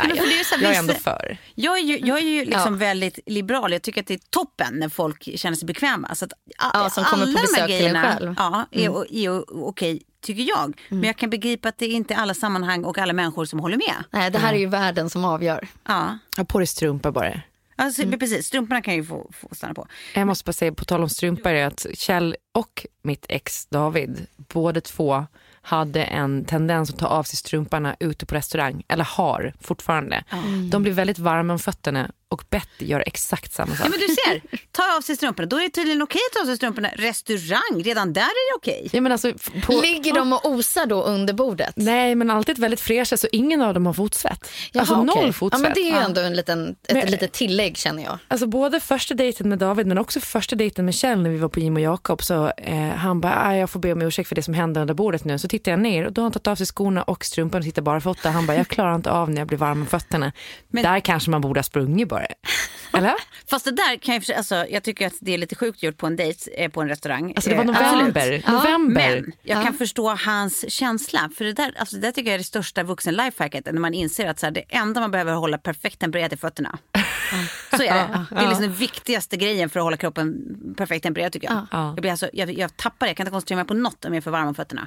Ja, 0.03 0.09
men 0.09 0.17
för 0.17 0.25
det 0.25 0.41
är 0.41 0.57
här, 0.57 0.63
jag 0.63 0.75
är 0.75 0.79
ändå 0.79 0.95
för. 0.95 1.37
Jag 1.55 1.79
är 1.79 1.83
ju, 1.83 1.99
jag 1.99 2.19
är 2.19 2.23
ju 2.23 2.45
liksom 2.45 2.73
Ja. 2.75 2.79
väldigt 2.79 3.19
liberal. 3.27 3.73
Jag 3.73 3.83
tycker 3.83 4.01
att 4.01 4.07
det 4.07 4.15
är 4.15 4.21
toppen 4.31 4.75
när 4.79 4.89
folk 4.89 5.39
känner 5.39 5.57
sig 5.57 5.67
bekväma. 5.67 6.15
Så 6.15 6.25
att 6.25 6.33
Ja, 6.75 6.91
som 6.91 7.05
kommer 7.05 7.27
på 7.27 7.33
besök 7.33 7.67
till 7.67 7.87
en 7.97 8.03
själv. 8.03 8.35
Ja, 8.39 8.67
är, 8.71 8.89
o- 8.89 9.05
är 9.11 9.31
o- 9.31 9.45
okej, 9.69 10.03
tycker 10.23 10.43
jag. 10.43 10.81
Men 10.89 11.05
jag 11.05 11.17
kan 11.17 11.31
begripa 11.31 11.69
att 11.69 11.79
det 11.79 11.87
är 11.87 11.91
inte 11.95 12.17
alla 12.17 12.35
sammanhang 12.35 12.85
och 12.85 12.99
alla 12.99 13.13
människor 13.13 13.45
som 13.45 13.61
håller 13.61 13.77
med. 13.77 14.05
Nej, 14.11 14.31
det 14.31 14.39
här 14.39 14.55
är 14.55 14.59
ju 14.59 14.67
världen 14.67 15.11
som 15.11 15.25
avgör. 15.25 15.69
Ja, 15.87 16.19
Ha 16.37 16.45
på 16.45 16.59
dig 16.59 16.67
strumpa 16.67 17.13
bara. 17.13 17.41
alltså, 17.77 18.03
precis. 18.19 18.47
Strumporna 18.47 18.83
kan 18.83 18.95
ju 18.95 19.05
få, 19.05 19.31
få 19.33 19.55
stanna 19.55 19.75
på. 19.75 19.87
Jag 20.15 20.27
måste 20.27 20.45
bara 20.45 20.53
säga 20.53 20.73
på 20.73 20.85
tal 20.85 21.03
om 21.03 21.09
strumpor 21.09 21.53
är 21.53 21.67
att 21.67 21.87
Kjell 21.95 22.37
och 22.55 22.87
mitt 23.03 23.27
ex 23.29 23.67
David, 23.67 24.27
båda 24.37 24.81
två 24.81 25.27
hade 25.63 26.05
en 26.05 26.45
tendens 26.45 26.91
att 26.91 26.99
ta 26.99 27.07
av 27.07 27.23
sig 27.23 27.37
strumporna 27.37 27.97
ute 28.01 28.27
på 28.27 28.35
restaurang, 28.35 28.83
eller 28.89 29.05
har 29.05 29.53
fortfarande. 29.61 30.25
De 30.71 30.83
blir 30.83 30.93
väldigt 30.93 31.19
varma 31.19 31.53
om 31.53 31.59
fötterna 31.59 32.11
och 32.31 32.45
Betty 32.51 32.85
gör 32.87 33.03
exakt 33.07 33.53
samma 33.53 33.77
sak. 33.77 33.87
Ja, 33.87 33.91
men 33.91 33.99
du 34.01 34.07
ser, 34.07 34.59
ta 34.73 34.97
av 34.97 35.01
sig 35.01 35.17
strumporna. 35.17 35.47
Då 35.49 35.57
är 35.57 35.63
det 35.63 35.69
tydligen 35.71 36.03
okej 36.03 36.21
att 36.31 36.35
ta 36.35 36.41
av 36.41 36.47
sig 36.47 36.57
strumporna. 36.57 36.89
Restaurang, 36.97 37.83
redan 37.85 38.13
där 38.13 38.21
är 38.23 38.53
det 38.53 38.57
okej. 38.57 38.89
Ja, 38.93 39.01
men 39.01 39.13
alltså, 39.13 39.33
på, 39.67 39.81
Ligger 39.81 40.13
de 40.15 40.33
och 40.33 40.47
osar 40.51 40.87
då 40.87 41.03
under 41.03 41.35
bordet? 41.35 41.73
Nej, 41.77 42.15
men 42.15 42.31
alltid 42.31 42.59
väldigt 42.59 42.81
fräscha 42.81 43.17
så 43.17 43.27
ingen 43.33 43.63
av 43.63 43.75
dem 43.75 43.87
har 43.87 43.93
fotsvett. 43.93 44.49
Jaha, 44.73 44.81
alltså 44.81 45.03
noll 45.03 45.19
okej. 45.19 45.33
fotsvett. 45.33 45.61
Ja, 45.61 45.69
men 45.69 45.75
det 45.75 45.81
är 45.91 46.01
ju 46.01 46.05
ändå 46.05 46.21
en 46.21 46.35
liten, 46.37 46.77
ett 46.89 46.95
Men- 46.95 47.07
litet 47.11 47.33
tillägg 47.33 47.77
känner 47.77 48.03
jag. 48.03 48.19
Alltså 48.29 48.47
både 48.47 48.81
första 48.81 49.15
dejten 49.15 49.49
med 49.49 49.59
David 49.59 49.87
men 49.87 49.99
också 49.99 50.21
första 50.21 50.57
dejten 50.57 50.85
med 50.85 50.95
Kjell 50.95 51.23
när 51.23 51.31
vi 51.31 51.37
var 51.39 51.49
på 51.49 51.61
Jim 51.61 51.75
och 51.77 51.81
Jakob 51.83 52.23
så 52.23 52.53
eh, 52.57 52.89
han 52.89 53.21
bara, 53.21 53.43
"Ah, 53.47 53.57
jag 53.57 53.71
får 53.71 53.81
be 53.81 53.93
om 53.93 54.03
ursäkt 54.03 54.29
för 54.29 54.35
det 54.37 54.43
som 54.43 54.55
hände 54.55 54.81
under 54.81 54.95
bordet 54.95 55.25
nu. 55.25 55.39
Så 55.39 55.49
tittar 55.49 55.71
jag 55.73 55.81
ner 55.81 56.07
och 56.07 56.13
då 56.13 56.21
har 56.21 56.25
han 56.25 56.33
tagit 56.33 56.47
av 56.47 56.57
sig 56.57 56.67
skorna 56.67 57.03
och 57.03 57.25
strumpan 57.25 57.59
och 57.59 57.65
sitter 57.65 57.83
barfota. 57.83 58.31
Han 58.31 58.47
bara, 58.47 58.57
jag 58.57 58.69
klarar 58.69 58.95
inte 58.95 59.11
av 59.11 59.31
när 59.31 59.39
jag 59.41 59.49
blir 59.49 59.59
varm 59.59 59.81
om 59.81 59.87
fötterna. 59.87 60.33
Men- 60.69 60.83
Där 60.85 61.01
kanske 61.01 61.31
man 61.31 61.41
borde 61.41 61.59
ha 61.59 61.63
sprungit 61.65 62.09
bara. 62.09 62.20
Eller? 62.93 63.15
Fast 63.51 63.65
det 63.65 63.71
där 63.71 63.97
kan 63.97 64.15
jag, 64.15 64.25
för- 64.25 64.33
alltså, 64.33 64.55
jag 64.71 64.83
tycker 64.83 65.07
att 65.07 65.13
det 65.21 65.35
är 65.35 65.39
lite 65.39 65.55
sjukt 65.57 65.83
gjort 65.83 65.97
på 65.97 66.07
en 66.07 66.17
dejt 66.17 66.51
eh, 66.65 66.71
på 66.71 66.83
en 66.83 66.89
restaurang. 66.89 67.33
Alltså 67.37 67.51
det 67.51 67.57
var 67.57 67.65
Eh, 67.65 67.67
november. 67.67 68.21
absolut. 68.21 68.47
november. 68.49 69.21
Men 69.21 69.33
jag 69.43 69.65
kan 69.65 69.75
förstå 69.75 70.09
hans 70.15 70.71
känsla. 70.73 71.31
För 71.37 71.45
det 71.45 71.53
där, 71.53 71.75
alltså 71.79 71.97
det 71.97 72.03
där 72.03 72.13
tycker 72.13 72.31
jag 72.31 72.35
är 72.35 72.39
det 72.39 72.45
största 72.45 72.83
vuxen 72.83 73.15
lifehacket. 73.17 73.65
När 73.65 73.73
man 73.81 73.95
inser 73.95 74.27
att 74.27 74.39
så 74.39 74.47
här, 74.47 74.51
det 74.51 74.65
enda 74.69 75.01
man 75.01 75.11
behöver 75.11 75.33
hålla 75.33 75.59
perfekt 75.59 75.99
tempererat 75.99 76.33
är 76.33 76.37
fötterna. 76.37 76.79
Så 77.77 77.83
är 77.83 77.95
det. 77.95 78.25
Det 78.31 78.37
är 78.37 78.49
liksom 78.49 78.63
den 78.63 78.75
viktigaste 78.75 79.37
grejen 79.37 79.71
för 79.71 79.81
att 79.81 79.85
hålla 79.85 79.97
kroppen 79.97 80.35
perfekt 80.77 81.03
tempererad 81.03 81.33
tycker 81.33 81.49
jag. 81.49 81.67
Ja. 81.73 81.87
Jag, 81.87 82.01
blir 82.01 82.11
alltså, 82.11 82.31
jag, 82.33 82.53
jag 82.59 82.77
tappar 82.77 83.07
det. 83.07 83.11
Jag 83.11 83.17
kan 83.17 83.25
inte 83.27 83.31
koncentrera 83.33 83.57
mig 83.57 83.65
på 83.67 83.75
något 83.75 84.05
om 84.05 84.13
jag 84.13 84.17
är 84.17 84.21
för 84.23 84.31
varm 84.31 84.49
om 84.49 84.55
fötterna. 84.55 84.87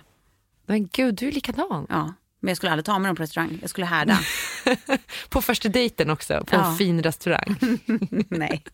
Men 0.65 0.87
gud, 0.87 1.15
du 1.15 1.27
är 1.27 1.31
likadan. 1.31 1.85
Ja. 1.89 2.13
Men 2.43 2.47
jag 2.49 2.57
skulle 2.57 2.71
aldrig 2.71 2.85
ta 2.85 2.99
med 2.99 3.09
dem 3.09 3.15
på 3.15 3.23
restaurang. 3.23 3.57
Jag 3.61 3.69
skulle 3.69 3.85
härda. 3.87 4.19
På 5.29 5.41
första 5.41 5.69
dejten 5.69 6.09
också, 6.09 6.43
på 6.45 6.55
Ja. 6.55 6.65
en 6.71 6.77
fin 6.77 7.03
restaurang. 7.03 7.57
Nej. 8.29 8.63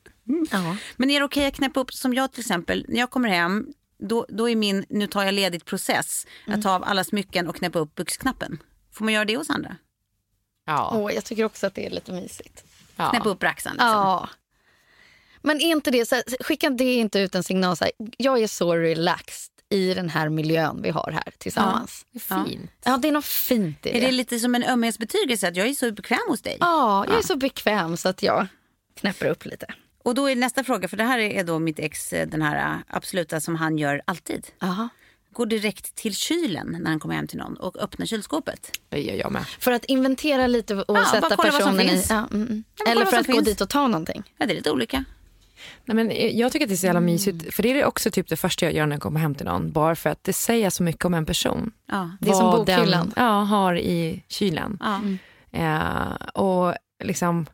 Ja. 0.51 0.75
Men 0.97 1.09
är 1.09 1.19
det 1.19 1.25
okej 1.25 1.45
att 1.47 1.53
knäppa 1.55 1.79
upp, 1.79 1.93
som 1.93 2.13
jag 2.13 2.31
till 2.31 2.39
exempel, 2.39 2.85
när 2.89 2.99
jag 2.99 3.09
kommer 3.09 3.29
hem, 3.29 3.67
då, 3.99 4.25
då 4.29 4.49
är 4.49 4.55
min 4.55 4.85
nu 4.89 5.07
tar 5.07 5.23
jag 5.23 5.33
ledigt 5.33 5.65
process 5.65 6.27
att 6.47 6.61
ta 6.61 6.71
av 6.75 6.83
alla 6.83 7.03
smycken 7.03 7.47
och 7.47 7.55
knäppa 7.55 7.79
upp 7.79 7.95
byxknappen. 7.95 8.59
Får 8.93 9.05
man 9.05 9.13
göra 9.13 9.25
det 9.25 9.37
hos 9.37 9.49
andra? 9.49 9.75
Ja. 10.65 10.91
Åh, 10.95 11.13
jag 11.13 11.25
tycker 11.25 11.43
också 11.45 11.67
att 11.67 11.75
det 11.75 11.85
är 11.85 11.89
lite 11.89 12.11
mysigt. 12.11 12.63
ja. 12.95 13.09
Knäppa 13.09 13.29
upp 13.29 13.39
braxan 13.39 13.73
liksom. 13.73 13.87
Ja. 13.89 14.29
Men 15.41 15.61
är 15.61 15.71
inte 15.71 15.91
det 15.91 16.05
så 16.05 16.15
här, 16.15 16.23
skicka 16.43 16.69
det 16.69 16.93
inte 16.93 17.19
ut 17.19 17.35
en 17.35 17.43
signal 17.43 17.77
så 17.77 17.83
här, 17.83 17.91
jag 18.17 18.39
är 18.41 18.47
så 18.47 18.75
relaxed 18.75 19.51
i 19.69 19.93
den 19.93 20.09
här 20.09 20.29
miljön 20.29 20.81
vi 20.81 20.89
har 20.89 21.11
här 21.11 21.33
tillsammans. 21.37 22.05
Det 22.11 22.19
är 22.33 22.45
fint. 22.45 22.71
Ja, 22.83 22.97
det 22.97 23.07
är 23.07 23.11
något 23.11 23.25
fint 23.25 23.85
i 23.85 23.91
det. 23.91 23.97
Är 23.97 24.01
det 24.05 24.11
lite 24.11 24.39
som 24.39 24.55
en 24.55 24.63
ömhetsbetygelse 24.63 25.47
att 25.47 25.55
jag 25.55 25.67
är 25.67 25.73
så 25.73 25.91
bekväm 25.91 26.19
hos 26.27 26.41
dig? 26.41 26.57
Ja, 26.59 27.05
jag 27.07 27.17
är 27.17 27.21
så 27.21 27.35
bekväm 27.35 27.97
så 27.97 28.09
att 28.09 28.23
jag 28.23 28.47
knäpper 28.99 29.25
upp 29.25 29.45
lite. 29.45 29.65
Och 30.03 30.15
då 30.15 30.29
är 30.29 30.35
nästa 30.35 30.63
fråga, 30.63 30.87
för 30.87 30.97
det 30.97 31.03
här 31.03 31.19
är 31.19 31.43
då 31.43 31.59
mitt 31.59 31.79
ex, 31.79 32.13
eh, 32.13 32.27
den 32.27 32.41
här 32.41 32.71
eh, 32.73 32.77
absoluta 32.87 33.41
som 33.41 33.55
han 33.55 33.77
gör 33.77 34.01
alltid. 34.05 34.47
Aha. 34.61 34.89
Går 35.33 35.45
direkt 35.45 35.95
till 35.95 36.15
kylen 36.15 36.77
när 36.79 36.89
han 36.89 36.99
kommer 36.99 37.15
hem 37.15 37.27
till 37.27 37.37
någon 37.37 37.57
och 37.57 37.77
öppnar 37.77 38.05
kylskåpet. 38.05 38.71
Det 38.89 39.01
gör 39.01 39.15
jag 39.15 39.31
med. 39.31 39.45
För 39.59 39.71
att 39.71 39.85
inventera 39.85 40.47
lite 40.47 40.75
och 40.75 40.97
Ja, 40.97 41.05
sätta 41.05 41.35
kolla 41.35 41.51
vad 41.51 41.61
som 41.61 41.71
personen 41.71 41.85
i... 41.85 41.89
finns. 41.89 42.09
Ja, 42.09 42.27
mm, 42.31 42.47
mm. 42.47 42.63
Ja, 42.85 42.91
Eller 42.91 43.05
för 43.05 43.17
att 43.17 43.27
gå 43.27 43.33
finns. 43.33 43.45
dit 43.45 43.61
och 43.61 43.69
ta 43.69 43.87
någonting. 43.87 44.33
Ja, 44.37 44.45
det 44.45 44.53
är 44.53 44.55
lite 44.55 44.71
olika. 44.71 45.05
Nej, 45.85 45.95
men 45.95 46.11
eh, 46.11 46.39
jag 46.39 46.51
tycker 46.51 46.65
att 46.65 46.69
det 46.69 46.75
är 46.75 46.77
så 46.77 46.85
jävla 46.85 46.99
mysigt, 46.99 47.53
för 47.53 47.63
det 47.63 47.81
är 47.81 47.85
också 47.85 48.11
typ 48.11 48.27
det 48.27 48.35
första 48.35 48.65
jag 48.65 48.73
gör 48.73 48.85
när 48.85 48.95
jag 48.95 49.01
kommer 49.01 49.19
hem 49.19 49.35
till 49.35 49.45
någon. 49.45 49.71
Bara 49.71 49.95
för 49.95 50.09
att 50.09 50.23
det 50.23 50.33
säger 50.33 50.69
så 50.69 50.83
mycket 50.83 51.05
om 51.05 51.13
en 51.13 51.25
person. 51.25 51.71
Ja. 51.91 52.11
Det 52.21 52.29
är 52.29 52.33
som 52.33 52.45
vad 52.45 52.65
den, 52.65 52.79
bokhyllan. 52.79 53.13
ja, 53.15 53.41
har 53.43 53.77
i 53.77 54.23
kylen. 54.27 54.77
Ja. 54.81 55.01
Eh, 55.51 56.27
och 56.33 56.73
liksom, 57.03 57.45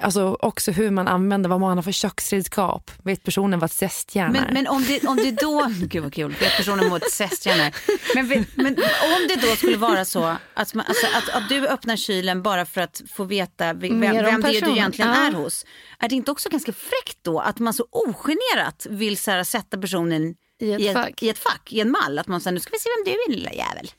alltså 0.00 0.36
också 0.40 0.70
hur 0.70 0.90
man 0.90 1.08
använder, 1.08 1.50
vad 1.50 1.60
man 1.60 1.78
har 1.78 1.82
för 1.82 1.92
köksredskap. 1.92 2.90
Vet 3.04 3.22
personen 3.22 3.58
vad 3.58 3.70
ett 3.70 3.76
zestjärn 3.76 4.36
är? 4.36 4.40
Men, 4.40 4.54
men 4.54 4.66
om, 4.68 4.84
det, 4.84 5.04
om 5.06 5.16
det 5.16 5.30
då, 5.30 5.70
gud 5.80 6.02
vad 6.02 6.14
kul, 6.14 6.34
vet 6.40 6.56
personen 6.56 6.88
mot 6.88 7.10
zestjärnor. 7.10 7.70
Men, 8.14 8.46
men 8.54 8.76
om 9.02 9.28
det 9.28 9.36
då 9.36 9.56
skulle 9.56 9.76
vara 9.76 10.04
så 10.04 10.36
att, 10.54 10.74
man, 10.74 10.86
alltså, 10.88 11.06
att, 11.16 11.28
att 11.42 11.48
du 11.48 11.68
öppnar 11.68 11.96
kylen 11.96 12.42
bara 12.42 12.66
för 12.66 12.80
att 12.80 13.02
få 13.12 13.24
veta 13.24 13.72
vem, 13.72 14.00
vem 14.00 14.00
det 14.42 14.56
är 14.56 14.60
du 14.60 14.70
egentligen 14.70 15.10
Ja. 15.10 15.26
är 15.26 15.32
hos. 15.32 15.66
Är 15.98 16.08
det 16.08 16.14
inte 16.14 16.30
också 16.30 16.48
ganska 16.48 16.72
fräckt 16.72 17.18
då 17.22 17.40
att 17.40 17.58
man 17.58 17.72
så 17.72 17.86
ogenerat 17.90 18.86
vill 18.90 19.18
så 19.18 19.30
här, 19.30 19.44
sätta 19.44 19.78
personen 19.78 20.34
I 20.60 20.72
ett 20.88 20.94
fack. 20.94 21.22
i 21.22 21.28
ett 21.28 21.38
fack, 21.38 21.72
i 21.72 21.80
en 21.80 21.90
mall? 21.90 22.18
Att 22.18 22.26
man 22.26 22.40
säger 22.40 22.54
nu 22.54 22.60
ska 22.60 22.70
vi 22.72 22.78
se 22.78 22.88
vem 22.98 23.04
du 23.14 23.32
är 23.32 23.36
lilla 23.36 23.52
jävel. 23.52 23.90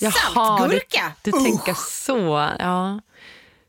Jaha, 0.00 0.12
Saltgurka! 0.12 1.12
Du, 1.22 1.30
du 1.30 1.40
tänker 1.44 1.74
så. 1.74 2.50
Ja. 2.58 3.00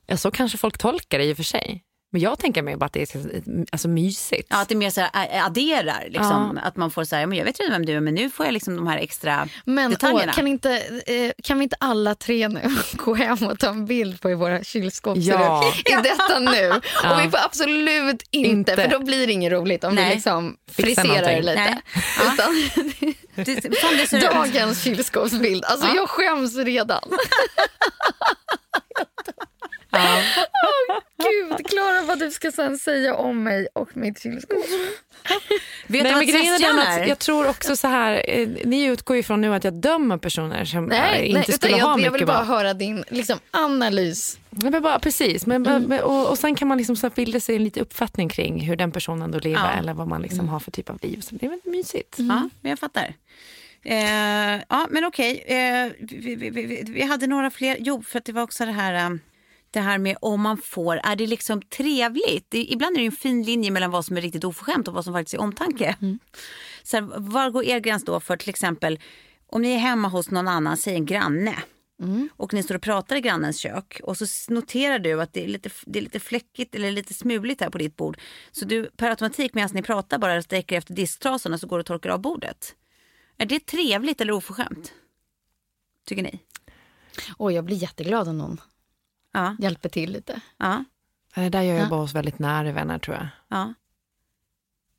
Ja, 0.08 0.18
så 0.18 0.32
kanske 0.32 0.58
folk 0.58 0.78
tolkar 0.78 1.18
det 1.18 1.26
i 1.26 1.34
och 1.34 1.38
för 1.38 1.44
sig. 1.44 1.84
Men 2.12 2.22
jag 2.22 2.40
tänker 2.40 2.62
mig 2.62 2.76
bara 2.78 2.86
att 2.86 2.94
det 2.94 3.02
är 3.02 3.06
så- 3.06 3.66
alltså, 3.72 3.88
mysigt. 3.88 4.48
Ja, 4.50 4.62
att 4.62 4.70
det 4.70 4.76
mer 4.76 4.90
så 4.90 5.02
här, 5.02 5.46
adderar. 5.46 6.04
Liksom. 6.10 6.60
Att 6.64 6.76
man 6.76 6.92
får 6.92 7.04
säga, 7.04 7.28
men 7.28 7.38
jag 7.38 7.46
vet 7.46 7.60
redan 7.60 7.72
vem 7.74 7.86
du 7.86 7.94
är 7.94 8.00
men 8.00 8.16
nu 8.16 8.30
får 8.30 8.46
jag 8.46 8.54
liksom 8.54 8.76
de 8.76 8.88
här 8.88 8.98
extra 8.98 9.48
Men 9.66 9.92
detaljerna. 9.92 10.32
åh, 10.32 10.36
kan, 10.36 10.48
inte, 10.48 10.72
eh, 11.06 11.32
kan 11.44 11.58
vi 11.60 11.64
inte 11.64 11.76
alla 11.80 12.16
tre 12.16 12.48
nu 12.48 12.62
gå 12.94 13.14
hem 13.16 13.38
och 13.48 13.60
ta 13.60 13.70
en 13.70 13.86
bild 13.86 14.22
på 14.22 14.30
hur 14.30 14.36
våra 14.36 14.64
kylskåp 14.64 15.18
Ja. 15.18 15.74
I 15.86 15.92
detta 16.04 16.40
nu. 16.40 16.72
Och 16.72 17.20
vi 17.26 17.30
får 17.30 17.40
absolut 17.46 18.24
inte, 18.32 18.50
Inte. 18.50 18.76
för 18.76 18.88
då 18.88 19.00
blir 19.00 19.28
det 19.28 19.34
inget 19.34 19.52
roligt 19.52 19.84
om 19.84 19.96
Nej. 19.96 20.10
vi 20.10 20.16
liksom 20.16 20.58
friserar 20.72 21.22
det 21.22 21.42
lite. 21.42 21.56
Nej. 21.56 21.82
Utan, 23.36 24.34
dagens 24.34 24.84
kylskåpsbild, 24.84 25.66
alltså 25.66 25.88
jag 25.96 26.10
skäms 26.10 26.56
redan. 26.56 27.04
Åh, 29.98 30.98
Gud, 31.18 31.68
Klara 31.68 32.02
vad 32.02 32.20
du 32.20 32.32
ska 32.32 32.52
sen 32.52 32.78
säga 32.78 33.16
om 33.16 33.44
mig 33.44 33.68
och 33.74 33.98
mitt 33.98 34.24
kylskåp. 34.24 34.58
Vet 35.88 36.04
du 36.04 36.04
Nej, 36.04 36.16
men 36.16 36.28
grejen 36.28 36.54
är 36.78 37.02
att 37.02 37.08
jag 37.08 37.20
tror 37.20 37.48
också 37.50 37.76
så 37.76 37.88
här, 37.88 38.26
eh, 38.28 38.48
ni 38.66 38.84
utgår 38.84 39.16
ju 39.18 39.24
från 39.24 39.42
nu 39.42 39.54
att 39.56 39.64
jag 39.64 39.74
dömer 39.74 40.18
personer 40.18 40.66
som 40.66 40.86
Nej, 40.86 41.26
inte 41.26 41.34
nej 41.34 41.42
utan 41.48 41.56
skulle 41.56 41.74
ha 41.74 41.80
jag, 41.80 41.90
jag 41.90 41.98
mycket 41.98 42.14
vill 42.14 42.26
bara 42.28 42.38
val. 42.38 42.46
höra 42.46 42.74
din 42.74 43.04
liksom, 43.10 43.40
analys. 43.52 44.40
Nej, 44.50 44.72
Men 44.72 44.82
bara, 44.82 45.00
precis, 45.00 45.46
men, 45.46 45.62
men, 45.62 45.92
och, 46.02 46.30
och 46.30 46.38
sen 46.38 46.56
kan 46.56 46.68
man 46.68 46.78
liksom 46.78 46.96
så 46.96 47.10
bilda 47.10 47.40
sig 47.40 47.56
en 47.56 47.64
liten 47.64 47.82
uppfattning 47.84 48.30
kring 48.30 48.60
hur 48.60 48.76
den 48.76 48.92
personen 48.92 49.32
då 49.32 49.40
lever 49.40 49.72
Ja. 49.74 49.80
eller 49.80 49.94
vad 49.94 50.08
man 50.08 50.22
liksom 50.22 50.50
har 50.50 50.60
för 50.60 50.72
typ 50.72 50.90
av 50.90 51.00
liv. 51.02 51.22
Så 51.22 51.36
det 51.36 51.46
är 51.46 51.50
väldigt 51.50 51.72
mysigt. 51.72 52.16
Ja, 52.18 52.50
men 52.62 52.70
jag 52.70 52.80
fattar. 52.80 53.14
Eh, 53.84 54.62
ja, 54.70 54.88
men 54.90 55.06
okej. 55.06 55.44
Eh, 55.48 55.92
vi, 56.00 56.36
vi, 56.36 56.50
vi, 56.50 56.84
vi 56.88 57.02
hade 57.02 57.28
några 57.28 57.50
fler. 57.52 57.78
Jo, 57.80 58.04
för 58.08 58.18
att 58.20 58.26
det 58.26 58.32
var 58.34 58.42
också 58.42 58.66
det 58.66 58.72
här, 58.72 58.94
eh, 58.94 59.18
det 59.72 59.80
här 59.80 59.98
med 59.98 60.18
om 60.22 60.42
man 60.42 60.58
får, 60.58 61.00
är 61.04 61.16
det 61.16 61.28
liksom 61.28 61.62
trevligt? 61.62 62.48
Ibland 62.54 62.96
är 62.96 63.00
det 63.00 63.06
en 63.06 63.12
fin 63.12 63.44
linje 63.44 63.72
mellan 63.72 63.92
vad 63.92 64.06
som 64.06 64.18
är 64.18 64.22
riktigt 64.22 64.44
oförskämt 64.44 64.88
och 64.88 64.94
vad 64.94 65.04
som 65.04 65.14
faktiskt 65.14 65.34
är 65.34 65.42
omtanke. 65.42 65.96
Så 66.84 66.98
här, 66.98 67.04
var 67.18 67.50
går 67.50 67.64
er 67.64 67.80
gräns 67.80 68.06
då 68.06 68.20
för 68.20 68.38
till 68.38 68.50
exempel 68.50 69.00
om 69.48 69.62
ni 69.62 69.72
är 69.72 69.78
hemma 69.78 70.08
hos 70.08 70.32
någon 70.32 70.48
annan, 70.48 70.78
säg 70.78 70.94
en 70.94 71.06
granne. 71.06 71.56
Och 72.32 72.54
ni 72.54 72.64
står 72.64 72.76
och 72.76 72.82
pratar 72.82 73.16
i 73.16 73.22
grannens 73.22 73.60
kök 73.60 74.02
och 74.04 74.18
så 74.18 74.54
noterar 74.54 75.00
du 75.00 75.22
att 75.22 75.34
det 75.34 75.44
är 75.44 75.48
lite, 75.48 75.70
det 75.86 76.00
är 76.00 76.04
lite 76.04 76.20
fläckigt 76.20 76.76
eller 76.76 76.92
lite 76.92 77.14
smuligt 77.14 77.62
här 77.62 77.70
på 77.70 77.78
ditt 77.78 77.96
bord. 77.96 78.18
Så 78.52 78.66
du 78.66 78.90
per 78.98 79.10
automatik 79.10 79.54
medan 79.54 79.70
ni 79.74 79.82
pratar 79.82 80.18
bara 80.18 80.42
sträcker 80.42 80.78
efter 80.78 80.94
disktrasorna 80.94 81.58
så 81.58 81.68
går 81.68 81.78
du 81.78 81.80
och 81.80 81.86
torkar 81.86 82.10
av 82.10 82.20
bordet. 82.20 82.76
Är 83.38 83.46
det 83.46 83.66
trevligt 83.66 84.22
eller 84.22 84.34
oförskämt? 84.34 84.94
Tycker 86.06 86.24
ni? 86.24 86.40
Oj, 87.38 87.54
jag 87.54 87.66
blir 87.66 87.78
jätteglad 87.78 88.28
om 88.28 88.38
någon 88.38 88.62
Ja. 89.38 89.56
hjälper 89.60 89.90
till 89.90 90.12
lite. 90.12 90.42
ja, 90.58 90.84
Det 91.36 91.50
där 91.50 91.62
gör 91.62 91.74
jag 91.76 91.86
Ja. 91.86 91.90
bara 91.90 92.02
hos 92.02 92.16
väldigt 92.16 92.40
nära 92.40 92.72
vänner 92.72 93.00
tror 93.00 93.16
jag. 93.18 93.28
ja. 93.48 93.74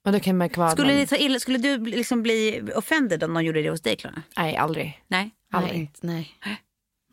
Och 0.05 0.13
det 0.13 0.21
kan 0.21 0.37
man 0.37 0.49
kvar, 0.49 0.71
Skulle, 0.71 0.89
men, 0.89 0.97
det 0.97 1.07
ta 1.07 1.17
illa, 1.17 1.39
skulle 1.41 1.59
du 1.59 1.79
bli- 1.79 1.97
liksom 1.97 2.23
bli 2.23 2.63
offended 2.77 3.25
om 3.25 3.33
någon 3.33 3.45
gjorde 3.45 3.63
det 3.63 3.71
hos 3.71 3.81
dig, 3.81 3.97
Klara? 3.97 4.23
Nej, 4.37 4.57
aldrig. 4.57 5.03
Nej. 5.09 5.31
Aldrig. 5.53 5.73
Nej, 5.75 5.81
inte- 5.81 6.07
nej. 6.07 6.35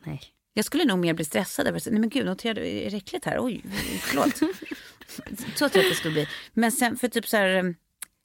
nej. 0.05 0.21
Jag 0.53 0.65
skulle 0.65 0.85
nog 0.85 0.99
mer 0.99 1.13
bli 1.13 1.25
stressad 1.25 1.67
över 1.67 1.81
nej 1.91 1.99
men 1.99 2.09
gud, 2.09 2.25
noterade 2.25 2.67
är 2.67 2.91
det 2.91 2.97
äckligt 2.97 3.25
här? 3.25 3.37
Oj, 3.41 3.61
förlåt. 4.01 4.35
så 5.55 5.69
tror 5.69 5.71
jag 5.73 5.85
att 5.85 5.91
det 5.91 5.95
skulle 5.95 6.13
bli. 6.13 6.27
Men 6.53 6.71
sen 6.71 6.97
för 6.97 7.07
typ 7.07 7.27
så 7.27 7.37
här, 7.37 7.49
eh, 7.63 7.63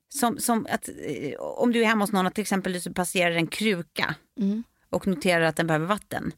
som, 0.09 0.39
som 0.39 0.67
att 0.71 0.89
eh, 0.89 1.41
om 1.41 1.73
du 1.73 1.81
är 1.83 1.87
hemma 1.87 2.03
hos 2.05 2.13
någon 2.13 2.27
och 2.27 2.35
till 2.35 2.43
exempel 2.43 2.73
du 2.73 2.93
passerar 2.93 3.31
en 3.37 3.47
kruka 3.47 4.15
Mm. 4.41 4.63
och 4.91 5.07
noterar 5.07 5.41
att 5.45 5.57
den 5.57 5.67
behöver 5.67 5.87
vatten. 5.87 6.33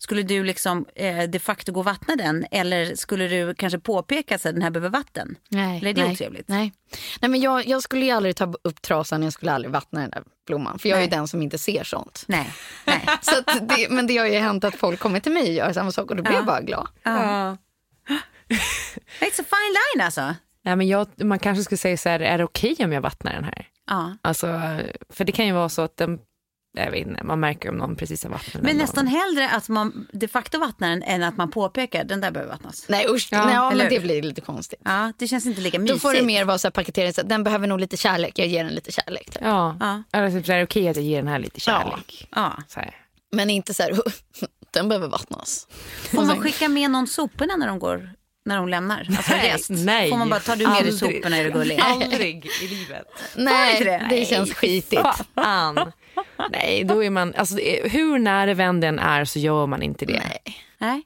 Skulle 0.00 0.22
du 0.22 0.44
liksom 0.44 0.86
eh, 0.94 1.22
de 1.22 1.38
facto 1.38 1.72
gå 1.72 1.80
och 1.80 1.86
vattna 1.86 2.16
den 2.16 2.46
eller 2.50 2.94
skulle 2.94 3.28
du 3.28 3.54
kanske 3.54 3.78
påpeka 3.78 4.34
att 4.34 4.42
den 4.42 4.62
här 4.62 4.70
behöver 4.70 4.88
vatten? 4.88 5.36
Nej, 5.48 5.78
eller 5.78 5.90
är 5.90 5.94
det 5.94 6.02
nej, 6.02 6.12
otrevligt? 6.12 6.48
Nej, 6.48 6.72
nej 7.20 7.30
men 7.30 7.40
jag, 7.40 7.66
jag 7.66 7.82
skulle 7.82 8.04
ju 8.04 8.10
aldrig 8.10 8.36
ta 8.36 8.54
upp 8.62 8.82
trasan, 8.82 9.22
jag 9.22 9.32
skulle 9.32 9.52
aldrig 9.52 9.72
vattna 9.72 10.00
den 10.00 10.10
där 10.10 10.22
blomman. 10.46 10.78
För 10.78 10.88
jag 10.88 10.98
är 10.98 11.02
ju 11.02 11.08
den 11.08 11.28
som 11.28 11.42
inte 11.42 11.58
ser 11.58 11.84
sånt. 11.84 12.24
Nej. 12.28 12.52
nej. 12.84 13.06
Så 13.22 13.38
att 13.38 13.68
det, 13.68 13.90
men 13.90 14.06
det 14.06 14.16
har 14.16 14.26
ju 14.26 14.38
hänt 14.38 14.64
att 14.64 14.74
folk 14.74 15.00
kommer 15.00 15.20
till 15.20 15.32
mig 15.32 15.48
och 15.48 15.54
gör 15.54 15.72
samma 15.72 15.92
sak 15.92 16.10
och 16.10 16.16
då 16.16 16.22
blir 16.22 16.34
jag 16.34 16.46
bara 16.46 16.60
glad. 16.60 16.88
Ja. 17.02 17.10
It's 19.20 19.40
a 19.40 19.44
fine 19.44 19.74
line 19.74 20.04
alltså. 20.04 20.34
Nej, 20.62 20.76
men 20.76 20.88
jag, 20.88 21.24
man 21.24 21.38
kanske 21.38 21.64
skulle 21.64 21.78
säga 21.78 21.96
så 21.96 22.08
här, 22.08 22.20
är 22.20 22.38
det 22.38 22.44
okej 22.44 22.76
om 22.80 22.92
jag 22.92 23.00
vattnar 23.00 23.32
den 23.32 23.44
här? 23.44 23.66
Ja. 23.86 24.16
Alltså, 24.22 24.46
för 25.08 25.24
det 25.24 25.32
kan 25.32 25.46
ju 25.46 25.52
vara 25.52 25.68
så 25.68 25.82
att 25.82 25.96
den, 25.96 26.18
jag 26.84 26.90
vet 26.90 27.06
inte, 27.06 27.24
man 27.24 27.40
märker 27.40 27.68
om 27.68 27.76
någon 27.76 27.96
precis 27.96 28.22
har 28.22 28.30
vattnat. 28.30 28.54
Men 28.62 28.64
någon. 28.64 28.76
nästan 28.76 29.06
hellre 29.06 29.50
att 29.50 29.68
man 29.68 30.08
de 30.12 30.28
facto 30.28 30.58
vattnar 30.58 30.90
den 30.90 31.02
än 31.02 31.22
att 31.22 31.36
man 31.36 31.50
påpekar 31.50 32.04
den 32.04 32.20
där 32.20 32.30
behöver 32.30 32.52
vattnas. 32.52 32.84
Nej 32.88 33.06
usch, 33.08 33.28
Ja, 33.32 33.44
nej, 33.44 33.54
ja, 33.54 33.70
men 33.74 33.88
det 33.90 34.00
blir 34.00 34.22
lite 34.22 34.40
konstigt. 34.40 34.80
Ja, 34.84 35.12
det 35.18 35.28
känns 35.28 35.46
inte 35.46 35.60
lika 35.60 35.78
mysigt. 35.78 35.94
Då 36.02 36.08
får 36.08 36.14
det 36.14 36.22
mer 36.22 36.44
vara 36.44 36.58
så 36.58 36.66
här 36.68 36.72
paketerat, 36.72 37.14
så 37.14 37.20
att 37.20 37.28
den 37.28 37.44
behöver 37.44 37.66
nog 37.66 37.80
lite 37.80 37.96
kärlek, 37.96 38.38
jag 38.38 38.46
ger 38.46 38.64
den 38.64 38.72
lite 38.74 38.92
kärlek. 38.92 39.30
Typ. 39.30 39.42
Ja, 39.42 39.76
Ja. 39.80 40.02
eller 40.12 40.30
typ 40.30 40.46
så 40.46 40.52
är 40.52 40.56
det 40.56 40.64
okej 40.64 40.88
att 40.88 40.96
jag 40.96 41.04
ger 41.04 41.16
den 41.16 41.28
här 41.28 41.38
lite 41.38 41.60
kärlek? 41.60 42.28
Ja. 42.34 42.52
Så 42.68 42.80
här. 42.80 42.94
Men 43.32 43.50
inte 43.50 43.74
så 43.74 43.82
här, 43.82 43.92
den 44.70 44.88
behöver 44.88 45.08
vattnas. 45.08 45.66
Får 46.10 46.24
man 46.24 46.40
skicka 46.40 46.68
med 46.68 46.90
någon 46.90 47.06
soporna 47.06 47.56
när 47.56 47.66
de 47.66 47.78
går 47.78 48.10
när 48.48 48.56
de 48.56 48.68
lämnar? 48.68 49.06
Alltså 49.16 49.32
Nej, 49.32 49.52
rest? 49.52 49.70
nej. 49.70 50.10
Får 50.10 50.16
man 50.16 50.30
bara, 50.30 50.40
tar 50.40 50.56
du 50.56 50.68
med 50.68 50.84
dig 50.84 50.92
soporna 50.92 51.36
är 51.36 51.44
du 51.44 51.50
gullig? 51.50 51.80
Aldrig 51.82 52.46
i 52.62 52.68
livet. 52.68 53.06
Nej, 53.36 53.84
det, 53.84 54.06
det? 54.10 54.24
känns 54.24 54.54
skitigt. 54.54 55.02
Fan. 55.34 55.92
Nej, 56.52 56.84
då 56.84 57.04
är 57.04 57.10
man, 57.10 57.34
alltså, 57.34 57.56
hur 57.84 58.18
nära 58.18 58.54
vän 58.54 58.80
den 58.80 58.98
är 58.98 59.24
så 59.24 59.38
gör 59.38 59.66
man 59.66 59.82
inte 59.82 60.04
det. 60.06 60.22
Nej. 60.28 60.42
Nej. 60.78 61.02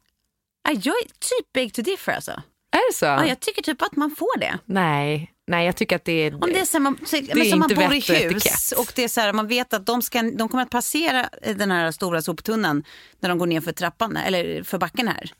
Nej, 0.68 0.80
Jag 0.84 0.95
är 0.95 1.05
typ 1.05 1.53
big 1.55 1.74
to 1.74 1.82
differ 1.82 2.12
alltså. 2.12 2.30
Är 2.72 2.93
det 2.93 2.97
så? 2.97 3.05
Ja, 3.05 3.26
jag 3.26 3.40
tycker 3.40 3.62
typ 3.62 3.82
att 3.82 3.97
man 3.97 4.11
får 4.11 4.38
det. 4.38 4.59
Nej, 4.64 5.32
nej, 5.47 5.66
jag 5.66 5.76
tycker 5.76 5.97
att 5.97 6.05
det 6.05 6.12
är... 6.12 6.34
Om 6.34 6.40
det 6.40 6.61
är 6.61 6.64
så 6.64 6.72
här, 6.72 6.80
man, 6.82 6.99
så, 7.07 7.20
men 7.34 7.51
som 7.51 7.59
man 7.59 7.68
bor 7.74 7.93
i 7.93 7.97
hus 7.97 8.11
etikett. 8.11 8.78
och 8.78 8.93
det 8.95 9.05
är 9.05 9.09
så 9.09 9.20
här, 9.20 9.32
man 9.32 9.49
vet 9.49 9.74
att 9.74 9.86
de, 9.86 10.03
ska, 10.03 10.22
de 10.22 10.49
kommer 10.49 10.62
att 10.62 10.70
passera 10.70 11.28
den 11.57 11.70
här 11.70 11.90
stora 11.90 12.22
soptunnan 12.22 12.84
när 13.20 13.28
de 13.28 13.38
går 13.38 13.47
ner 13.47 13.61
för 13.61 13.72
trappan 13.72 14.16
eller 14.16 14.62
för 14.62 14.78
backen 14.78 15.09
här. 15.09 15.32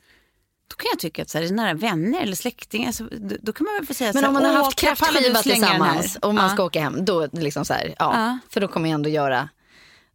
Då 0.73 0.77
kan 0.77 0.89
jag 0.93 0.99
tycka 0.99 1.23
att 1.23 1.31
så 1.31 1.39
här, 1.39 1.51
nära 1.51 1.75
vänner 1.75 2.23
eller 2.23 2.37
släktingar, 2.37 2.93
så, 2.93 3.05
då, 3.05 3.37
då 3.43 3.53
kan 3.53 3.65
man 3.65 3.75
väl 3.75 3.87
få 3.87 3.95
säga 3.95 4.11
Men 4.15 4.23
så 4.23 4.29
om 4.29 4.35
här, 4.37 4.43
man 4.43 4.51
har 4.51 4.59
"Åh, 4.61 4.65
haft 4.65 4.79
kräftskiva 4.79 5.13
slänga 5.43 5.67
den 5.69 5.83
här?" 5.83 5.93
tillsammans 5.93 6.17
och 6.23 6.35
man 6.35 6.45
Ja. 6.49 6.55
ska 6.55 6.65
åka 6.65 6.81
hem, 6.81 7.05
då 7.05 7.29
liksom 7.33 7.65
så 7.65 7.73
här, 7.73 7.95
ja, 7.99 8.13
Ja. 8.15 8.39
för 8.51 8.61
då 8.61 8.69
kommer 8.69 8.89
jag 8.89 8.95
ändå 8.95 9.09
göra 9.09 9.49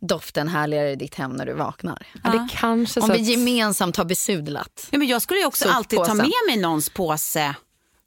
doften 0.02 0.48
härligare 0.48 0.92
i 0.92 0.96
ditt 0.96 1.16
hem 1.16 1.32
när 1.32 1.46
du 1.46 1.54
vaknar. 1.54 2.08
Ja, 2.24 2.30
det 2.30 2.48
kanske 2.52 3.00
Om 3.00 3.10
vi 3.10 3.20
gemensamt 3.22 3.98
har 3.98 4.06
besudlat. 4.06 4.88
Ja, 4.92 4.98
men 4.98 5.08
jag 5.08 5.22
skulle 5.22 5.40
ju 5.40 5.46
också 5.46 5.70
alltid 5.70 6.00
ta 6.00 6.14
med 6.14 6.32
mig 6.48 6.58
någons 6.58 6.90
påse 6.90 7.56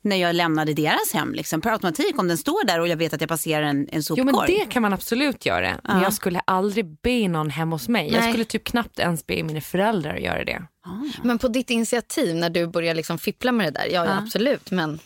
när 0.02 0.16
jag 0.16 0.34
lämnade 0.36 0.74
deras 0.74 1.12
hem. 1.14 1.32
Liksom. 1.34 1.60
Per 1.60 1.70
automatik 1.70 2.18
om 2.18 2.28
den 2.28 2.38
står 2.38 2.66
där 2.66 2.80
och 2.80 2.88
jag 2.88 2.96
vet 2.96 3.12
att 3.12 3.20
jag 3.20 3.28
passerar 3.28 3.62
en, 3.62 3.78
en 3.78 3.86
Jo 3.92 4.02
sopkorg. 4.02 4.26
men 4.26 4.46
det 4.46 4.66
kan 4.70 4.82
man 4.82 4.92
absolut 4.92 5.46
göra. 5.46 5.80
Men 5.84 6.02
jag 6.02 6.12
skulle 6.12 6.40
aldrig 6.44 6.86
be 7.02 7.28
någon 7.28 7.50
hem 7.50 7.72
hos 7.72 7.88
mig. 7.88 8.12
Jag 8.12 8.20
Nej. 8.20 8.32
skulle 8.32 8.44
typ 8.44 8.64
knappt 8.64 8.98
ens 8.98 9.26
be 9.26 9.42
mina 9.42 9.60
föräldrar 9.60 10.14
att 10.14 10.22
göra 10.22 10.44
det. 10.44 10.62
Men 11.22 11.38
på 11.38 11.48
ditt 11.48 11.70
initiativ 11.70 12.36
när 12.36 12.50
du 12.50 12.66
börjar 12.66 12.94
liksom 12.94 13.18
fippla 13.18 13.52
med 13.52 13.72
det 13.72 13.80
där, 13.80 13.86
ja, 13.86 14.04
ja. 14.04 14.18
absolut. 14.18 14.70
Men 14.70 14.98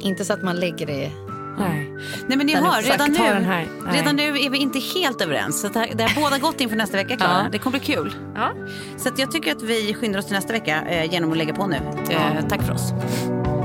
inte 0.00 0.24
så 0.24 0.32
att 0.32 0.42
man 0.42 0.56
lägger 0.56 0.86
det... 0.86 1.10
Nej. 1.58 1.90
Nej 2.28 2.38
men 2.38 2.46
ni 2.46 2.54
hör, 2.54 2.82
redan 2.82 3.12
nu, 3.12 3.66
redan 3.92 4.16
nu 4.16 4.22
är 4.38 4.50
vi 4.50 4.58
inte 4.58 4.78
helt 4.78 5.20
överens. 5.20 5.60
Så 5.60 5.68
det, 5.68 5.78
här, 5.78 5.90
det 5.94 6.02
har 6.04 6.22
båda 6.22 6.38
gått 6.38 6.60
inför 6.60 6.76
nästa 6.76 6.96
vecka 6.96 7.16
Klara. 7.16 7.42
Ja. 7.44 7.48
Det 7.52 7.58
kommer 7.58 7.78
bli 7.78 7.94
kul. 7.94 8.14
Ja. 8.34 8.52
Så 8.96 9.08
att 9.08 9.18
jag 9.18 9.32
tycker 9.32 9.52
att 9.52 9.62
vi 9.62 9.94
skyndar 9.94 10.18
oss 10.18 10.26
till 10.26 10.34
nästa 10.34 10.52
vecka 10.52 10.82
eh, 10.82 11.12
genom 11.12 11.32
att 11.32 11.38
lägga 11.38 11.54
på 11.54 11.66
nu. 11.66 11.76
Eh, 12.10 12.48
tack 12.48 12.62
för 12.62 12.72
oss. 12.72 12.92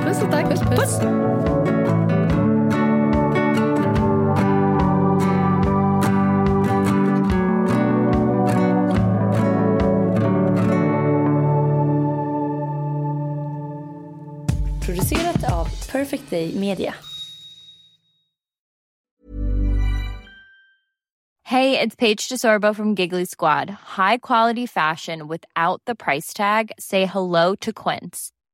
Puss 0.02 0.24
och 0.24 0.32
tack. 0.32 0.50
Puss, 0.50 0.60
puss. 0.60 1.00
Producerat 14.86 15.52
av 15.52 15.68
Perfect 15.92 16.30
Day 16.30 16.54
Media. 16.56 16.94
Hey, 21.44 21.78
it's 21.78 21.96
Paige 21.96 22.30
DeSorbo 22.30 22.74
from 22.74 22.96
Giggly 22.96 23.26
Squad. 23.26 23.70
High 23.70 24.20
quality 24.20 24.66
fashion 24.66 25.28
without 25.28 25.82
the 25.86 25.96
price 25.96 26.34
tag. 26.34 26.72
Say 26.80 27.06
hello 27.06 27.56
to 27.56 27.74
Quince. 27.74 28.32